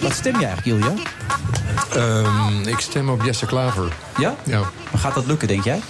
Wat 0.00 0.12
stem 0.12 0.40
je 0.40 0.46
eigenlijk, 0.46 0.66
Ilja? 0.82 0.94
Ehm, 1.94 2.68
ik 2.68 2.78
stem 2.78 3.08
op 3.08 3.22
Jesse 3.22 3.46
Klaver. 3.46 3.92
Ja? 4.18 4.34
Ja. 4.44 4.60
Maar 4.90 5.00
gaat 5.00 5.14
dat 5.14 5.26
lukken, 5.26 5.48
denk 5.48 5.64
jij? 5.64 5.80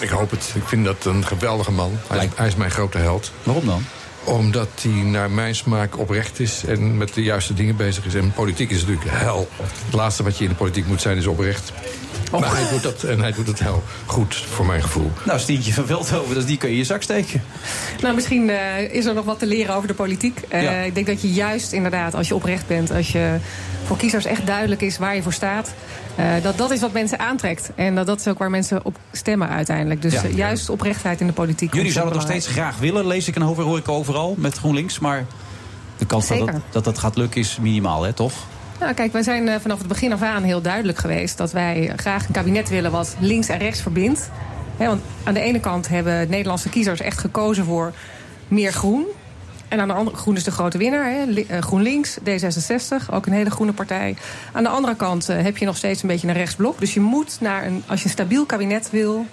Ik 0.00 0.08
hoop 0.08 0.30
het. 0.30 0.52
Ik 0.54 0.62
vind 0.68 0.84
dat 0.84 1.04
een 1.04 1.26
geweldige 1.26 1.70
man. 1.72 1.98
Hij, 2.06 2.24
is- 2.24 2.30
hij 2.36 2.46
is 2.46 2.54
mijn 2.56 2.70
grote 2.70 2.98
held. 2.98 3.32
Waarom 3.42 3.66
dan? 3.66 3.84
Omdat 4.24 4.68
hij 4.82 4.90
naar 4.92 5.30
mijn 5.30 5.54
smaak 5.54 5.98
oprecht 5.98 6.40
is 6.40 6.64
en 6.64 6.96
met 6.96 7.14
de 7.14 7.22
juiste 7.22 7.54
dingen 7.54 7.76
bezig 7.76 8.04
is. 8.04 8.14
En 8.14 8.32
politiek 8.32 8.70
is 8.70 8.80
natuurlijk 8.80 9.10
hel. 9.10 9.48
Het 9.84 9.94
laatste 9.94 10.22
wat 10.22 10.38
je 10.38 10.44
in 10.44 10.50
de 10.50 10.56
politiek 10.56 10.86
moet 10.86 11.00
zijn 11.00 11.16
is 11.16 11.26
oprecht. 11.26 11.72
Maar 12.30 12.54
hij 12.56 12.68
doet, 12.70 12.82
dat, 12.82 13.02
en 13.02 13.20
hij 13.20 13.32
doet 13.32 13.46
het 13.46 13.58
heel 13.62 13.82
goed, 14.06 14.36
voor 14.36 14.66
mijn 14.66 14.82
gevoel. 14.82 15.10
Nou, 15.24 15.38
Stientje 15.38 15.72
van 15.72 15.86
Veldhoven, 15.86 16.34
dus 16.34 16.44
die 16.46 16.56
kun 16.56 16.68
je 16.68 16.74
in 16.74 16.80
je 16.80 16.86
zak 16.86 17.02
steken. 17.02 17.42
Nou, 18.02 18.14
misschien 18.14 18.50
eh, 18.50 18.80
is 18.94 19.04
er 19.04 19.14
nog 19.14 19.24
wat 19.24 19.38
te 19.38 19.46
leren 19.46 19.74
over 19.74 19.88
de 19.88 19.94
politiek. 19.94 20.40
Eh, 20.48 20.62
Ja. 20.62 20.70
Ik 20.70 20.94
denk 20.94 21.06
dat 21.06 21.22
je 21.22 21.32
juist 21.32 21.72
inderdaad, 21.72 22.14
als 22.14 22.28
je 22.28 22.34
oprecht 22.34 22.66
bent... 22.66 22.90
als 22.90 23.12
je 23.12 23.36
voor 23.86 23.96
kiezers 23.96 24.24
echt 24.24 24.46
duidelijk 24.46 24.80
is 24.80 24.98
waar 24.98 25.14
je 25.14 25.22
voor 25.22 25.32
staat... 25.32 25.72
eh, 26.14 26.26
dat 26.42 26.58
dat 26.58 26.70
is 26.70 26.80
wat 26.80 26.92
mensen 26.92 27.18
aantrekt. 27.18 27.70
En 27.74 27.94
dat, 27.94 28.06
dat 28.06 28.20
is 28.20 28.28
ook 28.28 28.38
waar 28.38 28.50
mensen 28.50 28.84
op 28.84 28.96
stemmen 29.12 29.48
uiteindelijk. 29.48 30.02
Dus 30.02 30.12
Ja. 30.12 30.22
juist 30.34 30.70
oprechtheid 30.70 31.20
in 31.20 31.26
de 31.26 31.32
politiek. 31.32 31.74
Jullie 31.74 31.92
zouden 31.92 32.14
het 32.18 32.22
nog 32.26 32.32
steeds 32.36 32.54
graag 32.54 32.78
willen, 32.78 33.06
lees 33.06 33.28
ik 33.28 33.34
en 33.34 33.42
hoor 33.42 33.60
hoor 33.62 33.78
ik 33.78 33.88
overal, 33.88 34.34
met 34.38 34.58
GroenLinks. 34.58 34.98
Maar 34.98 35.26
de 35.98 36.06
kans 36.06 36.28
dat 36.28 36.38
dat, 36.38 36.50
dat 36.70 36.84
dat 36.84 36.98
gaat 36.98 37.16
lukken 37.16 37.40
is 37.40 37.58
minimaal, 37.60 38.02
hè, 38.02 38.12
toch? 38.12 38.32
Nou, 38.80 38.94
kijk, 38.94 39.12
wij 39.12 39.22
zijn 39.22 39.48
eh, 39.48 39.60
vanaf 39.60 39.78
het 39.78 39.88
begin 39.88 40.12
af 40.12 40.22
aan 40.22 40.42
heel 40.42 40.60
duidelijk 40.60 40.98
geweest... 40.98 41.36
dat 41.38 41.52
wij 41.52 41.92
graag 41.96 42.26
een 42.26 42.32
kabinet 42.32 42.68
willen 42.68 42.90
wat 42.90 43.16
links 43.18 43.48
en 43.48 43.58
rechts 43.58 43.80
verbindt. 43.82 44.30
Want 44.76 45.02
aan 45.24 45.34
de 45.34 45.40
ene 45.40 45.60
kant 45.60 45.88
hebben 45.88 46.30
Nederlandse 46.30 46.68
kiezers 46.68 47.00
echt 47.00 47.18
gekozen 47.18 47.64
voor 47.64 47.92
meer 48.48 48.72
groen. 48.72 49.04
En 49.68 49.80
aan 49.80 49.88
de 49.88 49.94
andere 49.94 50.16
groen 50.16 50.36
is 50.36 50.44
de 50.44 50.50
grote 50.50 50.78
winnaar. 50.78 51.26
Li- 51.26 51.46
eh, 51.48 51.58
GroenLinks, 51.58 52.18
D66, 52.20 53.10
ook 53.10 53.26
een 53.26 53.32
hele 53.32 53.50
groene 53.50 53.72
partij. 53.72 54.16
Aan 54.52 54.62
de 54.62 54.68
andere 54.68 54.96
kant 54.96 55.28
eh, 55.28 55.42
heb 55.42 55.56
je 55.56 55.64
nog 55.64 55.76
steeds 55.76 56.02
een 56.02 56.08
beetje 56.08 56.28
een 56.28 56.34
rechtsblok. 56.34 56.80
Dus 56.80 56.94
je 56.94 57.00
moet 57.00 57.36
naar 57.40 57.66
een, 57.66 57.82
als 57.86 57.98
je 57.98 58.04
een 58.04 58.12
stabiel 58.12 58.46
kabinet 58.46 58.90
wil... 58.90 59.26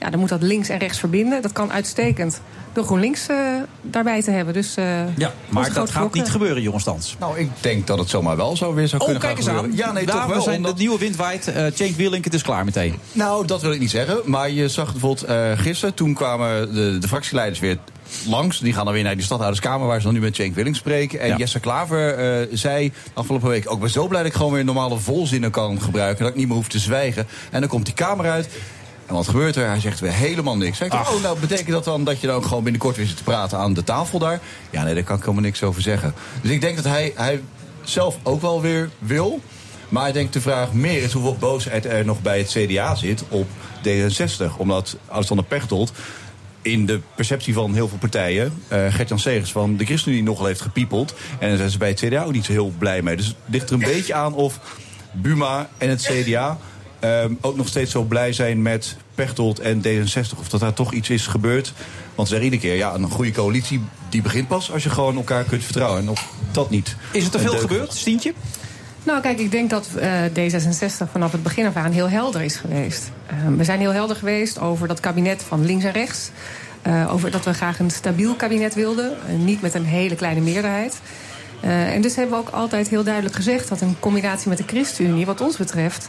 Ja, 0.00 0.10
dan 0.10 0.20
moet 0.20 0.28
dat 0.28 0.42
links 0.42 0.68
en 0.68 0.78
rechts 0.78 0.98
verbinden. 0.98 1.42
Dat 1.42 1.52
kan 1.52 1.72
uitstekend 1.72 2.40
door 2.72 2.84
GroenLinks 2.84 3.26
eh, 3.28 3.36
daarbij 3.82 4.22
te 4.22 4.30
hebben. 4.30 4.54
Dus, 4.54 4.76
eh, 4.76 5.16
Ja, 5.16 5.32
maar 5.48 5.72
dat 5.72 5.90
gaat 5.90 6.14
niet 6.14 6.26
eh, 6.26 6.30
gebeuren, 6.32 6.62
jongens 6.62 6.82
Stans. 6.82 7.16
Nou, 7.20 7.38
ik 7.38 7.48
denk 7.60 7.86
dat 7.86 7.98
het 7.98 8.08
zomaar 8.08 8.36
wel 8.36 8.56
zo 8.56 8.74
weer 8.74 8.88
zou 8.88 9.00
Oh, 9.02 9.08
kunnen 9.08 9.24
kijk 9.28 9.42
gaan 9.44 9.54
eens 9.54 9.64
aan. 9.64 9.76
Ja, 9.76 9.92
nee, 9.92 10.06
Daar, 10.06 10.26
toch 10.26 10.34
we 10.36 10.40
zijn, 10.42 10.56
omdat- 10.56 10.72
De 10.76 10.78
nieuwe 10.82 10.98
wind 10.98 11.16
waait. 11.16 11.46
eh 11.52 11.64
Cenk 11.74 11.96
Willink, 11.96 12.24
het 12.24 12.34
is 12.34 12.42
klaar 12.42 12.64
meteen. 12.64 12.94
Nou, 13.12 13.46
dat 13.46 13.62
wil 13.62 13.72
ik 13.72 13.80
niet 13.80 13.90
zeggen. 13.90 14.18
Maar 14.24 14.50
je 14.50 14.68
zag 14.68 14.90
bijvoorbeeld 14.92 15.26
eh, 15.28 15.50
gisteren, 15.54 15.94
toen 15.94 16.14
kwamen 16.14 16.74
de, 16.74 16.98
de 16.98 17.08
fractieleiders 17.08 17.60
weer 17.60 17.78
langs. 18.26 18.58
Die 18.60 18.72
gaan 18.72 18.84
dan 18.84 18.94
weer 18.94 19.02
naar 19.02 19.14
die 19.16 19.24
stadhouderskamer 19.24 19.86
waar 19.86 19.98
ze 19.98 20.04
dan 20.04 20.14
nu 20.14 20.20
met 20.20 20.34
Cenk 20.36 20.54
Willink 20.54 20.76
spreken. 20.76 21.20
En 21.20 21.28
Ja. 21.28 21.36
Jesse 21.36 21.60
Klaver 21.60 22.14
eh, 22.14 22.46
zei 22.52 22.92
afgelopen 23.14 23.48
week... 23.48 23.66
ook 23.68 23.74
ik 23.74 23.80
ben 23.80 23.90
zo 23.90 24.06
blij 24.08 24.22
dat 24.22 24.30
ik 24.30 24.36
gewoon 24.36 24.52
weer 24.52 24.64
normale 24.64 24.98
volzinnen 24.98 25.50
kan 25.50 25.80
gebruiken. 25.82 26.22
Dat 26.24 26.32
ik 26.32 26.38
niet 26.38 26.46
meer 26.46 26.56
hoef 26.56 26.68
te 26.68 26.78
zwijgen. 26.78 27.26
En 27.50 27.60
dan 27.60 27.68
komt 27.68 27.84
die 27.84 27.94
kamer 27.94 28.30
uit... 28.30 28.48
En 29.08 29.14
wat 29.14 29.28
gebeurt 29.28 29.56
er? 29.56 29.66
Hij 29.66 29.80
zegt 29.80 30.00
weer 30.00 30.12
helemaal 30.12 30.56
niks. 30.56 30.78
Zeg 30.78 30.86
ik, 30.86 30.94
oh, 30.94 31.22
nou 31.22 31.38
betekent 31.38 31.68
dat 31.68 31.84
dan 31.84 32.04
dat 32.04 32.20
je 32.20 32.26
dan 32.26 32.44
gewoon 32.44 32.62
binnenkort 32.62 32.96
weer 32.96 33.06
zit 33.06 33.16
te 33.16 33.22
praten 33.22 33.58
aan 33.58 33.74
de 33.74 33.84
tafel 33.84 34.18
daar? 34.18 34.40
Ja, 34.70 34.82
nee, 34.82 34.94
daar 34.94 35.02
kan 35.02 35.16
ik 35.16 35.22
helemaal 35.22 35.42
niks 35.42 35.62
over 35.62 35.82
zeggen. 35.82 36.14
Dus 36.42 36.50
ik 36.50 36.60
denk 36.60 36.76
dat 36.76 36.84
hij, 36.84 37.12
hij 37.14 37.42
zelf 37.82 38.18
ook 38.22 38.40
wel 38.40 38.60
weer 38.60 38.90
wil. 38.98 39.40
Maar 39.88 40.08
ik 40.08 40.14
denk 40.14 40.32
de 40.32 40.40
vraag 40.40 40.72
meer 40.72 41.02
is 41.02 41.12
hoeveel 41.12 41.36
boosheid 41.36 41.84
er 41.84 42.04
nog 42.04 42.22
bij 42.22 42.38
het 42.38 42.48
CDA 42.48 42.94
zit 42.94 43.24
op 43.28 43.48
D66. 43.86 44.56
Omdat 44.56 44.96
Alexander 45.08 45.46
Pechtold 45.46 45.92
in 46.62 46.86
de 46.86 47.00
perceptie 47.14 47.54
van 47.54 47.74
heel 47.74 47.88
veel 47.88 47.98
partijen... 47.98 48.62
eh 48.68 48.94
Gert-Jan 48.94 49.18
Segers 49.18 49.52
van 49.52 49.76
de 49.76 49.84
ChristenUnie 49.84 50.22
nogal 50.22 50.46
heeft 50.46 50.60
gepiepeld. 50.60 51.14
En 51.38 51.48
daar 51.48 51.56
zijn 51.56 51.70
ze 51.70 51.78
bij 51.78 51.88
het 51.88 52.00
CDA 52.00 52.22
ook 52.22 52.32
niet 52.32 52.44
zo 52.44 52.52
heel 52.52 52.72
blij 52.78 53.02
mee. 53.02 53.16
Dus 53.16 53.26
het 53.26 53.36
ligt 53.46 53.68
er 53.68 53.74
een 53.74 53.80
beetje 53.80 54.14
aan 54.14 54.34
of 54.34 54.58
Buma 55.12 55.68
en 55.78 55.88
het 55.88 56.02
CDA... 56.02 56.58
ehm, 57.00 57.32
ook 57.40 57.56
nog 57.56 57.68
steeds 57.68 57.90
zo 57.90 58.02
blij 58.02 58.32
zijn 58.32 58.62
met 58.62 58.96
Pechtold 59.14 59.60
en 59.60 59.82
D66. 59.82 60.38
Of 60.38 60.48
dat 60.48 60.60
daar 60.60 60.74
toch 60.74 60.92
iets 60.92 61.10
is 61.10 61.26
gebeurd. 61.26 61.72
Want 62.14 62.28
ze 62.28 62.34
zeggen 62.34 62.52
iedere 62.52 62.70
keer, 62.70 62.78
ja, 62.78 62.94
een 62.94 63.10
goede 63.10 63.30
coalitie... 63.30 63.80
die 64.08 64.22
begint 64.22 64.48
pas 64.48 64.72
als 64.72 64.82
je 64.82 64.90
gewoon 64.90 65.16
elkaar 65.16 65.44
kunt 65.44 65.64
vertrouwen. 65.64 66.00
En 66.00 66.08
of 66.08 66.28
dat 66.50 66.70
niet. 66.70 66.96
Is 67.12 67.24
er 67.24 67.30
te 67.30 67.38
veel 67.38 67.58
gebeurd, 67.58 67.94
Stientje? 67.94 68.32
Nou, 69.02 69.20
kijk, 69.20 69.38
ik 69.38 69.50
denk 69.50 69.70
dat 69.70 69.88
eh, 69.96 70.10
D66 70.24 71.10
vanaf 71.12 71.32
het 71.32 71.42
begin 71.42 71.66
af 71.66 71.76
aan 71.76 71.92
heel 71.92 72.08
helder 72.08 72.42
is 72.42 72.56
geweest. 72.56 73.10
Eh, 73.26 73.36
we 73.56 73.64
zijn 73.64 73.80
heel 73.80 73.92
helder 73.92 74.16
geweest 74.16 74.60
over 74.60 74.88
dat 74.88 75.00
kabinet 75.00 75.42
van 75.42 75.64
links 75.64 75.84
en 75.84 75.92
rechts. 75.92 76.30
Eh, 76.82 77.12
over 77.12 77.30
dat 77.30 77.44
we 77.44 77.54
graag 77.54 77.78
een 77.78 77.90
stabiel 77.90 78.34
kabinet 78.34 78.74
wilden, 78.74 79.16
eh, 79.26 79.34
niet 79.34 79.60
met 79.60 79.74
een 79.74 79.84
hele 79.84 80.14
kleine 80.14 80.40
meerderheid. 80.40 81.00
Eh, 81.60 81.94
en 81.94 82.00
dus 82.00 82.16
hebben 82.16 82.38
we 82.38 82.46
ook 82.46 82.54
altijd 82.54 82.88
heel 82.88 83.02
duidelijk 83.02 83.34
gezegd 83.34 83.68
dat 83.68 83.80
een 83.80 83.96
combinatie 84.00 84.48
met 84.48 84.58
de 84.58 84.64
ChristenUnie, 84.66 85.26
wat 85.26 85.40
ons 85.40 85.56
betreft, 85.56 86.08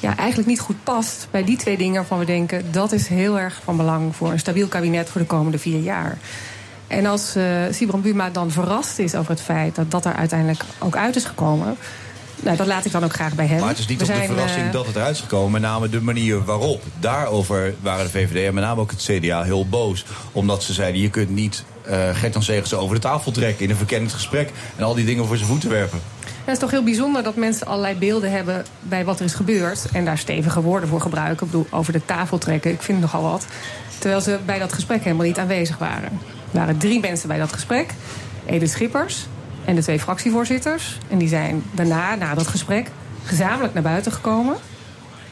ja, 0.00 0.16
eigenlijk 0.16 0.48
niet 0.48 0.60
goed 0.60 0.84
past 0.84 1.28
bij 1.30 1.44
die 1.44 1.56
twee 1.56 1.76
dingen 1.76 1.94
waarvan 1.94 2.18
we 2.18 2.24
denken 2.24 2.72
dat 2.72 2.92
is 2.92 3.08
heel 3.08 3.38
erg 3.38 3.60
van 3.64 3.76
belang 3.76 4.16
voor 4.16 4.30
een 4.30 4.38
stabiel 4.38 4.68
kabinet 4.68 5.08
voor 5.08 5.20
de 5.20 5.26
komende 5.26 5.58
vier 5.58 5.80
jaar. 5.80 6.18
En 6.86 7.06
als 7.06 7.34
eh 7.34 7.44
Sibran 7.70 8.00
Buma 8.00 8.30
dan 8.30 8.50
verrast 8.50 8.98
is 8.98 9.14
over 9.14 9.30
het 9.30 9.40
feit 9.40 9.74
dat 9.74 9.90
dat 9.90 10.04
er 10.04 10.14
uiteindelijk 10.14 10.64
ook 10.78 10.96
uit 10.96 11.16
is 11.16 11.24
gekomen. 11.24 11.76
Nou, 12.42 12.56
dat 12.56 12.66
laat 12.66 12.84
ik 12.84 12.92
dan 12.92 13.04
ook 13.04 13.12
graag 13.12 13.34
bij 13.34 13.46
hem. 13.46 13.60
Maar 13.60 13.68
het 13.68 13.78
is 13.78 13.86
niet 13.86 14.06
We 14.06 14.12
op 14.12 14.20
de 14.20 14.26
verrassing 14.26 14.66
eh, 14.66 14.72
dat 14.72 14.86
het 14.86 14.96
eruit 14.96 15.14
is 15.14 15.20
gekomen. 15.20 15.50
Met 15.50 15.60
name 15.60 15.88
de 15.88 16.00
manier 16.00 16.44
waarop. 16.44 16.82
Daarover 17.00 17.74
waren 17.80 18.04
de 18.04 18.10
VVD 18.10 18.46
en 18.46 18.54
met 18.54 18.64
name 18.64 18.80
ook 18.80 18.90
het 18.90 19.02
CDA 19.02 19.42
heel 19.42 19.68
boos. 19.68 20.04
Omdat 20.32 20.62
ze 20.62 20.72
zeiden, 20.72 21.00
je 21.00 21.10
kunt 21.10 21.30
niet 21.30 21.64
eh 21.82 22.14
Gert-Jan 22.14 22.42
Segers 22.42 22.74
over 22.74 22.94
de 22.94 23.00
tafel 23.00 23.32
trekken... 23.32 23.64
in 23.64 23.70
een 23.70 23.76
verkenningsgesprek 23.76 24.50
en 24.76 24.84
al 24.84 24.94
die 24.94 25.04
dingen 25.04 25.26
voor 25.26 25.36
zijn 25.36 25.48
voeten 25.48 25.70
werpen. 25.70 26.00
Het 26.50 26.58
is 26.58 26.64
toch 26.64 26.78
heel 26.78 26.84
bijzonder 26.90 27.22
dat 27.22 27.36
mensen 27.36 27.66
allerlei 27.66 27.94
beelden 27.94 28.30
hebben 28.30 28.64
bij 28.80 29.04
wat 29.04 29.18
er 29.18 29.24
is 29.24 29.34
gebeurd. 29.34 29.86
En 29.92 30.04
daar 30.04 30.18
stevige 30.18 30.60
woorden 30.60 30.88
voor 30.88 31.00
gebruiken. 31.00 31.46
Ik 31.46 31.52
bedoel, 31.52 31.66
over 31.70 31.92
de 31.92 32.04
tafel 32.04 32.38
trekken, 32.38 32.70
ik 32.70 32.82
vind 32.82 33.02
het 33.02 33.12
nogal 33.12 33.30
wat. 33.30 33.46
Terwijl 33.98 34.20
ze 34.20 34.38
bij 34.46 34.58
dat 34.58 34.72
gesprek 34.72 35.02
helemaal 35.02 35.26
niet 35.26 35.38
aanwezig 35.38 35.78
waren. 35.78 36.12
Er 36.52 36.58
waren 36.58 36.78
drie 36.78 37.00
mensen 37.00 37.28
bij 37.28 37.38
dat 37.38 37.52
gesprek. 37.52 37.94
Edith 38.46 38.70
Schippers 38.70 39.26
en 39.64 39.74
de 39.74 39.82
twee 39.82 40.00
fractievoorzitters. 40.00 40.98
En 41.08 41.18
die 41.18 41.28
zijn 41.28 41.62
daarna, 41.72 42.14
na 42.14 42.34
dat 42.34 42.46
gesprek, 42.46 42.90
gezamenlijk 43.24 43.74
naar 43.74 43.82
buiten 43.82 44.12
gekomen. 44.12 44.54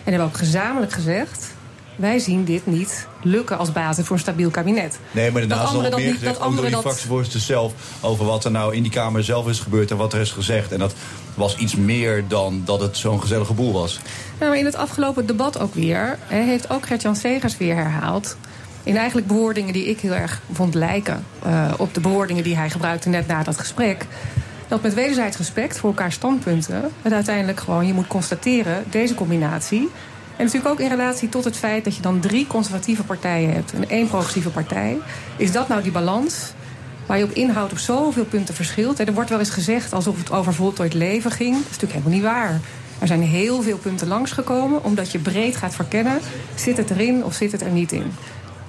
En 0.05 0.11
hebben 0.13 0.29
ook 0.29 0.37
gezamenlijk 0.37 0.93
gezegd... 0.93 1.55
wij 1.99 2.19
zien 2.19 2.45
dit 2.45 2.67
niet 2.67 3.07
lukken 3.23 3.59
als 3.59 3.73
basis 3.73 4.07
voor 4.07 4.17
een 4.17 4.23
stabiel 4.23 4.51
kabinet. 4.51 4.99
Nee, 5.11 5.31
maar 5.31 5.41
Dat 5.41 5.51
daarnaast 5.51 5.73
nog 5.73 5.83
dat 5.83 5.97
meer 5.97 6.07
niet- 6.07 6.15
gezegd, 6.15 6.35
dat 6.39 6.43
ook 6.47 6.53
door 6.55 6.65
die 6.65 6.71
dat- 6.71 7.41
zelf... 7.43 7.73
over 8.01 8.25
wat 8.25 8.45
er 8.45 8.51
nou 8.51 8.75
in 8.75 8.83
die 8.83 8.91
Kamer 8.93 9.25
zelf 9.25 9.49
is 9.49 9.61
gebeurd 9.61 9.91
en 9.91 9.97
wat 9.97 10.13
er 10.13 10.21
is 10.21 10.31
gezegd. 10.31 10.73
En 10.73 10.79
dat 10.79 10.95
was 11.35 11.57
iets 11.57 11.75
meer 11.77 12.25
dan 12.29 12.63
dat 12.65 12.81
het 12.81 12.97
zo'n 12.97 13.21
gezellige 13.21 13.53
boel 13.53 13.73
was. 13.73 14.01
Nou, 14.39 14.51
maar 14.51 14.59
in 14.59 14.65
het 14.65 14.77
afgelopen 14.77 15.27
debat 15.27 15.59
ook 15.61 15.75
weer... 15.75 16.19
heeft 16.27 16.71
ook 16.71 16.87
Gert-Jan 16.87 17.17
Segers 17.17 17.57
weer 17.57 17.75
herhaald... 17.75 18.37
in 18.83 18.97
eigenlijk 18.97 19.27
bewoordingen 19.27 19.73
die 19.73 19.85
ik 19.85 20.01
heel 20.01 20.15
erg 20.15 20.41
vond 20.53 20.75
lijken... 20.75 21.25
eh, 21.43 21.73
op 21.77 21.95
de 21.95 22.01
bewoordingen 22.01 22.43
die 22.43 22.57
hij 22.57 22.71
gebruikte 22.71 23.09
net 23.09 23.27
na 23.27 23.43
dat 23.43 23.59
gesprek... 23.59 24.07
dat 24.69 24.83
met 24.83 24.95
wederzijds 24.95 25.37
respect 25.37 25.79
voor 25.79 25.89
elkaar 25.91 26.13
standpunten... 26.13 26.91
het 27.03 27.13
uiteindelijk 27.13 27.61
gewoon, 27.61 27.87
je 27.87 27.93
moet 27.95 28.07
constateren, 28.07 28.85
deze 28.91 29.15
combinatie... 29.15 29.89
en 30.39 30.45
natuurlijk 30.45 30.73
ook 30.73 30.81
in 30.81 30.89
relatie 30.89 31.29
tot 31.29 31.45
het 31.45 31.57
feit 31.57 31.85
dat 31.85 31.97
je 31.97 32.03
dan 32.03 32.21
drie 32.21 32.47
conservatieve 32.47 33.03
partijen 33.03 33.53
hebt... 33.53 33.73
en 33.73 33.89
één 33.89 34.09
progressieve 34.09 34.51
partij, 34.51 34.97
is 35.37 35.53
dat 35.53 35.69
nou 35.69 35.83
die 35.83 35.93
balans... 35.93 36.53
Waar 37.07 37.19
je 37.19 37.25
op 37.25 37.31
inhoud 37.31 37.73
op 37.73 37.79
zoveel 37.79 38.25
punten 38.25 38.55
verschilt. 38.55 38.99
Er 38.99 39.13
wordt 39.13 39.31
wel 39.31 39.39
eens 39.39 39.51
gezegd 39.51 39.93
alsof 39.93 40.19
het 40.19 40.31
over 40.31 40.55
voltooid 40.55 40.95
leven 40.95 41.31
ging. 41.31 41.53
Dat 41.53 41.61
is 41.61 41.79
natuurlijk 41.79 41.93
helemaal 41.93 42.15
niet 42.15 42.23
waar. 42.23 42.61
Er 42.99 43.07
zijn 43.07 43.23
heel 43.23 43.63
veel 43.63 43.79
punten 43.79 44.09
langsgekomen, 44.09 44.85
omdat 44.85 45.13
je 45.13 45.19
breed 45.19 45.57
gaat 45.57 45.75
verkennen: 45.75 46.21
zit 46.55 46.77
het 46.77 46.91
erin 46.91 47.25
of 47.25 47.35
zit 47.35 47.53
het 47.53 47.61
er 47.63 47.71
niet 47.71 47.93
in. 47.93 48.13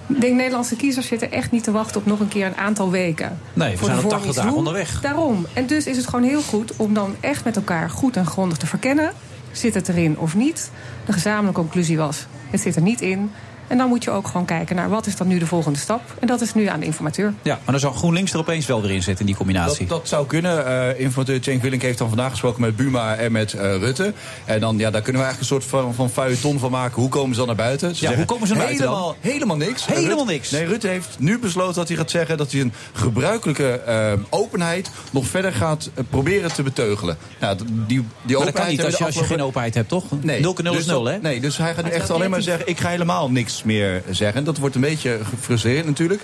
Ik 0.07 0.22
denk 0.22 0.36
Nederlandse 0.36 0.76
kiezers 0.76 1.07
zitten 1.07 1.32
echt 1.32 1.51
niet 1.51 1.63
te 1.63 1.72
wachten 1.72 2.01
op 2.01 2.05
nog 2.05 2.20
een 2.20 2.28
keer 2.28 2.45
een 2.45 2.57
aantal 2.57 2.91
weken. 2.91 3.39
Nee, 3.53 3.72
we 3.72 3.78
voor 3.78 3.86
zijn 3.86 3.95
al 3.95 4.01
vorm 4.01 4.13
80 4.13 4.30
iets 4.30 4.38
dagen 4.41 4.57
onderweg. 4.57 5.01
Daarom. 5.01 5.45
En 5.53 5.65
dus 5.65 5.86
is 5.86 5.97
het 5.97 6.07
gewoon 6.07 6.26
heel 6.26 6.41
goed 6.41 6.74
om 6.76 6.93
dan 6.93 7.15
echt 7.20 7.43
met 7.43 7.55
elkaar 7.55 7.89
goed 7.89 8.15
en 8.15 8.26
grondig 8.26 8.57
te 8.57 8.67
verkennen. 8.67 9.11
Zit 9.60 9.74
het 9.74 9.89
erin 9.89 10.18
of 10.18 10.36
niet? 10.36 10.72
De 11.05 11.14
gezamenlijke 11.14 11.62
conclusie 11.62 11.97
was: 11.97 12.28
het 12.49 12.62
zit 12.62 12.76
er 12.76 12.82
niet 12.82 13.01
in. 13.01 13.32
En 13.70 13.78
dan 13.78 13.88
moet 13.89 14.03
je 14.03 14.11
ook 14.11 14.28
gewoon 14.28 14.45
kijken 14.45 14.76
naar 14.76 14.89
wat 14.89 15.05
is 15.07 15.15
dan 15.15 15.28
nu 15.28 15.39
de 15.39 15.45
volgende 15.47 15.80
stap. 15.80 16.01
En 16.20 16.28
dat 16.28 16.41
is 16.41 16.53
nu 16.53 16.65
aan 16.65 16.80
de 16.80 16.86
informateur. 16.86 17.34
Ja, 17.41 17.53
maar 17.63 17.72
dan 17.72 17.80
zou 17.80 17.93
GroenLinks 17.95 18.34
er 18.34 18.39
opeens 18.39 18.65
wel 18.65 18.82
weer 18.82 18.91
in 18.91 19.03
zitten 19.03 19.20
in 19.20 19.26
die 19.26 19.36
combinatie. 19.36 19.86
Dat, 19.88 19.97
dat 19.97 20.07
zou 20.07 20.26
kunnen. 20.28 20.65
Eh 20.65 20.99
informateur 20.99 21.43
Cenk 21.43 21.61
Willink 21.61 21.82
heeft 21.82 21.97
dan 21.97 22.07
vandaag 22.07 22.30
gesproken 22.32 22.61
met 22.61 22.76
Buma 22.76 23.15
en 23.15 23.32
met 23.32 23.53
eh, 23.53 23.76
Rutte. 23.76 24.13
En 24.45 24.59
dan, 24.59 24.78
ja, 24.78 24.89
daar 24.91 25.01
kunnen 25.01 25.22
we 25.22 25.28
eigenlijk 25.28 25.39
een 25.39 25.45
soort 25.70 25.84
van, 25.84 25.93
van 25.93 26.09
feuilleton 26.09 26.59
van 26.59 26.72
maken. 26.72 27.01
Hoe 27.01 27.09
komen 27.09 27.32
ze 27.32 27.38
dan 27.38 27.47
naar 27.47 27.55
buiten? 27.55 27.95
Ze 27.95 28.09
Ja, 28.09 28.15
hoe 28.15 28.26
komen 28.26 28.47
ze 28.47 28.53
naar 28.53 28.63
buiten 28.63 28.86
dan? 28.86 28.93
helemaal, 28.95 29.15
Helemaal 29.22 29.57
niks. 29.57 29.86
Helemaal 29.86 30.07
Rutte- 30.17 30.32
niks. 30.32 30.49
Nee, 30.51 30.65
Rutte 30.65 30.88
heeft 30.88 31.15
nu 31.20 31.39
besloten 31.39 31.76
dat 31.76 31.88
hij 31.88 31.97
gaat 31.97 32.09
zeggen... 32.11 32.38
dat 32.38 32.51
hij 32.51 32.61
een 32.61 32.74
gebruikelijke 32.93 33.72
eh, 33.80 34.11
openheid 34.30 34.89
nog 35.11 35.26
verder 35.28 35.51
gaat 35.53 35.89
proberen 36.09 36.53
te 36.53 36.63
beteugelen. 36.63 37.17
Nou, 37.39 37.57
die, 37.57 37.65
die 37.88 37.97
maar 37.99 38.05
dat 38.28 38.36
openheid 38.38 38.55
kan 38.55 38.67
niet 38.67 38.84
als 38.84 38.91
je, 38.91 38.97
de 38.99 39.05
als 39.05 39.15
je 39.15 39.24
geen 39.24 39.41
openheid 39.41 39.74
hebt, 39.74 39.89
toch? 39.89 40.03
Nee, 40.22 40.41
0 40.41 40.55
0 40.63 40.72
is 40.72 40.78
dus 40.78 40.86
0, 40.88 41.03
dat- 41.03 41.13
hè? 41.13 41.20
Nee, 41.20 41.39
dus 41.39 41.57
hij 41.57 41.74
gaat 41.74 41.84
nu 41.84 41.89
echt 41.89 42.09
alleen 42.09 42.30
maar 42.30 42.39
creatief. 42.39 42.45
zeggen... 42.65 42.67
ik 42.67 42.80
ga 42.80 42.89
helemaal 42.89 43.32
niks 43.32 43.59
meer 43.64 44.03
zeggen. 44.10 44.43
Dat 44.43 44.57
wordt 44.57 44.76
een 44.76 44.82
beetje 44.82 45.20
gefrustreerd 45.24 45.86
natuurlijk. 45.86 46.22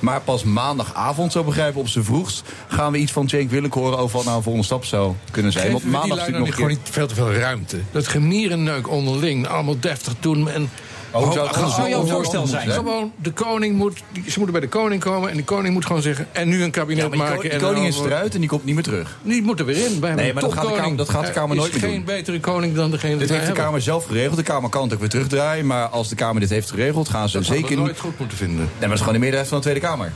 Maar 0.00 0.20
pas 0.20 0.44
maandagavond, 0.44 1.32
zo 1.32 1.44
begrijpen 1.44 1.80
op 1.80 1.88
zijn 1.88 2.04
vroegst... 2.04 2.42
gaan 2.68 2.92
we 2.92 2.98
iets 2.98 3.12
van 3.12 3.28
Cenk 3.28 3.50
Willink 3.50 3.74
horen 3.74 3.98
over 3.98 4.16
wat 4.16 4.24
nou 4.24 4.36
een 4.36 4.42
volgende 4.42 4.66
stap 4.66 4.84
zou 4.84 5.14
kunnen 5.30 5.52
zijn. 5.52 5.72
Want 5.72 5.84
maandag 5.84 6.02
is 6.02 6.10
natuurlijk 6.10 6.38
nog 6.38 6.46
niet 6.46 6.54
gewoon 6.54 6.70
niet 6.70 6.88
veel 6.90 7.06
te 7.06 7.14
veel 7.14 7.32
ruimte. 7.32 7.78
Dat 7.92 8.08
gemierenneuk 8.08 8.90
onderling, 8.90 9.46
allemaal 9.48 9.80
deftig 9.80 10.14
doen. 10.20 10.50
En 10.50 10.70
hoe 11.24 11.32
zou 11.32 11.70
zou 11.70 11.88
jouw 11.88 12.06
voorstel 12.06 12.46
zijn? 12.46 12.70
Gewoon, 12.70 13.12
de 13.22 13.30
koning 13.32 13.76
moet, 13.76 14.02
ze 14.12 14.32
moeten 14.36 14.52
bij 14.52 14.60
de 14.60 14.68
koning 14.68 15.00
komen 15.00 15.30
en 15.30 15.36
de 15.36 15.44
koning 15.44 15.74
moet 15.74 15.86
gewoon 15.86 16.02
zeggen... 16.02 16.26
en 16.32 16.48
nu 16.48 16.62
een 16.62 16.70
kabinet 16.70 17.10
Ja, 17.12 17.16
maken. 17.18 17.34
en 17.50 17.58
die 17.58 17.58
koning 17.58 17.94
dan 17.94 18.04
is 18.04 18.10
eruit 18.10 18.34
en 18.34 18.40
die 18.40 18.48
komt 18.48 18.64
niet 18.64 18.74
meer 18.74 18.84
terug. 18.84 19.18
Die 19.22 19.42
moet 19.42 19.58
er 19.60 19.66
weer 19.66 19.76
in. 19.76 19.82
Hebben 19.90 20.16
Nee, 20.16 20.32
maar 20.32 20.42
dat 20.42 20.52
gaat 20.52 20.66
de. 20.68 20.72
Kamer- 20.74 20.96
dat 20.96 21.08
gaat 21.08 21.20
de 21.22 21.26
Er 21.26 21.32
Kamer 21.34 21.56
nooit 21.56 21.74
is 21.74 21.80
meer 21.80 21.90
geen 21.90 21.98
doen. 21.98 22.04
betere 22.16 22.40
koning 22.40 22.74
dan 22.74 22.90
degene 22.90 23.10
Dit 23.10 23.20
die 23.20 23.28
wij 23.28 23.38
heeft 23.38 23.56
de. 23.56 23.62
Kamer 23.62 23.80
zelf 23.82 24.06
geregeld. 24.06 24.36
De 24.36 24.42
Kamer 24.42 24.70
kan 24.70 24.82
het 24.82 24.92
ook 24.92 25.00
weer 25.00 25.08
terugdraaien. 25.08 25.66
Maar 25.66 25.86
als 25.88 26.08
de 26.08 26.14
Kamer 26.14 26.40
dit 26.40 26.50
heeft 26.50 26.70
geregeld, 26.70 27.08
gaan 27.08 27.28
ze 27.28 27.36
Dat 27.36 27.46
zeker 27.46 27.68
niet... 27.70 27.78
nooit 27.78 28.00
goed 28.00 28.18
moeten 28.18 28.36
vinden. 28.36 28.56
Nee, 28.56 28.66
maar 28.70 28.80
dat 28.80 28.90
is 28.92 28.98
gewoon 28.98 29.12
de 29.14 29.18
meerderheid 29.18 29.48
van 29.48 29.58
de 29.58 29.64
Tweede 29.64 29.80
Kamer. 29.86 30.12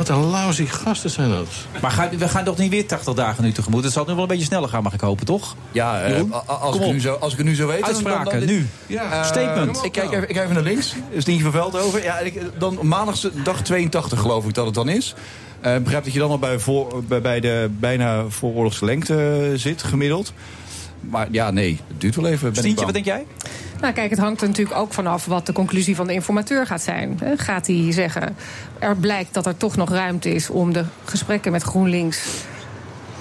Wat 0.00 0.08
een 0.08 0.24
lousy 0.24 0.66
gasten 0.66 1.10
zijn 1.10 1.30
dat. 1.30 1.46
Maar 1.82 1.90
gaan- 1.90 2.18
we 2.18 2.28
gaan 2.28 2.44
toch 2.44 2.56
niet 2.58 2.70
weer 2.70 2.86
80 2.86 3.14
dagen 3.14 3.44
nu 3.44 3.52
tegemoet? 3.52 3.84
Het 3.84 3.92
zal 3.92 4.04
nu 4.06 4.12
wel 4.12 4.22
een 4.22 4.28
beetje 4.28 4.44
sneller 4.44 4.68
gaan, 4.68 4.82
mag 4.82 4.92
ik 4.92 5.00
hopen, 5.00 5.26
toch? 5.26 5.56
Ja, 5.72 6.00
eh, 6.00 6.22
als, 6.46 6.76
ik 6.76 6.86
nu 6.92 7.00
zo, 7.00 7.14
als 7.14 7.32
ik 7.32 7.38
het 7.38 7.46
nu 7.46 7.54
zo 7.54 7.66
weet... 7.66 7.82
Uitspraken, 7.82 8.24
dan, 8.30 8.38
dan- 8.38 8.48
nu. 8.48 8.66
Ja, 8.86 9.22
Statement. 9.22 9.78
Eh, 9.78 9.84
ik, 9.84 9.92
kijk 9.92 10.06
even, 10.12 10.22
ik 10.28 10.34
kijk 10.34 10.44
even 10.44 10.54
naar 10.54 10.64
links. 10.64 10.94
Stientje 11.18 11.42
van 11.42 11.52
Veldhoven. 11.52 12.02
Ja, 12.02 12.18
ik, 12.18 12.40
dan 12.58 12.78
maandag 12.82 13.20
dag 13.44 13.62
82 13.62 14.20
geloof 14.20 14.46
ik 14.46 14.54
dat 14.54 14.66
het 14.66 14.74
dan 14.74 14.88
is. 14.88 15.14
Eh, 15.60 15.74
Ik 15.74 15.82
begrijp 15.82 16.04
dat 16.04 16.12
je 16.12 16.18
dan 16.18 16.30
al 16.30 16.38
bij, 16.38 16.58
voor, 16.58 17.02
bij, 17.08 17.20
bij 17.20 17.40
de 17.40 17.70
bijna 17.78 18.24
vooroorlogse 18.28 18.84
lengte 18.84 19.52
zit, 19.54 19.82
gemiddeld. 19.82 20.32
Maar 21.00 21.28
ja, 21.30 21.50
nee, 21.50 21.80
het 21.88 22.00
duurt 22.00 22.16
wel 22.16 22.26
even. 22.26 22.40
Ben 22.40 22.50
ik 22.50 22.58
Stientje, 22.58 22.84
wat 22.84 22.94
denk 22.94 23.04
jij? 23.04 23.26
Nou, 23.80 23.92
kijk, 23.92 24.10
het 24.10 24.18
hangt 24.18 24.40
er 24.40 24.48
natuurlijk 24.48 24.78
ook 24.78 24.92
vanaf 24.92 25.24
wat 25.24 25.46
de 25.46 25.52
conclusie 25.52 25.96
van 25.96 26.06
de 26.06 26.12
informateur 26.12 26.66
gaat 26.66 26.82
zijn. 26.82 27.18
Hè. 27.22 27.36
Gaat 27.36 27.66
hij 27.66 27.92
zeggen, 27.92 28.36
er 28.78 28.96
blijkt 28.96 29.34
dat 29.34 29.46
er 29.46 29.56
toch 29.56 29.76
nog 29.76 29.90
ruimte 29.90 30.34
is 30.34 30.50
om 30.50 30.72
de 30.72 30.84
gesprekken 31.04 31.52
met 31.52 31.62
GroenLinks 31.62 32.44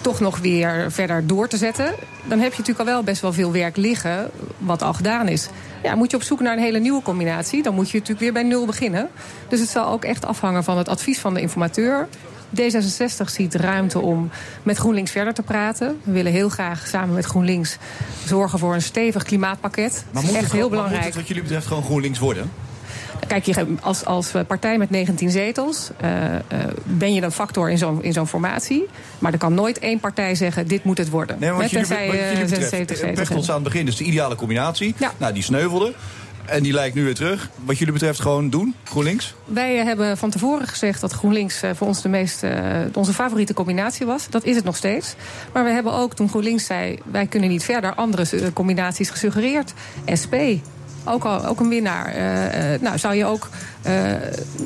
toch 0.02 0.20
nog 0.20 0.38
weer 0.38 0.92
verder 0.92 1.28
door 1.28 1.48
te 1.48 1.58
zetten. 1.58 1.94
Dan 2.26 2.40
heb 2.40 2.52
je 2.52 2.58
natuurlijk 2.58 2.80
al 2.80 2.94
wel 2.94 3.04
best 3.04 3.22
wel 3.22 3.34
veel 3.34 3.52
werk 3.52 3.78
liggen, 3.78 4.30
wat 4.58 4.82
al 4.82 4.94
gedaan 4.94 5.28
is. 5.28 5.50
Ja, 5.84 5.96
moet 5.96 6.12
je 6.12 6.18
op 6.18 6.24
zoek 6.24 6.40
naar 6.40 6.54
een 6.54 6.64
hele 6.64 6.80
nieuwe 6.80 7.02
combinatie, 7.02 7.64
dan 7.64 7.74
moet 7.74 7.90
je 7.90 7.98
natuurlijk 7.98 8.20
weer 8.20 8.34
bij 8.34 8.44
nul 8.44 8.66
beginnen. 8.66 9.10
Dus 9.48 9.60
het 9.60 9.70
zal 9.70 9.88
ook 9.88 10.04
echt 10.04 10.26
afhangen 10.26 10.64
van 10.64 10.78
het 10.78 10.90
advies 10.90 11.20
van 11.20 11.34
de 11.34 11.42
informateur. 11.42 12.08
D66 12.56 13.26
ziet 13.32 13.56
ruimte 13.56 14.00
om 14.00 14.30
met 14.64 14.78
GroenLinks 14.78 15.12
verder 15.12 15.34
te 15.34 15.42
praten. 15.42 16.00
We 16.04 16.12
willen 16.12 16.32
heel 16.32 16.50
graag 16.50 16.88
samen 16.88 17.16
met 17.16 17.26
GroenLinks 17.26 17.78
zorgen 18.26 18.60
voor 18.60 18.74
een 18.74 18.82
stevig 18.82 19.24
klimaatpakket. 19.24 19.92
Maar 19.92 20.04
dat 20.14 20.14
moet 20.14 20.24
is 20.24 20.30
het, 20.30 20.38
echt 20.38 20.52
heel 20.52 20.62
gewoon- 20.62 20.62
maar 20.62 20.70
belangrijk. 20.70 21.04
moet 21.04 21.06
het 21.14 21.16
wat 21.16 21.28
jullie 21.28 21.44
betreft 21.44 21.68
gewoon 21.68 21.84
GroenLinks 21.84 22.20
worden? 22.20 22.52
Kijk, 23.28 23.46
je, 23.46 23.66
als, 23.82 24.06
als 24.06 24.32
partij 24.48 24.78
met 24.78 24.90
19 24.90 25.30
zetels 25.30 25.90
eh, 25.98 26.36
eh, 26.36 26.42
ben 26.84 27.14
je 27.14 27.22
een 27.22 27.32
factor 27.32 27.70
in 27.70 27.78
zo'n 27.78 28.04
in 28.04 28.14
zo'n 28.14 28.28
formatie. 28.28 28.86
Maar 29.20 29.32
er 29.32 29.38
kan 29.38 29.54
nooit 29.54 29.80
één 29.80 30.00
partij 30.00 30.36
zeggen: 30.36 30.68
dit 30.68 30.84
moet 30.84 30.98
het 30.98 31.10
worden. 31.10 31.40
Nee, 31.40 31.50
maar 31.50 31.62
wat 31.62 31.72
Net 31.72 31.72
jullie, 31.72 31.88
tenzij 31.88 32.08
wat 32.08 32.16
jullie 32.16 32.48
76 32.48 33.08
betreft, 33.08 33.28
zetels 33.28 33.50
aan 33.50 33.56
het 33.56 33.64
begin, 33.64 33.86
dus 33.86 33.96
de 33.96 34.04
ideale 34.04 34.36
combinatie. 34.36 34.96
Nou, 35.18 35.34
die 35.34 35.44
sneuvelde. 35.44 35.94
En 36.50 36.64
die 36.64 36.74
lijkt 36.74 36.96
nu 36.96 37.04
weer 37.04 37.16
terug. 37.16 37.50
Wat 37.66 37.78
jullie 37.78 37.94
betreft 37.94 38.20
gewoon 38.20 38.50
doen, 38.50 38.76
GroenLinks? 38.84 39.34
Wij 39.46 39.80
eh, 39.80 39.86
hebben 39.86 40.18
van 40.18 40.30
tevoren 40.30 40.68
gezegd 40.68 41.02
dat 41.02 41.12
GroenLinks 41.12 41.62
eh, 41.62 41.70
voor 41.76 41.88
ons 41.88 42.02
de 42.02 42.10
meest, 42.10 42.44
eh, 42.44 42.52
onze 42.94 43.14
favoriete 43.14 43.54
combinatie 43.54 44.06
was. 44.06 44.30
Dat 44.30 44.44
is 44.44 44.56
het 44.56 44.66
nog 44.66 44.76
steeds. 44.76 45.16
Maar 45.54 45.64
we 45.64 45.70
hebben 45.70 45.94
ook, 45.94 46.14
toen 46.14 46.30
GroenLinks 46.30 46.66
zei: 46.66 47.00
wij 47.12 47.26
kunnen 47.28 47.50
niet 47.50 47.64
verder, 47.64 47.94
andere 47.94 48.54
combinaties 48.54 49.10
gesuggereerd. 49.10 49.74
SP. 50.22 50.36
Ook, 51.06 51.24
al, 51.24 51.46
ook 51.46 51.60
een 51.60 51.70
winnaar. 51.70 52.14
Nou, 52.82 52.98
zou 52.98 53.16
je 53.16 53.26
ook 53.26 53.50
eh, 53.82 53.94
natuurlijk 53.94 54.16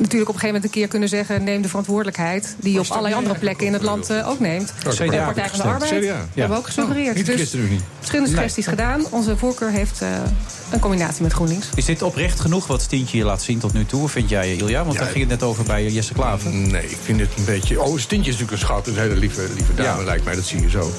op 0.02 0.12
een 0.12 0.24
gegeven 0.26 0.46
moment 0.46 0.64
een 0.64 0.70
keer 0.70 0.88
kunnen 0.88 1.10
zeggen: 1.10 1.44
neem 1.44 1.62
de 1.62 1.68
verantwoordelijkheid 1.68 2.56
die 2.60 2.74
je 2.74 2.80
op 2.80 2.88
allerlei 2.90 3.14
andere 3.16 3.40
plekken 3.40 3.66
in 3.68 3.74
het 3.74 3.82
land 3.82 4.10
eh, 4.10 4.30
ook 4.30 4.40
neemt. 4.40 4.74
Oh, 4.86 4.92
de 4.92 5.06
CDA 5.06 5.26
Partij 5.26 5.50
van 5.50 5.58
de. 5.60 5.64
Arbeid 5.64 5.92
CDA. 5.92 6.16
hebben 6.34 6.50
we 6.50 6.56
ook 6.58 6.66
gesuggereerd. 6.66 7.16
Niet 7.16 7.26
de 7.26 7.36
Dus 7.36 7.50
verschillende 7.50 7.80
Nee. 8.10 8.28
suggesties 8.28 8.68
gedaan. 8.68 9.06
Onze 9.10 9.38
voorkeur 9.38 9.72
heeft 9.72 10.02
eh, 10.02 10.10
een 10.72 10.80
combinatie 10.80 11.24
met 11.24 11.34
GroenLinks. 11.34 11.68
Is 11.76 11.86
dit 11.86 12.02
oprecht 12.02 12.40
genoeg 12.40 12.68
wat 12.68 12.82
Stientje 12.82 13.18
je 13.18 13.24
laat 13.24 13.42
zien 13.42 13.60
tot 13.60 13.74
nu 13.74 13.86
toe? 13.86 14.04
Of 14.04 14.12
vind 14.12 14.30
jij, 14.30 14.56
Ilja? 14.56 14.84
Want 14.86 14.98
daar 14.98 15.08
ging 15.08 15.20
het 15.20 15.30
net 15.40 15.44
over 15.44 15.64
bij 15.64 15.90
Jesse 15.90 16.14
Klaver. 16.14 16.52
Nee, 16.52 16.90
ik 16.90 16.98
vind 17.04 17.20
het 17.20 17.30
een 17.38 17.46
beetje... 17.46 17.82
Oh, 17.82 17.98
Stintje 17.98 18.32
is 18.32 18.38
natuurlijk 18.40 18.52
een 18.52 18.58
schat. 18.68 18.88
Een 18.88 18.98
hele 18.98 19.16
lieve, 19.16 19.48
lieve 19.56 19.74
dame, 19.74 20.04
lijkt 20.04 20.24
mij. 20.24 20.36
Dat 20.36 20.46
zie 20.46 20.62
je 20.62 20.70
zo. 20.70 20.92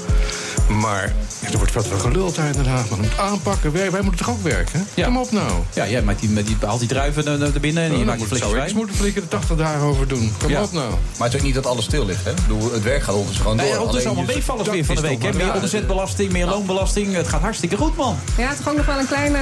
Maar 0.68 1.12
er 1.52 1.56
wordt 1.58 1.72
wat 1.72 1.86
geluld 1.98 2.38
uit 2.38 2.54
Den 2.54 2.66
Haag. 2.66 2.88
Man 2.90 3.00
moet 3.00 3.18
aanpakken. 3.18 3.72
Wij, 3.72 3.90
wij 3.90 4.00
moeten 4.02 4.24
toch 4.26 4.34
ook 4.34 4.42
werken? 4.42 4.86
Ja. 4.94 5.04
Kom 5.04 5.16
op 5.16 5.30
nou. 5.32 5.50
Ja, 5.74 5.88
jij 5.88 6.02
met 6.02 6.20
die, 6.20 6.28
met 6.28 6.46
die, 6.46 6.56
haalt 6.60 6.78
die 6.78 6.88
druiven 6.88 7.26
er, 7.26 7.42
er 7.54 7.60
binnen 7.60 7.84
en 7.84 8.03
Dan 8.06 8.18
maakt 8.18 8.30
moet 8.30 8.38
zo. 8.38 8.54
Ik 8.54 8.74
moet 8.74 8.90
flikken 8.94 9.22
er 9.22 9.28
80 9.28 9.56
dagen 9.56 9.80
over 9.80 10.08
doen. 10.08 10.32
Kom 10.38 10.50
Ja. 10.50 10.62
op 10.62 10.72
nou. 10.72 10.90
Maar 10.90 11.26
het 11.26 11.32
is 11.34 11.40
ook 11.40 11.46
niet 11.46 11.54
dat 11.54 11.66
alles 11.66 11.84
stil 11.84 12.04
ligt, 12.06 12.24
hè? 12.24 12.32
Bedoel, 12.46 12.72
het 12.72 12.82
werk 12.82 13.02
gaat 13.02 13.14
ondertussen 13.14 13.42
gewoon 13.42 13.56
door. 13.56 13.66
Nee, 13.76 13.86
het 13.86 13.94
is 13.94 14.04
allemaal 14.06 14.24
meevallers 14.24 14.68
weer 14.68 14.84
van 14.84 14.94
de 14.94 15.00
week. 15.00 15.22
hè? 15.22 15.32
Meer 15.32 15.46
Ja, 15.46 15.54
omzetbelasting, 15.60 16.32
meer 16.32 16.46
loonbelasting. 16.46 17.14
Het 17.14 17.28
gaat 17.28 17.40
hartstikke 17.40 17.76
goed, 17.76 17.96
man. 17.96 18.16
Ja, 18.36 18.42
het 18.48 18.52
is 18.52 18.62
gewoon 18.62 18.76
nog 18.76 18.86
wel 18.86 18.98
een 18.98 19.06
kleine 19.06 19.38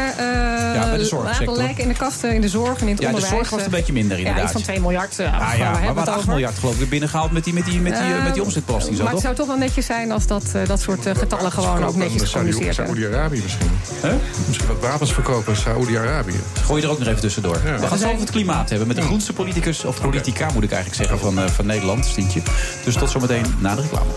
Ja, 0.74 0.88
bij 0.88 0.96
de 0.98 1.04
zorgsector. 1.04 1.56
lijken 1.56 1.82
in 1.82 1.88
de 1.88 1.94
kasten, 1.94 2.34
in 2.34 2.40
de 2.40 2.48
zorg 2.48 2.80
en 2.80 2.86
in 2.88 2.92
het 2.92 3.02
Ja, 3.02 3.08
de 3.08 3.14
onderwijs. 3.14 3.34
zorg 3.34 3.50
was 3.50 3.58
een 3.60 3.66
eh, 3.66 3.72
beetje 3.72 3.92
minder 3.92 4.12
Ja, 4.18 4.22
inderdaad. 4.22 4.44
iets 4.44 4.52
van 4.52 4.62
2 4.62 4.80
miljard. 4.80 5.18
eh, 5.18 5.26
Ah, 5.26 5.32
ja, 5.32 5.38
maar 5.40 5.56
hebben 5.58 5.72
we 5.88 5.92
we 5.94 6.00
het 6.00 6.08
8 6.08 6.18
over? 6.18 6.28
miljard 6.28 6.58
geloof 6.58 6.80
ik 6.80 6.88
binnengehaald 6.88 7.30
met 7.32 7.44
die, 7.44 7.52
met 7.54 7.64
die, 7.64 7.80
met 7.80 7.92
die, 7.92 8.12
eh, 8.14 8.22
met 8.24 8.34
die 8.34 8.42
omzetbelasting. 8.42 8.96
Zo, 8.96 9.02
maar 9.04 9.12
het 9.12 9.22
zou 9.22 9.34
toch 9.34 9.46
wel 9.46 9.56
netjes 9.56 9.86
zijn 9.86 10.12
als 10.12 10.26
dat, 10.26 10.42
eh, 10.54 10.66
dat 10.66 10.80
soort 10.80 11.06
eh, 11.06 11.14
getallen 11.16 11.52
gewoon 11.52 11.84
ook 11.84 11.96
netjes 11.96 12.22
gecommuniceerd 12.22 12.76
werden. 12.76 12.94
Saoedi-Arabië 12.96 13.40
misschien. 13.42 13.70
Misschien 14.46 14.68
wat 14.68 14.80
wapens 14.80 15.12
verkopen 15.12 15.52
in 15.52 15.58
Saoedi-Arabië. 15.58 16.40
Gooi 16.64 16.80
je 16.80 16.86
er 16.86 16.92
ook 16.92 16.98
nog 16.98 17.08
even 17.08 17.20
tussendoor. 17.20 17.52
We 17.62 17.68
gaan 17.68 17.90
het 17.90 18.00
zo 18.00 18.06
over 18.08 18.20
het 18.20 18.30
klimaat 18.30 18.51
hebben 18.52 18.86
met 18.86 18.96
de 18.96 19.02
groenste 19.02 19.32
politicus, 19.32 19.84
of 19.84 20.00
politica 20.00 20.50
moet 20.54 20.62
ik 20.62 20.72
eigenlijk 20.72 21.02
zeggen, 21.02 21.18
van, 21.18 21.44
eh, 21.44 21.50
van 21.50 21.66
Nederland, 21.66 22.04
Stientje. 22.04 22.42
Dus 22.84 22.94
tot 22.94 23.10
zometeen 23.10 23.44
na 23.58 23.74
de 23.74 23.80
reclame. 23.80 24.10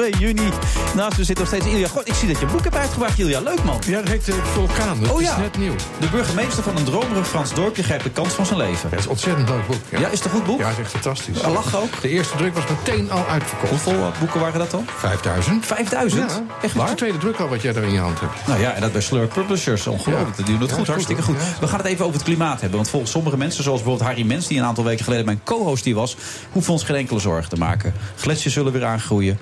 2 0.00 0.16
juni. 0.18 0.48
Naast 0.94 1.18
me 1.18 1.24
zit 1.24 1.38
nog 1.38 1.46
steeds 1.46 1.66
Ilja. 1.66 1.88
God, 1.88 2.08
ik 2.08 2.14
zie 2.14 2.28
dat 2.28 2.38
je 2.38 2.46
een 2.46 2.52
boek 2.52 2.64
hebt 2.64 2.76
uitgebracht, 2.76 3.18
Ilja. 3.18 3.40
Leuk, 3.40 3.64
man. 3.64 3.78
Ja, 3.86 4.00
dat 4.00 4.08
heet 4.08 4.28
uh, 4.28 4.34
Vulkaan. 4.44 5.00
Dat 5.00 5.10
oh 5.10 5.20
is 5.20 5.26
ja. 5.26 5.38
net 5.38 5.58
nieuw. 5.58 5.74
De 6.00 6.08
burgemeester 6.08 6.62
van 6.62 6.76
een 6.76 6.84
dromerig 6.84 7.28
Frans 7.28 7.54
dorpje 7.54 7.82
grijpt 7.82 8.04
de 8.04 8.10
kans 8.10 8.32
van 8.32 8.46
zijn 8.46 8.58
leven. 8.58 8.82
Ja, 8.82 8.88
het 8.88 8.98
is 8.98 9.04
een 9.04 9.10
ontzettend 9.10 9.48
leuk 9.48 9.66
boek. 9.66 9.80
Ja. 9.88 9.98
Ja, 9.98 10.08
is 10.08 10.18
het 10.18 10.24
een 10.24 10.30
goed 10.30 10.44
boek? 10.44 10.58
Ja, 10.58 10.66
het 10.66 10.78
is 10.78 10.82
echt 10.82 10.90
fantastisch. 10.90 11.42
Er 11.42 11.50
lag 11.50 11.76
ook. 11.76 12.00
De 12.00 12.08
eerste 12.08 12.36
druk 12.36 12.54
was 12.54 12.64
meteen 12.68 13.10
al 13.10 13.26
uitverkocht. 13.26 13.70
Hoeveel 13.70 13.92
eh, 13.92 14.18
boeken 14.18 14.40
waren 14.40 14.58
dat 14.58 14.70
dan? 14.70 14.84
5000. 14.96 15.66
5000? 15.66 16.30
Ja. 16.30 16.42
Echt 16.62 16.74
waar? 16.74 16.88
de 16.88 16.94
tweede 16.94 17.18
druk 17.18 17.38
al 17.38 17.48
wat 17.48 17.62
jij 17.62 17.72
daar 17.72 17.82
in 17.82 17.92
je 17.92 17.98
hand 17.98 18.20
hebt. 18.20 18.46
Nou 18.46 18.60
ja, 18.60 18.72
en 18.72 18.80
dat 18.80 18.92
bij 18.92 19.00
Slur 19.00 19.26
Publishers. 19.26 19.86
Ongelooflijk. 19.86 20.36
Die 20.36 20.44
doen 20.44 20.60
het 20.60 20.72
goed, 20.72 20.86
hartstikke 20.86 21.22
goed. 21.22 21.36
We 21.60 21.66
gaan 21.66 21.78
het 21.78 21.86
even 21.86 22.04
over 22.04 22.16
het 22.16 22.24
klimaat 22.24 22.60
hebben. 22.60 22.78
Want 22.78 22.90
volgens 22.90 23.12
sommige 23.12 23.36
mensen, 23.36 23.62
zoals 23.62 23.82
bijvoorbeeld 23.82 24.10
Harry 24.10 24.26
Mens... 24.26 24.46
die 24.46 24.58
een 24.58 24.64
aantal 24.64 24.84
weken 24.84 25.04
geleden 25.04 25.24
mijn 25.24 25.40
co-host 25.44 25.84
die 25.84 25.94
was... 25.94 26.16
hoeven 26.52 26.72
we 26.72 26.78
ons 26.78 26.84
geen 26.84 26.96
enkele 26.96 27.20
zorgen 27.20 27.50
te 27.50 27.56
maken. 27.56 27.94
Gletsjers 28.16 28.54
zullen 28.54 28.72
weer 28.72 28.84
aangroeien. 28.84 29.38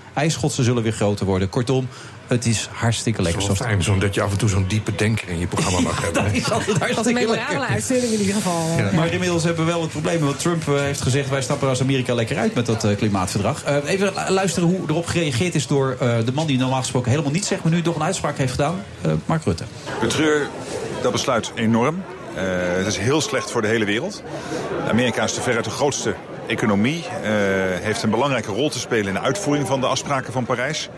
Ijsschotsen 0.48 0.64
zullen 0.74 0.82
weer 0.82 1.06
groter 1.08 1.26
worden. 1.26 1.48
Kortom, 1.48 1.88
het 2.26 2.46
is 2.46 2.68
hartstikke 2.72 3.22
lekker. 3.22 3.42
Het 3.42 3.52
is 3.52 3.58
wel 3.58 3.68
fijn 3.68 3.82
zo'n- 3.82 3.98
dat 3.98 4.14
je 4.14 4.22
af 4.22 4.30
en 4.30 4.38
toe 4.38 4.48
zo'n 4.48 4.64
diepe 4.68 4.94
denker 4.94 5.28
in 5.28 5.38
je 5.38 5.46
programma 5.46 5.80
mag 5.80 6.00
hebben. 6.02 6.24
Dat 6.24 6.32
is 6.32 6.50
altijd 6.50 6.66
Dat 6.66 6.88
is 6.88 6.88
een 6.88 6.94
hartstikke 6.94 7.26
lekker. 7.30 7.58
uitzending 7.60 8.12
in 8.12 8.18
ieder 8.20 8.34
geval. 8.34 8.66
Maar 8.94 9.12
inmiddels 9.12 9.44
hebben 9.44 9.64
we 9.66 9.70
wel 9.72 9.80
het 9.82 9.90
probleem. 9.90 10.20
Want 10.20 10.38
Trump 10.40 10.68
eh, 10.68 10.74
heeft 10.74 11.00
gezegd: 11.00 11.28
wij 11.28 11.42
stappen 11.42 11.68
als 11.68 11.80
Amerika 11.80 12.14
lekker 12.14 12.36
uit 12.38 12.54
met 12.54 12.66
dat 12.66 12.84
eh, 12.84 12.96
klimaatverdrag. 12.96 13.62
Eh, 13.64 13.76
even 13.86 14.12
lu- 14.26 14.32
luisteren 14.32 14.68
hoe 14.68 14.80
erop 14.88 15.06
gereageerd 15.06 15.54
is 15.54 15.66
door 15.66 15.96
eh, 16.00 16.16
de 16.24 16.32
man 16.32 16.46
die 16.46 16.58
normaal 16.58 16.80
gesproken 16.80 17.10
helemaal 17.10 17.32
niet 17.32 17.44
zegt, 17.46 17.62
maar 17.62 17.72
nu 17.72 17.82
toch 17.82 17.94
een 17.96 18.02
uitspraak 18.02 18.38
heeft 18.38 18.50
gedaan. 18.50 18.82
eh, 19.02 19.12
Mark 19.26 19.44
Rutte. 19.44 19.64
betreur 20.00 20.48
dat 21.02 21.12
besluit 21.12 21.52
enorm. 21.54 22.02
Eh, 22.34 22.42
het 22.76 22.86
is 22.86 22.96
heel 22.98 23.20
slecht 23.20 23.50
voor 23.50 23.62
de 23.62 23.68
hele 23.68 23.84
wereld. 23.84 24.22
Amerika 24.88 25.22
is 25.24 25.34
de 25.34 25.40
veruit 25.40 25.64
de 25.64 25.70
grootste 25.70 26.14
economie. 26.48 27.04
eh, 27.22 27.30
heeft 27.80 28.02
een 28.02 28.10
belangrijke 28.10 28.52
rol 28.52 28.70
te 28.70 28.78
spelen 28.78 29.06
in 29.06 29.14
de 29.14 29.20
uitvoering 29.20 29.66
van 29.66 29.80
de 29.80 29.86
afspraken 29.86 30.32
van 30.32 30.44
Parijs. 30.44 30.90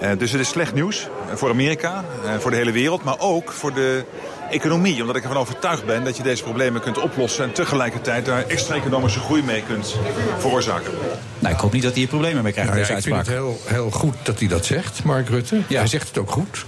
Eh, 0.00 0.10
dus 0.18 0.32
het 0.32 0.40
is 0.40 0.48
slecht 0.48 0.74
nieuws 0.74 1.08
eh, 1.30 1.36
voor 1.36 1.50
Amerika, 1.50 2.04
eh, 2.24 2.38
voor 2.38 2.50
de 2.50 2.56
hele 2.56 2.72
wereld, 2.72 3.04
maar 3.04 3.18
ook 3.18 3.52
voor 3.52 3.74
de 3.74 4.04
economie. 4.50 5.00
Omdat 5.00 5.16
ik 5.16 5.22
ervan 5.22 5.38
overtuigd 5.38 5.86
ben 5.86 6.04
dat 6.04 6.16
je 6.16 6.22
deze 6.22 6.42
problemen 6.42 6.80
kunt 6.80 6.98
oplossen 6.98 7.44
en 7.44 7.52
tegelijkertijd 7.52 8.24
daar 8.24 8.46
extra 8.46 8.74
economische 8.74 9.20
groei 9.20 9.42
mee 9.42 9.62
kunt 9.62 9.96
veroorzaken. 10.38 10.92
Nou, 11.38 11.54
ik 11.54 11.60
hoop 11.60 11.72
niet 11.72 11.82
dat 11.82 11.90
hij 11.90 12.00
hier 12.00 12.08
problemen 12.08 12.42
mee 12.42 12.52
krijgt 12.52 12.70
Nou 12.70 12.86
ja, 12.86 12.96
ik 12.96 13.02
vind 13.02 13.16
het 13.16 13.26
heel, 13.26 13.60
heel 13.64 13.90
goed 13.90 14.14
dat 14.22 14.38
hij 14.38 14.48
dat 14.48 14.64
zegt, 14.64 15.04
Mark 15.04 15.28
Rutte. 15.28 15.60
Hij 15.68 15.86
zegt 15.86 16.08
het 16.08 16.18
ook 16.18 16.30
goed. 16.30 16.64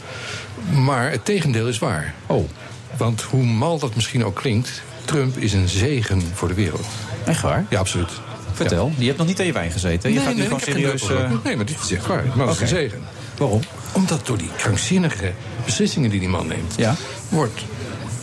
Maar 0.70 1.11
het 1.11 1.24
tegendeel 1.24 1.69
is 1.69 1.78
waar. 1.78 2.15
Oh. 2.27 2.49
Want 2.97 3.23
hoe 3.23 3.44
mal 3.44 3.78
dat 3.78 3.94
misschien 3.94 4.24
ook 4.24 4.35
klinkt... 4.35 4.82
Trump 5.05 5.36
is 5.36 5.53
een 5.53 5.69
zegen 5.69 6.23
voor 6.35 6.49
de 6.49 6.55
wereld. 6.55 6.86
Echt 7.24 7.40
waar? 7.43 7.65
Ja, 7.69 7.78
absoluut. 7.78 8.11
Vertel, 8.53 8.93
je 8.99 9.07
hebt 9.07 9.19
nog 9.19 9.27
niet 9.27 9.40
aan 9.40 9.47
je 9.47 9.53
wijn 9.53 9.70
gezeten. 9.70 10.09
Je 10.11 10.15
Nee, 10.16 10.24
gaat 10.24 10.35
nu 10.35 10.39
nee, 10.40 10.49
gewoon 10.49 10.62
serieus. 10.62 11.11
eh. 11.11 11.31
Nee, 11.44 11.57
maar 11.57 11.65
dit 11.66 11.77
is 11.85 11.93
echt 11.93 12.07
waar. 12.07 12.24
Maar 12.35 12.47
dat 12.47 12.55
is 12.55 12.61
een 12.61 12.69
zegen. 12.69 13.01
Waarom? 13.39 13.61
Omdat 13.93 14.27
door 14.27 14.39
die 14.39 14.51
krankzinnige 14.57 15.32
beslissingen 15.65 16.11
die 16.11 16.20
die 16.20 16.28
man 16.28 16.47
neemt... 16.47 16.74
Ja. 16.77 16.94
wordt, 17.28 17.61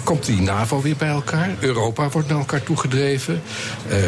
komt 0.09 0.25
die 0.25 0.41
NAVO 0.41 0.81
weer 0.81 0.95
bij 0.95 1.09
elkaar. 1.09 1.49
Europa 1.59 2.09
wordt 2.09 2.27
naar 2.27 2.37
elkaar 2.37 2.63
toegedreven. 2.63 3.41
Eh, 3.89 4.03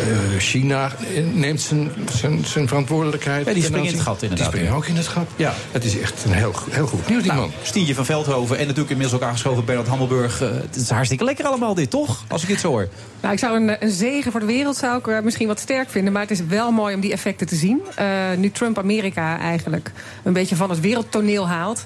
eh, 0.00 0.38
China 0.38 0.92
neemt 1.32 1.60
zijn, 1.60 1.90
zijn, 2.12 2.44
zijn 2.44 2.68
verantwoordelijkheid. 2.68 3.46
Ja, 3.46 3.52
die 3.52 3.62
springen 3.62 3.86
in 3.86 3.92
het 3.92 4.02
gat 4.02 4.22
inderdaad. 4.22 4.50
Die 4.50 4.56
springen 4.56 4.76
ook 4.76 4.86
in 4.86 4.96
het 4.96 5.06
gat. 5.06 5.26
Ja. 5.36 5.54
Het 5.72 5.84
is 5.84 5.98
echt 5.98 6.24
een 6.24 6.32
heel, 6.32 6.54
heel 6.70 6.86
goed 6.86 7.08
nieuws, 7.08 7.22
die 7.22 7.32
Nou, 7.32 7.42
man. 7.44 7.52
Stientje 7.62 7.94
van 7.94 8.04
Veldhoven 8.04 8.56
en 8.56 8.62
natuurlijk 8.62 8.90
inmiddels 8.90 9.20
ook 9.20 9.28
aangeschoven 9.28 9.64
Bernard 9.64 9.88
Hammelburg. 9.88 10.42
Eh, 10.42 10.48
het 10.50 10.76
is 10.76 10.90
hartstikke 10.90 11.24
lekker 11.24 11.44
allemaal 11.44 11.74
dit, 11.74 11.90
toch? 11.90 12.24
Als 12.28 12.42
ik 12.42 12.48
dit 12.48 12.60
zo 12.60 12.68
hoor. 12.68 12.88
Nou, 13.20 13.32
ik 13.32 13.38
zou 13.38 13.56
een, 13.56 13.76
een 13.84 13.90
zegen 13.90 14.30
voor 14.30 14.40
de 14.40 14.46
wereld 14.46 14.76
zou 14.76 14.98
ik 14.98 15.06
eh, 15.06 15.20
misschien 15.20 15.46
wat 15.46 15.60
sterk 15.60 15.90
vinden. 15.90 16.12
Maar 16.12 16.22
het 16.22 16.30
is 16.30 16.40
wel 16.48 16.70
mooi 16.70 16.94
om 16.94 17.00
die 17.00 17.12
effecten 17.12 17.46
te 17.46 17.56
zien. 17.56 17.80
Eh, 17.94 18.06
nu 18.36 18.50
Trump 18.50 18.78
Amerika 18.78 19.38
eigenlijk 19.38 19.92
een 20.22 20.32
beetje 20.32 20.56
van 20.56 20.70
het 20.70 20.80
wereldtoneel 20.80 21.48
haalt. 21.48 21.84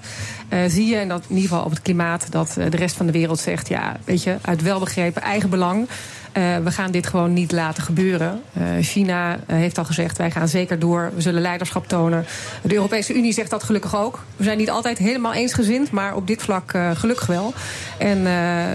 Eh, 0.51 0.59
zie 0.69 0.87
je, 0.87 0.97
en 0.97 1.09
dat 1.09 1.23
in 1.29 1.35
ieder 1.35 1.49
geval 1.49 1.65
op 1.65 1.71
het 1.71 1.83
klimaat, 1.83 2.27
dat 2.31 2.57
eh, 2.57 2.71
de 2.71 2.77
rest 2.77 2.97
van 2.97 3.07
de 3.07 3.13
wereld 3.13 3.39
zegt: 3.39 3.69
ja, 3.69 3.97
weet 4.05 4.23
je, 4.23 4.37
uit 4.43 4.63
welbegrepen 4.63 5.23
eigen 5.23 5.51
belang. 5.51 5.89
eh, 6.33 6.57
we 6.57 6.71
gaan 6.71 6.91
dit 6.91 7.07
gewoon 7.07 7.33
niet 7.33 7.53
laten 7.53 7.83
gebeuren. 7.83 8.43
China 8.81 9.39
heeft 9.47 9.79
al 9.79 9.85
gezegd: 9.85 10.19
wij 10.19 10.31
gaan 10.31 10.49
zeker 10.49 10.79
door. 10.79 11.11
We 11.15 11.21
zullen 11.21 11.43
leiderschap 11.43 11.89
tonen. 11.89 12.27
De 12.63 12.75
Europese 12.75 13.15
Unie 13.15 13.33
zegt 13.33 13.51
dat 13.51 13.63
gelukkig 13.63 13.97
ook. 13.97 14.25
We 14.37 14.45
zijn 14.45 14.59
niet 14.59 14.71
altijd 14.71 14.99
helemaal 14.99 15.33
eensgezind, 15.33 15.91
maar 15.91 16.15
op 16.15 16.27
dit 16.27 16.43
vlak 16.43 16.79
gelukkig 16.95 17.27
wel. 17.27 17.55
En 17.99 18.23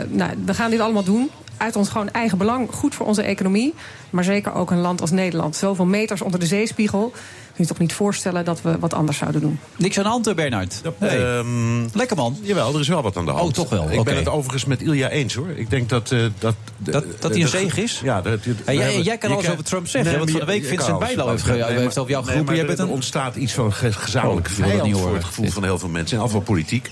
nou, 0.10 0.32
we 0.46 0.54
gaan 0.54 0.70
dit 0.70 0.80
allemaal 0.80 1.04
doen 1.04 1.30
uit 1.58 1.76
ons 1.76 1.90
gewoon 1.90 2.12
eigen 2.12 2.38
belang. 2.38 2.72
Goed 2.72 2.96
voor 2.96 3.06
onze 3.06 3.22
economie. 3.22 3.74
Maar 4.10 4.24
zeker 4.24 4.54
ook 4.54 4.72
een 4.72 4.80
land 4.80 5.02
als 5.02 5.12
Nederland. 5.12 5.56
Zoveel 5.56 5.86
meters 5.86 6.22
onder 6.22 6.40
de 6.40 6.46
zeespiegel. 6.46 7.14
Kun 7.56 7.64
je 7.64 7.70
toch 7.70 7.80
niet 7.80 7.94
voorstellen 7.94 8.46
dat 8.46 8.62
we 8.62 8.80
wat 8.80 8.94
anders 8.94 9.18
zouden 9.18 9.42
doen. 9.42 9.60
Niks 9.76 9.98
aan 9.98 10.04
de 10.04 10.10
hand, 10.10 10.36
Bernard. 10.36 10.82
Ehm, 11.00 11.82
Lekker 11.94 12.16
man. 12.16 12.38
Jawel, 12.42 12.74
er 12.74 12.80
is 12.80 12.88
wel 12.88 13.02
wat 13.02 13.18
aan 13.18 13.26
de 13.26 13.32
hand. 13.32 13.48
Oh, 13.48 13.54
toch 13.54 13.70
wel, 13.70 13.92
Ik 13.92 14.04
ben 14.04 14.16
het 14.16 14.28
overigens 14.30 14.66
met 14.66 14.82
Ilja 14.82 15.10
eens 15.10 15.34
hoor. 15.34 15.50
Ik 15.56 15.70
denk 15.70 15.90
dat... 15.90 16.12
eh, 16.12 16.20
dat, 16.40 16.56
Dat, 16.78 17.04
dat 17.20 17.32
hij 17.32 17.42
een 17.42 17.48
zege 17.48 17.82
is? 17.84 18.00
Ja. 18.04 18.22
Dat, 18.22 18.40
Hey, 18.66 18.76
jij- 18.76 19.02
jij 19.02 19.18
kan 19.18 19.32
alles 19.32 19.50
over 19.50 19.64
Trump 19.64 19.88
zeggen, 19.88 20.18
want 20.18 20.32
van 20.32 20.40
de 20.40 20.46
week 20.46 20.66
Vincent 20.66 21.00
Bijlo 21.00 21.30
heeft 21.30 21.44
ge- 21.44 21.66
heeft 21.68 21.98
over 21.98 22.12
jou 22.12 22.26
geroepen, 22.26 22.56
jij 22.56 22.66
bent 22.66 22.80
Er 22.80 22.86
een- 22.86 22.92
ontstaat 22.92 23.36
iets 23.36 23.54
van 23.54 23.74
ge- 23.74 23.92
gezamenlijke 23.94 24.50
Oh, 24.50 24.56
vijand 24.56 24.84
niet 24.84 24.96
voor 24.98 25.14
het 25.16 25.24
gevoel 25.24 25.50
van 25.50 25.64
heel 25.64 25.80
veel 25.80 25.90
mensen. 25.90 26.18
En 26.18 26.24
afval 26.24 26.42
politiek. 26.42 26.92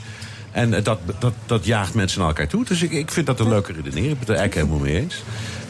En 0.51 0.73
eh, 0.73 0.83
dat, 0.83 0.99
dat, 1.19 1.33
dat 1.45 1.65
jaagt 1.65 1.93
mensen 1.93 2.19
naar 2.19 2.27
elkaar 2.27 2.47
toe. 2.47 2.65
Dus 2.65 2.81
ik, 2.81 2.91
ik 2.91 3.11
vind 3.11 3.25
dat 3.25 3.39
een 3.39 3.49
leuke 3.49 3.71
redenering. 3.73 4.05
Ik 4.05 4.11
ben 4.11 4.19
het 4.19 4.29
er 4.29 4.35
eigenlijk 4.35 4.67
helemaal 4.67 4.87
mee 4.91 5.01
eens. 5.01 5.23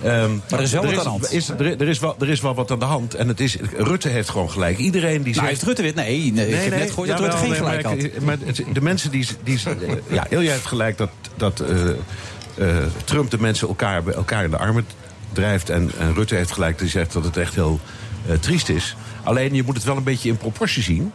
Ehm, 0.04 0.32
Maar 0.32 0.60
er 0.60 0.62
is 0.62 0.72
wel 0.72 0.84
wat 0.86 0.98
aan 0.98 1.04
de 1.04 1.10
hand. 1.10 1.32
Is, 1.34 1.50
er, 1.50 1.82
er 1.82 1.88
is 1.88 2.00
wel, 2.00 2.16
er 2.20 2.30
is 2.30 2.42
wel 2.42 2.54
wat 2.56 2.72
aan 2.72 2.80
de 2.80 2.86
hand. 2.86 3.14
En 3.16 3.28
het 3.28 3.40
is, 3.40 3.58
Rutte 3.78 4.08
heeft 4.10 4.30
gewoon 4.30 4.52
gelijk. 4.52 4.78
Iedereen 4.78 5.24
die 5.24 5.34
Nou, 5.34 5.34
zegt... 5.34 5.48
heeft 5.48 5.64
Rutte 5.64 5.82
weer... 5.82 5.94
Nee, 5.96 6.32
nee, 6.32 6.48
ik 6.48 6.62
heb 6.64 6.80
net 6.80 6.90
gehoord 6.90 7.08
dat 7.08 7.20
Rutte 7.20 7.38
geen 7.38 7.50
nee, 7.50 7.58
gelijk 7.58 7.84
maar 7.84 7.92
had. 7.98 8.22
Maar 8.22 8.38
het- 8.46 8.64
de 8.74 8.82
mensen 8.82 9.12
die... 9.12 9.28
die 9.44 9.60
ja, 10.08 10.26
Ilja 10.30 10.52
heeft 10.52 10.66
gelijk 10.66 10.98
dat, 10.98 11.10
dat 11.36 11.60
eh, 11.60 11.90
eh, 11.90 12.84
Trump 13.04 13.32
de 13.32 13.40
mensen 13.40 13.68
elkaar, 13.68 14.08
elkaar 14.08 14.44
in 14.44 14.50
de 14.50 14.58
armen 14.58 14.86
drijft. 15.32 15.70
En, 15.70 15.92
en 16.00 16.14
Rutte 16.14 16.36
heeft 16.36 16.52
gelijk 16.52 16.80
die 16.80 16.90
zegt 16.90 17.14
dat 17.14 17.24
het 17.24 17.38
echt 17.38 17.56
heel 17.56 17.80
eh, 18.28 18.36
triest 18.36 18.70
is. 18.70 18.96
Alleen 19.24 19.54
je 19.54 19.64
moet 19.64 19.76
het 19.76 19.84
wel 19.86 19.98
een 19.98 20.04
beetje 20.04 20.30
in 20.30 20.38
proportie 20.38 20.84
zien 20.84 21.12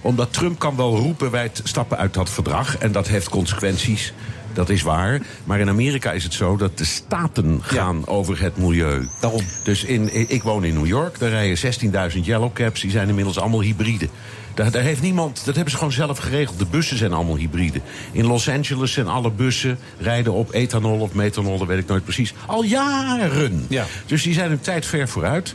omdat 0.00 0.32
Trump 0.32 0.58
kan 0.58 0.76
wel 0.76 0.96
roepen, 0.96 1.30
wij 1.30 1.50
stappen 1.64 1.98
uit 1.98 2.14
dat 2.14 2.30
verdrag. 2.30 2.78
En 2.78 2.92
dat 2.92 3.08
heeft 3.08 3.28
consequenties. 3.28 4.12
Dat 4.52 4.68
is 4.68 4.82
waar. 4.82 5.20
Maar 5.44 5.60
in 5.60 5.68
Amerika 5.68 6.12
is 6.12 6.24
het 6.24 6.34
zo 6.34 6.56
dat 6.56 6.78
de 6.78 6.84
staten 6.84 7.58
gaan 7.62 8.06
over 8.06 8.40
het 8.40 8.56
milieu. 8.56 9.08
Daarom. 9.20 9.42
Dus 9.64 9.84
in, 9.84 10.30
ik 10.30 10.42
woon 10.42 10.64
in 10.64 10.74
New 10.74 10.86
York. 10.86 11.18
Daar 11.18 11.30
rijden 11.30 12.10
16.000 12.12 12.18
yellow 12.22 12.52
cabs. 12.52 12.80
Die 12.80 12.90
zijn 12.90 13.08
inmiddels 13.08 13.38
allemaal 13.38 13.60
hybride. 13.62 14.08
Daar, 14.54 14.70
daar 14.70 14.82
heeft 14.82 15.02
niemand, 15.02 15.42
dat 15.44 15.54
hebben 15.54 15.70
ze 15.72 15.78
gewoon 15.78 15.92
zelf 15.92 16.18
geregeld. 16.18 16.58
De 16.58 16.66
bussen 16.66 16.96
zijn 16.98 17.12
allemaal 17.12 17.36
hybride. 17.36 17.80
In 18.12 18.26
Los 18.26 18.48
Angeles 18.48 18.92
zijn 18.92 19.06
alle 19.08 19.30
bussen 19.30 19.78
rijden 19.98 20.32
op 20.32 20.50
ethanol 20.52 20.98
of 21.00 21.12
methanol. 21.14 21.58
Dat 21.58 21.66
weet 21.66 21.78
ik 21.78 21.86
nooit 21.86 22.04
precies. 22.04 22.34
Al 22.46 22.62
jaren. 22.62 23.64
Ja. 23.68 23.84
Dus 24.06 24.22
die 24.22 24.34
zijn 24.34 24.48
hun 24.48 24.60
tijd 24.60 24.86
ver 24.86 25.08
vooruit. 25.08 25.54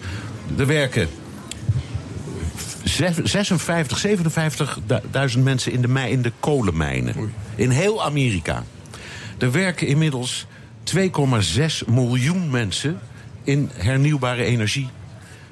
Er 0.57 0.65
werken 0.67 1.09
zes- 2.83 3.17
56, 3.23 4.05
57.000 5.35 5.39
mensen 5.39 5.71
in 5.71 5.81
de, 5.81 6.09
in 6.09 6.21
de 6.21 6.31
kolenmijnen. 6.39 7.33
In 7.55 7.69
heel 7.69 8.03
Amerika. 8.03 8.63
Er 9.37 9.51
werken 9.51 9.87
inmiddels 9.87 10.45
2,6 10.97 11.87
miljoen 11.87 12.49
mensen 12.49 12.99
in 13.43 13.69
hernieuwbare 13.73 14.43
energie. 14.43 14.89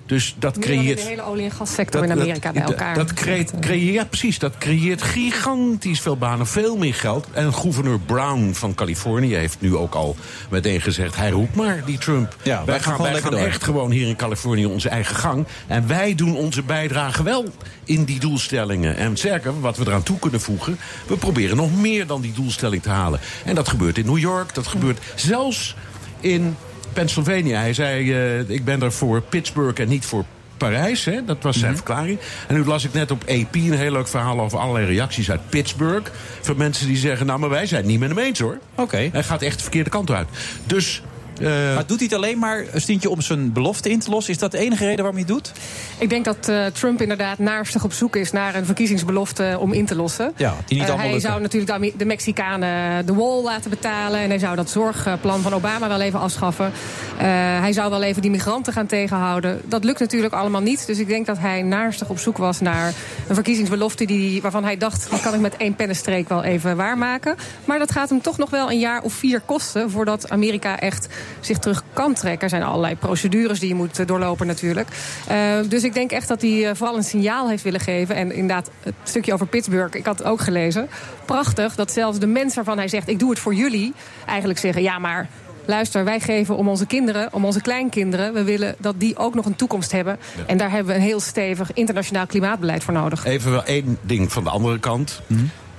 Dus 0.05 0.35
dat 0.39 0.55
Meer 0.57 0.65
dan 0.67 0.73
in 0.75 0.79
creëert. 0.81 0.97
de 1.01 1.05
hele 1.05 1.21
olie- 1.21 1.43
en 1.43 1.51
gassector 1.51 2.03
in 2.03 2.11
Amerika 2.11 2.51
bij 2.51 2.61
elkaar. 2.61 2.95
Dat, 2.95 3.13
creëert, 3.13 3.59
creëert, 3.59 4.09
precies. 4.09 4.39
Dat 4.39 4.57
creëert 4.57 5.01
gigantisch 5.01 5.99
veel 6.01 6.17
banen, 6.17 6.47
veel 6.47 6.77
meer 6.77 6.93
geld. 6.93 7.27
En 7.31 7.53
gouverneur 7.53 7.99
Brown 7.99 8.51
van 8.53 8.73
Californië 8.75 9.35
heeft 9.35 9.57
nu 9.61 9.75
ook 9.75 9.93
al 9.95 10.15
meteen 10.49 10.81
gezegd: 10.81 11.15
hij 11.15 11.29
roept 11.29 11.55
maar, 11.55 11.81
die 11.85 11.97
Trump. 11.97 12.35
Ja, 12.43 12.55
wij 12.55 12.65
wij 12.65 12.73
gaan 12.75 12.83
gaan, 12.83 12.91
gewoon 12.91 13.01
wij 13.05 13.11
lekker 13.13 13.31
gaan 13.31 13.39
door. 13.39 13.49
echt 13.49 13.63
gewoon 13.63 13.91
hier 13.91 14.07
in 14.07 14.15
Californië 14.15 14.65
onze 14.65 14.89
eigen 14.89 15.15
gang. 15.15 15.45
En 15.67 15.87
wij 15.87 16.15
doen 16.15 16.35
onze 16.35 16.63
bijdrage 16.63 17.23
wel 17.23 17.45
in 17.83 18.03
die 18.03 18.19
doelstellingen. 18.19 18.95
En 18.97 19.17
sterker, 19.17 19.59
wat 19.61 19.77
we 19.77 19.85
eraan 19.87 20.03
toe 20.03 20.19
kunnen 20.19 20.41
voegen, 20.41 20.77
we 21.07 21.17
proberen 21.17 21.57
nog 21.57 21.75
meer 21.75 22.07
dan 22.07 22.21
die 22.21 22.33
doelstelling 22.33 22.81
te 22.81 22.89
halen. 22.89 23.19
En 23.45 23.55
dat 23.55 23.67
gebeurt 23.69 23.97
in 23.97 24.05
New 24.05 24.17
York, 24.17 24.53
dat 24.53 24.67
gebeurt 24.67 24.99
zelfs 25.15 25.75
in 26.19 26.55
Pennsylvania. 26.93 27.59
Hij 27.59 27.73
zei: 27.73 28.13
eh, 28.13 28.49
ik 28.49 28.65
ben 28.65 28.81
er 28.81 28.91
voor 28.91 29.21
Pittsburgh 29.21 29.81
en 29.81 29.87
niet 29.87 30.05
voor 30.05 30.25
Parijs, 30.57 31.05
hè? 31.05 31.25
dat 31.25 31.37
was 31.41 31.59
zijn 31.59 31.75
verklaring. 31.75 32.19
En 32.47 32.55
nu 32.55 32.65
las 32.65 32.83
ik 32.83 32.93
net 32.93 33.11
op 33.11 33.21
AP 33.21 33.55
een 33.55 33.73
heel 33.73 33.91
leuk 33.91 34.07
verhaal 34.07 34.39
over 34.39 34.59
allerlei 34.59 34.85
reacties 34.85 35.31
uit 35.31 35.49
Pittsburgh. 35.49 36.11
Van 36.41 36.57
mensen 36.57 36.87
die 36.87 36.97
zeggen, 36.97 37.25
nou 37.25 37.39
maar 37.39 37.49
wij 37.49 37.65
zijn 37.65 37.81
het 37.81 37.89
niet 37.89 37.99
met 37.99 38.09
hem 38.09 38.19
eens 38.19 38.39
hoor. 38.39 38.57
Oké. 38.75 39.09
Hij 39.11 39.23
gaat 39.23 39.41
echt 39.41 39.55
de 39.57 39.61
verkeerde 39.63 39.89
kant 39.89 40.11
uit. 40.11 40.27
Dus... 40.65 41.01
eh, 41.41 41.73
Maar 41.75 41.85
doet 41.85 41.97
hij 41.99 42.07
het 42.09 42.13
alleen 42.15 42.39
maar, 42.39 42.65
Stientje, 42.75 43.09
om 43.09 43.21
zijn 43.21 43.53
belofte 43.53 43.89
in 43.89 43.99
te 43.99 44.09
lossen? 44.09 44.33
Is 44.33 44.39
dat 44.39 44.51
de 44.51 44.57
enige 44.57 44.83
reden 44.83 45.03
waarom 45.03 45.15
hij 45.15 45.25
het 45.27 45.33
doet? 45.43 45.51
Ik 45.97 46.09
denk 46.09 46.25
dat 46.25 46.47
eh, 46.47 46.65
Trump 46.65 47.01
inderdaad 47.01 47.37
naarstig 47.39 47.83
op 47.83 47.93
zoek 47.93 48.15
is 48.15 48.31
naar 48.31 48.55
een 48.55 48.65
verkiezingsbelofte 48.65 49.57
om 49.59 49.73
in 49.73 49.85
te 49.85 49.95
lossen. 49.95 50.31
Ja, 50.35 50.55
die 50.65 50.77
niet 50.77 50.77
Eh, 50.77 50.79
allemaal 50.79 50.97
hij 50.97 51.13
lukken. 51.13 51.29
zou 51.29 51.41
natuurlijk 51.41 51.97
de, 51.99 52.05
Mexicanen 52.05 53.05
de 53.05 53.13
wall 53.13 53.41
laten 53.43 53.69
betalen. 53.69 54.19
En 54.19 54.29
hij 54.29 54.39
zou 54.39 54.55
dat 54.55 54.69
zorgplan 54.69 55.41
van 55.41 55.53
Obama 55.53 55.87
wel 55.87 56.01
even 56.01 56.19
afschaffen. 56.19 56.71
Eh, 57.17 57.25
hij 57.59 57.73
zou 57.73 57.89
wel 57.89 58.03
even 58.03 58.21
die 58.21 58.31
migranten 58.31 58.73
gaan 58.73 58.85
tegenhouden. 58.85 59.61
Dat 59.65 59.83
lukt 59.83 59.99
natuurlijk 59.99 60.33
allemaal 60.33 60.61
niet. 60.61 60.87
Dus 60.87 60.99
ik 60.99 61.07
denk 61.07 61.25
dat 61.25 61.37
hij 61.37 61.61
naarstig 61.61 62.09
op 62.09 62.19
zoek 62.19 62.37
was 62.37 62.59
naar 62.59 62.93
een 63.27 63.35
verkiezingsbelofte 63.35 64.05
die, 64.05 64.41
waarvan 64.41 64.63
hij 64.63 64.77
dacht, 64.77 65.09
die 65.09 65.19
kan 65.21 65.33
ik 65.33 65.39
met 65.39 65.57
één 65.57 65.75
pennenstreek 65.75 66.29
wel 66.29 66.43
even 66.43 66.75
waarmaken. 66.75 67.35
Maar 67.65 67.79
dat 67.79 67.91
gaat 67.91 68.09
hem 68.09 68.21
toch 68.21 68.37
nog 68.37 68.49
wel 68.49 68.71
een 68.71 68.79
jaar 68.79 69.01
of 69.01 69.13
vier 69.13 69.39
kosten 69.39 69.91
voordat 69.91 70.29
Amerika 70.29 70.79
echt 70.79 71.07
zich 71.39 71.57
terug 71.57 71.83
kan 71.93 72.13
trekken. 72.13 72.41
Er 72.41 72.49
zijn 72.49 72.63
allerlei 72.63 72.95
procedures 72.95 73.59
die 73.59 73.69
je 73.69 73.75
moet 73.75 73.99
eh, 73.99 74.07
doorlopen 74.07 74.47
natuurlijk. 74.47 74.87
Eh, 75.27 75.37
dus 75.67 75.83
ik 75.83 75.93
denk 75.93 76.11
echt 76.11 76.27
dat 76.27 76.41
hij 76.41 76.69
eh, 76.69 76.75
vooral 76.75 76.97
een 76.97 77.03
signaal 77.03 77.49
heeft 77.49 77.63
willen 77.63 77.79
geven. 77.79 78.15
En 78.15 78.31
inderdaad, 78.31 78.69
het 78.83 78.93
stukje 79.03 79.33
over 79.33 79.47
Pittsburgh, 79.47 79.97
ik 79.97 80.05
had 80.05 80.17
het 80.17 80.27
ook 80.27 80.41
gelezen. 80.41 80.89
Prachtig 81.25 81.75
dat 81.75 81.91
zelfs 81.91 82.19
de 82.19 82.27
mensen 82.27 82.55
waarvan 82.55 82.77
hij 82.77 82.87
zegt, 82.87 83.07
ik 83.07 83.19
doe 83.19 83.29
het 83.29 83.39
voor 83.39 83.53
jullie, 83.53 83.93
eigenlijk 84.25 84.59
zeggen, 84.59 84.81
ja 84.81 84.99
maar... 84.99 85.29
Luister, 85.65 86.03
wij 86.03 86.19
geven 86.19 86.57
om 86.57 86.67
onze 86.67 86.85
kinderen, 86.85 87.33
om 87.33 87.45
onze 87.45 87.61
kleinkinderen. 87.61 88.33
We 88.33 88.43
willen 88.43 88.75
dat 88.77 88.95
die 88.97 89.17
ook 89.17 89.33
nog 89.33 89.45
een 89.45 89.55
toekomst 89.55 89.91
hebben. 89.91 90.19
En 90.47 90.57
daar 90.57 90.71
hebben 90.71 90.93
we 90.93 90.99
een 90.99 91.05
heel 91.05 91.19
stevig 91.19 91.73
internationaal 91.73 92.25
klimaatbeleid 92.25 92.83
voor 92.83 92.93
nodig. 92.93 93.25
Even 93.25 93.51
wel 93.51 93.63
één 93.63 93.97
ding 94.01 94.31
van 94.31 94.43
de 94.43 94.49
andere 94.49 94.79
kant. 94.79 95.21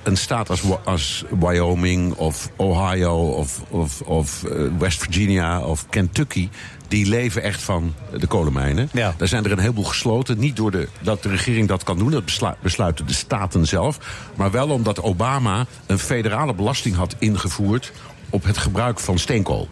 Een 0.03 0.17
staat 0.17 0.49
als, 0.83 1.23
Wyoming 1.39 2.13
of 2.13 2.49
Ohio 2.55 3.29
of, 3.29 3.61
of, 3.69 4.01
of 4.01 4.43
eh, 4.43 4.61
West 4.77 4.99
Virginia 4.99 5.61
of 5.61 5.85
Kentucky... 5.89 6.49
die 6.87 7.05
leven 7.05 7.43
echt 7.43 7.61
van 7.61 7.93
de 8.17 8.27
kolenmijnen. 8.27 8.89
Ja. 8.91 9.13
Daar 9.17 9.27
zijn 9.27 9.45
er 9.45 9.51
een 9.51 9.59
heleboel 9.59 9.83
gesloten. 9.83 10.39
Niet 10.39 10.55
door 10.55 10.71
de, 10.71 10.87
dat 11.01 11.23
de 11.23 11.29
regering 11.29 11.67
dat 11.67 11.83
kan 11.83 11.97
doen, 11.97 12.11
dat 12.11 12.25
beslu- 12.25 12.55
besluiten 12.61 13.07
de 13.07 13.13
staten 13.13 13.65
zelf. 13.65 13.97
Maar 14.35 14.51
wel 14.51 14.69
omdat 14.69 15.01
Obama 15.01 15.65
een 15.85 15.99
federale 15.99 16.53
belasting 16.53 16.95
had 16.95 17.15
ingevoerd 17.19 17.91
op 18.29 18.43
het 18.43 18.57
gebruik 18.57 18.99
van 18.99 19.19
steenkool. 19.19 19.67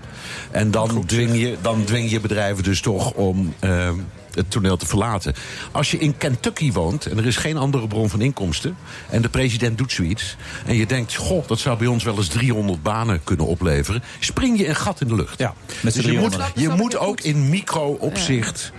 En 0.52 0.72
dan, 0.72 1.06
dwing, 1.06 1.40
je, 1.40 1.58
dan 1.62 1.84
dwing 1.84 2.12
je 2.12 2.20
bedrijven 2.20 2.64
dus 2.64 2.82
toch 2.82 3.12
om 3.12 3.53
eh, 3.60 3.90
het 4.36 4.52
toneel 4.52 4.78
te 4.78 4.86
verlaten. 4.86 5.34
Als 5.72 5.91
je 5.91 5.98
in 5.98 6.18
Kentucky 6.18 6.72
woont 6.72 7.06
en 7.06 7.18
er 7.18 7.26
is 7.26 7.38
geen 7.38 7.58
andere 7.58 7.88
bron 7.88 8.10
van 8.10 8.22
inkomsten... 8.22 8.76
en 9.10 9.22
de 9.22 9.30
president 9.30 9.78
doet 9.78 9.91
zoiets... 9.91 10.36
en 10.66 10.76
je 10.76 10.86
denkt, 10.86 11.16
goh, 11.16 11.48
dat 11.48 11.60
zou 11.60 11.78
bij 11.78 11.88
ons 11.88 12.03
wel 12.03 12.18
eens 12.18 12.28
300 12.28 12.84
banen 12.84 13.24
kunnen 13.24 13.45
opleveren... 13.45 14.03
spring 14.20 14.58
je 14.58 14.68
een 14.68 14.76
gat 14.76 15.02
in 15.02 15.08
de 15.08 15.16
lucht. 15.16 15.40
Ja, 15.40 15.53
met 15.82 15.94
dus 15.94 16.06
je 16.06 16.12
moet, 16.12 16.32
300. 16.32 16.60
je 16.60 16.70
moet 16.70 16.98
ook 16.98 17.22
in 17.22 17.49
micro-opzicht... 17.49 18.72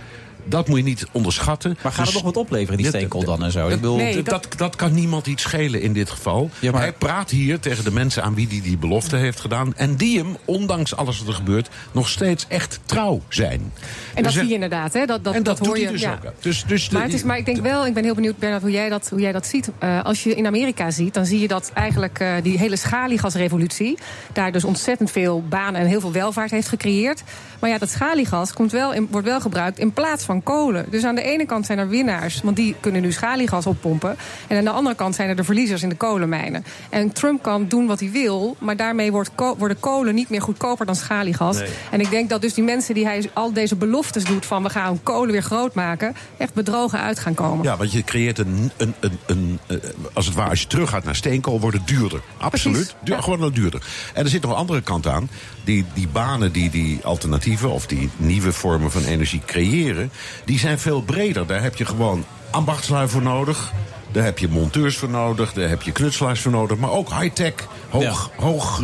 Dat 0.44 0.68
moet 0.68 0.78
je 0.78 0.84
niet 0.84 1.06
onderschatten. 1.12 1.78
Maar 1.82 1.92
gaat 1.92 1.96
het 1.96 2.04
Dus- 2.04 2.14
nog 2.14 2.22
wat 2.22 2.36
opleveren, 2.36 2.76
die 2.76 2.86
steenkool 2.86 3.24
dan 3.24 3.44
en 3.44 3.52
zo? 3.52 3.68
Ik 3.68 3.74
bedoel, 3.74 3.96
Nee, 3.96 4.22
dat, 4.22 4.48
dat, 4.56 4.76
kan 4.76 4.94
niemand 4.94 5.26
iets 5.26 5.42
schelen 5.42 5.82
in 5.82 5.92
dit 5.92 6.10
geval. 6.10 6.50
Ja, 6.58 6.70
maar- 6.70 6.80
Hij 6.80 6.92
praat 6.92 7.30
hier 7.30 7.60
tegen 7.60 7.84
de 7.84 7.92
mensen 7.92 8.22
aan 8.22 8.34
wie 8.34 8.46
hij 8.48 8.60
die 8.62 8.78
belofte 8.78 9.16
heeft 9.16 9.40
gedaan. 9.40 9.74
En 9.76 9.96
die 9.96 10.18
hem, 10.18 10.36
ondanks 10.44 10.96
alles 10.96 11.18
wat 11.18 11.28
er 11.28 11.34
gebeurt, 11.34 11.68
nog 11.92 12.08
steeds 12.08 12.44
echt 12.48 12.80
trouw 12.84 13.22
zijn. 13.28 13.72
En 14.14 14.22
dat 14.22 14.32
Dus, 14.32 14.40
zie 14.40 14.48
je 14.48 14.54
inderdaad, 14.54 14.92
hè? 14.92 15.06
Dat, 15.06 15.24
dat, 15.24 15.34
en 15.34 15.42
dat, 15.42 15.58
hoor 15.58 15.78
je. 15.78 15.90
dus 15.90 16.00
ja. 16.00 16.12
ook. 16.12 16.32
Dus, 16.40 16.64
dus 16.64 16.90
Maar, 16.90 17.02
het 17.02 17.12
is, 17.12 17.22
maar 17.22 17.38
ik 17.38 17.44
denk 17.44 17.60
wel, 17.60 17.86
ik 17.86 17.94
ben 17.94 18.04
heel 18.04 18.14
benieuwd, 18.14 18.38
Bernard, 18.38 18.62
hoe 18.62 18.70
jij 18.70 18.88
dat, 18.88 19.08
hoe 19.10 19.20
jij 19.20 19.32
dat 19.32 19.46
ziet. 19.46 19.70
Eh, 19.78 20.04
als 20.04 20.22
je 20.22 20.34
in 20.34 20.46
Amerika 20.46 20.90
ziet, 20.90 21.14
dan 21.14 21.26
zie 21.26 21.40
je 21.40 21.48
dat 21.48 21.70
eigenlijk 21.74 22.18
eh, 22.18 22.32
die 22.42 22.58
hele 22.58 22.76
schaliegasrevolutie... 22.76 23.98
daar 24.32 24.52
dus 24.52 24.64
ontzettend 24.64 25.10
veel 25.10 25.42
banen 25.48 25.80
en 25.80 25.86
heel 25.86 26.00
veel 26.00 26.12
welvaart 26.12 26.50
heeft 26.50 26.68
gecreëerd. 26.68 27.22
Maar 27.60 27.70
ja, 27.70 27.78
dat 27.78 27.90
schaliegas 27.90 28.52
komt 28.52 28.72
wel 28.72 28.92
in, 28.92 29.08
wordt 29.10 29.26
wel 29.26 29.40
gebruikt 29.40 29.78
in 29.78 29.92
plaats 29.92 30.24
van 30.24 30.42
kolen. 30.42 30.86
Dus 30.90 31.04
aan 31.04 31.14
de 31.14 31.22
ene 31.22 31.46
kant 31.46 31.66
zijn 31.66 31.78
er 31.78 31.88
winnaars, 31.88 32.40
want 32.42 32.56
die 32.56 32.74
kunnen 32.80 33.02
nu 33.02 33.12
schaliegas 33.12 33.66
oppompen. 33.66 34.16
En 34.46 34.56
aan 34.56 34.64
de 34.64 34.70
andere 34.70 34.94
kant 34.94 35.14
zijn 35.14 35.28
er 35.28 35.36
de 35.36 35.44
verliezers 35.44 35.82
in 35.82 35.88
de 35.88 35.94
kolenmijnen. 35.94 36.64
En 36.90 37.12
Trump 37.12 37.42
kan 37.42 37.68
doen 37.68 37.86
wat 37.86 38.00
hij 38.00 38.10
wil, 38.10 38.56
maar 38.58 38.76
daarmee 38.76 39.12
wordt 39.12 39.30
ko- 39.34 39.56
worden 39.56 39.80
kolen 39.80 40.14
niet 40.14 40.28
meer 40.28 40.42
goedkoper 40.42 40.86
dan 40.86 40.96
schaliegas. 40.96 41.58
Nee. 41.58 41.68
En 41.90 42.00
ik 42.00 42.10
denk 42.10 42.28
dat 42.30 42.40
dus 42.40 42.54
die 42.54 42.64
mensen 42.64 42.94
die 42.94 43.06
hij 43.06 43.30
al 43.32 43.52
deze 43.52 43.76
beloftes 44.02 44.32
doet 44.34 44.46
van 44.46 44.62
we 44.62 44.70
gaan 44.70 45.02
kolen 45.02 45.32
weer 45.32 45.42
groot 45.42 45.74
maken, 45.74 46.14
echt 46.36 46.54
bedrogen 46.54 47.00
uit 47.00 47.18
gaan 47.18 47.34
komen. 47.34 47.64
Ja, 47.64 47.76
want 47.76 47.92
je 47.92 48.04
creëert 48.04 48.38
een, 48.38 48.70
een, 48.76 48.94
een, 49.00 49.18
een, 49.26 49.58
eh, 49.66 49.76
als 50.12 50.26
het 50.26 50.34
ware, 50.34 50.50
als 50.50 50.60
je 50.60 50.66
teruggaat 50.66 51.04
naar 51.04 51.16
steenkool, 51.16 51.60
wordt 51.60 51.76
het 51.76 51.86
duurder. 51.86 52.20
Absoluut. 52.38 52.94
Duur, 53.02 53.22
Gewoon 53.22 53.38
wat 53.38 53.54
duurder. 53.54 53.82
En 54.14 54.24
er 54.24 54.30
zit 54.30 54.42
nog 54.42 54.50
een 54.50 54.56
andere 54.56 54.80
kant 54.80 55.06
aan. 55.06 55.30
Die, 55.64 55.84
die 55.94 56.08
banen 56.08 56.52
die 56.52 56.70
die 56.70 57.00
alternatieven 57.04 57.70
of 57.70 57.86
die 57.86 58.10
nieuwe 58.16 58.52
vormen 58.52 58.90
van 58.90 59.04
energie 59.04 59.42
creëren, 59.46 60.12
die 60.44 60.58
zijn 60.58 60.78
veel 60.78 61.02
breder. 61.02 61.46
Daar 61.46 61.62
heb 61.62 61.76
je 61.76 61.84
gewoon 61.84 62.24
ambachtslui 62.50 63.08
voor 63.08 63.22
nodig. 63.22 63.72
Daar 64.12 64.24
heb 64.24 64.38
je 64.38 64.48
monteurs 64.48 64.96
voor 64.96 65.08
nodig, 65.08 65.52
daar 65.52 65.68
heb 65.68 65.82
je 65.82 65.92
knutselaars 65.92 66.40
voor 66.40 66.52
nodig. 66.52 66.78
Maar 66.78 66.90
ook 66.90 67.08
high-tech, 67.20 67.54
hoog, 67.88 68.30
hoog, 68.36 68.80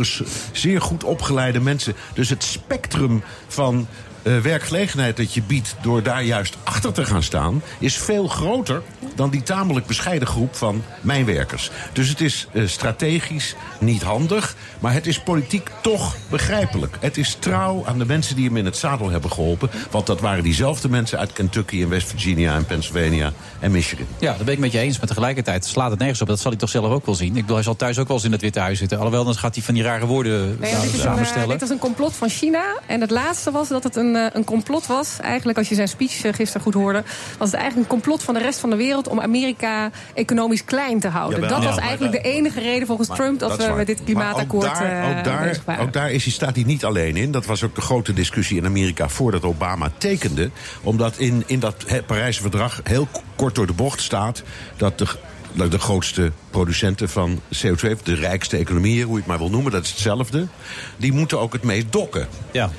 zeer 0.51 0.81
goed 0.81 1.03
opgeleide 1.03 1.59
mensen. 1.59 1.95
Dus 2.13 2.29
het 2.29 2.43
spectrum 2.43 3.23
van 3.47 3.87
eh, 4.21 4.37
werkgelegenheid 4.37 5.17
dat 5.17 5.33
je 5.33 5.41
biedt 5.41 5.75
door 5.81 6.03
daar 6.03 6.23
juist 6.23 6.57
achter 6.63 6.93
te 6.93 7.05
gaan 7.05 7.23
staan, 7.23 7.61
is 7.79 7.97
veel 7.97 8.27
groter 8.27 8.81
dan 9.15 9.29
die 9.29 9.43
tamelijk 9.43 9.85
bescheiden 9.85 10.27
groep 10.27 10.55
van 10.55 10.83
mijnwerkers. 11.01 11.71
Dus 11.93 12.09
het 12.09 12.21
is 12.21 12.47
eh, 12.51 12.67
strategisch 12.67 13.55
niet 13.79 14.01
handig, 14.01 14.55
maar 14.79 14.93
het 14.93 15.07
is 15.07 15.19
politiek 15.19 15.69
toch 15.81 16.15
begrijpelijk. 16.29 16.97
Het 16.99 17.17
is 17.17 17.37
trouw 17.39 17.83
aan 17.85 17.97
de 17.97 18.05
mensen 18.05 18.35
die 18.35 18.45
hem 18.45 18.57
in 18.57 18.65
het 18.65 18.77
zadel 18.77 19.09
hebben 19.09 19.31
geholpen. 19.31 19.69
Want 19.91 20.05
dat 20.05 20.19
waren 20.19 20.43
diezelfde 20.43 20.89
mensen 20.89 21.19
uit 21.19 21.33
Kentucky 21.33 21.81
en 21.81 21.89
West 21.89 22.07
Virginia 22.07 22.55
en 22.55 22.65
Pennsylvania 22.65 23.33
en 23.59 23.71
Michigan. 23.71 24.05
Ja, 24.19 24.33
dat 24.33 24.45
ben 24.45 24.53
ik 24.53 24.59
met 24.59 24.71
je 24.71 24.79
eens. 24.79 24.97
Maar 24.97 25.07
tegelijkertijd 25.07 25.65
slaat 25.65 25.89
het 25.89 25.99
nergens 25.99 26.21
op. 26.21 26.27
Dat 26.27 26.39
zal 26.39 26.51
hij 26.51 26.59
toch 26.59 26.69
zelf 26.69 26.91
ook 26.91 27.05
wel 27.05 27.15
zien. 27.15 27.35
Ik 27.35 27.41
bedoel, 27.41 27.55
hij 27.55 27.63
zal 27.63 27.75
thuis 27.75 27.97
ook 27.97 28.07
wel 28.07 28.17
eens 28.17 28.25
in 28.25 28.31
het 28.31 28.41
Witte 28.41 28.59
Huis 28.59 28.77
zitten. 28.77 28.97
Alhoewel, 28.97 29.23
dan 29.23 29.35
gaat 29.35 29.55
hij 29.55 29.63
van 29.63 29.73
die 29.73 29.83
rare 29.83 30.05
woorden 30.05 30.57
Nee, 30.59 30.71
eh, 30.71 30.81
dit, 30.81 30.89
is 30.89 30.97
een, 30.97 31.03
samenstellen. 31.03 31.49
dit 31.49 31.59
was 31.59 31.69
een 31.69 31.79
complot 31.79 32.13
van 32.13 32.29
China. 32.29 32.63
En 32.85 33.01
het 33.01 33.11
laatste 33.11 33.51
was 33.51 33.67
dat 33.67 33.83
het 33.83 33.95
een, 33.95 34.08
eh, 34.15 34.25
een 34.33 34.43
complot 34.43 34.87
was. 34.87 35.17
Eigenlijk, 35.21 35.57
als 35.57 35.69
je 35.69 35.75
zijn 35.75 35.87
speech 35.87 36.23
eh, 36.23 36.33
gisteren 36.33 36.61
goed 36.61 36.73
hoorde... 36.73 37.03
was 37.37 37.51
het 37.51 37.59
eigenlijk 37.59 37.89
een 37.89 37.97
complot 37.97 38.23
van 38.23 38.33
de 38.33 38.39
rest 38.39 38.59
van 38.59 38.69
de 38.69 38.75
wereld... 38.75 39.07
om 39.07 39.19
Amerika 39.21 39.91
economisch 40.13 40.63
klein 40.63 40.99
te 40.99 41.07
houden. 41.07 41.39
Jawel. 41.39 41.57
dat 41.57 41.67
was 41.67 41.75
Ja, 41.75 41.81
eigenlijk 41.81 42.23
de 42.23 42.29
enige 42.29 42.59
reden 42.59 42.87
volgens 42.87 43.07
Maar 43.07 43.17
Trump... 43.17 43.39
dat, 43.39 43.65
we 43.65 43.73
met 43.73 43.87
dit 43.87 44.03
klimaatakkoord 44.03 44.65
Maar 44.65 44.73
ook 44.73 44.79
daar, 44.79 45.03
eh, 45.03 45.17
ook 45.17 45.65
daar, 45.65 45.79
ook 45.81 45.93
daar 45.93 46.11
is 46.11 46.23
hij, 46.23 46.33
staat 46.33 46.55
hij 46.55 46.63
niet 46.63 46.85
alleen 46.85 47.15
in. 47.15 47.31
Dat 47.31 47.45
was 47.45 47.63
ook 47.63 47.75
de 47.75 47.81
grote 47.81 48.13
discussie 48.13 48.57
in 48.57 48.65
Amerika 48.65 49.09
voordat 49.09 49.43
Obama 49.43 49.91
tekende. 49.97 50.49
Omdat 50.83 51.17
in, 51.17 51.43
in 51.45 51.59
dat 51.59 51.85
Parijse 52.05 52.41
verdrag 52.41 52.81
heel 52.83 53.07
kort 53.35 53.55
door 53.55 53.67
de 53.67 53.73
bocht 53.73 54.01
staat... 54.01 54.43
dat 54.77 54.97
de, 54.97 55.07
dat 55.53 55.71
de 55.71 55.79
grootste 55.79 56.31
producenten 56.49 57.09
van 57.09 57.39
CO2, 57.65 58.03
de 58.03 58.15
rijkste 58.15 58.57
economieën, 58.57 59.03
hoe 59.03 59.13
je 59.13 59.19
het 59.19 59.27
maar 59.27 59.37
wil 59.37 59.49
noemen, 59.49 59.71
dat 59.71 59.83
is 59.83 59.89
hetzelfde. 59.89 60.47
Die 60.97 61.13
moeten 61.13 61.39
ook 61.39 61.53
het 61.53 61.63
meest 61.63 61.91
dokken. 61.91 62.27
Ja. 62.51 62.69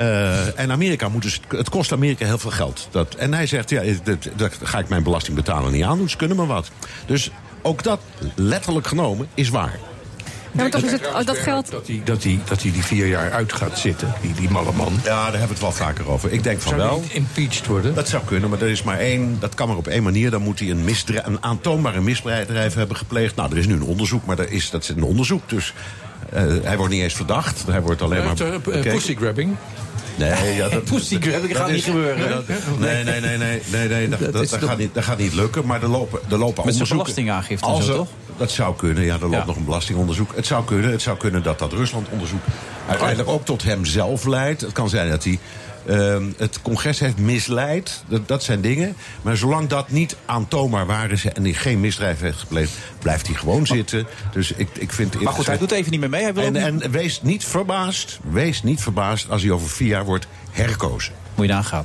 Eh, 0.00 0.58
en 0.58 0.70
Amerika 0.70 1.08
moet 1.08 1.22
dus, 1.22 1.40
het 1.48 1.68
kost 1.68 1.92
Amerika 1.92 2.24
heel 2.26 2.38
veel 2.38 2.50
geld. 2.50 2.88
Dat, 2.90 3.14
en 3.14 3.34
hij 3.34 3.46
zegt, 3.46 3.70
ja, 3.70 3.82
dat, 4.02 4.28
dat 4.36 4.58
ga 4.62 4.78
ik 4.78 4.88
mijn 4.88 5.02
belastingbetaler 5.02 5.70
niet 5.70 5.84
aandoen, 5.84 6.08
ze 6.08 6.16
kunnen 6.16 6.36
maar 6.36 6.46
wat. 6.46 6.70
Dus 7.06 7.30
ook 7.62 7.82
dat, 7.82 8.00
letterlijk 8.34 8.86
genomen, 8.86 9.28
is 9.34 9.48
waar. 9.48 9.78
Ja, 10.52 10.62
maar 10.62 10.70
toch 10.70 10.82
is 10.82 10.92
het, 10.92 11.06
oh, 11.06 11.24
dat 11.24 11.38
geldt... 11.38 11.70
Dat 11.70 11.86
hij, 11.86 12.00
dat, 12.04 12.22
hij, 12.22 12.38
dat 12.48 12.62
hij 12.62 12.72
die 12.72 12.84
vier 12.84 13.06
jaar 13.06 13.32
uit 13.32 13.52
gaat 13.52 13.78
zitten, 13.78 14.14
die, 14.20 14.34
die 14.34 14.50
malle 14.50 14.72
man. 14.72 14.92
Ja, 14.92 15.02
daar 15.04 15.22
hebben 15.24 15.40
we 15.40 15.48
het 15.48 15.60
wel 15.60 15.72
vaker 15.72 16.08
over. 16.08 16.32
Ik 16.32 16.42
denk 16.42 16.60
van 16.60 16.70
Zou 16.76 16.82
wel. 16.82 17.00
niet 17.00 17.12
impeached 17.12 17.66
worden? 17.66 17.94
Dat 17.94 18.08
zou 18.08 18.24
kunnen, 18.24 18.50
maar 18.50 18.62
er 18.62 18.68
is 18.68 18.82
maar 18.82 18.98
één. 18.98 19.36
Dat 19.40 19.54
kan 19.54 19.68
maar 19.68 19.76
op 19.76 19.86
één 19.86 20.02
manier. 20.02 20.30
Dan 20.30 20.42
moet 20.42 20.58
hij 20.58 20.70
een, 20.70 20.84
misdrijf, 20.84 21.26
een 21.26 21.42
aantoonbare 21.42 22.00
misdrijf 22.00 22.74
hebben 22.74 22.96
gepleegd. 22.96 23.36
Nou, 23.36 23.50
er 23.50 23.58
is 23.58 23.66
nu 23.66 23.74
een 23.74 23.82
onderzoek, 23.82 24.24
maar 24.24 24.38
er 24.38 24.50
is, 24.50 24.70
dat 24.70 24.82
is 24.82 24.88
een 24.88 25.02
onderzoek. 25.02 25.48
Dus 25.48 25.74
hij 26.62 26.76
wordt 26.76 26.92
niet 26.92 27.02
eens 27.02 27.14
verdacht. 27.14 27.64
Hij 27.66 27.82
wordt 27.82 28.02
alleen 28.02 28.24
maar. 28.24 28.40
Eh, 28.40 28.58
bekeken. 28.62 28.92
pussy 28.92 29.16
grabbing. 29.16 29.56
Nee, 30.16 30.54
ja, 30.54 30.68
dat, 30.74 30.84
Pussy 30.84 31.20
grabbing 31.20 31.56
gaat 31.56 31.70
niet 31.70 31.84
gebeuren. 31.84 32.44
nee, 32.78 33.04
nee, 33.04 33.20
nee, 33.20 33.38
nee, 33.38 33.62
nee, 33.70 33.88
nee 33.88 34.08
dat, 34.08 34.32
dat, 34.32 34.52
gaat 34.52 34.78
niet, 34.78 34.94
dat 34.94 35.04
gaat 35.04 35.18
niet 35.18 35.34
lukken. 35.34 35.66
Maar 35.66 35.82
er 35.82 35.88
lopen, 35.88 36.20
er 36.30 36.38
lopen 36.38 36.64
Met 36.64 36.72
onderzoeken. 36.72 36.96
belastingaangifte 36.96 37.66
en 37.66 37.82
zo, 37.82 37.96
toch? 37.96 38.08
Dat 38.36 38.50
zou 38.50 38.76
kunnen, 38.76 39.04
ja. 39.04 39.14
Er 39.20 39.28
loopt 39.28 39.46
nog 39.46 39.56
een 39.56 39.64
belastingonderzoek. 39.64 40.32
Het 40.34 40.46
zou 40.46 40.64
kunnen. 40.64 40.90
Het 40.90 41.02
zou 41.02 41.16
kunnen 41.16 41.42
dat 41.42 41.58
dat 41.58 41.72
Rusland-onderzoek 41.72 42.42
uiteindelijk 42.88 43.28
ook 43.28 43.44
tot 43.44 43.62
hem 43.62 43.84
zelf 43.84 44.24
leidt. 44.24 44.60
Het 44.60 44.72
kan 44.72 44.88
zijn 44.88 45.10
dat 45.10 45.24
hij 45.24 45.38
ehm, 45.86 46.24
het 46.36 46.62
congres 46.62 46.98
heeft 47.00 47.18
misleid. 47.18 48.02
Dat, 48.08 48.28
dat 48.28 48.42
zijn 48.42 48.60
dingen. 48.60 48.96
Maar 49.22 49.36
zolang 49.36 49.68
dat 49.68 49.90
niet 49.90 50.16
aantoonbaar 50.26 50.86
waar 50.86 51.10
is 51.10 51.24
en 51.24 51.42
hij 51.42 51.52
geen 51.52 51.80
misdrijf 51.80 52.20
heeft 52.20 52.38
gepleegd, 52.38 52.72
blijft 52.98 53.26
hij 53.26 53.36
gewoon 53.36 53.66
zitten. 53.66 54.06
Dus 54.32 54.52
ik, 54.52 54.68
ik 54.78 54.92
vind. 54.92 55.20
Maar 55.20 55.32
goed, 55.32 55.46
hij 55.46 55.58
doet 55.58 55.70
even 55.70 55.90
niet 55.90 56.00
meer 56.00 56.08
mee. 56.10 56.22
Hij 56.22 56.34
wil 56.34 56.44
en, 56.44 56.52
niet- 56.74 56.82
en 56.82 56.90
wees 56.90 57.22
niet 57.22 57.44
verbaasd. 57.44 58.18
Wees 58.30 58.62
niet 58.62 58.80
verbaasd 58.80 59.30
als 59.30 59.42
hij 59.42 59.50
over 59.50 59.68
vier 59.68 59.88
jaar 59.88 60.04
wordt 60.04 60.26
herkozen. 60.50 61.12
Moet 61.40 61.48
je 61.48 61.54
nagaan. 61.54 61.84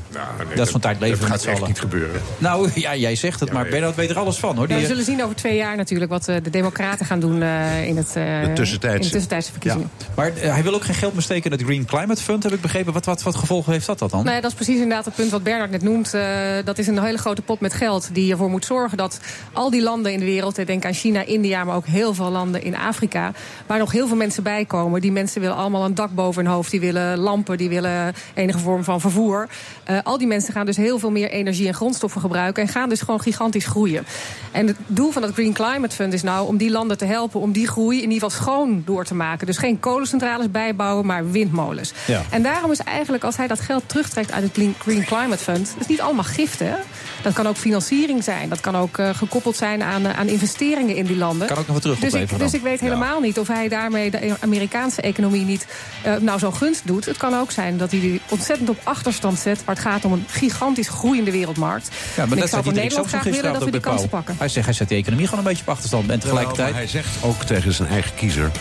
dat 0.56 0.66
is 0.66 0.72
van 0.72 0.82
tijd 0.82 1.00
leven 1.00 1.20
dat 1.20 1.30
met 1.30 1.38
gaat 1.38 1.48
echt 1.48 1.58
allen. 1.58 1.68
niet 1.70 1.80
gebeuren. 1.80 2.22
Nou, 2.38 2.70
ja, 2.76 2.96
jij 2.96 3.16
zegt 3.16 3.40
het, 3.40 3.52
maar 3.52 3.68
Bernard 3.68 3.96
weet 3.96 4.10
er 4.10 4.18
alles 4.18 4.38
van, 4.38 4.56
hoor. 4.56 4.70
Ja, 4.70 4.76
we 4.80 4.86
zullen 4.86 5.04
zien 5.04 5.24
over 5.24 5.36
twee 5.36 5.56
jaar 5.56 5.76
natuurlijk 5.76 6.12
wat 6.12 6.28
eh, 6.28 6.36
de 6.44 6.50
Democraten 6.50 7.06
gaan 7.06 7.20
doen 7.20 7.42
eh, 7.42 7.88
in, 7.88 7.98
het, 7.98 8.16
eh, 8.16 8.42
De 8.42 8.52
tussentijdse. 8.54 8.98
in 8.98 9.04
de 9.04 9.10
tussentijdse 9.10 9.52
verkiezingen. 9.52 9.90
Maar 10.16 10.32
hij 10.36 10.64
wil 10.64 10.74
ook 10.74 10.84
geen 10.84 10.96
geld 10.96 11.14
meer 11.14 11.22
steken 11.22 11.52
in 11.52 11.58
het 11.58 11.68
Green 11.68 11.86
Climate 11.86 12.22
Fund, 12.22 12.44
heb 12.44 12.54
ik 12.54 12.62
begrepen. 12.62 12.94
Wat, 12.94 13.06
wat, 13.06 13.24
wat 13.24 13.36
gevolgen 13.36 13.72
heeft 13.72 13.86
dat, 13.86 14.00
dat 14.00 14.10
dan? 14.10 14.24
Nou 14.24 14.36
ja, 14.36 14.42
dat 14.42 14.50
is 14.52 14.56
precies 14.56 14.76
inderdaad 14.76 15.06
het 15.06 15.16
punt 15.16 15.32
wat 15.32 15.44
Bernard 15.44 15.72
net 15.72 15.82
noemt. 15.82 16.14
Eh, 16.14 16.24
dat 16.66 16.78
is 16.78 16.88
een 16.88 17.04
hele 17.04 17.18
grote 17.18 17.42
pot 17.42 17.60
met 17.60 17.74
geld 17.74 18.10
die 18.14 18.32
ervoor 18.32 18.50
moet 18.50 18.66
zorgen 18.66 18.98
dat 18.98 19.20
al 19.54 19.70
die 19.70 19.82
landen 19.82 20.14
in 20.14 20.20
de 20.20 20.26
wereld, 20.26 20.58
ik 20.58 20.68
denk 20.68 20.86
aan 20.86 20.94
China, 20.94 21.26
India, 21.26 21.64
maar 21.64 21.76
ook 21.76 21.86
heel 21.86 22.14
veel 22.14 22.30
landen 22.30 22.64
in 22.64 22.76
Afrika, 22.76 23.32
waar 23.66 23.78
nog 23.78 23.92
heel 23.92 24.08
veel 24.08 24.18
mensen 24.18 24.44
bij 24.44 24.66
komen. 24.66 25.02
Die 25.02 25.12
mensen 25.12 25.42
willen 25.42 25.56
allemaal 25.56 25.86
een 25.86 25.96
dak 25.96 26.12
boven 26.12 26.44
hun 26.44 26.54
hoofd, 26.54 26.72
die 26.72 26.80
willen 26.80 27.18
lampen, 27.18 27.58
die 27.58 27.70
willen 27.70 28.14
enige 28.34 28.60
vorm 28.60 28.84
van 28.84 29.02
vervoer. 29.02 29.45
Eh, 29.84 29.98
al 30.04 30.18
die 30.18 30.28
mensen 30.28 30.54
gaan 30.54 30.66
dus 30.66 30.78
heel 30.78 31.00
veel 31.00 31.12
meer 31.12 31.30
energie 31.30 31.68
en 31.68 31.74
grondstoffen 31.74 32.22
gebruiken 32.22 32.64
en 32.64 32.70
gaan 32.70 32.90
dus 32.90 33.00
gewoon 33.02 33.22
gigantisch 33.22 33.66
groeien. 33.66 34.06
En 34.52 34.68
het 34.68 34.76
doel 34.88 35.12
van 35.12 35.22
dat 35.22 35.34
Green 35.34 35.54
Climate 35.54 35.96
Fund 35.96 36.14
is 36.14 36.24
nou 36.24 36.48
om 36.48 36.58
die 36.58 36.70
landen 36.72 36.98
te 36.98 37.06
helpen 37.06 37.40
om 37.40 37.52
die 37.52 37.68
groei 37.68 37.98
in 38.02 38.12
ieder 38.12 38.30
geval 38.30 38.44
schoon 38.44 38.82
door 38.86 39.06
te 39.06 39.16
maken. 39.16 39.46
Dus 39.48 39.58
geen 39.58 39.80
kolencentrales 39.80 40.52
bijbouwen, 40.52 41.06
maar 41.06 41.32
windmolens. 41.32 41.94
Ja. 42.08 42.22
En 42.30 42.44
daarom 42.44 42.72
is 42.72 42.80
eigenlijk, 42.80 43.24
als 43.24 43.38
hij 43.38 43.48
dat 43.48 43.60
geld 43.60 43.84
terugtrekt 43.86 44.32
uit 44.32 44.44
het 44.44 44.52
Green- 44.80 45.04
Climate 45.06 45.44
Fund, 45.44 45.68
dat 45.74 45.82
is 45.82 45.88
niet 45.88 46.02
allemaal 46.02 46.24
giften. 46.24 46.68
hè. 46.68 46.76
Dat 47.24 47.34
kan 47.34 47.48
ook 47.48 47.56
financiering 47.58 48.24
zijn. 48.24 48.50
Dat 48.50 48.60
kan 48.60 48.76
ook 48.76 48.98
eh, 48.98 49.10
gekoppeld 49.14 49.56
zijn 49.58 49.84
aan, 49.84 50.06
eh, 50.06 50.20
aan 50.20 50.28
investeringen 50.28 50.96
in 50.96 51.06
die 51.06 51.18
landen. 51.18 51.48
Kan 51.48 51.58
ook 51.58 51.64
nog 51.66 51.74
wat 51.74 51.82
terug 51.82 52.00
dus 52.00 52.14
ik, 52.14 52.40
dus 52.40 52.54
ik 52.54 52.62
weet 52.62 52.80
helemaal 52.80 53.20
niet 53.20 53.40
of 53.40 53.48
hij 53.48 53.68
daarmee 53.68 54.12
de 54.12 54.36
Amerikaanse 54.40 55.02
economie 55.02 55.46
niet 55.46 55.66
eh, 56.04 56.14
nou 56.16 56.40
zo 56.40 56.52
gunst 56.52 56.82
doet. 56.88 57.06
Het 57.06 57.18
kan 57.18 57.34
ook 57.40 57.52
zijn 57.52 57.78
dat 57.78 57.92
hij 57.92 58.00
die 58.00 58.22
ontzettend 58.30 58.70
op 58.70 58.78
achterstand 58.84 59.35
zet. 59.38 59.64
Waar 59.66 59.76
het 59.76 59.84
gaat 59.84 60.06
om 60.06 60.12
een 60.12 60.26
gigantisch 60.28 60.88
groeiende 60.88 61.32
wereldmarkt. 61.32 61.88
Ja, 61.88 62.22
en 62.22 62.30
maar 62.30 62.38
ik 62.38 62.44
dat 62.44 62.50
zou 62.50 62.64
voor 62.64 62.74
Nederland 62.74 63.08
graag 63.08 63.24
willen 63.24 63.54
dat 63.54 63.64
we 63.64 63.72
die 63.72 63.80
kansen 63.80 64.10
pakken. 64.10 64.36
Hij 64.38 64.50
zegt, 64.50 64.66
hij 64.66 64.76
zet 64.76 64.90
de 64.90 64.96
economie 64.96 65.26
gewoon 65.26 65.40
een 65.40 65.50
beetje 65.50 65.64
op 65.64 65.70
achterstand. 65.70 66.10
En 66.10 66.20
tegelijkertijd... 66.20 66.70
maar 66.70 66.80
hij 66.80 66.90
zegt 66.90 67.24
ook 67.24 67.44
tegen 67.44 67.74
zijn 67.74 67.90
eigen 67.90 68.16
kiezer... 68.16 68.52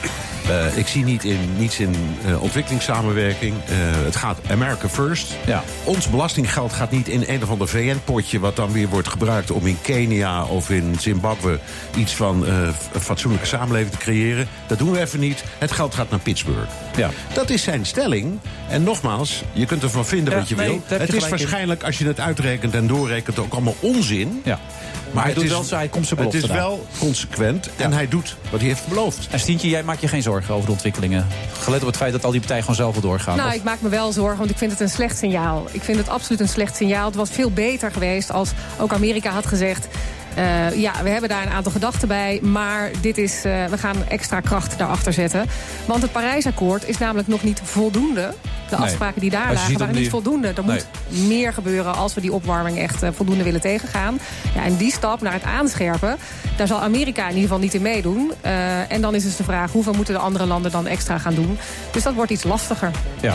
eh, 0.48 0.76
ik 0.76 0.86
zie 0.86 1.04
niet 1.04 1.24
in, 1.24 1.38
niets 1.56 1.78
in 1.78 1.94
eh, 2.26 2.42
ontwikkelingssamenwerking. 2.42 3.54
Eh, 3.64 3.74
het 4.04 4.16
gaat 4.16 4.38
America 4.50 4.88
first. 4.88 5.34
Ja. 5.46 5.62
Ons 5.84 6.10
belastinggeld 6.10 6.72
gaat 6.72 6.90
niet 6.90 7.08
in 7.08 7.24
een 7.26 7.42
of 7.42 7.50
ander 7.50 7.68
VN-potje... 7.68 8.38
wat 8.38 8.56
dan 8.56 8.72
weer 8.72 8.88
wordt 8.88 9.08
gebruikt 9.08 9.50
om 9.50 9.66
in 9.66 9.78
Kenia 9.82 10.44
of 10.44 10.70
in 10.70 10.96
Zimbabwe... 10.98 11.58
iets 11.96 12.14
van 12.14 12.46
eh, 12.46 12.68
een 12.92 13.00
fatsoenlijke 13.00 13.46
samenleving 13.46 13.90
te 13.90 13.98
creëren. 13.98 14.48
Dat 14.66 14.78
doen 14.78 14.90
we 14.90 15.00
even 15.00 15.20
niet. 15.20 15.44
Het 15.58 15.72
geld 15.72 15.94
gaat 15.94 16.10
naar 16.10 16.20
Pittsburgh. 16.20 16.83
Ja. 16.96 17.10
Dat 17.32 17.50
is 17.50 17.62
zijn 17.62 17.86
stelling. 17.86 18.38
En 18.68 18.82
nogmaals, 18.82 19.42
je 19.52 19.66
kunt 19.66 19.82
ervan 19.82 20.06
vinden 20.06 20.32
Ja, 20.32 20.38
wat 20.38 20.48
je 20.48 20.54
nee, 20.54 20.66
wil. 20.66 20.80
je 20.88 20.94
Het 20.94 21.14
is 21.14 21.22
in. 21.24 21.28
waarschijnlijk, 21.30 21.82
als 21.84 21.98
je 21.98 22.06
het 22.06 22.20
uitrekent 22.20 22.74
en 22.74 22.86
doorrekent... 22.86 23.38
ook 23.38 23.52
allemaal 23.52 23.74
onzin. 23.80 24.40
Ja. 24.44 24.58
Maar 25.12 25.22
hij 25.24 25.32
het 25.32 25.42
doet 25.42 25.50
is- 25.62 25.68
wel, 25.70 25.78
hij 25.78 25.88
komt 25.88 26.06
zijn 26.06 26.20
Het 26.20 26.34
is 26.34 26.46
wel 26.46 26.86
consequent 26.98 27.70
en 27.76 27.92
hij 27.92 28.08
doet 28.08 28.36
wat 28.50 28.60
hij 28.60 28.68
heeft 28.68 28.86
beloofd. 28.88 29.28
En 29.30 29.40
Stientje, 29.40 29.68
jij 29.68 29.82
maakt 29.82 30.00
je 30.00 30.08
geen 30.08 30.22
zorgen 30.22 30.54
over 30.54 30.66
de 30.66 30.72
ontwikkelingen. 30.72 31.26
Gelet 31.60 31.80
op 31.80 31.86
het 31.86 31.96
feit 31.96 32.12
dat 32.12 32.24
al 32.24 32.30
die 32.30 32.40
partijen 32.40 32.62
gewoon 32.62 32.76
zelf 32.78 32.92
wel 32.92 33.02
doorgaan. 33.02 33.36
Nou, 33.36 33.48
Of- 33.48 33.54
ik 33.54 33.62
maak 33.62 33.80
me 33.80 33.88
wel 33.88 34.12
zorgen, 34.12 34.38
want 34.38 34.50
ik 34.50 34.58
vind 34.58 34.70
het 34.70 34.80
een 34.80 34.88
slecht 34.88 35.18
signaal. 35.18 35.66
Ik 35.70 35.82
vind 35.82 35.98
het 35.98 36.08
absoluut 36.08 36.40
een 36.40 36.48
slecht 36.48 36.76
signaal. 36.76 37.06
Het 37.06 37.14
was 37.14 37.30
veel 37.30 37.50
beter 37.50 37.92
geweest 37.92 38.30
als 38.30 38.50
ook 38.78 38.92
Amerika 38.92 39.30
had 39.30 39.46
gezegd... 39.46 39.86
eh, 40.34 40.80
ja, 40.80 40.92
we 41.02 41.08
hebben 41.08 41.28
daar 41.28 41.42
een 41.46 41.52
aantal 41.52 41.72
gedachten 41.72 42.08
bij, 42.08 42.38
maar 42.42 42.90
dit 43.00 43.18
is, 43.18 43.44
eh, 43.44 43.64
we 43.64 43.78
gaan 43.78 43.96
extra 44.08 44.40
kracht 44.40 44.78
daarachter 44.78 45.12
zetten. 45.12 45.46
Want 45.86 46.02
het 46.02 46.12
Parijsakkoord 46.12 46.88
is 46.88 46.98
namelijk 46.98 47.28
nog 47.28 47.42
niet 47.42 47.60
voldoende. 47.64 48.34
De 48.68 48.76
Nee. 48.76 48.86
afspraken 48.88 49.20
die 49.20 49.30
daar 49.30 49.52
lagen 49.52 49.78
waren 49.78 49.94
niet 49.94 50.08
voldoende. 50.10 50.48
Er 50.48 50.64
Nee. 50.64 50.74
moet 51.10 51.26
meer 51.28 51.52
gebeuren 51.52 51.94
als 51.94 52.14
we 52.14 52.20
die 52.20 52.32
opwarming 52.32 52.78
echt 52.78 53.02
eh, 53.02 53.08
voldoende 53.14 53.44
willen 53.44 53.60
tegengaan. 53.60 54.18
Ja, 54.54 54.64
en 54.64 54.76
die 54.76 54.92
stap 54.92 55.20
naar 55.20 55.32
het 55.32 55.42
aanscherpen, 55.42 56.16
daar 56.56 56.66
zal 56.66 56.80
Amerika 56.80 57.22
in 57.22 57.28
ieder 57.28 57.42
geval 57.42 57.58
niet 57.58 57.74
in 57.74 57.82
meedoen. 57.82 58.32
En 58.88 59.00
dan 59.00 59.14
is 59.14 59.22
dus 59.22 59.36
de 59.36 59.44
vraag, 59.44 59.72
hoeveel 59.72 59.92
moeten 59.92 60.14
de 60.14 60.20
andere 60.20 60.46
landen 60.46 60.70
dan 60.70 60.86
extra 60.86 61.18
gaan 61.18 61.34
doen? 61.34 61.58
Dus 61.92 62.02
dat 62.02 62.14
wordt 62.14 62.30
iets 62.30 62.44
lastiger. 62.44 62.90
Ja, 63.20 63.34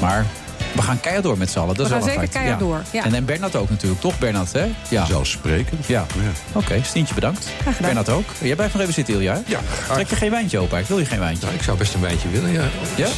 maar 0.00 0.26
We 0.74 0.82
gaan 0.82 1.00
keihard 1.00 1.24
door 1.24 1.38
met 1.38 1.50
z'n 1.50 1.58
allen. 1.58 1.74
Dat 1.74 1.76
We 1.76 1.82
is 1.82 1.88
gaan 1.90 1.98
wel 1.98 2.08
een 2.08 2.14
zeker 2.14 2.32
feit. 2.32 2.44
keihard 2.44 2.60
door, 2.60 2.82
ja. 3.00 3.04
En, 3.04 3.14
en 3.14 3.24
Bernard 3.24 3.56
ook 3.56 3.70
natuurlijk, 3.70 4.00
toch 4.00 4.18
Bernard? 4.18 4.52
Hè? 4.52 4.66
Ja. 4.88 5.04
Zelfsprekend. 5.06 5.86
Ja. 5.86 6.06
Oké, 6.52 6.80
Stientje 6.82 7.14
bedankt. 7.14 7.46
Bernard 7.80 8.08
ook. 8.08 8.24
Jij 8.40 8.54
blijft 8.54 8.72
nog 8.72 8.82
even 8.82 8.94
zitten, 8.94 9.14
Ilja. 9.14 9.32
hè? 9.34 9.40
Ja. 9.46 9.60
Trek 9.92 10.08
je 10.10 10.16
geen 10.16 10.30
wijntje 10.30 10.58
open? 10.58 10.76
eigenlijk? 10.76 10.88
Wil 10.88 10.98
je 10.98 11.04
geen 11.06 11.18
wijntje? 11.18 11.44
Nou, 11.44 11.56
ik 11.58 11.62
zou 11.62 11.76
best 11.78 11.94
een 11.94 12.00
wijntje 12.00 12.28
willen, 12.28 12.52
ja. 12.52 12.64
Ja? 12.96 13.08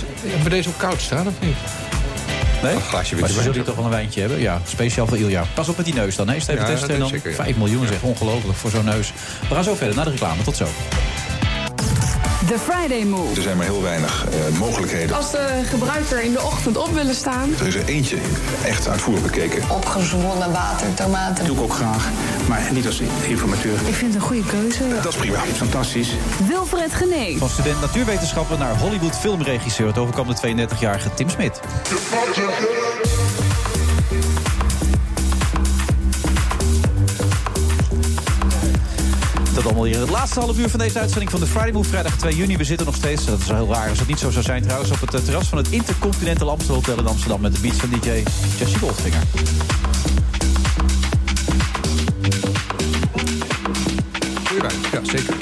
Bij 0.41 0.51
deze 0.51 0.69
ook 0.69 0.79
koud 0.79 1.01
staan, 1.01 1.27
of 1.27 1.33
niet? 1.41 1.57
Nee? 2.63 2.75
Een 2.75 2.81
glaasje 2.81 3.15
Maar 3.15 3.23
witte 3.23 3.35
wijn. 3.41 3.47
zullen 3.53 3.65
toch 3.67 3.75
wel 3.77 3.85
een 3.85 3.91
wijntje 3.91 4.21
hebben? 4.21 4.41
Ja, 4.41 4.61
speciaal 4.67 5.07
voor 5.07 5.19
Ilja. 5.19 5.45
Pas 5.55 5.69
op 5.69 5.77
met 5.77 5.85
die 5.85 5.95
neus 5.95 6.17
dan, 6.17 6.29
hè? 6.29 6.41
Steven 6.41 6.61
Ja, 6.63 6.69
testen 6.71 6.91
en 6.91 6.99
dan 6.99 7.09
zeker, 7.09 7.31
ja. 7.31 7.37
5 7.37 7.57
miljoen, 7.57 7.87
zeg. 7.87 8.03
Ongelooflijk 8.03 8.59
voor 8.59 8.71
zo'n 8.71 8.85
neus. 8.85 9.13
We 9.49 9.55
gaan 9.55 9.65
zo 9.65 9.75
verder 9.75 9.97
naar 9.97 10.05
de 10.05 10.11
reclame. 10.11 10.43
Tot 10.43 10.57
zo. 10.57 10.67
The 12.53 12.59
Friday 12.59 13.05
Move. 13.05 13.37
Er 13.37 13.43
zijn 13.43 13.57
maar 13.57 13.67
heel 13.67 13.83
weinig 13.83 14.27
eh, 14.27 14.59
mogelijkheden. 14.59 15.17
Als 15.17 15.31
de 15.31 15.63
gebruiker 15.65 16.23
in 16.23 16.33
de 16.33 16.43
ochtend 16.43 16.77
op 16.77 16.89
willen 16.89 17.15
staan. 17.15 17.55
Er 17.61 17.67
is 17.67 17.75
er 17.75 17.85
eentje 17.85 18.17
echt 18.65 18.89
uitvoerig 18.89 19.23
bekeken. 19.23 19.71
Opgezwollen 19.71 20.53
water, 20.53 20.95
tomaten. 20.95 21.45
doe 21.45 21.57
ik 21.57 21.63
ook 21.63 21.73
graag, 21.73 22.09
maar 22.49 22.69
niet 22.73 22.87
als 22.87 23.01
informateur. 23.29 23.73
Ik 23.73 23.95
vind 23.95 24.15
het 24.15 24.23
een 24.23 24.29
goede 24.29 24.45
keuze. 24.45 24.89
Dat 25.03 25.13
is 25.13 25.17
prima. 25.17 25.39
Fantastisch. 25.39 26.09
Wilfred 26.49 26.95
Genee. 26.95 27.39
Van 27.39 27.49
student 27.49 27.81
natuurwetenschappen 27.81 28.59
naar 28.59 28.79
Hollywood 28.79 29.19
filmregisseur. 29.19 29.87
Het 29.87 29.99
overkwam 29.99 30.27
de 30.27 30.67
32-jarige 30.69 31.15
Tim 31.15 31.29
Smit. 31.29 31.61
Dat 39.63 39.71
allemaal 39.71 39.91
hier 39.91 40.01
het 40.01 40.11
laatste 40.11 40.41
half 40.41 40.59
uur 40.59 40.69
van 40.69 40.79
deze 40.79 40.99
uitzending 40.99 41.31
van 41.31 41.41
de 41.41 41.47
Friday 41.47 41.73
Move. 41.73 41.89
Vrijdag 41.89 42.17
2 42.17 42.37
juni. 42.37 42.57
We 42.57 42.65
zitten 42.65 42.87
nog 42.87 42.95
steeds, 42.95 43.25
dat 43.25 43.39
is 43.39 43.49
heel 43.49 43.69
raar 43.73 43.89
als 43.89 43.99
het 43.99 44.09
niet 44.09 44.19
zo 44.19 44.31
zou 44.31 44.45
zijn 44.45 44.63
trouwens... 44.63 44.91
op 44.91 45.01
het 45.01 45.15
eh, 45.15 45.21
terras 45.21 45.49
van 45.49 45.59
het 45.59 45.69
Intercontinental 45.69 46.51
Amstel 46.51 46.75
Hotel 46.75 46.99
in 46.99 47.07
Amsterdam... 47.07 47.41
met 47.41 47.55
de 47.55 47.61
beats 47.61 47.79
van 47.79 47.89
DJ 47.91 48.23
Jesse 48.59 48.79
Goldfinger. 48.79 49.23
Ja, 54.93 55.01
zeker. 55.03 55.42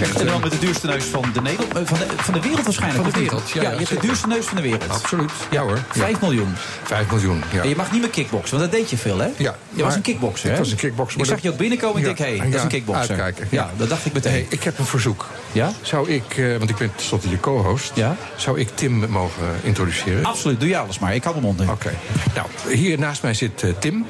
Echt, 0.00 0.20
En 0.20 0.26
dan 0.26 0.40
met 0.40 0.50
de 0.50 0.58
duurste 0.58 0.86
neus 0.86 1.04
van 1.04 1.24
de, 1.32 1.40
Nederland, 1.40 1.76
eh, 1.76 1.82
van 1.84 1.98
de, 1.98 2.06
van 2.16 2.34
de 2.34 2.40
wereld 2.40 2.64
waarschijnlijk. 2.64 3.02
Van 3.02 3.12
de 3.12 3.18
wereld, 3.18 3.50
ja, 3.50 3.62
ja. 3.62 3.68
ja, 3.68 3.72
je 3.72 3.78
hebt 3.78 4.00
de 4.00 4.06
duurste 4.06 4.26
neus 4.26 4.46
van 4.46 4.56
de 4.56 4.62
wereld. 4.62 4.88
Absoluut, 4.88 5.30
ja 5.50 5.62
hoor. 5.62 5.78
5 5.90 6.20
miljoen. 6.20 6.54
5 6.82 7.10
miljoen, 7.10 7.42
ja. 7.52 7.62
En 7.62 7.68
je 7.68 7.76
mag 7.76 7.92
niet 7.92 8.00
meer 8.00 8.10
kickboksen, 8.10 8.58
want 8.58 8.70
dat 8.70 8.80
deed 8.80 8.90
je 8.90 8.96
veel, 8.96 9.18
hè? 9.18 9.28
Ja, 9.36 9.56
Je 9.70 9.82
was 9.82 9.94
een 9.94 10.02
kickbokser, 10.02 10.46
hè? 10.46 10.52
Ik 10.52 10.58
was 10.58 10.70
een 10.70 10.76
kickbokser. 10.76 11.20
Ik 11.20 11.26
zag 11.26 11.40
je 11.40 11.50
ook 11.50 11.56
binnenkomen 11.56 11.96
en 11.96 12.02
denk, 12.02 12.18
hé, 12.18 12.36
hey, 12.36 12.46
dat 12.46 12.54
is 12.54 12.62
een 12.62 12.68
kickbokser. 12.68 13.20
Uitkijken, 13.20 13.46
Ja, 13.50 13.70
dat 13.76 13.88
dacht 13.88 14.06
ik 14.06 14.12
meteen. 14.12 14.32
Hey, 14.32 14.46
ik 14.48 14.62
heb 14.62 14.78
een 14.78 14.86
verzoek. 14.86 15.26
Ja? 15.52 15.72
Zou 15.82 16.10
ik, 16.10 16.36
eh, 16.36 16.56
want 16.56 16.70
ik 16.70 16.76
ben 16.76 16.90
tenslotte 16.94 17.30
je 17.30 17.40
co-host... 17.40 17.92
Ja? 17.94 18.16
zou 18.36 18.60
ik 18.60 18.68
Tim 18.74 19.10
mogen 19.10 19.44
introduceren? 19.62 20.24
Absoluut, 20.24 20.60
doe 20.60 20.68
je 20.68 20.78
alles 20.78 20.98
maar. 20.98 21.14
Ik 21.14 21.24
mijn 21.24 21.40
mond 21.40 21.58
nu. 21.58 21.66
Oké. 21.66 21.90
Nou, 22.34 22.76
hier 22.76 22.98
naast 22.98 23.22
mij 23.22 23.34
zit 23.34 23.62
eh, 23.62 23.70
Tim. 23.78 24.06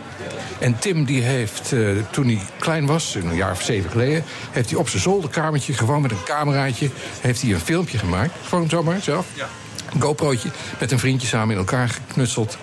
En 0.59 0.79
Tim 0.79 1.05
die 1.05 1.23
heeft, 1.23 1.75
toen 2.11 2.27
hij 2.27 2.39
klein 2.59 2.87
was, 2.87 3.15
een 3.15 3.35
jaar 3.35 3.51
of 3.51 3.63
zeven 3.63 3.91
geleden... 3.91 4.25
heeft 4.51 4.71
hij 4.71 4.79
op 4.79 4.89
zijn 4.89 5.03
zolderkamertje, 5.03 5.74
gewoon 5.75 6.03
met 6.03 6.11
een 6.11 6.23
cameraatje... 6.25 6.91
heeft 7.21 7.43
hij 7.43 7.53
een 7.53 7.61
filmpje 7.61 7.99
gemaakt. 7.99 8.33
Gewoon 8.49 8.69
zomaar, 8.69 9.01
zelf. 9.01 9.27
Ja. 9.35 9.49
Een 9.93 10.01
GoPro'tje 10.01 10.51
met 10.81 10.93
een 10.93 10.99
vriendje 10.99 11.27
samen 11.29 11.51
in 11.51 11.59
elkaar 11.59 11.89
geknutseld. 11.89 12.59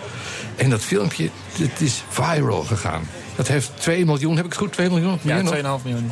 En 0.55 0.69
dat 0.69 0.81
filmpje, 0.81 1.29
het 1.57 1.81
is 1.81 2.03
viral 2.09 2.63
gegaan. 2.63 3.03
Dat 3.35 3.47
heeft 3.47 3.71
2 3.79 4.05
miljoen, 4.05 4.35
heb 4.35 4.45
ik 4.45 4.51
het 4.51 4.59
goed? 4.61 4.73
2 4.73 4.89
miljoen? 4.89 5.19
Ja, 5.21 5.41
Meer 5.41 5.63
nog? 5.63 5.79
2,5 5.81 5.83
miljoen. 5.83 6.11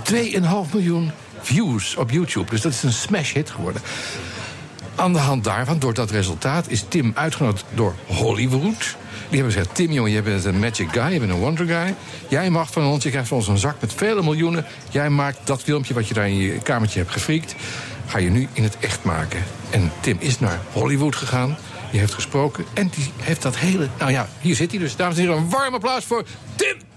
2,5 0.67 0.73
miljoen 0.73 1.11
views 1.41 1.95
op 1.95 2.11
YouTube. 2.11 2.49
Dus 2.49 2.61
dat 2.61 2.71
is 2.71 2.83
een 2.83 2.93
smash 2.93 3.33
hit 3.33 3.49
geworden. 3.49 3.81
Aan 4.95 5.13
de 5.13 5.19
hand 5.19 5.43
daarvan, 5.43 5.79
door 5.79 5.93
dat 5.93 6.11
resultaat, 6.11 6.69
is 6.69 6.85
Tim 6.87 7.11
uitgenodigd 7.15 7.65
door 7.73 7.95
Hollywood. 8.05 8.95
Die 9.29 9.39
hebben 9.39 9.57
gezegd: 9.57 9.75
Tim, 9.75 9.91
jongen, 9.91 10.11
jij 10.11 10.23
bent 10.23 10.45
een 10.45 10.59
magic 10.59 10.91
guy, 10.91 11.13
je 11.13 11.19
bent 11.19 11.31
een 11.31 11.37
wonder 11.37 11.65
guy. 11.65 11.95
Jij 12.27 12.49
mag 12.49 12.71
van 12.71 12.85
ons, 12.85 13.03
je 13.03 13.09
krijgt 13.09 13.27
van 13.27 13.37
ons 13.37 13.47
een 13.47 13.57
zak 13.57 13.81
met 13.81 13.93
vele 13.93 14.23
miljoenen. 14.23 14.65
Jij 14.89 15.09
maakt 15.09 15.39
dat 15.43 15.63
filmpje 15.63 15.93
wat 15.93 16.07
je 16.07 16.13
daar 16.13 16.27
in 16.27 16.37
je 16.37 16.59
kamertje 16.59 16.99
hebt 16.99 17.11
gefriekt. 17.11 17.55
Ga 18.07 18.17
je 18.17 18.29
nu 18.29 18.47
in 18.53 18.63
het 18.63 18.77
echt 18.79 19.03
maken. 19.03 19.43
En 19.69 19.91
Tim 19.99 20.17
is 20.19 20.39
naar 20.39 20.59
Hollywood 20.71 21.15
gegaan. 21.15 21.57
Die 21.91 21.99
heeft 21.99 22.13
gesproken 22.13 22.65
en 22.73 22.91
die 22.95 23.11
heeft 23.17 23.41
dat 23.41 23.57
hele. 23.57 23.87
Nou 23.99 24.11
ja, 24.11 24.27
hier 24.41 24.55
zit 24.55 24.71
hij 24.71 24.79
dus. 24.79 24.95
Dames 24.95 25.15
en 25.15 25.21
heren, 25.21 25.37
een 25.37 25.49
warm 25.49 25.73
applaus 25.73 26.05
voor 26.05 26.23
Tim! 26.55 26.88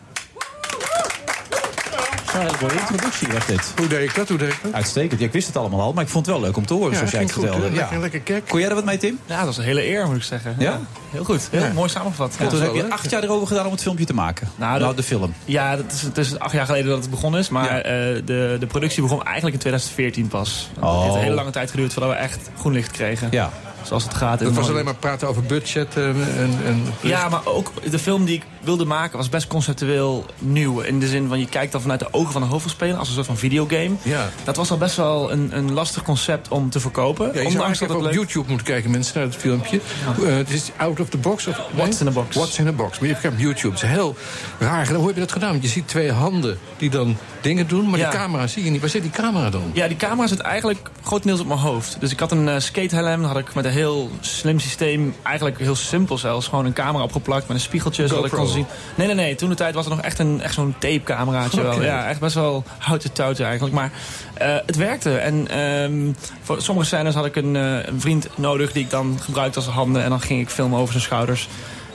Een 2.34 2.40
hele 2.40 2.56
mooie 2.60 2.78
introductie 2.80 3.28
was 3.28 3.46
dit. 3.46 3.72
Hoe 3.76 3.86
deed 3.86 4.09
ik 4.09 4.14
dat? 4.14 4.28
Hoe 4.28 4.38
deed 4.38 4.48
ik 4.52 4.59
dat? 4.62 4.72
Uitstekend. 4.72 5.20
Ja, 5.20 5.26
ik 5.26 5.32
wist 5.32 5.46
het 5.46 5.56
allemaal 5.56 5.80
al, 5.80 5.92
maar 5.92 6.02
ik 6.04 6.09
vond 6.10 6.26
het 6.26 6.34
wel 6.34 6.44
leuk 6.44 6.56
om 6.56 6.66
te 6.66 6.74
horen, 6.74 6.90
Ja, 6.90 6.96
zoals 6.96 7.10
jij 7.12 7.20
het 7.22 7.32
goed, 7.32 7.42
vertelde. 7.42 7.74
ja. 7.74 7.88
Lekker- 7.98 8.20
kek. 8.20 8.48
Kon 8.48 8.60
jij 8.60 8.68
er 8.68 8.74
wat 8.74 8.84
mee, 8.84 8.96
Tim? 8.98 9.18
Ja, 9.26 9.36
dat 9.36 9.46
was 9.46 9.56
een 9.59 9.64
hele 9.64 9.86
eer, 9.86 10.06
moet 10.06 10.16
ik 10.16 10.22
zeggen. 10.22 10.54
Ja? 10.59 10.80
Heel 11.10 11.24
goed. 11.24 11.48
Heel 11.50 11.60
Ja. 11.62 11.72
mooi 11.72 11.88
samengevat. 11.88 12.36
En 12.38 12.48
toen 12.48 12.60
heb 12.60 12.74
je 12.74 12.90
acht 12.90 13.10
jaar 13.10 13.22
erover 13.22 13.46
gedaan 13.46 13.64
om 13.66 13.72
het 13.72 13.82
filmpje 13.82 14.04
te 14.04 14.14
maken. 14.14 14.48
Nou, 14.56 14.70
Nou, 14.70 14.84
dat- 14.84 14.96
de 14.96 15.02
film. 15.02 15.34
Ja, 15.44 15.76
dat 15.76 15.92
is, 15.92 16.02
het 16.02 16.18
is 16.18 16.38
acht 16.38 16.52
jaar 16.52 16.66
geleden 16.66 16.88
dat 16.88 16.98
het 17.00 17.10
begonnen 17.10 17.40
is. 17.40 17.48
Maar 17.48 17.68
eh, 17.80 17.82
de, 18.24 18.56
de 18.60 18.66
productie 18.68 19.02
begon 19.02 19.22
eigenlijk 19.24 19.54
in 19.54 19.60
2014 19.60 20.28
pas. 20.28 20.70
Het 20.74 20.84
Oh. 20.84 21.02
heeft 21.02 21.14
een 21.14 21.20
hele 21.20 21.34
lange 21.34 21.50
tijd 21.50 21.70
geduurd 21.70 21.92
voordat 21.92 22.10
we 22.10 22.16
echt 22.16 22.50
groen 22.59 22.72
licht 22.72 22.90
kregen. 22.90 23.28
Ja. 23.30 23.50
Zoals 23.82 24.04
het 24.04 24.14
gaat. 24.14 24.38
Dat 24.38 24.52
was 24.52 24.68
alleen 24.68 24.84
maar 24.84 24.94
praten 24.94 25.28
over 25.28 25.42
budget 25.42 25.96
eh, 25.96 26.09
en, 26.09 26.59
en 26.66 26.82
Ja, 27.00 27.28
maar 27.28 27.46
ook 27.46 27.72
de 27.90 27.98
film 27.98 28.24
die 28.24 28.34
ik 28.36 28.42
wilde 28.60 28.84
maken 28.84 29.16
was 29.16 29.28
best 29.28 29.46
conceptueel 29.46 30.26
nieuw. 30.38 30.80
In 30.80 31.00
de 31.00 31.06
zin 31.06 31.28
van 31.28 31.38
je 31.38 31.46
kijkt 31.46 31.72
dan 31.72 31.80
vanuit 31.80 32.00
de 32.00 32.09
ogen 32.10 32.32
van 32.32 32.42
een 32.42 32.48
hoofdrolspeler 32.48 32.96
als 32.96 33.09
een 33.09 33.14
soort 33.14 33.26
van 33.26 33.36
videogame. 33.36 33.90
Ja. 34.02 34.28
Dat 34.44 34.56
was 34.56 34.70
al 34.70 34.78
best 34.78 34.96
wel 34.96 35.32
een, 35.32 35.56
een 35.56 35.72
lastig 35.72 36.02
concept 36.02 36.48
om 36.48 36.70
te 36.70 36.80
verkopen. 36.80 37.30
Ja, 37.34 37.40
je 37.40 37.46
ondanks 37.46 37.78
dat 37.78 37.88
het 37.88 37.96
op 37.98 38.04
leuk 38.04 38.12
YouTube 38.14 38.48
moeten 38.48 38.66
kijken, 38.66 38.90
mensen, 38.90 39.14
naar 39.18 39.26
het 39.26 39.36
filmpje. 39.36 39.80
Eh, 40.26 40.34
het 40.36 40.50
is 40.50 40.70
out 40.76 41.00
of 41.00 41.09
the 41.09 41.18
box. 41.18 41.46
Of, 41.46 41.60
What's 41.74 42.00
in 42.00 42.06
a 42.06 42.10
box. 42.10 42.36
What's 42.36 42.59
in 42.59 42.66
a 42.66 42.72
box. 42.72 42.98
Maar 42.98 43.09
je 43.09 43.14
kijkt 43.14 43.36
op 43.36 43.40
YouTube. 43.42 43.74
Het 43.74 43.82
is 43.82 43.88
heel 43.88 44.16
raar. 44.59 44.92
Hoe 44.92 45.06
heb 45.06 45.14
je 45.14 45.20
dat 45.20 45.32
gedaan? 45.32 45.50
Want 45.50 45.62
je 45.62 45.68
ziet 45.68 45.88
twee 45.88 46.12
handen 46.12 46.59
die 46.76 46.90
dan 46.90 47.16
dingen 47.40 47.68
doen, 47.68 47.90
maar 47.90 47.98
Ja. 47.98 48.10
de 48.10 48.16
camera 48.16 48.46
zie 48.46 48.64
je 48.64 48.70
niet. 48.70 48.80
Waar 48.80 48.90
zit 48.90 49.02
die 49.02 49.10
camera 49.10 49.50
dan? 49.50 49.70
Ja, 49.72 49.88
die 49.88 49.96
camera 49.96 50.26
zit 50.26 50.40
eigenlijk 50.40 50.90
grotendeels 51.02 51.40
op 51.40 51.46
mijn 51.46 51.59
hoofd. 51.60 51.96
Dus 52.00 52.10
ik 52.12 52.20
had 52.20 52.32
een 52.32 52.46
uh, 52.48 52.54
skatehelm, 52.59 53.24
had 53.24 53.36
ik 53.38 53.54
met 53.54 53.64
een 53.64 53.70
heel 53.73 54.11
slim 54.20 54.61
systeem, 54.61 55.15
eigenlijk 55.23 55.59
heel 55.59 55.74
simpel 55.74 56.19
zelfs, 56.19 56.49
gewoon 56.49 56.65
een 56.65 56.73
camera 56.73 57.05
opgeplakt 57.05 57.49
met 57.49 57.57
een 57.57 57.62
spiegeltje, 57.62 58.07
zodat 58.07 58.24
ik 58.24 58.31
kon 58.31 58.49
zien. 58.49 58.66
Nee, 58.94 59.07
nee, 59.07 59.16
nee. 59.16 59.35
Toen 59.35 59.49
de 59.49 59.55
tijd 59.55 59.74
was 59.74 59.85
het 59.85 59.94
nog 59.94 60.05
echt, 60.05 60.19
een, 60.19 60.40
echt 60.40 60.55
zo'n 60.55 60.74
tapecameraatje 60.78 61.62
wel. 61.62 61.74
Oké. 61.74 61.85
Ja, 61.85 62.09
echt 62.09 62.20
best 62.20 62.35
wel 62.35 62.65
houten 62.78 63.12
touwtje 63.12 63.44
eigenlijk. 63.44 63.74
Maar 63.74 63.93
eh, 64.35 64.57
het 64.66 64.77
werkte. 64.77 65.16
En 65.16 65.49
ehm, 65.49 66.12
voor 66.43 66.62
sommige 66.62 66.86
scènes 66.86 67.15
had 67.15 67.24
ik 67.24 67.36
een, 67.36 67.57
eh, 67.57 67.86
een 67.86 68.01
vriend 68.01 68.28
nodig 68.35 68.73
die 68.73 68.85
ik 68.85 68.90
dan 68.90 69.19
gebruikte 69.20 69.59
als 69.59 69.69
handen. 69.69 70.03
En 70.03 70.11
dan 70.11 70.20
ging 70.20 70.40
ik 70.40 70.49
filmen 70.49 70.78
over 70.78 70.93
zijn 70.93 71.05
schouders. 71.05 71.49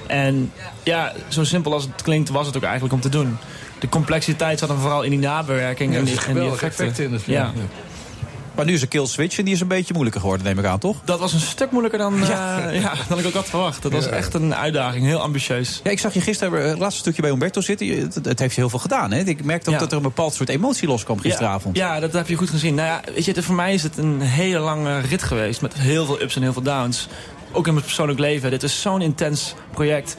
En 0.07 0.51
ja, 0.83 1.13
zo 1.27 1.43
simpel 1.43 1.73
als 1.73 1.83
het 1.83 2.01
klinkt 2.01 2.29
was 2.29 2.45
het 2.47 2.57
ook 2.57 2.63
eigenlijk 2.63 2.93
om 2.93 3.01
te 3.01 3.09
doen. 3.09 3.37
De 3.79 3.89
complexiteit 3.89 4.59
zat 4.59 4.69
hem 4.69 4.77
vooral 4.77 5.01
in 5.01 5.09
die 5.09 5.19
nabewerking 5.19 5.91
Ja, 5.91 5.99
en 5.99 6.07
er 6.07 6.11
die, 6.11 6.41
en 6.41 6.51
effecten 6.51 7.05
in 7.05 7.13
het 7.13 7.23
film. 7.23 7.37
Ja. 7.37 7.51
Ja. 7.55 7.61
Maar 8.57 8.65
nu 8.65 8.73
is 8.73 8.81
een 8.81 8.87
kill 8.87 9.05
switch 9.05 9.37
en 9.37 9.45
die 9.45 9.53
is 9.53 9.59
een 9.61 9.67
beetje 9.67 9.93
moeilijker 9.93 10.21
geworden, 10.21 10.45
neem 10.47 10.59
ik 10.59 10.65
aan, 10.65 10.79
toch? 10.79 10.95
Dat 11.05 11.19
was 11.19 11.33
een 11.33 11.39
stuk 11.39 11.71
moeilijker 11.71 11.99
dan, 11.99 12.13
eh, 12.21 12.27
ja. 12.81 12.93
dan 13.09 13.19
ik 13.19 13.25
ook 13.25 13.33
had 13.33 13.49
verwacht. 13.49 13.81
Dat 13.81 13.91
was 13.91 14.05
Ja. 14.05 14.09
echt 14.11 14.33
een 14.33 14.55
uitdaging, 14.55 15.05
heel 15.05 15.19
ambitieus. 15.19 15.79
Ja, 15.83 15.91
ik 15.91 15.99
zag 15.99 16.13
je 16.13 16.21
gisteren 16.21 16.61
eh, 16.63 16.69
het 16.69 16.79
laatste 16.79 16.99
stukje 16.99 17.21
bij 17.21 17.31
Umberto 17.31 17.61
zitten. 17.61 17.87
Het, 17.87 18.15
het 18.15 18.39
heeft 18.39 18.55
je 18.55 18.61
heel 18.61 18.69
veel 18.69 18.79
gedaan, 18.79 19.11
hè? 19.11 19.19
Ik 19.19 19.43
merkte 19.43 19.69
ook 19.69 19.75
Ja. 19.75 19.81
dat 19.81 19.91
er 19.91 19.97
een 19.97 20.03
bepaald 20.03 20.33
soort 20.33 20.49
emotie 20.49 20.87
loskwam 20.87 21.19
gisteravond. 21.19 21.75
Ja, 21.77 21.93
ja, 21.93 21.99
dat 21.99 22.13
heb 22.13 22.27
je 22.27 22.35
goed 22.35 22.49
gezien. 22.49 22.75
Nou 22.75 22.87
ja, 22.87 23.01
weet 23.13 23.25
je, 23.25 23.43
voor 23.43 23.55
mij 23.55 23.73
is 23.73 23.83
het 23.83 23.97
een 23.97 24.21
hele 24.21 24.59
lange 24.59 24.99
rit 24.99 25.23
geweest. 25.23 25.61
Met 25.61 25.73
heel 25.73 26.05
veel 26.05 26.21
ups 26.21 26.35
en 26.35 26.41
heel 26.41 26.53
veel 26.53 26.61
downs. 26.61 27.07
Ook 27.51 27.67
in 27.67 27.73
mijn 27.73 27.85
persoonlijk 27.85 28.19
leven. 28.19 28.49
Dit 28.49 28.63
is 28.63 28.81
zo'n 28.81 29.01
intens 29.01 29.53
project. 29.73 30.17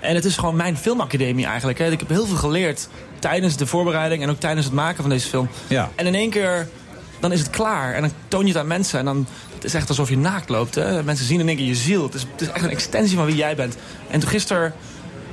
En 0.00 0.14
het 0.14 0.24
is 0.24 0.36
gewoon 0.36 0.56
mijn 0.56 0.76
filmacademie 0.76 1.46
eigenlijk. 1.46 1.78
Hè. 1.78 1.90
Ik 1.90 2.00
heb 2.00 2.08
heel 2.08 2.26
veel 2.26 2.36
geleerd 2.36 2.88
tijdens 3.18 3.56
de 3.56 3.66
voorbereiding 3.66 4.22
en 4.22 4.30
ook 4.30 4.40
tijdens 4.40 4.64
het 4.66 4.74
maken 4.74 5.00
van 5.00 5.10
deze 5.10 5.28
film. 5.28 5.48
Ja. 5.66 5.90
En 5.94 6.06
in 6.06 6.14
één 6.14 6.30
keer, 6.30 6.68
dan 7.20 7.32
is 7.32 7.38
het 7.38 7.50
klaar. 7.50 7.94
En 7.94 8.00
dan 8.00 8.10
toon 8.28 8.42
je 8.42 8.52
het 8.52 8.56
aan 8.56 8.66
mensen. 8.66 8.98
En 8.98 9.04
dan 9.04 9.26
het 9.54 9.64
is 9.64 9.74
echt 9.74 9.88
alsof 9.88 10.08
je 10.08 10.18
naakt 10.18 10.48
loopt. 10.48 10.74
Hè. 10.74 11.02
Mensen 11.02 11.26
zien 11.26 11.40
in 11.40 11.48
één 11.48 11.56
keer 11.56 11.66
je 11.66 11.74
ziel. 11.74 12.02
Het 12.02 12.14
is, 12.14 12.26
het 12.32 12.40
is 12.40 12.48
echt 12.48 12.64
een 12.64 12.70
extensie 12.70 13.16
van 13.16 13.26
wie 13.26 13.36
jij 13.36 13.56
bent. 13.56 13.76
En 14.10 14.20
toen 14.20 14.28
gisteren 14.28 14.74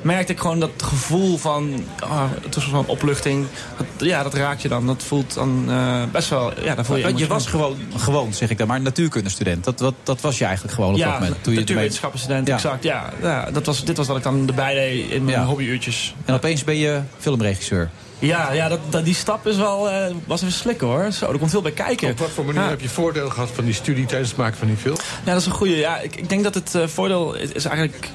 merkte 0.02 0.32
ik 0.32 0.40
gewoon 0.40 0.60
dat 0.60 0.72
gevoel 0.78 1.38
van... 1.38 1.84
ah, 2.00 2.24
het 2.42 2.56
was 2.56 2.70
van 2.70 2.86
opluchting. 2.86 3.46
Dat, 3.78 4.08
ja, 4.08 4.24
dat 4.24 4.34
raakt 4.34 4.62
je 4.62 4.68
dan. 4.68 4.88
Dat 4.88 5.04
voelt 5.04 5.34
dan 5.34 5.66
eh, 5.70 6.04
best 6.12 6.30
wel... 6.30 6.64
Ja, 6.64 6.76
dan 6.76 6.86
voel 6.86 6.96
je, 6.96 7.16
je 7.16 7.28
was 7.28 7.48
gewoon, 7.48 7.78
gewoon, 7.96 8.34
zeg 8.34 8.50
ik 8.50 8.58
dan, 8.58 8.68
maar 8.68 8.82
natuurkundestudent. 8.82 9.64
Dat, 9.64 9.78
dat, 9.78 9.94
dat 10.04 10.22
was 10.22 10.38
je 10.38 10.46
eigenlijk 10.46 10.76
gewoon 10.76 10.94
op 10.94 11.00
dat 11.00 11.20
moment. 11.20 11.44
Toen 11.44 11.54
je 11.54 11.60
natuurwetenschappenstudent, 11.60 12.48
Ja. 12.48 12.54
exact. 12.54 12.84
Ja, 12.84 13.10
ja 13.22 13.52
dat, 13.52 13.66
was, 13.66 13.84
dit 13.84 13.98
was 13.98 14.08
wat 14.08 14.18
ik 14.18 14.24
dan 14.24 14.48
erbij 14.48 14.74
deed 14.74 15.12
in 15.12 15.26
mijn 15.26 15.44
hobbyuurtjes. 15.44 16.16
En 16.26 16.34
opeens 16.34 16.64
ben 16.64 16.78
je 16.78 17.02
filmregisseur. 17.18 17.90
Ja, 18.20 18.52
ja 18.52 18.68
dat, 18.68 18.80
dat, 18.90 19.06
die 19.06 19.16
stap 19.16 19.48
is 19.48 19.56
wel, 19.56 19.90
eh, 19.90 20.16
was 20.26 20.42
even 20.42 20.54
slikken 20.54 20.88
hoor. 20.88 21.12
Zo, 21.12 21.32
er 21.32 21.38
komt 21.38 21.52
veel 21.52 21.62
bij 21.62 21.72
kijken. 21.72 22.10
Op 22.10 22.20
wat 22.20 22.30
voor 22.30 22.46
manier 22.46 22.62
Ja. 22.62 22.70
heb 22.70 22.82
je 22.82 22.90
voordeel 22.90 23.30
gehad 23.30 23.50
van 23.54 23.66
die 23.66 23.74
studie 23.74 24.06
tijdens 24.06 24.30
het 24.30 24.38
maken 24.40 24.58
van 24.58 24.68
die 24.68 24.78
film? 24.78 24.96
Ja, 25.26 25.32
dat 25.32 25.42
is 25.42 25.46
een 25.46 25.52
goede. 25.52 25.76
Ja, 25.76 26.00
ik, 26.00 26.16
ik 26.16 26.30
denk 26.30 26.44
dat 26.44 26.54
het 26.54 26.76
eh, 26.76 26.88
voordeel 26.88 27.34
is, 27.36 27.52
is 27.52 27.66
eigenlijk 27.66 28.10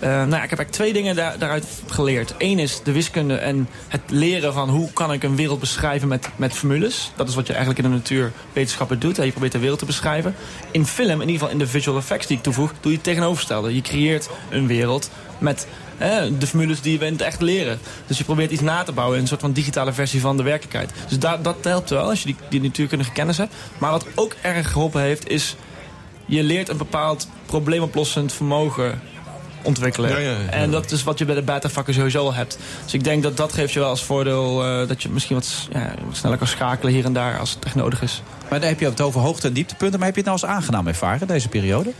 nou 0.00 0.30
ja, 0.30 0.42
ik 0.42 0.50
heb 0.50 0.58
eigenlijk 0.58 0.70
twee 0.70 0.92
dingen 0.92 1.16
daar, 1.16 1.38
daaruit 1.38 1.66
geleerd. 1.88 2.34
Eén 2.38 2.58
is 2.58 2.80
de 2.82 2.92
wiskunde 2.92 3.34
en 3.34 3.68
het 3.88 4.00
leren 4.06 4.52
van 4.52 4.68
hoe 4.68 4.92
kan 4.92 5.12
ik 5.12 5.22
een 5.22 5.36
wereld 5.36 5.60
beschrijven 5.60 6.08
met, 6.08 6.28
met 6.36 6.52
formules. 6.52 7.12
Dat 7.16 7.28
is 7.28 7.34
wat 7.34 7.46
je 7.46 7.52
eigenlijk 7.52 7.84
in 7.84 7.90
de 7.90 7.96
natuurwetenschappen 7.96 8.98
doet. 8.98 9.16
Hè. 9.16 9.22
Je 9.22 9.30
probeert 9.30 9.52
de 9.52 9.58
wereld 9.58 9.78
te 9.78 9.84
beschrijven. 9.84 10.34
In 10.70 10.86
film, 10.86 11.10
in 11.10 11.20
ieder 11.20 11.32
geval 11.32 11.48
in 11.48 11.58
de 11.58 11.66
visual 11.66 11.96
effects 11.98 12.26
die 12.26 12.36
ik 12.36 12.42
toevoeg, 12.42 12.72
doe 12.80 12.90
je 12.90 12.96
het 12.96 13.06
tegenovergestelde. 13.06 13.74
Je 13.74 13.80
creëert 13.80 14.28
een 14.50 14.66
wereld 14.66 15.10
met 15.38 15.66
hè, 15.96 16.38
de 16.38 16.46
formules 16.46 16.80
die 16.80 16.98
we 16.98 17.06
in 17.06 17.12
het 17.12 17.22
echt 17.22 17.40
leren. 17.40 17.78
Dus 18.06 18.18
je 18.18 18.24
probeert 18.24 18.50
iets 18.50 18.62
na 18.62 18.82
te 18.82 18.92
bouwen 18.92 19.16
in 19.16 19.22
een 19.22 19.28
soort 19.28 19.40
van 19.40 19.52
digitale 19.52 19.92
versie 19.92 20.20
van 20.20 20.36
de 20.36 20.42
werkelijkheid. 20.42 20.90
Dus 21.08 21.18
dat, 21.18 21.44
dat 21.44 21.56
helpt 21.62 21.90
wel 21.90 22.08
als 22.08 22.20
je 22.20 22.26
die, 22.26 22.36
die 22.48 22.60
natuurkundige 22.60 23.12
kennis 23.12 23.36
hebt. 23.36 23.54
Maar 23.78 23.90
wat 23.90 24.06
ook 24.14 24.34
erg 24.40 24.72
geholpen 24.72 25.00
heeft 25.00 25.28
is... 25.28 25.56
je 26.26 26.42
leert 26.42 26.68
een 26.68 26.76
bepaald 26.76 27.28
probleemoplossend 27.46 28.32
vermogen 28.32 29.00
ontwikkelen. 29.62 30.10
Ja, 30.10 30.18
ja, 30.18 30.30
ja. 30.30 30.50
En 30.50 30.70
dat 30.70 30.90
is 30.90 31.02
wat 31.02 31.18
je 31.18 31.24
bij 31.24 31.34
de 31.34 31.42
beta-vakken 31.42 31.94
sowieso 31.94 32.24
al 32.24 32.34
hebt. 32.34 32.58
Dus 32.84 32.94
ik 32.94 33.04
denk 33.04 33.22
dat 33.22 33.36
dat 33.36 33.52
geeft 33.52 33.72
je 33.72 33.78
wel 33.78 33.88
als 33.88 34.04
voordeel... 34.04 34.64
eh, 34.64 34.88
dat 34.88 35.02
je 35.02 35.08
misschien 35.08 35.36
wat, 35.36 35.68
ja, 35.72 35.94
wat 36.06 36.16
sneller 36.16 36.38
kan 36.38 36.46
schakelen 36.46 36.92
hier 36.92 37.04
en 37.04 37.12
daar 37.12 37.38
als 37.38 37.50
het 37.54 37.64
echt 37.64 37.74
nodig 37.74 38.02
is. 38.02 38.22
Maar 38.50 38.60
dan 38.60 38.68
heb 38.68 38.80
je 38.80 38.86
het 38.86 39.00
over 39.00 39.20
hoogte- 39.20 39.46
en 39.46 39.52
dieptepunten. 39.52 39.98
Maar 39.98 40.08
heb 40.08 40.16
je 40.16 40.22
het 40.22 40.30
nou 40.30 40.42
als 40.42 40.56
aangenaam 40.56 40.86
ervaren, 40.86 41.26
deze 41.26 41.48
periode? 41.48 41.92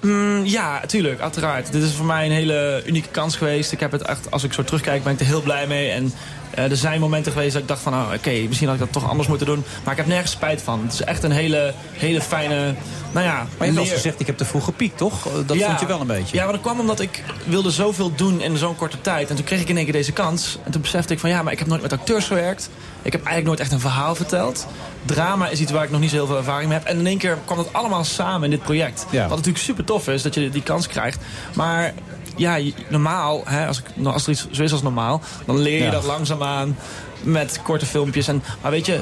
Mm, 0.00 0.44
ja, 0.44 0.80
tuurlijk, 0.86 1.20
uiteraard. 1.20 1.72
Dit 1.72 1.82
is 1.82 1.94
voor 1.94 2.06
mij 2.06 2.26
een 2.26 2.32
hele 2.32 2.82
unieke 2.86 3.08
kans 3.08 3.36
geweest. 3.36 3.72
Ik 3.72 3.80
heb 3.80 3.92
het 3.92 4.02
echt, 4.02 4.30
als 4.30 4.44
ik 4.44 4.52
zo 4.52 4.64
terugkijk, 4.64 5.02
ben 5.02 5.12
ik 5.12 5.20
er 5.20 5.26
heel 5.26 5.42
blij 5.42 5.66
mee. 5.66 5.90
En 5.90 6.12
er 6.54 6.76
zijn 6.76 7.00
momenten 7.00 7.32
geweest 7.32 7.52
dat 7.52 7.62
ik 7.62 7.68
dacht 7.68 7.82
van, 7.82 7.94
oh, 7.94 8.10
oké, 8.14 8.30
misschien 8.30 8.68
had 8.68 8.76
ik 8.76 8.82
dat 8.84 8.92
toch 8.92 9.08
anders 9.08 9.28
moeten 9.28 9.46
doen. 9.46 9.64
Maar 9.84 9.92
ik 9.92 9.98
heb 9.98 10.06
nergens 10.08 10.30
spijt 10.32 10.62
van. 10.62 10.82
Het 10.82 10.92
is 10.92 11.02
echt 11.02 11.22
een 11.22 11.30
hele, 11.30 11.74
hele 11.92 12.20
fijne, 12.20 12.74
nou 13.12 13.26
ja... 13.26 13.32
Maar 13.34 13.46
je 13.48 13.56
hebt 13.64 13.74
wel 13.74 13.82
eens 13.84 13.92
gezegd, 13.92 14.20
ik 14.20 14.26
heb 14.26 14.36
te 14.36 14.44
vroeg 14.44 14.64
gepiekt, 14.64 14.96
toch? 14.98 15.28
Dat 15.46 15.56
Ja. 15.56 15.66
vond 15.66 15.80
je 15.80 15.86
wel 15.86 16.00
een 16.00 16.06
beetje. 16.06 16.36
Ja, 16.36 16.42
maar 16.44 16.52
dat 16.52 16.62
kwam 16.62 16.80
omdat 16.80 17.00
ik 17.00 17.22
wilde 17.44 17.70
zoveel 17.70 18.12
doen 18.14 18.40
in 18.40 18.56
zo'n 18.56 18.76
korte 18.76 19.00
tijd. 19.00 19.30
En 19.30 19.36
toen 19.36 19.44
kreeg 19.44 19.60
ik 19.60 19.68
in 19.68 19.76
één 19.76 19.84
keer 19.84 19.92
deze 19.94 20.12
kans. 20.12 20.58
En 20.64 20.70
toen 20.72 20.80
besefte 20.80 21.12
ik 21.12 21.18
van 21.18 21.30
ja, 21.30 21.42
maar 21.42 21.52
ik 21.52 21.58
heb 21.58 21.68
nooit 21.68 21.82
met 21.82 21.92
acteurs 21.92 22.26
gewerkt. 22.26 22.70
Ik 23.02 23.12
heb 23.12 23.20
eigenlijk 23.24 23.46
nooit 23.46 23.60
echt 23.60 23.72
een 23.72 23.80
verhaal 23.80 24.14
verteld. 24.14 24.66
Drama 25.04 25.48
is 25.48 25.60
iets 25.60 25.72
waar 25.72 25.84
ik 25.84 25.90
nog 25.90 26.00
niet 26.00 26.10
zo 26.10 26.16
heel 26.16 26.26
veel 26.26 26.36
ervaring 26.36 26.68
mee 26.68 26.78
heb. 26.78 26.86
En 26.86 26.98
in 26.98 27.06
één 27.06 27.18
keer 27.18 27.38
kwam 27.44 27.58
het 27.58 27.72
allemaal 27.72 28.04
samen 28.04 28.44
in 28.44 28.50
dit 28.50 28.62
project. 28.62 29.06
Ja. 29.10 29.20
Wat 29.28 29.36
natuurlijk 29.36 29.64
super 29.64 29.84
tof 29.84 30.08
is, 30.08 30.22
dat 30.22 30.34
je 30.34 30.50
die 30.50 30.62
kans 30.62 30.86
krijgt. 30.86 31.18
Maar 31.54 31.92
ja, 32.36 32.58
normaal, 32.88 33.42
hè, 33.44 33.66
als, 33.66 33.78
ik, 33.78 33.84
nou, 33.94 34.14
als 34.14 34.24
er 34.24 34.30
iets 34.32 34.46
zo 34.50 34.62
is 34.62 34.72
als 34.72 34.82
normaal... 34.82 35.20
dan 35.46 35.58
leer 35.58 35.78
je 35.78 35.84
Ja. 35.84 35.90
dat 35.90 36.04
langzaamaan 36.04 36.76
met 37.22 37.60
korte 37.62 37.86
filmpjes. 37.86 38.28
En, 38.28 38.42
maar 38.62 38.70
weet 38.70 38.86
je... 38.86 39.00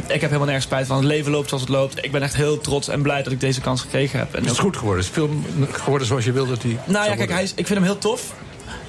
Ik 0.00 0.10
heb 0.20 0.20
helemaal 0.20 0.44
nergens 0.44 0.64
spijt 0.64 0.86
van. 0.86 0.96
Het 0.96 1.04
leven 1.04 1.32
loopt 1.32 1.48
zoals 1.48 1.62
het 1.62 1.72
loopt. 1.72 2.04
Ik 2.04 2.12
ben 2.12 2.22
echt 2.22 2.34
heel 2.34 2.60
trots 2.60 2.88
en 2.88 3.02
blij 3.02 3.22
dat 3.22 3.32
ik 3.32 3.40
deze 3.40 3.60
kans 3.60 3.80
gekregen 3.80 4.18
heb. 4.18 4.34
En 4.34 4.42
Het 4.42 4.52
is 4.52 4.58
goed 4.58 4.76
geworden. 4.76 5.04
Het 5.04 5.12
is 5.12 5.18
film 5.18 5.44
geworden 5.70 6.06
zoals 6.06 6.24
je 6.24 6.32
wilde 6.32 6.50
dat 6.50 6.60
die 6.60 6.78
nou 6.86 7.08
ja, 7.08 7.14
kijk, 7.16 7.30
hij 7.30 7.42
is, 7.42 7.50
ik 7.50 7.66
vind 7.66 7.78
hem 7.78 7.82
heel 7.82 7.98
tof. 7.98 8.32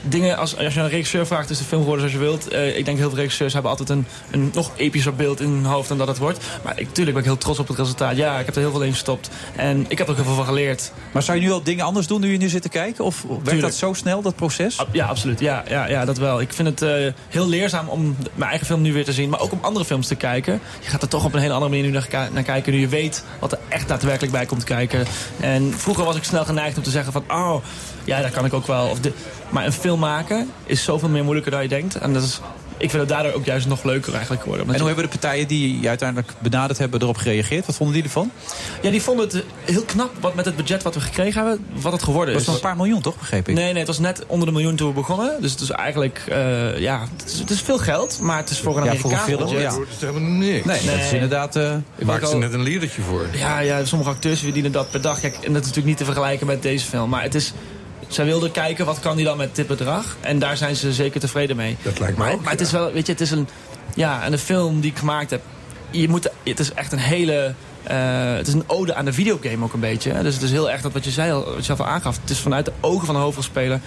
Dingen 0.01 0.37
als, 0.37 0.57
als 0.57 0.73
je 0.73 0.79
een 0.79 0.89
regisseur 0.89 1.27
vraagt, 1.27 1.49
is 1.49 1.57
de 1.57 1.63
film 1.63 1.81
geworden 1.81 2.09
zoals 2.09 2.23
je 2.25 2.29
wilt. 2.29 2.47
Eh, 2.47 2.77
ik 2.77 2.85
denk 2.85 2.97
heel 2.97 3.09
veel 3.09 3.17
regisseurs 3.17 3.53
hebben 3.53 3.71
altijd 3.71 3.89
een, 3.89 4.05
een 4.31 4.51
nog 4.53 4.71
epischer 4.75 5.15
beeld 5.15 5.39
in 5.41 5.49
hun 5.49 5.65
hoofd 5.65 5.87
dan 5.89 5.97
dat 5.97 6.07
het 6.07 6.17
wordt. 6.17 6.39
Maar 6.63 6.79
ik, 6.79 6.93
tuurlijk 6.93 7.15
ben 7.17 7.25
ik 7.25 7.31
heel 7.31 7.39
trots 7.39 7.59
op 7.59 7.67
het 7.67 7.77
resultaat. 7.77 8.15
Ja, 8.15 8.39
ik 8.39 8.45
heb 8.45 8.55
er 8.55 8.61
heel 8.61 8.71
veel 8.71 8.83
in 8.83 8.91
gestopt. 8.91 9.29
En 9.55 9.85
ik 9.87 9.97
heb 9.97 10.07
er 10.07 10.09
ook 10.13 10.15
heel 10.19 10.25
veel 10.25 10.35
van 10.35 10.45
geleerd. 10.45 10.91
Maar 11.11 11.23
zou 11.23 11.37
je 11.37 11.43
nu 11.43 11.51
al 11.51 11.63
dingen 11.63 11.85
anders 11.85 12.07
doen 12.07 12.21
nu 12.21 12.31
je 12.31 12.37
nu 12.37 12.49
zit 12.49 12.61
te 12.61 12.69
kijken? 12.69 13.03
Of 13.05 13.21
werkt 13.27 13.43
Tuurlijk. 13.43 13.61
dat 13.67 13.75
zo 13.75 13.93
snel, 13.93 14.21
dat 14.21 14.35
proces? 14.35 14.77
Ab- 14.77 14.87
Ja, 14.91 15.05
absoluut. 15.05 15.39
Ja, 15.39 15.63
ja, 15.69 15.87
ja, 15.87 16.05
dat 16.05 16.17
wel. 16.17 16.41
Ik 16.41 16.53
vind 16.53 16.67
het 16.67 16.81
eh, 16.81 17.13
heel 17.29 17.47
leerzaam 17.47 17.87
om 17.87 18.15
mijn 18.35 18.49
eigen 18.49 18.67
film 18.67 18.81
nu 18.81 18.93
weer 18.93 19.05
te 19.05 19.13
zien. 19.13 19.29
Maar 19.29 19.39
ook 19.39 19.51
om 19.51 19.59
andere 19.61 19.85
films 19.85 20.07
te 20.07 20.15
kijken. 20.15 20.59
Je 20.81 20.89
gaat 20.89 21.01
er 21.01 21.07
toch 21.07 21.25
op 21.25 21.33
een 21.33 21.39
hele 21.41 21.53
andere 21.53 21.71
manier 21.71 21.85
nu 21.85 21.91
naar, 21.91 22.29
naar 22.33 22.43
kijken. 22.43 22.73
Nu 22.73 22.79
je 22.79 22.87
weet 22.87 23.23
wat 23.39 23.51
er 23.51 23.59
echt 23.69 23.87
daadwerkelijk 23.87 24.31
bij 24.31 24.45
komt 24.45 24.63
kijken. 24.63 25.05
En 25.39 25.73
vroeger 25.77 26.05
was 26.05 26.15
ik 26.15 26.23
snel 26.23 26.45
geneigd 26.45 26.77
om 26.77 26.83
te 26.83 26.89
zeggen 26.89 27.11
van... 27.13 27.23
Oh, 27.27 27.55
ja, 28.03 28.21
dat 28.21 28.31
kan 28.31 28.45
ik 28.45 28.53
ook 28.53 28.67
wel. 28.67 28.87
Of 28.87 28.99
de, 28.99 29.11
maar 29.51 29.65
een 29.65 29.71
film 29.71 29.99
maken 29.99 30.49
is 30.65 30.83
zoveel 30.83 31.09
meer 31.09 31.23
moeilijker 31.23 31.51
dan 31.51 31.61
je 31.61 31.67
denkt. 31.67 31.95
En 31.95 32.13
dat 32.13 32.23
is, 32.23 32.39
ik 32.77 32.89
vind 32.89 33.01
het 33.01 33.09
daardoor 33.09 33.33
ook 33.33 33.45
juist 33.45 33.67
nog 33.67 33.83
leuker 33.83 34.11
eigenlijk 34.13 34.41
geworden. 34.41 34.67
En 34.67 34.77
hoe 34.77 34.85
hebben 34.87 35.03
de 35.05 35.09
partijen 35.11 35.47
die 35.47 35.79
je 35.79 35.87
uiteindelijk 35.87 36.31
benaderd 36.39 36.79
hebben 36.79 37.01
erop 37.01 37.17
gereageerd? 37.17 37.65
Wat 37.65 37.75
vonden 37.75 37.95
die 37.95 38.03
ervan? 38.03 38.31
Ja, 38.81 38.89
die 38.91 39.01
vonden 39.01 39.27
het 39.27 39.43
heel 39.65 39.83
knap 39.83 40.11
wat 40.19 40.35
met 40.35 40.45
het 40.45 40.55
budget 40.55 40.83
wat 40.83 40.93
we 40.93 40.99
gekregen 41.01 41.41
hebben, 41.45 41.65
wat 41.81 41.91
het 41.91 42.03
geworden 42.03 42.29
is. 42.33 42.39
was 42.39 42.45
nog 42.45 42.55
een 42.55 42.61
paar 42.61 42.75
miljoen, 42.75 43.01
toch? 43.01 43.17
Begreep 43.17 43.47
ik. 43.47 43.55
Nee, 43.55 43.65
nee, 43.69 43.77
het 43.77 43.87
was 43.87 43.99
net 43.99 44.23
onder 44.27 44.47
de 44.47 44.53
miljoen 44.53 44.75
toen 44.75 44.87
we 44.87 44.93
begonnen. 44.93 45.41
Dus 45.41 45.51
het 45.51 45.61
is 45.61 45.69
eigenlijk, 45.69 46.23
eh, 46.29 46.77
ja, 46.79 47.01
het 47.17 47.31
is, 47.31 47.39
het 47.39 47.49
is 47.49 47.61
veel 47.61 47.77
geld, 47.77 48.19
maar 48.21 48.37
het 48.37 48.49
is 48.49 48.59
voor 48.59 48.77
een 48.77 48.83
Ja, 48.83 48.95
voor 48.95 49.11
een 49.11 49.17
Amerikaans 49.17 49.47
film, 49.47 49.59
budget. 49.61 49.73
ja. 49.73 49.79
Dat 49.79 49.87
is 49.95 50.01
helemaal 50.07 50.29
niks. 50.31 50.65
Nee, 50.65 50.81
dat 50.85 50.95
is 50.95 51.01
Nee. 51.01 51.13
inderdaad... 51.13 51.55
eh, 51.55 51.73
Ik 51.95 52.05
maakte 52.05 52.25
al- 52.25 52.31
er 52.31 52.37
net 52.39 52.53
een 52.53 52.63
liedertje 52.63 53.01
voor. 53.01 53.25
Ja, 53.33 53.59
ja, 53.59 53.85
sommige 53.85 54.09
acteurs 54.11 54.39
verdienen 54.39 54.71
dat 54.71 54.91
per 54.91 55.01
dag. 55.01 55.19
Kijk, 55.19 55.33
en 55.33 55.39
dat 55.53 55.61
is 55.61 55.67
natuurlijk 55.67 55.85
niet 55.87 55.97
te 55.97 56.05
vergelijken 56.05 56.47
met 56.47 56.61
deze 56.61 56.85
film. 56.85 57.09
Maar 57.09 57.23
het 57.23 57.35
is, 57.35 57.53
zij 58.13 58.25
wilden 58.25 58.51
kijken 58.51 58.85
wat 58.85 58.99
kan 58.99 59.15
die 59.15 59.25
dan 59.25 59.37
met 59.37 59.55
dit 59.55 59.67
bedrag. 59.67 60.15
En 60.21 60.39
daar 60.39 60.57
zijn 60.57 60.75
ze 60.75 60.93
zeker 60.93 61.19
tevreden 61.19 61.55
mee. 61.55 61.77
Dat 61.81 61.99
lijkt 61.99 62.17
Maar, 62.17 62.31
ook, 62.33 62.41
maar 62.41 62.51
het 62.51 62.61
is 62.61 62.71
wel, 62.71 62.91
weet 62.91 63.05
je, 63.05 63.11
het 63.11 63.21
is 63.21 63.31
een, 63.31 63.47
ja, 63.95 64.23
en 64.23 64.31
de 64.31 64.37
film 64.37 64.79
die 64.81 64.91
ik 64.91 64.97
gemaakt 64.97 65.29
heb. 65.29 65.41
Je 65.89 66.09
moet, 66.09 66.29
het 66.43 66.59
is 66.59 66.73
echt 66.73 66.91
een 66.91 66.99
hele, 66.99 67.53
eh, 67.83 67.97
het 68.35 68.47
is 68.47 68.53
een 68.53 68.63
ode 68.67 68.93
aan 68.95 69.05
de 69.05 69.13
videogame 69.13 69.63
ook 69.63 69.73
een 69.73 69.79
beetje. 69.79 70.11
Hè? 70.11 70.23
Dus 70.23 70.33
het 70.33 70.43
is 70.43 70.51
heel 70.51 70.71
erg 70.71 70.81
dat 70.81 70.91
wat 70.91 71.03
je 71.05 71.11
zei, 71.11 71.31
al- 71.31 71.45
wat 71.45 71.55
je 71.55 71.61
zelf 71.63 71.79
al 71.79 71.85
aangaf. 71.87 72.17
Het 72.21 72.29
is 72.29 72.39
vanuit 72.39 72.65
de 72.65 72.71
ogen 72.81 73.05
van 73.05 73.15
de 73.15 73.21
hoofdrolspeler. 73.21 73.79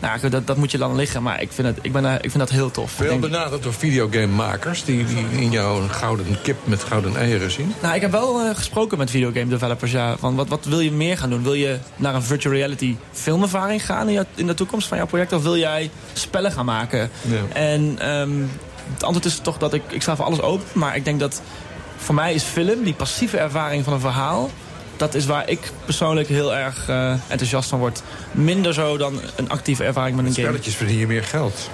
Nou, 0.00 0.28
dat, 0.28 0.46
dat 0.46 0.56
moet 0.56 0.70
je 0.70 0.78
dan 0.78 0.96
liggen. 0.96 1.22
Maar 1.22 1.42
ik 1.42 1.52
vind, 1.52 1.66
het, 1.68 1.78
ik 1.82 1.92
ben, 1.92 2.04
ik 2.14 2.20
vind 2.20 2.38
dat 2.38 2.50
heel 2.50 2.70
tof. 2.70 2.90
Veel 2.92 3.18
benaderd 3.18 3.62
door 3.62 3.72
videogamemakers 3.74 4.84
die, 4.84 5.04
die 5.04 5.26
in 5.30 5.50
jou 5.50 5.82
een 5.82 5.90
gouden 5.90 6.26
kip 6.42 6.56
met 6.64 6.82
gouden 6.82 7.16
eieren 7.16 7.50
zien. 7.50 7.74
Nou, 7.82 7.94
ik 7.94 8.00
heb 8.00 8.10
wel 8.10 8.40
eh, 8.40 8.54
gesproken 8.54 8.98
met 8.98 9.10
videogame 9.10 9.48
developers. 9.48 9.92
Ja, 9.92 10.16
van 10.18 10.34
wat, 10.34 10.48
wat 10.48 10.64
wil 10.64 10.80
je 10.80 10.92
meer 10.92 11.18
gaan 11.18 11.30
doen? 11.30 11.42
Wil 11.42 11.54
je 11.54 11.78
naar 11.96 12.14
een 12.14 12.22
virtual 12.22 12.54
reality 12.54 12.96
filmervaring 13.12 13.86
gaan 13.86 14.06
in, 14.06 14.12
jou- 14.12 14.26
in 14.34 14.46
de 14.46 14.54
toekomst 14.54 14.88
van 14.88 14.96
jouw 14.96 15.06
project? 15.06 15.32
Of 15.32 15.42
wil 15.42 15.56
jij 15.56 15.90
spellen 16.12 16.52
gaan 16.52 16.64
maken? 16.64 17.10
Ja. 17.22 17.54
En 17.54 17.96
ehm, 17.98 18.30
het 18.94 19.02
antwoord 19.04 19.24
is 19.26 19.38
toch 19.38 19.58
dat 19.58 19.74
ik, 19.74 19.82
ik 19.88 20.02
sta 20.02 20.16
voor 20.16 20.24
alles 20.24 20.40
open. 20.40 20.66
Maar 20.72 20.96
ik 20.96 21.04
denk 21.04 21.20
dat 21.20 21.42
voor 21.96 22.14
mij 22.14 22.34
is 22.34 22.42
film, 22.42 22.82
die 22.84 22.94
passieve 22.94 23.38
ervaring 23.38 23.84
van 23.84 23.92
een 23.92 24.00
verhaal... 24.00 24.50
dat 25.00 25.14
is 25.14 25.26
waar 25.26 25.48
ik 25.48 25.72
persoonlijk 25.84 26.28
heel 26.28 26.54
erg 26.54 26.88
eh, 26.88 27.12
enthousiast 27.28 27.68
van 27.68 27.78
word. 27.78 28.02
Minder 28.32 28.74
zo 28.74 28.96
dan 28.96 29.20
een 29.36 29.50
actieve 29.50 29.84
ervaring 29.84 30.16
met 30.16 30.26
een 30.26 30.32
game. 30.32 30.46
Spelletjes 30.46 30.74
verdien 30.74 30.98
je 30.98 31.06
meer 31.06 31.24
geld. 31.24 31.70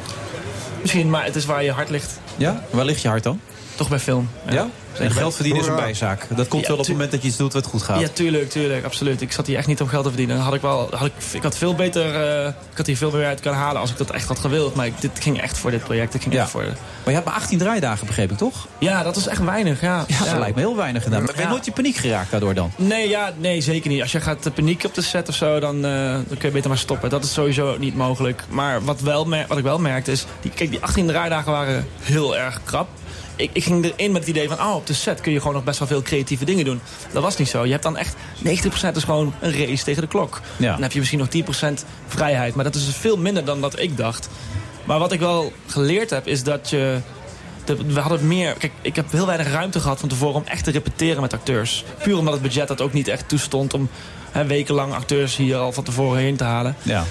Misschien, 0.81 1.11
maar 1.11 1.25
het 1.25 1.37
is 1.37 1.45
waar 1.45 1.65
je 1.65 1.71
hart 1.71 1.91
ligt. 1.91 2.21
Ja? 2.37 2.65
Waar 2.71 2.85
ligt 2.85 3.03
je 3.03 3.09
hart 3.09 3.23
dan? 3.23 3.41
Toch 3.75 3.89
bij 3.89 3.99
film. 3.99 4.29
Ja? 4.51 4.69
En 4.99 5.11
geld 5.11 5.35
verdienen 5.35 5.63
is 5.63 5.69
een 5.69 5.75
bijzaak. 5.77 6.27
Dat 6.37 6.49
komt 6.49 6.63
Ja, 6.63 6.69
wel 6.69 6.77
op 6.79 6.83
het 6.85 6.93
moment 6.93 7.11
dat 7.11 7.23
je 7.23 7.29
iets 7.29 7.37
doet 7.37 7.53
wat 7.53 7.67
goed 7.67 7.83
gaat. 7.83 8.01
Ja, 8.01 8.09
tuurlijk, 8.09 8.51
tuurlijk, 8.51 8.85
absoluut. 8.85 9.21
Ik 9.21 9.33
zat 9.33 9.47
hier 9.47 9.57
echt 9.57 9.67
niet 9.67 9.81
om 9.81 9.89
geld 9.89 10.03
te 10.03 10.09
verdienen. 10.09 10.39
Had 10.39 10.55
ik, 10.55 10.61
wel, 10.61 10.89
had 10.95 11.07
ik, 11.07 11.13
ik 11.33 11.43
had 11.43 11.57
veel 11.57 11.75
beter, 11.75 12.15
eh, 12.15 12.47
ik 12.47 12.77
had 12.77 12.87
hier 12.87 12.97
veel 12.97 13.11
meer 13.11 13.27
uit 13.27 13.41
kunnen 13.41 13.61
halen 13.61 13.81
als 13.81 13.91
ik 13.91 13.97
dat 13.97 14.11
echt 14.11 14.29
had 14.29 14.39
gewild. 14.39 14.75
Maar 14.75 14.87
ik, 14.87 15.01
dit 15.01 15.11
ging 15.21 15.41
echt 15.41 15.59
voor 15.59 15.71
dit 15.71 15.85
project. 15.85 16.15
Ik 16.15 16.23
ging 16.23 16.35
Ja. 16.35 16.41
echt 16.43 16.51
voor. 16.51 16.63
Maar 16.63 16.75
je 17.05 17.11
hebt 17.13 17.25
maar 17.25 17.35
18 17.35 17.59
draaidagen, 17.59 18.07
begreep 18.07 18.31
ik 18.31 18.37
toch? 18.39 18.67
Ja, 18.79 19.03
dat 19.03 19.17
is 19.17 19.27
echt 19.27 19.45
weinig. 19.45 19.81
Ja, 19.81 20.05
Ja, 20.07 20.25
dat 20.25 20.39
lijkt 20.39 20.55
me 20.55 20.61
heel 20.61 20.77
weinig 20.77 21.03
gedaan. 21.03 21.23
Maar 21.23 21.33
ben 21.35 21.43
je 21.45 21.49
nooit 21.51 21.67
in 21.67 21.73
paniek 21.73 21.97
geraakt 21.97 22.31
daardoor 22.31 22.55
dan? 22.55 22.71
Nee, 22.77 23.09
ja, 23.09 23.33
nee, 23.39 23.61
zeker 23.61 23.91
niet. 23.91 24.03
Als 24.03 24.13
je 24.13 24.21
gaat 24.21 24.55
panieken 24.55 24.89
op 24.89 24.95
de 24.95 25.03
set 25.03 25.29
of 25.29 25.35
zo, 25.35 25.61
dan, 25.61 25.85
eh, 25.85 25.91
dan 26.13 26.25
kun 26.39 26.49
je 26.49 26.51
beter 26.51 26.69
maar 26.69 26.79
stoppen. 26.79 27.11
Dat 27.11 27.25
is 27.25 27.33
sowieso 27.33 27.77
niet 27.79 27.97
mogelijk. 27.97 28.43
Maar 28.49 28.85
wat, 28.85 29.01
wel 29.01 29.29
wat 29.49 29.59
ik 29.59 29.65
wel 29.65 29.79
merkte 29.79 30.11
is... 30.13 30.27
Die, 30.41 30.51
kijk, 30.51 30.71
die 30.71 30.81
18 30.83 31.07
draaidagen 31.07 31.53
waren 31.53 31.87
heel 32.03 32.37
erg 32.37 32.61
krap. 32.65 32.89
Ik, 33.37 33.51
ik 33.53 33.65
ging 33.65 33.85
erin 33.85 34.13
met 34.13 34.21
het 34.21 34.31
idee 34.31 34.49
van... 34.49 34.59
oh, 34.61 34.75
op 34.75 34.87
de 34.87 34.95
set 34.95 35.21
kun 35.21 35.33
je 35.33 35.39
gewoon 35.39 35.55
nog 35.55 35.65
best 35.65 35.79
wel 35.79 35.89
veel 35.89 36.03
creatieve 36.03 36.45
dingen 36.45 36.65
doen. 36.65 36.81
Dat 37.13 37.23
was 37.23 37.37
niet 37.37 37.49
zo. 37.49 37.65
Je 37.65 37.71
hebt 37.71 37.83
dan 37.83 37.97
echt... 37.97 38.17
90% 38.45 38.49
is 38.95 39.05
gewoon 39.05 39.35
een 39.41 39.67
race 39.67 39.85
tegen 39.85 40.03
de 40.03 40.09
klok. 40.09 40.41
Ja. 40.57 40.73
Dan 40.73 40.83
heb 40.83 40.93
je 40.93 40.99
misschien 40.99 41.19
nog 41.19 41.29
10% 41.81 41.85
vrijheid. 42.07 42.55
Maar 42.55 42.65
dat 42.65 42.75
is 42.75 42.87
dus 42.87 42.97
veel 42.97 43.17
minder 43.17 43.45
dan 43.45 43.61
dat 43.61 43.79
ik 43.79 43.97
dacht. 43.97 44.29
Maar 44.85 44.99
wat 44.99 45.13
ik 45.13 45.21
wel 45.21 45.53
geleerd 45.67 46.11
heb, 46.11 46.27
is 46.27 46.43
dat 46.43 46.71
je... 46.71 46.99
we 47.87 48.01
hadden 48.01 48.27
meer... 48.27 48.53
Kijk, 48.53 48.73
ik 48.83 48.97
heb 48.97 49.13
heel 49.13 49.27
weinig 49.27 49.51
ruimte 49.51 49.81
gehad 49.81 50.01
van 50.01 50.09
tevoren 50.09 50.35
om 50.35 50.45
echt 50.47 50.65
te 50.65 50.71
repeteren 50.71 51.21
met 51.21 51.33
acteurs. 51.33 51.85
Puur 52.03 52.19
omdat 52.19 52.33
het 52.33 52.43
budget 52.43 52.69
dat 52.69 52.81
ook 52.81 52.93
niet 52.93 53.09
echt 53.09 53.29
toestond 53.29 53.75
om 53.75 53.89
hè, 54.31 54.47
wekenlang 54.47 54.95
acteurs 54.95 55.37
hier 55.37 55.57
al 55.57 55.73
van 55.73 55.85
tevoren 55.85 56.21
heen 56.21 56.37
te 56.37 56.45
halen. 56.45 56.77
Ja. 56.83 57.05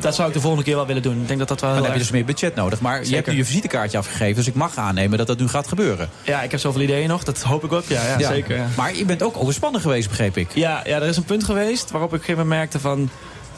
Dat 0.00 0.14
zou 0.14 0.28
ik 0.28 0.34
de 0.34 0.40
volgende 0.40 0.64
keer 0.64 0.76
wel 0.76 0.86
willen 0.86 1.02
doen. 1.02 1.20
Ik 1.20 1.26
denk 1.26 1.38
dat 1.38 1.48
dat 1.48 1.60
wel 1.60 1.68
Dan 1.70 1.78
heel 1.78 1.86
heb 1.88 1.96
je 1.98 2.02
dus 2.02 2.10
meer 2.12 2.24
budget 2.24 2.54
nodig. 2.54 2.80
Maar 2.80 3.04
je 3.04 3.14
hebt 3.14 3.26
nu 3.26 3.36
je 3.36 3.44
visitekaartje 3.44 3.98
afgegeven. 3.98 4.34
Dus 4.34 4.46
ik 4.46 4.54
mag 4.54 4.76
aannemen 4.76 5.18
dat 5.18 5.26
dat 5.26 5.38
nu 5.38 5.48
gaat 5.48 5.68
gebeuren. 5.68 6.08
Ja, 6.22 6.42
ik 6.42 6.50
heb 6.50 6.60
zoveel 6.60 6.80
ideeën 6.80 7.08
nog. 7.08 7.24
Dat 7.24 7.42
hoop 7.42 7.64
ik 7.64 7.72
ook. 7.72 7.84
Ja, 7.86 8.02
ja, 8.06 8.18
Ja. 8.18 8.28
zeker. 8.28 8.56
Ja. 8.56 8.66
Maar 8.76 8.94
je 8.96 9.04
bent 9.04 9.22
ook 9.22 9.36
overspannen 9.36 9.80
geweest, 9.80 10.08
begreep 10.08 10.36
ik. 10.36 10.50
Ja, 10.54 10.82
ja, 10.84 10.96
er 10.96 11.02
is 11.08 11.16
een 11.16 11.24
punt 11.24 11.44
geweest 11.44 11.90
waarop 11.90 12.08
ik 12.10 12.14
op 12.16 12.20
een 12.20 12.24
gegeven 12.24 12.42
moment 12.48 12.58
merkte 12.60 12.80
van... 12.80 13.10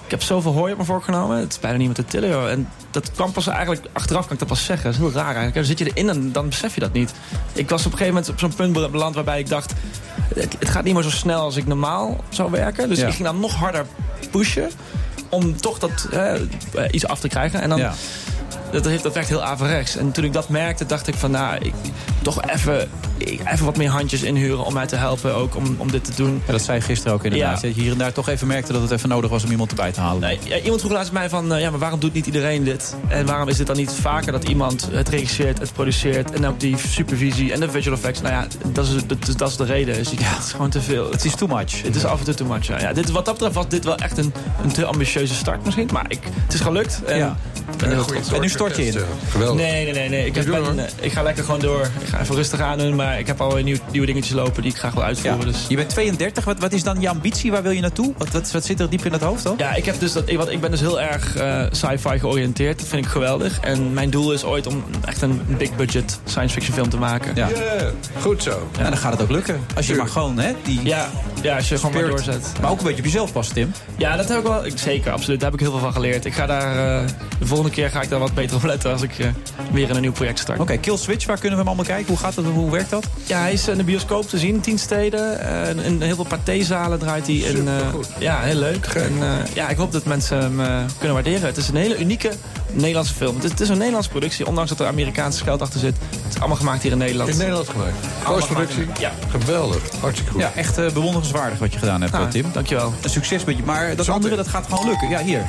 Ik 0.05 0.15
heb 0.15 0.23
zoveel 0.23 0.53
hooi 0.53 0.73
op 0.73 0.79
me 0.79 0.85
voorgenomen. 0.85 1.39
Het 1.39 1.53
is 1.53 1.59
bijna 1.59 1.77
niet 1.77 1.87
meer 1.87 1.95
te 1.97 2.05
tillen, 2.05 2.29
joh. 2.29 2.51
En 2.51 2.69
dat 2.91 3.13
kwam 3.13 3.33
pas 3.33 3.47
eigenlijk... 3.47 3.87
Achteraf 3.93 4.23
kan 4.25 4.33
ik 4.33 4.39
dat 4.39 4.49
pas 4.49 4.65
zeggen. 4.65 4.85
Dat 4.85 4.95
is 4.95 4.99
heel 5.01 5.13
raar 5.13 5.25
eigenlijk. 5.25 5.55
Dan 5.55 5.65
zit 5.65 5.79
je 5.79 5.85
erin 5.93 6.09
en 6.09 6.33
dan 6.33 6.49
besef 6.49 6.75
je 6.75 6.81
dat 6.81 6.93
niet. 6.93 7.13
Ik 7.53 7.69
was 7.69 7.81
op 7.87 7.93
een 7.93 7.99
gegeven 7.99 8.15
moment 8.15 8.29
op 8.33 8.39
zo'n 8.39 8.55
punt 8.55 8.91
beland 8.91 9.15
waarbij 9.15 9.39
ik 9.39 9.49
dacht... 9.49 9.73
Het, 10.35 10.57
het 10.59 10.69
gaat 10.69 10.85
niet 10.85 10.95
meer 10.95 11.03
zo 11.03 11.11
snel 11.11 11.41
als 11.41 11.57
ik 11.57 11.67
normaal 11.67 12.25
zou 12.29 12.51
werken. 12.51 12.89
Dus 12.89 12.99
Ja. 12.99 13.07
ik 13.07 13.13
ging 13.15 13.25
dan 13.29 13.41
nog 13.41 13.55
harder 13.55 13.87
pushen... 14.31 14.71
om 15.29 15.61
toch 15.61 15.79
dat 15.79 16.09
eh, 16.11 16.33
iets 16.91 17.07
af 17.07 17.21
te 17.21 17.29
krijgen. 17.29 17.61
En 17.61 17.69
dan... 17.69 17.79
Ja. 17.79 17.95
Dat, 18.71 18.85
heeft, 18.85 19.03
dat 19.03 19.15
werkt 19.15 19.29
heel 19.29 19.43
averechts. 19.43 19.97
En 19.97 20.13
toen 20.13 20.25
ik 20.25 20.33
dat 20.33 20.49
merkte, 20.49 20.87
dacht 20.87 21.07
ik 21.07 21.15
van... 21.15 21.31
Nou, 21.31 21.57
ik, 21.65 21.75
toch 22.23 22.43
even, 22.43 22.89
even 23.19 23.65
wat 23.65 23.77
meer 23.77 23.89
handjes 23.91 24.23
inhuren 24.23 24.65
om 24.65 24.73
mij 24.73 24.87
te 24.87 24.97
helpen. 24.97 25.35
Ook 25.35 25.57
om, 25.57 25.77
om 25.79 25.91
dit 25.91 26.05
te 26.05 26.13
doen. 26.17 26.43
Ja, 26.47 26.53
dat 26.53 26.63
zei 26.63 26.79
je 26.79 26.85
gisteren 26.85 27.13
ook 27.13 27.25
inderdaad. 27.25 27.61
Dat 27.61 27.75
je 27.75 27.81
hier 27.81 27.93
en 27.93 27.99
daar 27.99 28.13
toch 28.13 28.29
even 28.29 28.47
merkte 28.47 28.73
dat 28.73 28.83
het 28.83 28.91
even 28.91 29.09
nodig 29.09 29.31
was 29.31 29.45
om 29.45 29.51
iemand 29.51 29.71
erbij 29.71 29.93
te 29.93 30.01
halen. 30.01 30.21
Nee, 30.21 30.63
iemand 30.63 30.81
vroeg 30.81 30.93
laatst 30.93 31.13
mij 31.13 31.29
van, 31.29 31.55
eh, 31.55 31.61
ja, 31.61 31.71
maar 31.71 31.79
waarom 31.79 32.01
doet 32.01 32.13
niet 32.13 32.27
iedereen 32.27 32.65
dit? 32.65 32.97
En 33.09 33.27
waarom 33.27 33.49
is 33.49 33.59
het 33.59 33.67
dan 33.67 33.77
niet 33.77 33.93
vaker 33.93 34.33
dat 34.33 34.49
iemand 34.49 34.89
het 34.93 35.09
regisseert, 35.09 35.59
het 35.59 35.73
produceert... 35.73 36.31
en 36.31 36.47
ook 36.47 36.61
die 36.61 36.77
supervisie 36.89 37.53
en 37.53 37.61
de 37.61 37.71
visual 37.71 37.97
effects? 37.97 38.21
Nou 38.21 38.35
ja, 38.35 38.47
dat 38.73 38.87
is, 38.87 39.07
dat 39.07 39.39
dat 39.39 39.51
is 39.51 39.57
de 39.57 39.65
reden. 39.65 39.95
Dus 39.95 40.11
ja, 40.11 40.17
het 40.23 40.45
is 40.45 40.53
gewoon 40.53 40.71
te 40.71 40.81
veel. 40.81 41.11
Het 41.11 41.25
is 41.25 41.35
too 41.35 41.49
much. 41.49 41.83
Het 41.83 41.97
is 41.97 42.05
af 42.05 42.19
en 42.19 42.25
toe 42.25 42.35
too 42.35 42.47
much, 42.49 42.67
ja. 42.67 42.81
ja 42.81 42.93
dit, 42.93 43.11
wat 43.11 43.25
dat 43.25 43.35
betreft 43.35 43.55
was 43.55 43.69
dit 43.69 43.85
wel 43.85 43.97
echt 43.97 44.19
een, 44.19 44.33
een 44.63 44.73
te 44.73 44.85
ambitieuze 44.85 45.35
start 45.35 45.65
misschien. 45.65 45.89
Maar 45.93 46.05
ik, 46.09 46.21
het 46.45 46.55
is 46.55 46.61
gelukt. 46.61 47.03
En, 47.05 47.19
Ja. 47.19 47.37
Ben 47.79 47.91
heel 47.91 48.05
trots. 48.05 48.33
En 48.33 48.41
nu 48.41 48.49
stort 48.49 48.77
je 48.77 48.87
in. 48.87 48.95
Geweldig. 49.29 49.57
Nee, 49.63 49.85
nee, 49.85 49.93
nee. 49.95 50.09
nee. 50.09 50.27
Ik, 50.27 50.35
heb, 50.35 50.47
ben, 50.47 50.87
ik 51.01 51.13
ga 51.13 51.23
lekker 51.23 51.45
gewoon 51.45 51.61
door. 51.61 51.81
Ik 52.01 52.07
ga 52.09 52.21
even 52.21 52.35
rustig 52.35 52.61
aan 52.61 52.79
doen. 52.79 52.97
Maar 52.97 53.19
ik 53.19 53.27
heb 53.27 53.41
al 53.41 53.57
nieuw, 53.57 53.77
nieuwe 53.91 54.07
dingetjes 54.07 54.35
lopen 54.35 54.63
die 54.63 54.71
ik 54.73 54.79
graag 54.79 54.95
wil 54.95 55.03
uitvoeren. 55.03 55.47
Dus. 55.47 55.65
Je 55.69 55.77
bent 55.77 55.89
32. 55.89 56.45
Wat, 56.45 56.59
wat 56.59 56.73
is 56.73 56.83
dan 56.83 57.01
je 57.01 57.09
ambitie? 57.09 57.51
Waar 57.51 57.63
wil 57.63 57.71
je 57.73 57.81
naartoe? 57.81 58.13
Wat, 58.19 58.31
wat, 58.31 58.51
wat 58.51 58.65
zit 58.65 58.81
er 58.81 58.91
diep 58.91 59.05
in 59.05 59.13
het 59.13 59.23
hoofd 59.23 59.43
dan? 59.43 59.55
Ja, 59.59 59.75
ik, 59.75 59.85
heb 59.85 60.01
dus 60.01 60.13
dat, 60.13 60.23
ik, 60.29 60.37
want 60.37 60.51
ik 60.51 60.61
ben 60.61 60.71
dus 60.71 60.81
heel 60.81 61.01
erg 61.01 61.37
eh, 61.37 61.63
sci-fi 61.71 62.19
georiënteerd. 62.19 62.79
Dat 62.79 62.89
vind 62.89 63.05
ik 63.05 63.11
geweldig. 63.11 63.61
En 63.61 63.93
mijn 63.93 64.11
doel 64.11 64.33
is 64.33 64.45
ooit 64.45 64.67
om 64.67 64.85
echt 65.05 65.23
een 65.23 65.41
big 65.59 65.77
budget 65.77 66.19
science 66.25 66.55
fiction 66.55 66.75
film 66.75 66.89
te 66.89 66.97
maken. 66.99 67.33
Ja. 67.35 67.49
Goed 68.21 68.43
zo. 68.43 68.69
En 68.79 68.85
dan 68.85 68.97
gaat 68.97 69.13
het 69.13 69.23
ook 69.23 69.31
lukken. 69.31 69.61
Als 69.77 69.87
je 69.87 69.95
maar 69.95 70.09
gewoon, 70.09 70.39
hè? 70.39 70.53
Die 70.65 70.81
Ja, 70.83 71.09
ja 71.43 71.57
als 71.57 71.69
je 71.69 71.77
gewoon 71.79 71.93
maar 71.95 72.11
doorzet. 72.11 72.53
Maar 72.61 72.71
ook 72.71 72.79
een 72.79 72.85
beetje 72.85 72.99
op 72.99 73.05
jezelf 73.05 73.33
passen, 73.33 73.55
Tim. 73.55 73.73
Ja, 73.97 74.17
dat 74.17 74.29
heb 74.29 74.39
ik 74.39 74.45
wel. 74.45 74.67
ik- 74.67 74.79
Zeker, 74.79 75.13
absoluut. 75.13 75.41
Daar 75.41 75.51
heb 75.51 75.61
ik 75.61 75.67
heel 75.67 75.75
veel 75.75 75.85
van 75.85 75.93
geleerd. 75.93 76.25
Ik 76.25 76.33
ga 76.35 76.47
daar, 76.47 77.01
eh, 77.01 77.07
de 77.39 77.47
volgende 77.47 77.68
keer 77.71 77.91
ga 77.91 78.03
ik 78.03 78.09
daar 78.09 78.19
wat 78.19 78.35
beter 78.35 78.57
op 78.57 78.63
letten 78.63 78.93
als 78.93 79.03
ik 79.03 79.19
eh, 79.19 79.27
weer 79.73 79.89
in 79.89 79.95
een 79.95 80.01
nieuw 80.01 80.13
project 80.13 80.39
start. 80.39 80.61
Oké, 80.61 80.77
Kill 80.77 80.97
Switch, 80.97 81.27
waar 81.27 81.39
kunnen 81.39 81.59
we 81.59 81.65
hem 81.65 81.67
allemaal 81.67 81.95
kijken? 81.95 82.07
Hoe 82.09 82.17
gaat 82.17 82.35
dat? 82.35 82.45
Hoe 82.45 82.71
werkt 82.71 82.91
dat? 82.91 83.07
Ja, 83.27 83.41
hij 83.41 83.53
is 83.53 83.69
in 83.69 83.77
de 83.77 83.85
bioscoop 83.85 84.29
te 84.29 84.39
zien 84.39 84.61
tien 84.61 84.79
steden. 84.79 85.41
Eh, 85.41 85.87
in, 85.87 86.03
heel 86.03 86.15
veel 86.15 86.25
pathé-zalen 86.25 86.99
draait 86.99 87.27
hij. 87.27 87.47
En, 87.47 87.69
eh, 87.69 87.75
ja, 88.19 88.41
heel 88.41 88.59
leuk. 88.59 88.87
En, 88.87 89.13
eh, 89.21 89.55
ja, 89.55 89.69
ik 89.69 89.77
hoop 89.77 89.93
dat 89.93 90.05
mensen 90.05 90.39
hem 90.39 90.87
kunnen 90.97 91.15
waarderen. 91.15 91.47
Het 91.47 91.57
is 91.57 91.69
een 91.69 91.77
hele 91.77 91.99
unieke 91.99 92.31
Nederlandse 92.73 93.15
film. 93.15 93.35
Het 93.35 93.45
is, 93.45 93.51
het 93.51 93.61
is 93.61 93.69
een 93.69 93.77
Nederlandse 93.79 94.11
productie, 94.11 94.47
ondanks 94.47 94.71
dat 94.71 94.81
er 94.81 94.87
Amerikaanse 94.87 95.45
geld 95.45 95.63
achter 95.63 95.81
zit. 95.81 95.97
Het 96.11 96.35
is 96.35 96.39
allemaal 96.39 96.57
gemaakt 96.57 96.83
hier 96.83 96.93
in 96.93 96.99
Nederland. 96.99 97.31
In 97.31 97.37
Nederland 97.37 97.69
gemaakt. 97.69 97.95
Postproductie. 98.25 98.87
Ja. 99.01 99.13
Geweldig. 99.31 99.83
Hartstikke 100.01 100.33
goed. 100.33 100.41
Ja, 100.41 100.53
echt 100.55 100.79
eh, 100.79 100.91
bewonderenswaardig 100.91 101.59
wat 101.59 101.73
je 101.73 101.79
gedaan 101.79 102.01
hebt, 102.01 102.15
Ah, 102.15 102.29
Tim. 102.29 102.47
Dankjewel. 102.53 102.93
Een 103.03 103.11
succes 103.11 103.45
met 103.45 103.57
je. 103.57 103.63
Maar 103.63 103.97
dat 103.97 104.09
andere, 104.09 104.37
dat 104.37 104.49
gaat 104.49 104.67
gewoon 104.69 104.87
lukken. 104.89 105.09
Ja, 105.09 105.23
hier. 105.23 105.43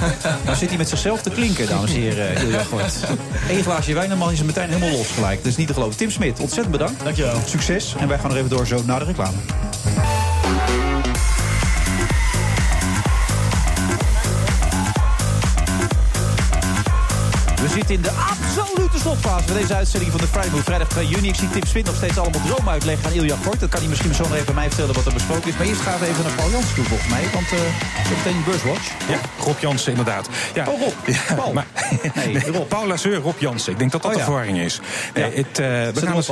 nou 0.44 0.56
zit 0.56 0.68
hij 0.68 0.78
met 0.78 0.88
zichzelf 0.88 1.22
te 1.22 1.30
klinken, 1.30 1.65
dames 1.68 1.90
en 1.94 2.00
heren. 2.00 2.36
eh, 2.36 2.42
Ilja 2.42 2.62
Gort. 2.64 2.94
Eén 3.50 3.62
glaasje 3.62 3.94
wijn 3.94 4.10
en 4.10 4.18
man 4.18 4.32
is 4.32 4.38
er 4.38 4.44
meteen 4.44 4.68
helemaal 4.68 4.96
los 4.96 5.08
gelijk. 5.10 5.36
Dat 5.42 5.46
is 5.46 5.56
niet 5.56 5.66
te 5.66 5.72
geloven. 5.74 5.96
Tim 5.96 6.10
Smit, 6.10 6.40
ontzettend 6.40 6.70
bedankt. 6.70 7.02
Dankjewel. 7.04 7.36
Succes. 7.46 7.94
En 7.98 8.08
wij 8.08 8.18
gaan 8.18 8.28
nog 8.28 8.36
even 8.36 8.50
door 8.50 8.66
zo 8.66 8.82
naar 8.86 8.98
de 8.98 9.04
reclame. 9.04 9.36
We 17.62 17.68
zitten 17.68 17.94
in 17.94 18.02
de 18.02 18.10
absolute 18.58 18.98
slotfase 18.98 19.46
van 19.46 19.56
deze 19.56 19.74
uitzending 19.74 20.10
van 20.10 20.20
de 20.20 20.26
Friday 20.26 20.50
Move. 20.50 20.62
Vrijdag 20.62 20.88
2 20.88 21.06
juni. 21.06 21.28
Ik 21.28 21.34
zie 21.34 21.50
Tim 21.50 21.66
Smit 21.66 21.84
nog 21.86 21.94
steeds 21.94 22.18
allemaal 22.18 22.40
dromen 22.46 22.72
uitleggen 22.72 23.06
aan 23.06 23.12
Ilja 23.12 23.36
Kort. 23.44 23.60
Dat 23.60 23.68
kan 23.68 23.80
hij 23.80 23.88
misschien 23.88 24.14
zo 24.14 24.22
nog 24.22 24.34
even 24.34 24.48
aan 24.48 24.54
mij 24.54 24.68
vertellen 24.68 24.94
wat 24.94 25.06
er 25.06 25.12
besproken 25.12 25.48
is. 25.48 25.56
Maar 25.56 25.66
eerst 25.66 25.80
gaan 25.80 25.98
we 26.00 26.06
even 26.06 26.22
naar 26.24 26.32
Paul 26.32 26.50
Jans 26.50 26.74
toe 26.74 26.84
volgens 26.84 27.10
mij. 27.10 27.22
Want 27.32 27.52
eh 27.52 27.58
zo 28.08 28.14
meteen 28.16 28.44
Burswatch. 28.44 28.90
Ja, 29.08 29.18
Rob 29.44 29.58
Jansen 29.58 29.90
inderdaad. 29.90 30.28
Ja. 30.54 30.66
Oh, 30.68 30.80
Rob. 30.80 30.92
Ja, 31.06 31.34
Paul. 31.34 31.52
Maar, 31.52 31.66
nee, 32.14 32.50
Rob. 32.50 32.68
Paul 32.68 32.86
Lasseur, 32.86 33.16
Rob 33.20 33.38
Jansen. 33.38 33.72
Ik 33.72 33.78
denk 33.78 33.92
dat 33.92 34.02
dat 34.02 34.10
Oh, 34.10 34.16
de 34.16 34.24
verwarring 34.24 34.58
is. 34.58 34.80
Eh, 35.56 35.88
we, 35.92 36.00
gaan 36.00 36.16
het, 36.16 36.28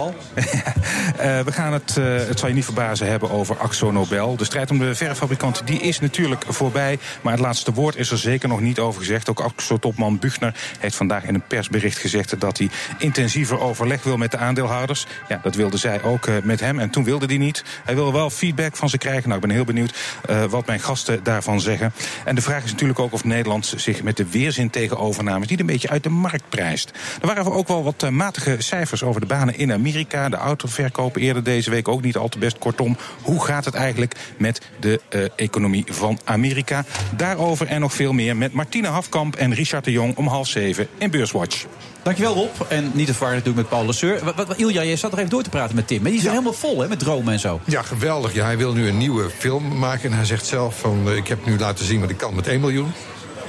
Eh, 1.17 1.41
we 1.41 1.53
gaan 1.53 1.73
het, 1.73 1.95
het 2.29 2.39
zal 2.39 2.49
je 2.49 2.55
niet 2.55 2.65
verbazen, 2.65 3.07
hebben 3.07 3.31
over 3.31 3.57
Axo 3.57 3.91
Nobel. 3.91 4.37
De 4.37 4.45
strijd 4.45 4.71
om 4.71 4.79
de 4.79 4.95
verffabrikant 4.95 5.63
die 5.65 5.81
is 5.81 6.01
natuurlijk 6.01 6.45
voorbij. 6.49 6.99
Maar 7.21 7.33
het 7.33 7.43
laatste 7.43 7.73
woord 7.73 7.97
is 7.97 8.11
er 8.11 8.19
zeker 8.19 8.49
nog 8.49 8.61
niet 8.61 8.79
over 8.79 9.01
gezegd. 9.01 9.29
Ook 9.31 9.41
Axo-topman 9.41 10.19
Buchner 10.19 10.55
heeft 10.79 10.97
vandaag 10.97 11.25
in 11.25 11.35
een 11.35 11.47
persbericht 11.47 11.99
gezegd... 11.99 12.14
dat 12.39 12.59
hij 12.59 12.71
intensiever 12.99 13.61
overleg 13.61 14.03
wil 14.03 14.17
met 14.17 14.31
de 14.31 14.37
aandeelhouders. 14.37 15.07
Ja, 15.29 15.41
dat 15.43 15.55
wilde 15.55 15.77
zij 15.77 16.03
ook 16.03 16.27
eh, 16.27 16.35
met 16.43 16.61
hem. 16.61 16.79
En 16.79 16.91
toen 16.91 17.05
wilde 17.05 17.27
hij 17.27 17.37
niet. 17.37 17.65
Hij 17.85 17.95
wil 17.95 18.13
wel 18.13 18.31
feedback 18.31 18.77
van 18.77 18.89
ze 18.89 18.99
krijgen. 18.99 19.23
Nou, 19.29 19.35
ik 19.35 19.47
ben 19.47 19.57
heel 19.57 19.65
benieuwd 19.65 19.95
eh, 20.27 20.45
wat 20.45 20.67
mijn 20.67 20.81
gasten 20.81 21.23
daarvan 21.23 21.61
zeggen. 21.61 21.93
En 22.25 22.35
de 22.35 22.41
vraag 22.41 22.65
is 22.65 22.71
natuurlijk 22.71 22.99
ook 22.99 23.13
of 23.13 23.25
Nederland 23.25 23.73
zich 23.77 24.03
met 24.03 24.17
de 24.17 24.27
weerzin 24.31 24.71
tegen 24.71 24.99
overnames... 24.99 25.49
niet 25.49 25.61
een 25.61 25.67
beetje 25.67 25.89
uit 25.89 26.03
de 26.03 26.09
markt 26.09 26.49
prijst. 26.49 26.93
Er 27.21 27.27
waren 27.27 27.53
ook 27.53 27.69
wel 27.69 27.85
wat 27.85 28.03
eh, 28.03 28.11
matige 28.11 28.57
cijfers 28.59 29.03
over 29.03 29.21
de 29.21 29.27
banen 29.27 29.59
in 29.59 29.73
Amerika. 29.73 30.29
De 30.29 30.37
autoverkopen 30.37 31.21
eerder 31.21 31.45
deze 31.45 31.71
week 31.71 31.89
ook 31.89 32.03
niet 32.03 32.17
al 32.17 32.29
te 32.29 32.39
best. 32.39 32.59
Kortom, 32.59 32.97
hoe 33.23 33.45
gaat 33.45 33.65
het 33.65 33.75
eigenlijk 33.75 34.15
met 34.39 34.61
de 34.81 35.01
economie 35.37 35.85
van 35.89 36.19
Amerika? 36.25 36.85
Daarover 37.17 37.67
en 37.67 37.81
nog 37.81 37.93
veel 37.93 38.13
meer 38.13 38.37
met 38.37 38.53
Martine 38.53 38.89
Hafkamp 38.89 39.37
en 39.37 39.55
Richard 39.55 39.85
de 39.85 39.93
Jong 39.93 40.17
om 40.17 40.27
half 40.27 40.49
zeven 40.49 40.89
in 40.99 41.11
Beurswatch. 41.11 41.67
Dankjewel 42.05 42.35
Rob. 42.35 42.51
En 42.69 42.91
niet 42.95 43.07
te 43.07 43.13
verwarren 43.13 43.39
natuurlijk 43.39 43.71
met 43.71 43.93
Paul 44.03 44.47
wat, 44.47 44.57
Ilja, 44.57 44.83
je 44.83 44.97
zat 44.97 45.11
nog 45.11 45.19
even 45.19 45.31
door 45.31 45.43
te 45.43 45.51
praten 45.51 45.77
met 45.77 45.87
Tim. 45.87 46.03
Maar 46.03 46.11
die 46.11 46.21
is 46.21 46.27
helemaal 46.27 46.53
vol 46.53 46.81
hè, 46.81 46.89
met 46.89 46.99
dromen 46.99 47.33
en 47.33 47.41
zo. 47.41 47.61
Ja, 47.65 47.83
geweldig. 47.83 48.35
Ja, 48.35 48.45
hij 48.45 48.57
wil 48.57 48.73
nu 48.73 48.89
een 48.89 48.99
nieuwe 48.99 49.31
film 49.39 49.79
maken. 49.79 50.11
En 50.11 50.17
hij 50.17 50.25
zegt 50.25 50.47
zelf 50.47 50.79
van, 50.79 51.03
eh, 51.07 51.17
ik 51.17 51.29
heb 51.29 51.47
nu 51.47 51.59
laten 51.59 51.85
zien 51.85 52.01
wat 52.01 52.11
ik 52.11 52.17
kan 52.17 52.35
met 52.35 52.47
1 52.47 52.61
miljoen. 52.61 52.93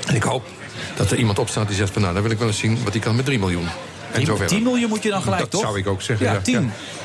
En 0.08 0.16
ik 0.16 0.24
hoop 0.24 0.46
dat 0.96 1.12
er 1.12 1.18
iemand 1.18 1.40
opstaat 1.40 1.68
die 1.68 1.76
zegt 1.76 1.92
van... 1.94 2.02
nou, 2.02 2.14
dan 2.14 2.24
wil 2.24 2.32
ik 2.32 2.38
wel 2.38 2.48
eens 2.48 2.60
zien 2.60 2.84
wat 2.84 2.94
hij 2.94 3.02
kan 3.02 3.16
met 3.16 3.26
3 3.26 3.40
miljoen. 3.40 3.68
En 4.20 4.26
zo 4.26 4.36
verder. 4.36 4.56
10 4.56 4.64
miljoen 4.64 4.90
moet 4.90 5.04
je 5.04 5.10
dan 5.10 5.22
gelijk, 5.22 5.42
dat 5.42 5.52
toch? 5.52 5.62
zou 5.62 5.78
ik 5.78 5.88
ook 5.88 6.02
zeggen. 6.02 6.26
Ja, 6.26 6.34
Ja, 6.34 6.40
10. 6.42 6.54
Ja. 6.54 6.60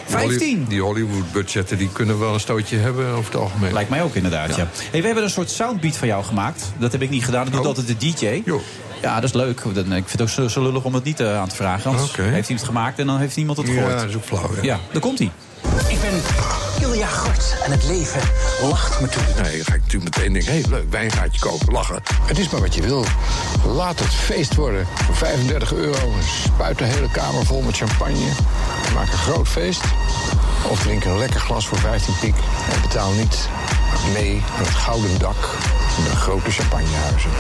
Die 0.07 0.17
Holly- 0.17 0.29
15. 0.29 0.65
Die 0.69 0.81
Hollywood-budgetten 0.83 1.79
die 1.79 1.89
kunnen 1.93 2.19
wel 2.19 2.35
een 2.35 2.41
stootje 2.41 2.77
hebben 2.77 3.07
over 3.07 3.33
het 3.33 3.41
algemeen. 3.41 3.73
Lijkt 3.73 3.91
mij 3.91 4.03
ook 4.03 4.15
inderdaad, 4.15 4.57
ja. 4.57 4.69
Hey, 4.91 5.01
we 5.01 5.07
hebben 5.07 5.25
een 5.25 5.31
soort 5.31 5.51
soundbeat 5.51 5.97
van 5.97 6.09
jou 6.09 6.25
gemaakt. 6.25 6.73
Dat 6.79 6.93
heb 6.93 7.03
ik 7.03 7.11
niet 7.11 7.25
gedaan. 7.25 7.45
Dat 7.45 7.53
doet 7.53 7.61
Oh. 7.63 7.67
altijd 7.67 7.87
de 7.87 7.97
DJ. 7.97 8.43
Ja, 9.03 9.15
dat 9.15 9.25
is 9.25 9.33
leuk. 9.33 9.63
Dan- 9.75 9.93
Ik 9.93 10.09
vind 10.09 10.19
het 10.31 10.41
ook 10.41 10.51
zo, 10.51 10.63
lullig 10.63 10.85
om 10.85 10.95
het 10.95 11.05
niet 11.05 11.21
eh, 11.21 11.39
aan 11.39 11.49
te 11.49 11.55
vragen. 11.55 11.91
Anders 11.91 12.17
heeft 12.17 12.49
hij 12.49 12.57
het 12.57 12.67
gemaakt 12.67 12.99
en 12.99 13.07
dan 13.07 13.19
heeft 13.19 13.37
niemand 13.37 13.59
het 13.59 13.67
Ja, 13.67 13.73
gehoord. 13.73 13.99
dat 13.99 14.09
is 14.09 14.17
ook 14.17 14.25
flauw, 14.25 14.51
ja. 14.55 14.63
Ja, 14.63 14.79
daar 14.93 15.01
komt 15.01 15.19
hij. 15.19 15.31
En 17.65 17.71
het 17.71 17.85
leven 17.85 18.21
lacht 18.63 19.01
me 19.01 19.09
toe. 19.09 19.23
Nee, 19.43 19.57
dan 19.57 19.65
ga 19.65 19.75
ik 19.75 19.81
natuurlijk 19.83 20.17
meteen 20.17 20.33
denken, 20.33 20.53
hé, 20.53 20.61
leuk, 20.69 20.91
wijngaatje 20.91 21.41
kopen, 21.41 21.73
lachen. 21.73 22.03
Het 22.25 22.39
is 22.39 22.49
maar 22.49 22.61
wat 22.61 22.75
je 22.75 22.83
wil. 22.83 23.05
Laat 23.67 23.99
het 23.99 24.15
feest 24.15 24.55
worden. 24.55 24.87
Voor 25.05 25.17
35 25.17 25.73
euro 25.73 26.13
spuit 26.45 26.79
de 26.79 26.85
hele 26.85 27.11
kamer 27.11 27.47
vol 27.47 27.63
met 27.63 27.77
champagne. 27.77 28.29
Maak 28.95 29.13
een 29.13 29.19
groot 29.19 29.49
feest. 29.49 29.83
Of 30.69 30.83
drink 30.83 31.05
een 31.05 31.19
lekker 31.19 31.41
glas 31.41 31.67
voor 31.67 31.79
15 31.79 32.15
piek. 32.21 32.37
En 32.73 32.81
betaal 32.81 33.13
niet 33.13 33.49
mee 34.13 34.43
aan 34.57 34.65
het 34.65 34.75
gouden 34.75 35.19
dak 35.19 35.57
van 35.89 36.05
de 36.05 36.17
grote 36.17 36.51
champagnehuizen. 36.51 37.31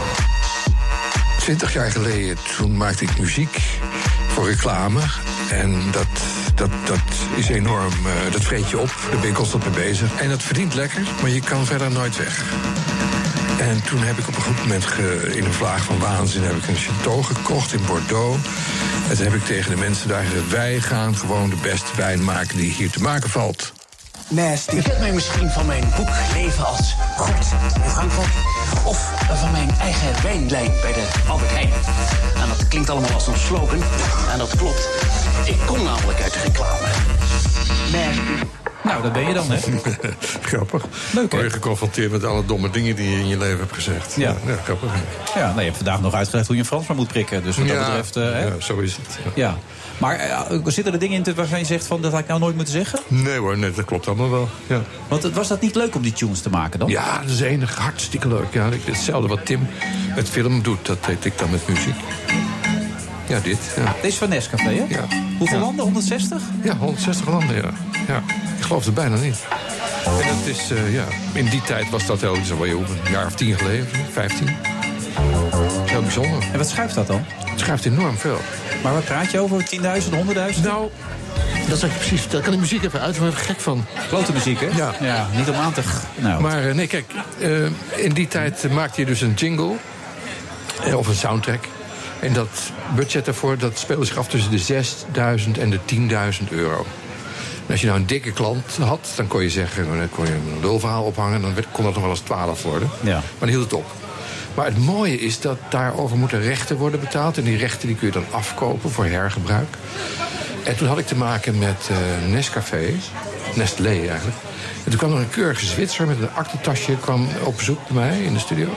Twintig 1.38 1.72
jaar 1.72 1.90
geleden, 1.90 2.36
toen 2.56 2.76
maakte 2.76 3.04
ik 3.04 3.18
muziek 3.18 3.60
voor 4.28 4.48
reclame. 4.48 5.00
En 5.50 5.90
dat, 5.90 6.06
dat, 6.60 6.70
dat 6.86 7.00
is 7.36 7.48
enorm, 7.48 7.92
eh, 8.06 8.32
dat 8.32 8.42
vreet 8.42 8.70
je 8.70 8.78
op. 8.78 8.94
Daar 9.10 9.20
ben 9.20 9.30
ik 9.30 9.38
mee 9.38 9.86
bezig. 9.86 10.14
En 10.20 10.28
dat 10.28 10.42
verdient 10.42 10.74
lekker, 10.74 11.02
maar 11.20 11.30
je 11.30 11.40
kan 11.40 11.66
verder 11.66 11.90
nooit 11.90 12.16
weg. 12.16 12.44
En 13.58 13.82
toen 13.82 14.02
heb 14.02 14.18
ik 14.18 14.28
op 14.28 14.36
een 14.36 14.42
goed 14.42 14.58
moment 14.58 14.84
in 15.34 15.44
een 15.44 15.52
vlaag 15.52 15.84
van 15.84 15.98
waanzin 15.98 16.42
heb 16.42 16.56
ik 16.56 16.68
een 16.68 16.76
chateau 16.76 17.22
gekocht 17.22 17.72
in 17.72 17.80
Bordeaux. 17.86 18.38
En 19.08 19.16
toen 19.16 19.24
heb 19.24 19.34
ik 19.34 19.44
tegen 19.44 19.70
de 19.70 19.76
mensen 19.76 20.08
daar 20.08 20.24
gezegd: 20.24 20.50
wij 20.50 20.80
gaan 20.80 21.16
gewoon 21.16 21.50
de 21.50 21.56
beste 21.62 21.96
wijn 21.96 22.24
maken 22.24 22.56
die 22.56 22.70
hier 22.70 22.90
te 22.90 23.00
maken 23.00 23.30
valt. 23.30 23.72
Nasty. 24.30 24.76
U 24.76 24.82
kent 24.82 24.98
mij 24.98 25.12
misschien 25.12 25.50
van 25.50 25.66
mijn 25.66 25.84
boek 25.96 26.08
Leven 26.34 26.66
als 26.66 26.96
Gort 27.16 27.46
in 27.84 27.90
Frankrijk. 27.90 28.28
Of 28.84 29.12
van 29.40 29.50
mijn 29.50 29.70
eigen 29.80 30.22
wijnlijn 30.22 30.72
bij 30.82 30.92
de 30.92 31.06
Albert 31.28 31.50
Heijn. 31.50 31.70
En 32.42 32.48
dat 32.48 32.68
klinkt 32.68 32.90
allemaal 32.90 33.10
als 33.12 33.26
een 33.26 33.38
slogan. 33.38 33.82
En 34.32 34.38
dat 34.38 34.56
klopt. 34.56 34.88
Ik 35.44 35.56
kom 35.66 35.82
namelijk 35.84 36.22
uit 36.22 36.32
de 36.32 36.40
reclame. 36.40 36.86
Nasty. 37.92 38.44
Nou, 38.82 39.02
dat 39.02 39.12
ben 39.12 39.28
je 39.28 39.34
dan, 39.34 39.46
hè? 39.50 39.58
grappig. 40.50 40.84
Leuk, 41.12 41.30
hè? 41.32 41.38
Word 41.38 41.50
je 41.50 41.50
geconfronteerd 41.56 42.10
met 42.10 42.24
alle 42.24 42.44
domme 42.44 42.70
dingen 42.70 42.96
die 42.96 43.10
je 43.10 43.16
in 43.18 43.28
je 43.28 43.38
leven 43.38 43.58
hebt 43.58 43.72
gezegd. 43.74 44.14
Ja. 44.16 44.34
ja 44.46 44.54
grappig. 44.64 44.90
Ja, 45.34 45.46
nou, 45.46 45.56
je 45.58 45.64
hebt 45.64 45.76
vandaag 45.76 46.00
nog 46.00 46.14
uitgelegd 46.14 46.46
hoe 46.46 46.56
je 46.56 46.62
een 46.62 46.68
Fransman 46.68 46.96
moet 46.96 47.08
prikken. 47.08 47.42
Dus 47.42 47.56
wat 47.56 47.66
dat 47.68 47.76
Ja, 47.76 47.86
betreft... 47.86 48.16
eh, 48.16 48.22
hè? 48.22 48.44
ja, 48.44 48.52
zo 48.60 48.78
is 48.78 48.96
het. 48.96 49.18
Ja. 49.34 49.56
Maar 50.00 50.14
eh, 50.16 50.40
zitten 50.64 50.92
er 50.92 50.98
dingen 50.98 51.16
in 51.16 51.22
te- 51.22 51.34
waarvan 51.34 51.58
je 51.58 51.64
zegt 51.64 51.86
van 51.86 52.00
dat 52.02 52.10
had 52.12 52.20
ik 52.20 52.26
nou 52.26 52.40
nooit 52.40 52.54
moeten 52.54 52.72
zeggen? 52.74 52.98
Nee 53.08 53.38
hoor, 53.38 53.58
nee, 53.58 53.70
dat 53.70 53.84
klopt 53.84 54.06
allemaal 54.06 54.30
wel. 54.30 54.48
Ja. 54.66 54.82
Want 55.08 55.22
het- 55.22 55.34
was 55.34 55.48
dat 55.48 55.60
niet 55.60 55.74
leuk 55.74 55.94
om 55.94 56.02
die 56.02 56.12
tunes 56.12 56.40
te 56.40 56.50
maken 56.50 56.78
dan? 56.78 56.88
Ja, 56.88 57.18
dat 57.20 57.30
is 57.30 57.40
enig. 57.40 57.76
Hartstikke 57.78 58.28
leuk. 58.28 58.52
Ja, 58.52 58.68
hetzelfde 58.84 59.28
wat 59.28 59.46
Tim 59.46 59.66
met 60.14 60.28
film 60.28 60.62
doet, 60.62 60.86
dat 60.86 61.04
deed 61.04 61.24
ik 61.24 61.38
dan 61.38 61.50
met 61.50 61.68
muziek. 61.68 61.94
Ja, 63.26 63.40
dit. 63.40 63.58
Ja. 63.76 63.84
Deze 63.94 64.06
is 64.06 64.14
van 64.16 64.28
Nescafé, 64.28 64.64
hè? 64.74 64.84
Ja. 64.88 65.04
Hoeveel 65.38 65.56
Ja. 65.58 65.62
landen? 65.64 65.84
160? 65.84 66.42
Ja, 66.62 66.76
160 66.76 67.28
landen, 67.28 67.56
ja. 67.56 67.70
ja. 68.06 68.22
Ik 68.58 68.64
geloof 68.64 68.84
het 68.84 68.94
bijna 68.94 69.16
niet. 69.16 69.38
En 70.04 70.36
dat 70.36 70.46
is, 70.56 70.70
eh, 70.70 70.94
ja, 70.94 71.04
in 71.32 71.48
die 71.48 71.62
tijd 71.62 71.90
was 71.90 72.06
dat 72.06 72.20
heel, 72.20 72.34
een 72.34 72.84
jaar 73.10 73.26
of 73.26 73.34
tien 73.34 73.54
geleden, 73.58 73.86
15. 74.12 74.48
Heel 75.84 76.02
bijzonder. 76.02 76.42
En 76.52 76.58
wat 76.58 76.68
schuift 76.68 76.94
dat 76.94 77.06
dan? 77.06 77.24
Het 77.44 77.60
schuift 77.60 77.84
enorm 77.84 78.16
veel. 78.16 78.38
Maar 78.82 78.92
wat 78.92 79.04
praat 79.04 79.30
je 79.30 79.38
over? 79.38 79.62
10.000, 79.62 79.78
100.000? 79.78 79.82
Nou, 80.62 80.88
Dat 81.68 81.76
is 81.76 81.82
eigenlijk 81.82 81.94
precies. 81.98 82.28
Daar 82.28 82.40
kan 82.42 82.52
de 82.52 82.58
muziek 82.58 82.84
even 82.84 83.00
uit. 83.00 83.14
Ik 83.16 83.20
er 83.22 83.26
even 83.28 83.38
gek 83.40 83.60
van. 83.60 83.84
Grote 84.08 84.32
muziek, 84.32 84.60
hè? 84.60 84.66
Ja. 84.76 84.94
ja 85.00 85.28
niet 85.36 85.48
om 85.48 85.54
aan 85.54 85.72
te... 85.72 85.82
Nou, 86.16 86.42
Maar 86.42 86.68
eh, 86.68 86.74
nee, 86.74 86.86
kijk, 86.86 87.04
eh, 87.40 87.50
in 88.04 88.12
die 88.12 88.28
tijd 88.28 88.70
maakte 88.72 89.00
je 89.00 89.06
dus 89.06 89.20
een 89.20 89.34
jingle. 89.34 89.72
eh, 90.84 90.96
of 90.98 91.06
een 91.08 91.14
soundtrack. 91.14 91.64
En 92.20 92.32
dat 92.32 92.48
budget 92.94 93.24
daarvoor, 93.24 93.58
dat 93.58 93.78
speelde 93.78 94.04
zich 94.04 94.16
af 94.16 94.28
tussen 94.28 94.50
de 94.50 94.58
6000 94.58 95.58
en 95.58 95.70
de 95.70 95.78
10.000 95.84 96.48
euro. 96.50 96.86
En 97.66 97.70
als 97.76 97.80
je 97.80 97.86
nou 97.86 97.98
een 97.98 98.06
dikke 98.06 98.32
klant 98.32 98.76
had, 98.80 99.08
dan 99.16 99.26
kon 99.26 99.42
je 99.42 99.50
zeggen, 99.50 99.86
dan 99.98 100.08
kon 100.10 100.26
je 100.26 100.32
een 100.32 100.58
lulverhaal 100.60 101.04
ophangen, 101.04 101.40
dan 101.40 101.54
kon 101.72 101.84
dat 101.84 101.92
nog 101.92 102.02
wel 102.02 102.10
eens 102.12 102.20
12 102.20 102.62
worden. 102.62 102.88
Ja. 103.00 103.12
Maar 103.12 103.22
dan 103.38 103.48
hield 103.48 103.62
het 103.62 103.72
op. 103.72 103.90
Maar 104.54 104.64
het 104.64 104.78
mooie 104.78 105.20
is 105.20 105.40
dat 105.40 105.58
daarover 105.68 106.16
moeten 106.16 106.42
rechten 106.42 106.76
worden 106.76 107.00
betaald. 107.00 107.38
En 107.38 107.44
die 107.44 107.56
rechten 107.56 107.86
die 107.88 107.96
kun 107.96 108.06
je 108.06 108.12
dan 108.12 108.24
afkopen 108.30 108.90
voor 108.90 109.04
hergebruik. 109.04 109.76
En 110.64 110.76
toen 110.76 110.88
had 110.88 110.98
ik 110.98 111.06
te 111.06 111.16
maken 111.16 111.58
met 111.58 111.90
Nescafé, 112.28 112.92
Nestlé 113.54 113.88
eigenlijk. 114.08 114.36
En 114.84 114.90
toen 114.90 114.98
kwam 114.98 115.12
er 115.12 115.18
een 115.18 115.30
keurige 115.30 115.66
Zwitser 115.66 116.06
met 116.06 116.20
een 116.20 116.34
aktentasje 116.34 116.96
kwam 116.96 117.28
op 117.44 117.56
bezoek 117.56 117.78
bij 117.88 117.96
mij 117.96 118.22
in 118.22 118.32
de 118.32 118.38
studio. 118.38 118.68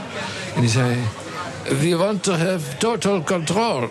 En 0.56 0.62
die 0.62 0.70
zei, 0.70 0.98
we 1.80 1.96
want 1.96 2.24
to 2.24 2.32
have 2.32 2.78
total 2.78 3.24
control. 3.24 3.90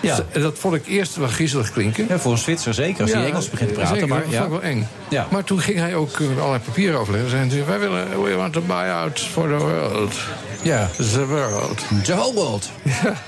Ja. 0.00 0.18
En 0.32 0.40
dat 0.40 0.58
vond 0.58 0.74
ik 0.74 0.86
eerst 0.86 1.16
wel 1.16 1.28
griezelig 1.28 1.72
klinken. 1.72 2.06
Ja, 2.08 2.18
voor 2.18 2.32
een 2.32 2.38
Zwitser 2.38 2.74
zeker, 2.74 3.02
als 3.02 3.12
hij 3.12 3.26
Engels 3.26 3.50
begint 3.50 3.68
te 3.68 3.74
praten. 3.74 3.94
Zeker, 3.94 4.08
maar, 4.08 4.22
dat 4.24 4.34
vond 4.34 4.44
ik 4.44 4.50
wel 4.50 4.62
eng. 4.62 4.88
Ja. 5.08 5.26
Maar 5.30 5.44
toen 5.44 5.60
ging 5.60 5.78
hij 5.78 5.94
ook 5.94 6.20
eh, 6.20 6.26
allerlei 6.38 6.62
papieren 6.64 7.00
overleggen. 7.00 7.30
Zei 7.30 7.48
hij, 7.48 7.64
wij 7.64 7.78
willen, 7.78 8.22
we 8.22 8.34
want 8.34 8.52
to 8.52 8.60
buy 8.60 8.88
out 8.88 9.20
for 9.20 9.48
the 9.48 9.56
world. 9.56 10.14
Ja. 10.62 10.88
The 10.96 11.26
world. 11.26 11.84
The 12.04 12.14
whole 12.14 12.34
world. 12.34 12.70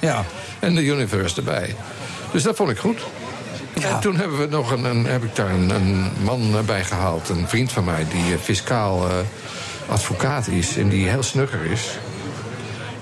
Ja. 0.01 0.25
En 0.59 0.75
de 0.75 0.83
universe 0.83 1.37
erbij. 1.37 1.75
Dus 2.33 2.43
dat 2.43 2.57
vond 2.57 2.71
ik 2.71 2.79
goed. 2.79 2.99
En 3.83 4.01
toen 4.01 4.17
hebben 4.17 4.39
we 4.39 4.47
nog 4.47 4.71
een, 4.71 4.85
een, 4.85 5.05
heb 5.05 5.25
ik 5.25 5.37
daar 5.37 5.51
een, 5.51 5.71
een 5.71 6.11
man 6.23 6.57
eh, 6.57 6.61
bij 6.61 6.85
gehaald. 6.85 7.29
Een 7.29 7.49
vriend 7.49 7.73
van 7.73 7.85
mij 7.85 8.07
die 8.11 8.33
eh, 8.33 8.41
fiscaal 8.41 9.09
eh, 9.09 9.15
advocaat 9.89 10.47
is. 10.47 10.77
En 10.77 10.89
die 10.89 11.09
heel 11.09 11.23
snugger 11.23 11.65
is. 11.65 11.99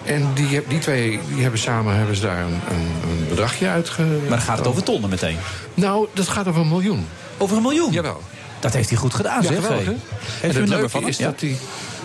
En 0.06 0.30
die, 0.34 0.62
die 0.68 0.78
twee 0.78 1.20
die 1.34 1.42
hebben 1.42 1.60
samen 1.60 1.94
hebben 1.96 2.16
ze 2.16 2.22
daar 2.22 2.38
een, 2.38 2.60
een, 2.70 3.10
een 3.10 3.26
bedragje 3.28 3.68
uitge... 3.68 4.02
Maar 4.02 4.28
dan 4.28 4.40
gaat 4.40 4.58
het 4.58 4.66
over 4.66 4.82
tonnen 4.82 5.10
meteen. 5.10 5.36
Nou, 5.74 6.06
dat 6.12 6.28
gaat 6.28 6.48
over 6.48 6.60
een 6.60 6.68
miljoen. 6.68 7.06
Over 7.38 7.56
een 7.56 7.62
miljoen? 7.62 7.92
Jawel. 7.92 8.22
Dat 8.60 8.72
heeft 8.72 8.88
hij 8.88 8.98
goed 8.98 9.14
gedaan, 9.14 9.42
Ja, 9.42 9.48
zeg. 9.48 9.56
geweldig, 9.56 9.86
een 9.86 9.96
het 10.42 10.68
leuke, 10.68 10.88
van 10.88 11.08
is 11.08 11.16
Ja. 11.18 11.24
dat 11.26 11.38
die, 11.38 11.56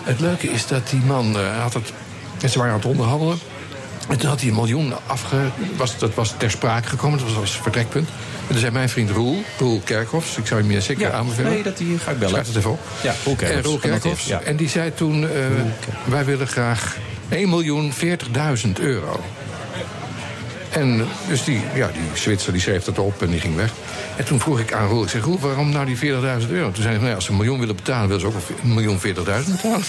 het 0.02 0.20
leuke 0.20 0.50
is 0.50 0.66
dat 0.66 0.88
die 0.90 1.00
man 1.00 1.36
eh, 1.38 1.60
had 1.62 1.74
het... 1.74 1.92
En 2.42 2.48
ze 2.50 2.58
waren 2.58 2.72
aan 2.72 2.78
het 2.78 2.88
onderhandelen. 2.88 3.38
En 4.08 4.18
toen 4.18 4.28
had 4.28 4.40
hij 4.40 4.48
een 4.48 4.54
miljoen 4.54 4.92
afge... 5.06 5.36
Was, 5.76 5.98
dat 5.98 6.14
was 6.14 6.34
ter 6.36 6.50
sprake 6.50 6.88
gekomen, 6.88 7.18
dat 7.18 7.28
was 7.28 7.36
als 7.36 7.56
vertrekpunt. 7.60 8.08
En 8.08 8.46
toen 8.48 8.58
zei 8.58 8.72
mijn 8.72 8.88
vriend 8.88 9.10
Roel, 9.10 9.42
Roel 9.58 9.80
Kerkhoffs... 9.84 10.36
ik 10.36 10.46
zou 10.46 10.60
hem 10.60 10.70
je 10.70 10.80
zeker 10.80 11.02
Ja, 11.02 11.10
aanbevelen. 11.12 11.50
nee, 11.52 11.62
dat 11.62 11.76
die 11.76 11.98
ga 11.98 12.10
ik 12.10 12.18
bellen. 12.18 12.30
Schrijf 12.30 12.46
het 12.46 12.56
even 12.56 12.70
op. 12.70 12.80
Ja, 13.02 13.14
Roel 13.24 13.34
Kerkhoffs, 13.36 13.64
En 13.64 13.70
Roel 13.70 13.78
genoteerd, 13.78 14.02
Kerkhoffs. 14.02 14.26
ja. 14.26 14.40
En 14.40 14.56
die 14.56 14.68
zei 14.68 14.94
toen, 14.94 15.22
eh, 15.24 15.28
wij 16.04 16.24
willen 16.24 16.46
graag 16.46 16.96
1 17.32 17.48
miljoen 17.48 17.92
40.000 17.92 18.82
euro. 18.82 19.20
En 20.72 21.04
dus 21.28 21.44
die, 21.44 21.60
ja, 21.74 21.90
die 21.92 22.02
Zwitser 22.20 22.52
die 22.52 22.60
schreef 22.60 22.84
dat 22.84 22.98
op 22.98 23.22
en 23.22 23.30
die 23.30 23.40
ging 23.40 23.56
weg. 23.56 23.70
En 24.16 24.24
toen 24.24 24.40
vroeg 24.40 24.60
ik 24.60 24.72
aan 24.72 24.88
Roel, 24.88 25.02
ik 25.02 25.08
zeg, 25.08 25.24
Roel, 25.24 25.38
waarom 25.38 25.70
nou 25.70 25.86
die 25.86 25.96
40.000 25.96 26.02
euro? 26.50 26.70
Toen 26.70 26.82
zei 26.82 26.88
hij, 26.88 26.94
nou 26.94 27.06
ja, 27.08 27.14
als 27.14 27.24
ze 27.24 27.30
een 27.30 27.36
miljoen 27.36 27.58
willen 27.58 27.76
betalen... 27.76 28.06
willen 28.08 28.20
ze 28.20 28.26
ook 28.26 28.34
een 28.62 28.74
miljoen 28.74 28.98
40.000 28.98 29.02
betalen. 29.02 29.84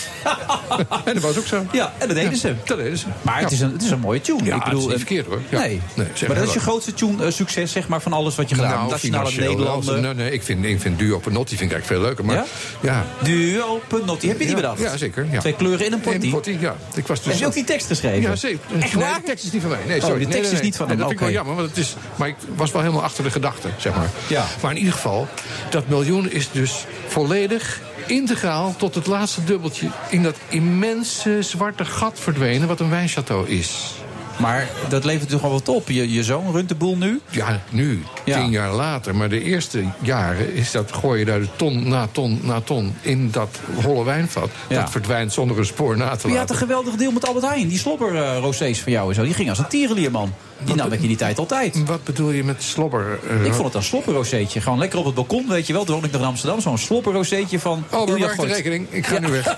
en 1.06 1.14
dat 1.14 1.24
was 1.24 1.38
ook 1.38 1.46
zo. 1.46 1.66
Ja, 1.72 1.94
en 1.98 2.08
dat 2.08 2.16
deden 2.18 2.38
ze. 2.38 2.56
Dat 2.66 2.78
deden 2.78 2.98
ze. 2.98 3.06
Maar 3.22 3.40
het, 3.42 3.52
is 3.52 3.60
een, 3.60 3.72
het 3.72 3.84
is 3.84 3.90
een 3.90 4.00
mooie 4.00 4.22
tune. 4.22 4.44
Ja, 4.44 4.56
ik 4.56 4.64
bedoel, 4.64 4.90
het 4.90 5.02
is 5.02 5.08
niet 5.10 5.18
eh, 5.18 5.26
verkeerd, 5.26 5.26
hoor. 5.28 5.42
Ja. 5.50 5.60
Nee. 5.60 5.82
Nee, 5.96 6.08
zeg 6.14 6.30
maar 6.30 6.38
dat 6.38 6.48
is 6.48 6.54
je 6.54 6.60
grootste 6.60 6.94
tune-succes 6.94 7.72
zeg 7.72 7.88
maar, 7.88 8.02
van 8.02 8.14
alles 8.14 8.36
wat 8.36 8.50
je 8.50 8.56
gedaan 8.56 8.80
hebt. 8.80 8.92
Nationale 8.92 9.30
financieel 9.30 9.58
wel. 9.58 9.76
Nederlanden. 9.76 10.02
Nee, 10.16 10.26
nee, 10.26 10.34
ik 10.34 10.44
vind, 10.44 10.66
ik 10.66 10.82
vind 10.82 11.00
Duo 11.00 11.20
Penotti 11.20 11.58
vind 11.58 11.72
ik 11.72 11.76
eigenlijk 11.78 11.86
veel 11.86 12.02
leuker. 12.02 12.26
Maar, 12.26 12.46
ja? 12.82 13.06
Duo, 13.24 13.82
Penotti. 13.88 14.28
Heb 14.28 14.40
je 14.40 14.46
die 14.46 14.56
bedacht? 14.56 14.80
Ja, 14.80 14.98
zeker. 14.98 15.28
Ja. 15.32 15.40
Twee 15.40 15.56
kleuren 15.56 15.86
in 15.86 15.94
een 15.94 16.00
potty? 16.00 16.18
In 16.18 16.24
een 16.24 16.30
potty, 16.32 16.58
ja. 16.60 16.76
Ik 16.96 17.08
was 17.08 17.22
dus 17.22 17.32
Heb 17.32 17.40
je 17.42 17.46
ook 17.46 17.54
die 17.54 17.64
tekst 17.64 17.88
geschreven? 17.88 18.22
Ja, 18.22 18.36
zeker. 18.36 18.60
Echt 18.80 18.94
waar? 18.94 19.16
de 19.20 19.26
tekst 19.26 19.46
is 19.46 19.52
niet 19.52 19.62
van 19.62 19.72
mij. 19.72 19.80
Nee, 19.88 19.98
Oh, 19.98 20.04
sorry. 20.06 20.20
de 20.20 20.26
Nee, 20.26 20.36
tekst 20.36 20.52
is 20.52 20.62
niet 20.62 20.73
van 20.76 20.88
nee, 20.88 20.96
Dat 20.98 21.08
vind 21.08 21.20
ik 21.20 21.26
wel 21.26 21.36
jammer, 21.36 21.56
want 21.56 21.68
het 21.68 21.78
is, 21.78 21.96
maar 22.16 22.28
ik 22.28 22.36
was 22.56 22.72
wel 22.72 22.82
helemaal 22.82 23.04
achter 23.04 23.24
de 23.24 23.32
gedachte, 23.32 23.70
zeg 23.78 23.96
maar. 23.96 24.10
Ja. 24.28 24.46
Maar 24.62 24.72
in 24.72 24.78
ieder 24.78 24.94
geval, 24.94 25.28
dat 25.70 25.88
miljoen 25.88 26.32
is 26.32 26.52
dus 26.52 26.86
volledig 27.08 27.82
integraal 28.08 28.76
tot 28.78 28.96
het 28.96 29.08
laatste 29.08 29.44
dubbeltje 29.44 29.88
in 30.10 30.24
dat 30.24 30.36
immense 30.50 31.38
zwarte 31.42 31.86
gat 31.86 32.20
verdwenen 32.20 32.68
wat 32.68 32.80
een 32.80 32.90
wijnchateau 32.90 33.48
is. 33.50 33.92
Maar 34.38 34.68
dat 34.90 35.04
levert 35.04 35.30
toch 35.30 35.42
wel 35.42 35.52
wat 35.52 35.70
op. 35.70 35.90
Je, 35.90 36.12
je 36.14 36.24
zoon 36.24 36.52
runt 36.52 36.70
de 36.70 36.76
boel 36.76 36.98
nu. 36.98 37.22
Ja, 37.30 37.62
nu, 37.70 38.04
Ja. 38.26 38.40
tien 38.42 38.50
jaar 38.52 38.72
later. 38.74 39.16
Maar 39.16 39.30
de 39.30 39.44
eerste 39.44 39.84
jaren 40.02 40.54
is 40.54 40.72
dat, 40.72 40.92
gooi 40.92 41.20
je 41.20 41.26
daar 41.26 41.40
de 41.40 41.48
ton 41.56 41.88
na 41.88 42.08
ton 42.12 42.40
na 42.44 42.62
ton 42.62 42.96
in 43.02 43.32
dat 43.32 43.60
holle 43.84 44.04
wijnvat. 44.04 44.50
Ja. 44.70 44.80
Dat 44.82 44.90
verdwijnt 44.92 45.34
zonder 45.34 45.58
een 45.58 45.66
spoor 45.66 45.98
na 45.98 46.16
te 46.16 46.28
Maar 46.28 46.32
je 46.32 46.38
had 46.38 46.50
laten. 46.50 46.56
een 46.56 46.62
geweldig 46.62 46.96
deel 46.96 47.12
met 47.12 47.28
Albert 47.28 47.46
Heijn. 47.46 47.68
Die 47.68 47.78
slobber 47.80 48.38
rozees 48.38 48.80
van 48.82 48.92
jou 48.92 49.10
en 49.10 49.16
zo. 49.16 49.24
Die 49.24 49.34
ging 49.34 49.50
als 49.50 49.58
een 49.60 49.68
tierenlierman. 49.68 50.34
Die 50.66 50.76
nam 50.76 50.92
ik 50.92 51.02
in 51.02 51.08
die 51.08 51.18
tijd 51.18 51.38
altijd. 51.40 51.84
Wat 51.86 52.04
bedoel 52.04 52.30
je 52.32 52.44
met 52.44 52.64
slobber? 52.64 53.20
eh, 53.30 53.46
Ik 53.46 53.54
vond 53.54 53.66
het 53.66 53.74
een 53.76 53.84
slopperrozeetje. 53.84 54.62
Gewoon 54.62 54.80
lekker 54.80 55.00
op 55.00 55.06
het 55.06 55.16
balkon, 55.16 55.48
weet 55.48 55.68
je 55.68 55.74
wel. 55.74 55.86
Toen 55.86 56.04
ik 56.04 56.12
nog 56.12 56.22
in 56.22 56.28
Amsterdam. 56.28 56.62
Zo'n 56.62 56.78
slopperrozeetje 56.78 57.60
van... 57.60 57.84
Oh, 57.92 58.08
Ilja 58.10 58.28
bewaar 58.28 58.48
de 58.48 58.54
rekening. 58.54 58.88
Ik 58.90 59.08
ga 59.08 59.14
Ja. 59.14 59.20
nu 59.20 59.28
weg. 59.32 59.46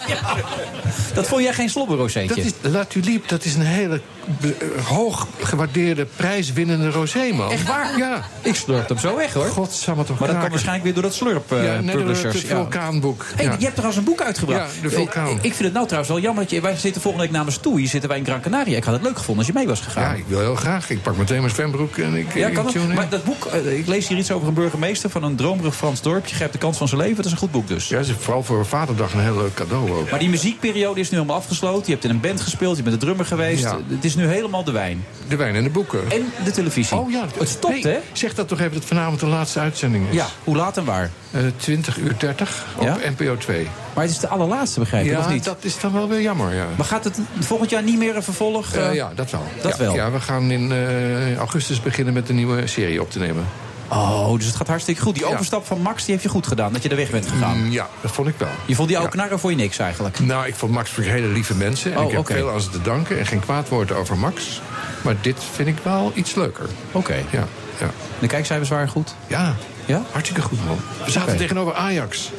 Dat 1.14 1.27
vond 1.27 1.44
jij 1.44 1.53
geen 1.53 1.69
slobberrozeetje? 1.69 2.36
Dat 2.36 2.45
is, 2.45 2.52
La 2.72 2.86
Tulipe, 2.86 3.27
dat 3.27 3.45
is 3.45 3.56
een 3.56 3.61
hele 3.61 4.02
eh, 4.41 4.49
hoog 4.86 5.27
gewaardeerde, 5.41 6.06
prijswinnende 6.15 6.90
rosé, 6.91 7.32
man. 7.34 7.52
Echt 7.52 7.68
waar? 7.68 7.98
Ja. 7.98 8.23
Ik 8.41 8.56
slurp 8.56 8.88
hem 8.90 8.98
zo 8.98 9.15
weg, 9.15 9.34
hoor. 9.34 9.45
Godsamme 9.45 10.03
toch 10.03 10.19
Maar 10.19 10.27
dat 10.27 10.38
komt 10.38 10.49
waarschijnlijk 10.49 10.84
weer 10.84 10.94
door 10.94 11.03
dat 11.03 11.14
slurp 11.14 11.52
eh 11.52 11.64
Ja, 11.65 11.80
nee, 11.82 11.98
door 11.98 12.10
het 12.10 12.38
vulkaanboek. 12.45 13.26
Hey. 13.36 13.45
Je 13.45 13.52
hebt 13.52 13.72
trouwens 13.72 13.98
een 13.98 14.03
boek 14.03 14.22
uitgebracht. 14.22 14.76
Ja, 14.76 14.82
de 14.82 14.90
vulkaan. 14.90 15.27
Ik, 15.30 15.36
ik 15.36 15.41
vind 15.53 15.60
het 15.64 15.73
nou 15.73 15.86
trouwens 15.86 16.14
wel 16.14 16.22
jammer 16.22 16.44
dat 16.44 16.52
je... 16.52 16.61
Wij 16.61 16.76
zitten 16.76 17.02
volgende 17.02 17.26
week 17.27 17.36
namens 17.36 17.57
toe. 17.57 17.80
Hier 17.80 17.88
zitten 17.90 18.10
wij 18.10 18.18
in 18.19 18.26
Gran 18.26 18.41
Canaria. 18.41 18.77
Ik 18.77 18.84
had 18.84 18.94
het 18.94 19.03
leuk 19.03 19.18
gevonden 19.18 19.38
als 19.38 19.48
je 19.48 19.53
mee 19.60 19.68
was 19.68 19.80
gegaan. 19.82 20.03
Ja, 20.03 20.14
ik 20.14 20.23
wil 20.27 20.40
heel 20.40 20.56
graag. 20.56 20.90
Ik 20.95 21.01
pak 21.01 21.17
meteen 21.17 21.41
mijn 21.41 21.53
zwembroek 21.53 21.97
en 21.97 22.13
ik, 22.15 22.34
Ja, 22.34 22.49
kan 22.49 22.65
het? 22.65 22.93
Maar 22.93 23.09
dat 23.09 23.23
boek, 23.23 23.45
eh, 23.45 23.77
ik 23.77 23.88
lees 23.88 24.07
hier 24.07 24.17
iets 24.17 24.31
over 24.31 24.47
een 24.47 24.53
burgemeester 24.53 25.09
van 25.09 25.23
een 25.23 25.35
dromerig 25.35 25.76
Frans 25.76 26.01
dorpje. 26.01 26.35
Grijpt 26.35 26.53
de 26.53 26.59
kans 26.59 26.77
van 26.77 26.88
zijn 26.88 27.01
leven. 27.01 27.15
Dat 27.15 27.26
is 27.26 27.31
een 27.31 27.38
goed 27.38 27.51
boek 27.51 27.67
dus. 27.67 27.88
Ja, 27.88 27.99
is 27.99 28.11
vooral 28.19 28.43
voor 28.43 28.65
Vaderdag 28.65 29.13
een 29.13 29.19
heel 29.19 29.38
leuk 29.38 29.53
cadeau 29.53 29.91
ook. 29.91 30.09
Maar 30.09 30.19
die 30.19 30.30
muziekperiode 30.30 30.99
is 30.99 31.09
nu 31.09 31.17
helemaal 31.17 31.38
afgesloten. 31.38 31.85
Je 31.85 31.91
hebt 31.91 32.03
in 32.03 32.09
een 32.09 32.19
band 32.19 32.41
gespeeld, 32.41 32.77
je 32.77 32.84
bent 32.84 32.99
de 32.99 33.05
drummer 33.05 33.26
geweest. 33.26 33.63
Ja. 33.63 33.80
Het 33.88 34.05
is 34.05 34.15
nu 34.15 34.27
helemaal 34.27 34.63
de 34.63 34.72
wijn. 34.72 35.05
De 35.27 35.35
wijn 35.35 35.55
en 35.55 35.63
de 35.63 35.69
boeken. 35.69 36.11
En 36.11 36.26
de 36.43 36.51
televisie. 36.51 36.97
Oh 36.97 37.11
ja, 37.11 37.26
Het 37.38 37.49
stopt, 37.49 37.84
Hey, 37.84 37.91
hè? 37.91 37.99
Zeg 38.13 38.34
dat 38.34 38.47
toch 38.47 38.59
even 38.59 38.73
dat 38.73 38.85
vanavond 38.85 39.19
de 39.19 39.26
laatste 39.27 39.59
uitzending 39.59 40.07
is. 40.09 40.15
Ja, 40.15 40.27
hoe 40.43 40.55
laat 40.55 40.77
en 40.77 40.85
waar? 40.85 41.11
Eh, 41.36 41.41
20 41.57 41.98
uur 41.98 42.14
30 42.18 42.66
op 42.78 42.84
Ja? 42.84 42.98
NPO 43.18 43.38
2. 43.38 43.68
Maar 43.94 44.03
het 44.03 44.14
is 44.14 44.20
de 44.20 44.28
allerlaatste, 44.28 44.80
begrijp 44.80 45.06
je, 45.06 45.12
ja, 45.12 45.20
of 45.20 45.30
niet? 45.30 45.44
dat 45.44 45.57
is 45.60 45.80
dan 45.80 45.94
wel 45.94 46.10
weer 46.10 46.22
jammer, 46.22 46.53
ja. 46.53 46.66
Maar 46.78 46.86
gaat 46.86 47.03
het 47.03 47.20
volgend 47.40 47.70
jaar 47.70 47.84
niet 47.84 47.98
meer 47.98 48.16
een 48.16 48.24
vervolg? 48.24 48.74
Eh, 48.74 48.88
eh? 48.88 48.94
ja, 48.94 49.12
dat 49.16 49.32
wel. 49.32 49.44
Dat 49.62 49.78
ja, 49.78 49.84
wel. 49.84 49.95
Ja, 49.95 50.12
we 50.12 50.20
gaan 50.20 50.52
in 50.52 50.72
eh, 50.72 51.38
augustus 51.38 51.82
beginnen 51.82 52.14
met 52.14 52.30
een 52.30 52.36
nieuwe 52.36 52.68
serie 52.68 53.02
op 53.02 53.12
te 53.12 53.20
nemen. 53.20 53.45
Oh, 53.88 54.34
dus 54.38 54.45
het 54.45 54.56
gaat 54.56 54.68
hartstikke 54.68 55.02
goed. 55.02 55.14
Die 55.16 55.24
Ja. 55.26 55.30
overstap 55.32 55.66
van 55.66 55.82
Max 55.82 56.03
die 56.03 56.12
heeft 56.12 56.24
je 56.24 56.30
goed 56.30 56.48
gedaan, 56.48 56.74
dat 56.74 56.84
je 56.84 56.90
er 56.90 56.95
weg 56.95 57.10
bent 57.10 57.28
gegaan. 57.28 57.57
Mm, 57.64 57.72
ja, 57.72 57.88
dat 58.02 58.12
vond 58.12 58.28
ik 58.28 58.36
wel. 58.38 58.49
Je 58.66 58.76
vond 58.76 58.88
die 58.88 58.98
oude 58.98 59.12
Ja. 59.12 59.18
knarren 59.18 59.40
voor 59.40 59.49
je 59.49 59.56
niks 59.57 59.78
eigenlijk. 59.80 60.20
Nou, 60.20 60.48
ik 60.48 60.56
vond 60.56 60.72
Max 60.72 60.90
voor 60.90 61.03
hele 61.03 61.28
lieve 61.28 61.56
mensen. 61.56 61.91
En 61.94 61.98
Oh, 61.98 62.06
ik 62.12 62.12
heb 62.18 62.26
veel 62.26 62.52
aan 62.52 62.62
ze 62.62 62.70
te 62.70 62.82
danken. 62.82 63.20
En 63.20 63.26
geen 63.26 63.40
kwaad 63.40 63.70
woord 63.70 63.91
over 63.91 64.18
Max. 64.18 64.62
Maar 65.02 65.16
dit 65.22 65.38
vind 65.53 65.68
ik 65.68 65.78
wel 65.84 66.12
iets 66.16 66.36
leuker. 66.36 66.66
Oké. 66.91 67.16
Ja, 67.30 67.48
ja. 67.80 67.90
De 68.20 68.28
kijkcijfers 68.28 68.70
waren 68.70 68.88
goed? 68.88 69.16
ja, 69.28 69.56
Ja? 69.86 70.02
hartstikke 70.12 70.41
goed, 70.41 70.66
man. 70.66 70.78
We 71.06 71.12
zaten 71.12 71.38
tegenover 71.38 71.74
Ajax. 71.74 72.32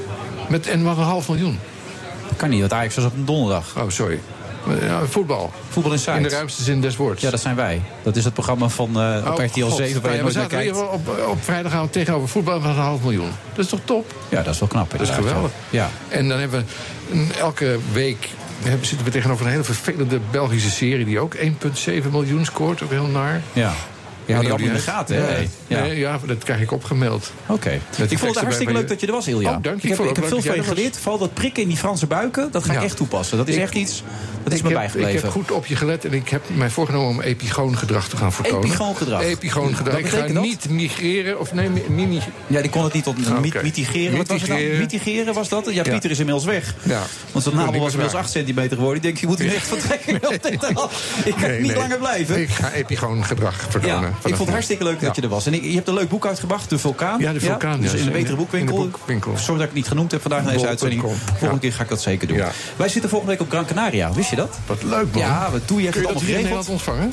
Met 0.48 0.66
en 0.66 0.82
wat 0.82 0.96
een 0.96 1.02
half 1.02 1.28
miljoen. 1.28 1.58
Kan 2.36 2.50
niet, 2.50 2.60
want 2.60 2.72
Ajax 2.72 2.94
was 2.94 3.04
op 3.04 3.14
een 3.14 3.24
donderdag. 3.24 3.76
Oh, 3.76 3.88
sorry. 3.88 4.20
Maar, 4.66 4.84
Ja, 4.84 5.06
voetbal. 5.06 5.52
Voetbal 5.68 5.92
in 5.92 5.98
In 6.16 6.22
de 6.22 6.28
ruimste 6.28 6.62
zin 6.62 6.80
des 6.80 6.96
woords. 6.96 7.22
Ja, 7.22 7.30
dat 7.30 7.40
zijn 7.40 7.56
wij. 7.56 7.82
Dat 8.02 8.16
is 8.16 8.24
het 8.24 8.32
programma 8.32 8.68
van 8.68 9.00
eh 9.00 9.24
op 9.26 9.38
Oh, 9.38 9.44
RTL 9.44 9.66
7 9.66 9.92
God. 9.92 10.02
waar 10.02 10.10
je 10.12 10.16
ja, 10.18 10.24
we 10.24 10.32
nooit 10.32 10.34
naar 10.34 10.46
kijkt. 10.46 10.76
op, 10.76 11.08
op 11.28 11.44
vrijdagavond 11.44 11.92
tegenover 11.92 12.28
voetbal 12.28 12.60
van 12.60 12.70
een 12.70 12.76
half 12.76 13.02
miljoen. 13.02 13.30
Dat 13.54 13.64
is 13.64 13.70
toch 13.70 13.80
top? 13.84 14.14
Ja, 14.28 14.42
dat 14.42 14.54
is 14.54 14.60
wel 14.60 14.68
knap. 14.68 14.90
Dat 14.90 15.00
is 15.00 15.10
geweldig. 15.10 15.50
Ja. 15.70 15.90
En 16.08 16.28
dan 16.28 16.38
hebben 16.38 16.66
we 17.10 17.26
elke 17.38 17.78
week 17.92 18.28
zitten 18.80 19.04
we 19.04 19.10
tegenover 19.10 19.44
een 19.46 19.50
hele 19.50 19.64
vervelende 19.64 20.20
Belgische 20.30 20.70
serie... 20.70 21.04
die 21.04 21.18
ook 21.18 21.34
1,7 21.36 21.42
miljoen 22.10 22.44
scoort. 22.44 22.82
Ook 22.82 22.90
heel 22.90 23.06
naar. 23.06 23.42
ja. 23.52 23.72
Ja, 24.26 24.34
het 24.36 24.44
allemaal 24.50 24.66
in 24.66 24.72
de 24.72 24.78
die 24.78 24.82
gaten, 24.92 25.16
hè? 25.16 25.28
Ja, 25.66 25.80
Nee. 25.82 25.98
Ja. 25.98 26.18
Dat 26.26 26.44
krijg 26.44 26.60
ik 26.60 26.72
opgemeld. 26.72 27.32
Oké. 27.46 27.70
Ik 27.70 28.18
vond 28.18 28.34
het 28.34 28.40
hartstikke 28.42 28.72
leuk 28.72 28.88
dat 28.88 29.00
je 29.00 29.06
er 29.06 29.12
was, 29.12 29.28
Ilja. 29.28 29.50
Oh, 29.56 29.62
dank 29.62 29.80
je. 29.82 29.88
Ik 29.88 29.96
heb, 29.96 30.06
ik 30.06 30.16
heb 30.16 30.26
veel 30.26 30.42
van 30.42 30.52
je 30.54 30.58
er 30.58 30.64
geleerd. 30.64 30.98
Vooral 30.98 31.18
dat 31.18 31.34
prikken 31.34 31.62
in 31.62 31.68
die 31.68 31.76
Franse 31.76 32.06
buiken, 32.06 32.48
dat 32.52 32.64
ga 32.64 32.72
ik 32.72 32.82
echt 32.82 32.96
toepassen. 32.96 33.36
Dat 33.38 33.48
is 33.48 33.56
echt 33.56 33.74
iets, 33.74 34.02
dat 34.44 34.52
is 34.52 34.62
me 34.62 34.72
bijgebleven. 34.72 35.14
Ik 35.14 35.20
heb 35.20 35.30
goed 35.30 35.50
op 35.50 35.66
je 35.66 35.76
gelet 35.76 36.04
en 36.04 36.12
ik 36.12 36.28
heb 36.28 36.42
mij 36.54 36.70
voorgenomen 36.70 37.08
om 37.08 37.20
epigoon 37.20 37.76
gedrag 37.78 38.08
te 38.08 38.16
gaan 38.16 38.32
vertonen. 38.32 38.64
Epigoon 38.68 38.96
gedrag? 38.96 39.22
Epigoon 39.22 39.76
gedrag. 39.76 39.98
Ik 39.98 40.06
ga 40.08 40.26
niet 40.26 40.68
migreren 40.68 41.40
of 41.40 41.52
nee, 41.52 41.68
mi- 41.68 41.84
mini... 41.88 42.20
Ja, 42.46 42.60
die 42.60 42.70
kon 42.70 42.84
het 42.84 42.92
niet 42.92 43.06
op 43.06 43.16
Ah, 43.28 43.62
mitigeren. 43.62 44.16
Wat 44.16 44.28
was 44.28 44.40
het 44.40 44.50
nou? 44.50 44.76
Mitigeren. 44.78 45.34
Was 45.34 45.48
dat? 45.48 45.68
Ja. 45.72 45.82
Pieter 45.82 46.10
is 46.10 46.18
inmiddels 46.18 46.44
weg. 46.44 46.74
Ja. 46.82 47.02
Want 47.32 47.44
zijn 47.44 47.56
nabel 47.56 47.72
die 47.72 47.80
was 47.80 47.90
inmiddels 47.90 48.12
waar. 48.12 48.22
8 48.22 48.30
centimeter 48.30 48.76
geworden. 48.76 48.96
Ik 48.96 49.02
denk, 49.02 49.18
je 49.18 49.26
moet 49.26 49.38
hier 49.44 49.54
echt 49.54 49.66
vertrekken. 49.68 50.14
Ik 51.24 51.34
kan 51.40 51.60
niet 51.62 51.76
langer 51.76 51.98
blijven. 51.98 52.40
Ik 52.40 52.48
ga 52.48 52.72
epigoon 52.72 53.24
gedrag 53.24 53.66
vertonen. 53.70 54.14
Ik 54.24 54.34
vond 54.34 54.38
het 54.38 54.48
hartstikke 54.48 54.84
leuk 54.84 55.00
dat 55.00 55.16
je 55.16 55.22
er 55.22 55.28
was. 55.28 55.46
En 55.46 55.54
ik- 55.54 55.62
je 55.62 55.74
hebt 55.74 55.88
een 55.88 55.94
leuk 55.94 56.08
boek 56.08 56.26
uitgebracht, 56.26 56.70
De 56.70 56.78
Vulkaan. 56.78 57.20
Ja, 57.20 57.32
De 57.32 57.40
Vulkaan, 57.40 57.80
Dus 57.80 57.92
ja, 57.92 57.98
in 57.98 58.04
de 58.04 58.10
betere 58.10 58.36
boekwinkel. 58.36 58.76
in 58.76 58.82
de 58.82 58.88
boekwinkel. 58.90 59.32
Sorry 59.36 59.52
dat 59.52 59.60
ik 59.60 59.66
het 59.66 59.74
niet 59.74 59.86
genoemd 59.88 60.10
heb 60.10 60.20
vandaag 60.22 60.40
in 60.42 60.48
deze 60.52 60.66
uitzending. 60.66 61.02
Volgende 61.36 61.58
keer 61.60 61.72
ga 61.72 61.82
ik 61.82 61.88
dat 61.88 62.02
zeker 62.02 62.28
doen. 62.28 62.40
Wij 62.76 62.88
zitten 62.88 63.10
volgende 63.10 63.32
week 63.34 63.42
op 63.42 63.50
Gran 63.50 63.66
Canaria. 63.66 64.12
Wist 64.12 64.30
je 64.30 64.36
dat? 64.36 64.58
Wat 64.66 64.82
leuk, 64.82 65.12
man. 65.12 65.22
Ja, 65.22 65.48
we 65.52 65.64
Toei 65.64 65.82
heeft 65.82 65.92
Kun 65.92 66.06
je 66.06 66.06
dat 66.12 66.16
allemaal 66.16 66.22
hier 66.22 66.38
in 66.38 66.46
geregeld. 66.46 66.66
Nederland 66.68 66.68
ontvangen? 66.68 67.12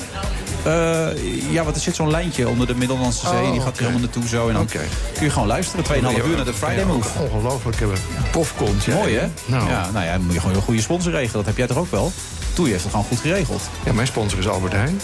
Eh, 0.64 1.52
ja, 1.52 1.62
want 1.64 1.76
er 1.76 1.82
zit 1.82 1.94
zo'n 1.94 2.10
lijntje 2.10 2.48
onder 2.48 2.66
de 2.66 2.74
Middellandse 2.74 3.26
Zee. 3.26 3.42
Oh, 3.42 3.52
die 3.52 3.60
gaat 3.60 3.72
er 3.76 3.78
helemaal 3.78 4.00
naartoe 4.00 4.28
zo. 4.28 4.48
En 4.48 4.54
dan 4.54 4.66
kun 4.66 4.80
je 5.20 5.30
gewoon 5.30 5.48
luisteren. 5.48 5.84
2,5 5.84 6.24
uur 6.26 6.36
naar 6.36 6.44
de 6.44 6.54
Friday 6.54 6.84
Move. 6.84 7.08
Ongelooflijke 7.32 7.86
profkont. 8.30 8.84
Ja. 8.84 8.94
Mooi, 8.94 9.14
hè? 9.16 9.26
Nou. 9.46 9.68
Ja, 9.68 9.90
nou 9.92 10.04
ja, 10.04 10.12
dan 10.12 10.22
moet 10.24 10.34
je 10.34 10.40
gewoon 10.40 10.56
een 10.56 10.62
goede 10.62 10.80
sponsor 10.80 11.12
regelen. 11.12 11.32
Dat 11.36 11.46
heb 11.46 11.56
jij 11.56 11.66
toch 11.66 11.76
ook 11.76 11.90
wel? 11.90 12.12
Toei 12.52 12.70
heeft 12.70 12.82
het 12.82 12.90
gewoon 12.92 13.06
goed 13.06 13.18
geregeld. 13.20 13.62
Ja, 13.84 13.92
mijn 13.92 14.06
sponsor 14.06 14.38
is 14.38 14.48
Albert 14.48 14.72
Heijn. 14.72 15.00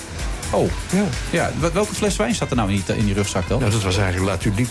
Oh, 0.50 0.70
Ja. 0.92 1.04
ja. 1.30 1.50
wel- 1.60 1.72
Welke 1.72 1.94
fles 1.94 2.16
wijn 2.16 2.34
staat 2.34 2.50
er 2.50 2.56
nou 2.56 2.72
in 2.72 2.82
die, 2.86 2.96
in 2.96 3.04
die 3.04 3.14
rugzak 3.14 3.48
dan? 3.48 3.58
Nou, 3.60 3.70
dat 3.72 3.82
was 3.82 3.96
eigenlijk 3.96 4.26
La 4.30 4.36
Tulipe. 4.36 4.70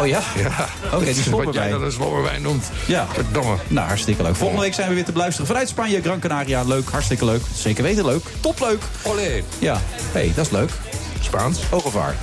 Oh 0.00 0.06
ja? 0.06 0.20
Ja. 0.36 0.68
Oké, 0.92 0.96
die 0.96 1.06
Dat 1.06 1.16
is 1.16 1.22
slobberwijn. 1.22 1.44
Wat 1.44 1.54
jij 1.54 1.70
dan 1.70 1.82
een 1.82 1.92
slobberwijn 1.92 2.42
noemt. 2.42 2.70
Ja. 2.86 3.06
Verdomme. 3.12 3.56
Nou, 3.68 3.86
hartstikke 3.86 4.22
leuk. 4.22 4.36
Volgende 4.36 4.62
week 4.62 4.74
zijn 4.74 4.88
we 4.88 4.94
weer 4.94 5.04
te 5.04 5.12
beluisteren 5.12 5.46
vanuit 5.46 5.68
Spanje, 5.68 6.00
Gran 6.02 6.18
Canaria. 6.18 6.62
Leuk, 6.62 6.88
hartstikke 6.90 7.24
leuk. 7.24 7.42
Zeker 7.54 7.82
weten 7.82 8.04
leuk. 8.04 8.22
Top 8.40 8.60
leuk. 8.60 8.82
Olé. 9.02 9.42
Ja, 9.58 9.80
hey, 10.12 10.32
dat 10.34 10.44
is 10.46 10.52
leuk. 10.52 10.70
Spaans. 11.20 11.58
Ogevaar. 11.70 12.14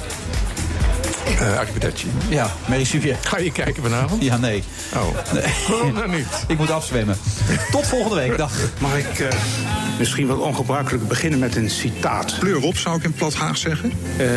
Uh, 1.42 1.58
Arrivederci. 1.58 2.08
Ja, 2.30 2.48
Mary 2.68 2.84
Suvier. 2.84 3.18
Ga 3.22 3.38
je 3.38 3.52
kijken 3.52 3.84
vanavond? 3.84 4.24
Ja, 4.24 4.38
nee. 4.38 4.64
Oh. 4.96 5.34
nee. 5.34 5.44
Waarom 5.70 5.94
dan 5.94 6.10
niet? 6.10 6.44
Ik 6.48 6.58
moet 6.58 6.72
afzwemmen. 6.72 7.18
Tot 7.72 7.88
volgende 7.88 8.16
week. 8.16 8.38
Dag. 8.38 8.52
Mag 8.80 8.98
ik 8.98 9.20
eh, 9.20 9.28
misschien 10.00 10.28
wat 10.28 10.38
ongebruikelijk 10.38 11.08
beginnen 11.08 11.40
met 11.40 11.56
een 11.56 11.70
citaat? 11.70 12.38
Kleur 12.40 12.62
op, 12.62 12.78
zou 12.78 12.98
ik 12.98 13.04
in 13.04 13.14
plat 13.14 13.34
Haag 13.34 13.58
zeggen. 13.58 13.92
Eh, 14.18 14.28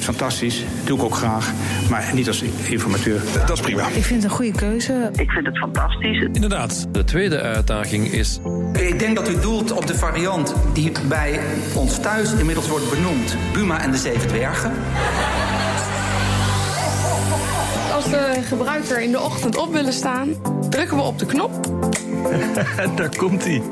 fantastisch, 0.00 0.64
doe 0.84 0.98
ik 0.98 1.04
ook 1.04 1.14
graag. 1.14 1.50
Maar 1.90 2.10
niet 2.14 2.26
als 2.26 2.42
informateur. 2.68 3.20
Dat 3.46 3.56
is 3.56 3.60
prima. 3.60 3.86
Ik 3.86 4.04
vind 4.04 4.22
het 4.22 4.30
een 4.30 4.36
goede 4.36 4.52
keuze. 4.52 5.10
Ik 5.12 5.30
vind 5.30 5.46
het 5.46 5.58
fantastisch. 5.58 6.22
Inderdaad. 6.32 6.86
De 6.92 7.04
tweede 7.04 7.40
uitdaging 7.40 8.12
is 8.12 8.40
Ik 8.72 8.98
denk 8.98 9.16
dat 9.16 9.28
u 9.28 9.40
doelt 9.40 9.72
op 9.72 9.86
de 9.86 9.94
variant 9.94 10.54
die 10.72 10.92
bij 11.08 11.40
ons 11.74 12.00
thuis 12.00 12.32
inmiddels 12.32 12.68
wordt 12.68 12.90
benoemd. 12.90 13.36
Buma 13.52 13.80
en 13.80 13.90
de 13.90 13.98
Zeven 13.98 14.28
Dwergen. 14.28 14.72
Als 18.08 18.16
de 18.16 18.42
gebruiker 18.42 19.00
in 19.00 19.10
de 19.10 19.20
ochtend 19.20 19.56
op 19.56 19.72
willen 19.72 19.92
staan, 19.92 20.28
drukken 20.70 20.96
we 20.96 21.02
op 21.02 21.18
de 21.18 21.26
knop. 21.26 21.68
Daar 22.96 23.16
komt 23.16 23.44
hij. 23.44 23.62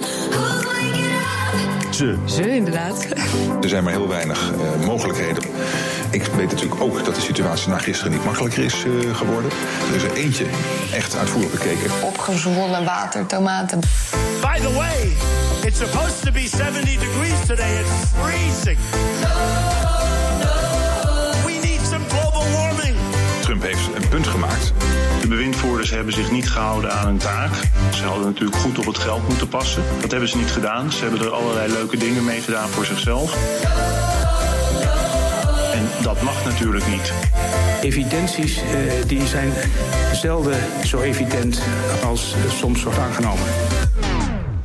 Ze. 1.90 2.16
Ze, 2.24 2.50
inderdaad. 2.54 3.06
Er 3.62 3.68
zijn 3.68 3.84
maar 3.84 3.92
heel 3.92 4.08
weinig 4.08 4.52
eh, 4.52 4.86
mogelijkheden. 4.86 5.42
Ik 6.10 6.22
weet 6.24 6.50
natuurlijk 6.50 6.80
ook 6.80 7.04
dat 7.04 7.14
de 7.14 7.20
situatie 7.20 7.68
na 7.68 7.78
gisteren 7.78 8.12
niet 8.12 8.24
makkelijker 8.24 8.64
is 8.64 8.84
eh, 8.84 9.16
geworden. 9.16 9.50
Er 9.90 9.96
is 9.96 10.02
er 10.02 10.14
eentje 10.14 10.46
echt 10.92 11.16
uitvoerig 11.16 11.50
bekeken. 11.50 11.90
Opgezwollen 12.02 12.84
water, 12.84 13.26
tomaten. 13.26 13.80
By 14.40 14.60
the 14.60 14.72
way, 14.72 15.12
it's 15.64 15.78
supposed 15.78 16.22
to 16.22 16.32
be 16.32 16.48
70 16.48 16.98
degrees 16.98 17.46
today. 17.46 17.80
It's 17.80 17.90
freezing. 18.14 18.78
Trump 23.46 23.62
heeft 23.62 23.88
een 23.94 24.08
punt 24.08 24.26
gemaakt. 24.26 24.72
De 25.20 25.28
bewindvoerders 25.28 25.90
hebben 25.90 26.12
zich 26.12 26.30
niet 26.30 26.50
gehouden 26.50 26.92
aan 26.92 27.06
hun 27.06 27.18
taak. 27.18 27.50
Ze 27.94 28.04
hadden 28.04 28.24
natuurlijk 28.24 28.56
goed 28.56 28.78
op 28.78 28.86
het 28.86 28.98
geld 28.98 29.28
moeten 29.28 29.48
passen. 29.48 29.82
Dat 30.00 30.10
hebben 30.10 30.28
ze 30.28 30.36
niet 30.36 30.50
gedaan. 30.50 30.92
Ze 30.92 31.02
hebben 31.02 31.20
er 31.20 31.30
allerlei 31.30 31.72
leuke 31.72 31.96
dingen 31.96 32.24
mee 32.24 32.40
gedaan 32.40 32.68
voor 32.68 32.84
zichzelf. 32.84 33.36
En 35.72 35.88
dat 36.02 36.22
mag 36.22 36.44
natuurlijk 36.44 36.86
niet. 36.86 37.12
Evidenties 37.82 38.56
eh, 38.56 38.62
die 39.06 39.26
zijn 39.26 39.52
zelden 40.12 40.58
zo 40.84 41.00
evident 41.00 41.60
als 42.04 42.32
eh, 42.32 42.52
soms 42.52 42.82
wordt 42.82 42.98
aangenomen. 42.98 43.44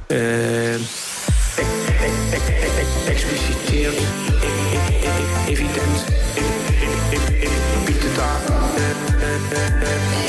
Eh, 0.08 0.74
ex- 0.74 0.82
ex- 1.56 2.32
ex- 2.32 2.78
ex- 2.80 3.08
Expliciteert, 3.08 3.98
e- 3.98 4.02
e- 4.74 5.08
e- 5.08 5.52
evident, 5.52 6.06
e- 6.82 7.16
e- 7.16 7.16
e- 7.16 7.46
e- 7.46 7.86
biedt 7.86 8.04
het 8.04 8.20
aan. 8.20 8.42
Eh, 8.76 8.90
eh, 8.90 9.52
eh, 9.52 9.82
eh. 9.82 10.22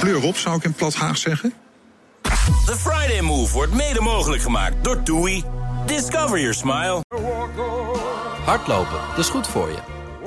Kleur 0.00 0.22
op, 0.22 0.36
zou 0.36 0.56
ik 0.56 0.64
in 0.64 0.72
plat 0.72 0.94
Haag 0.94 1.16
zeggen. 1.16 1.52
The 2.66 2.76
Friday 2.76 3.20
Move 3.20 3.52
wordt 3.52 3.72
mede 3.72 4.00
mogelijk 4.00 4.42
gemaakt 4.42 4.84
door 4.84 5.02
TUI. 5.02 5.44
Discover 5.86 6.38
your 6.38 6.54
smile. 6.54 7.00
Hardlopen, 8.44 9.00
dat 9.08 9.18
is 9.18 9.28
goed 9.28 9.46
voor 9.46 9.68
je. 9.68 9.99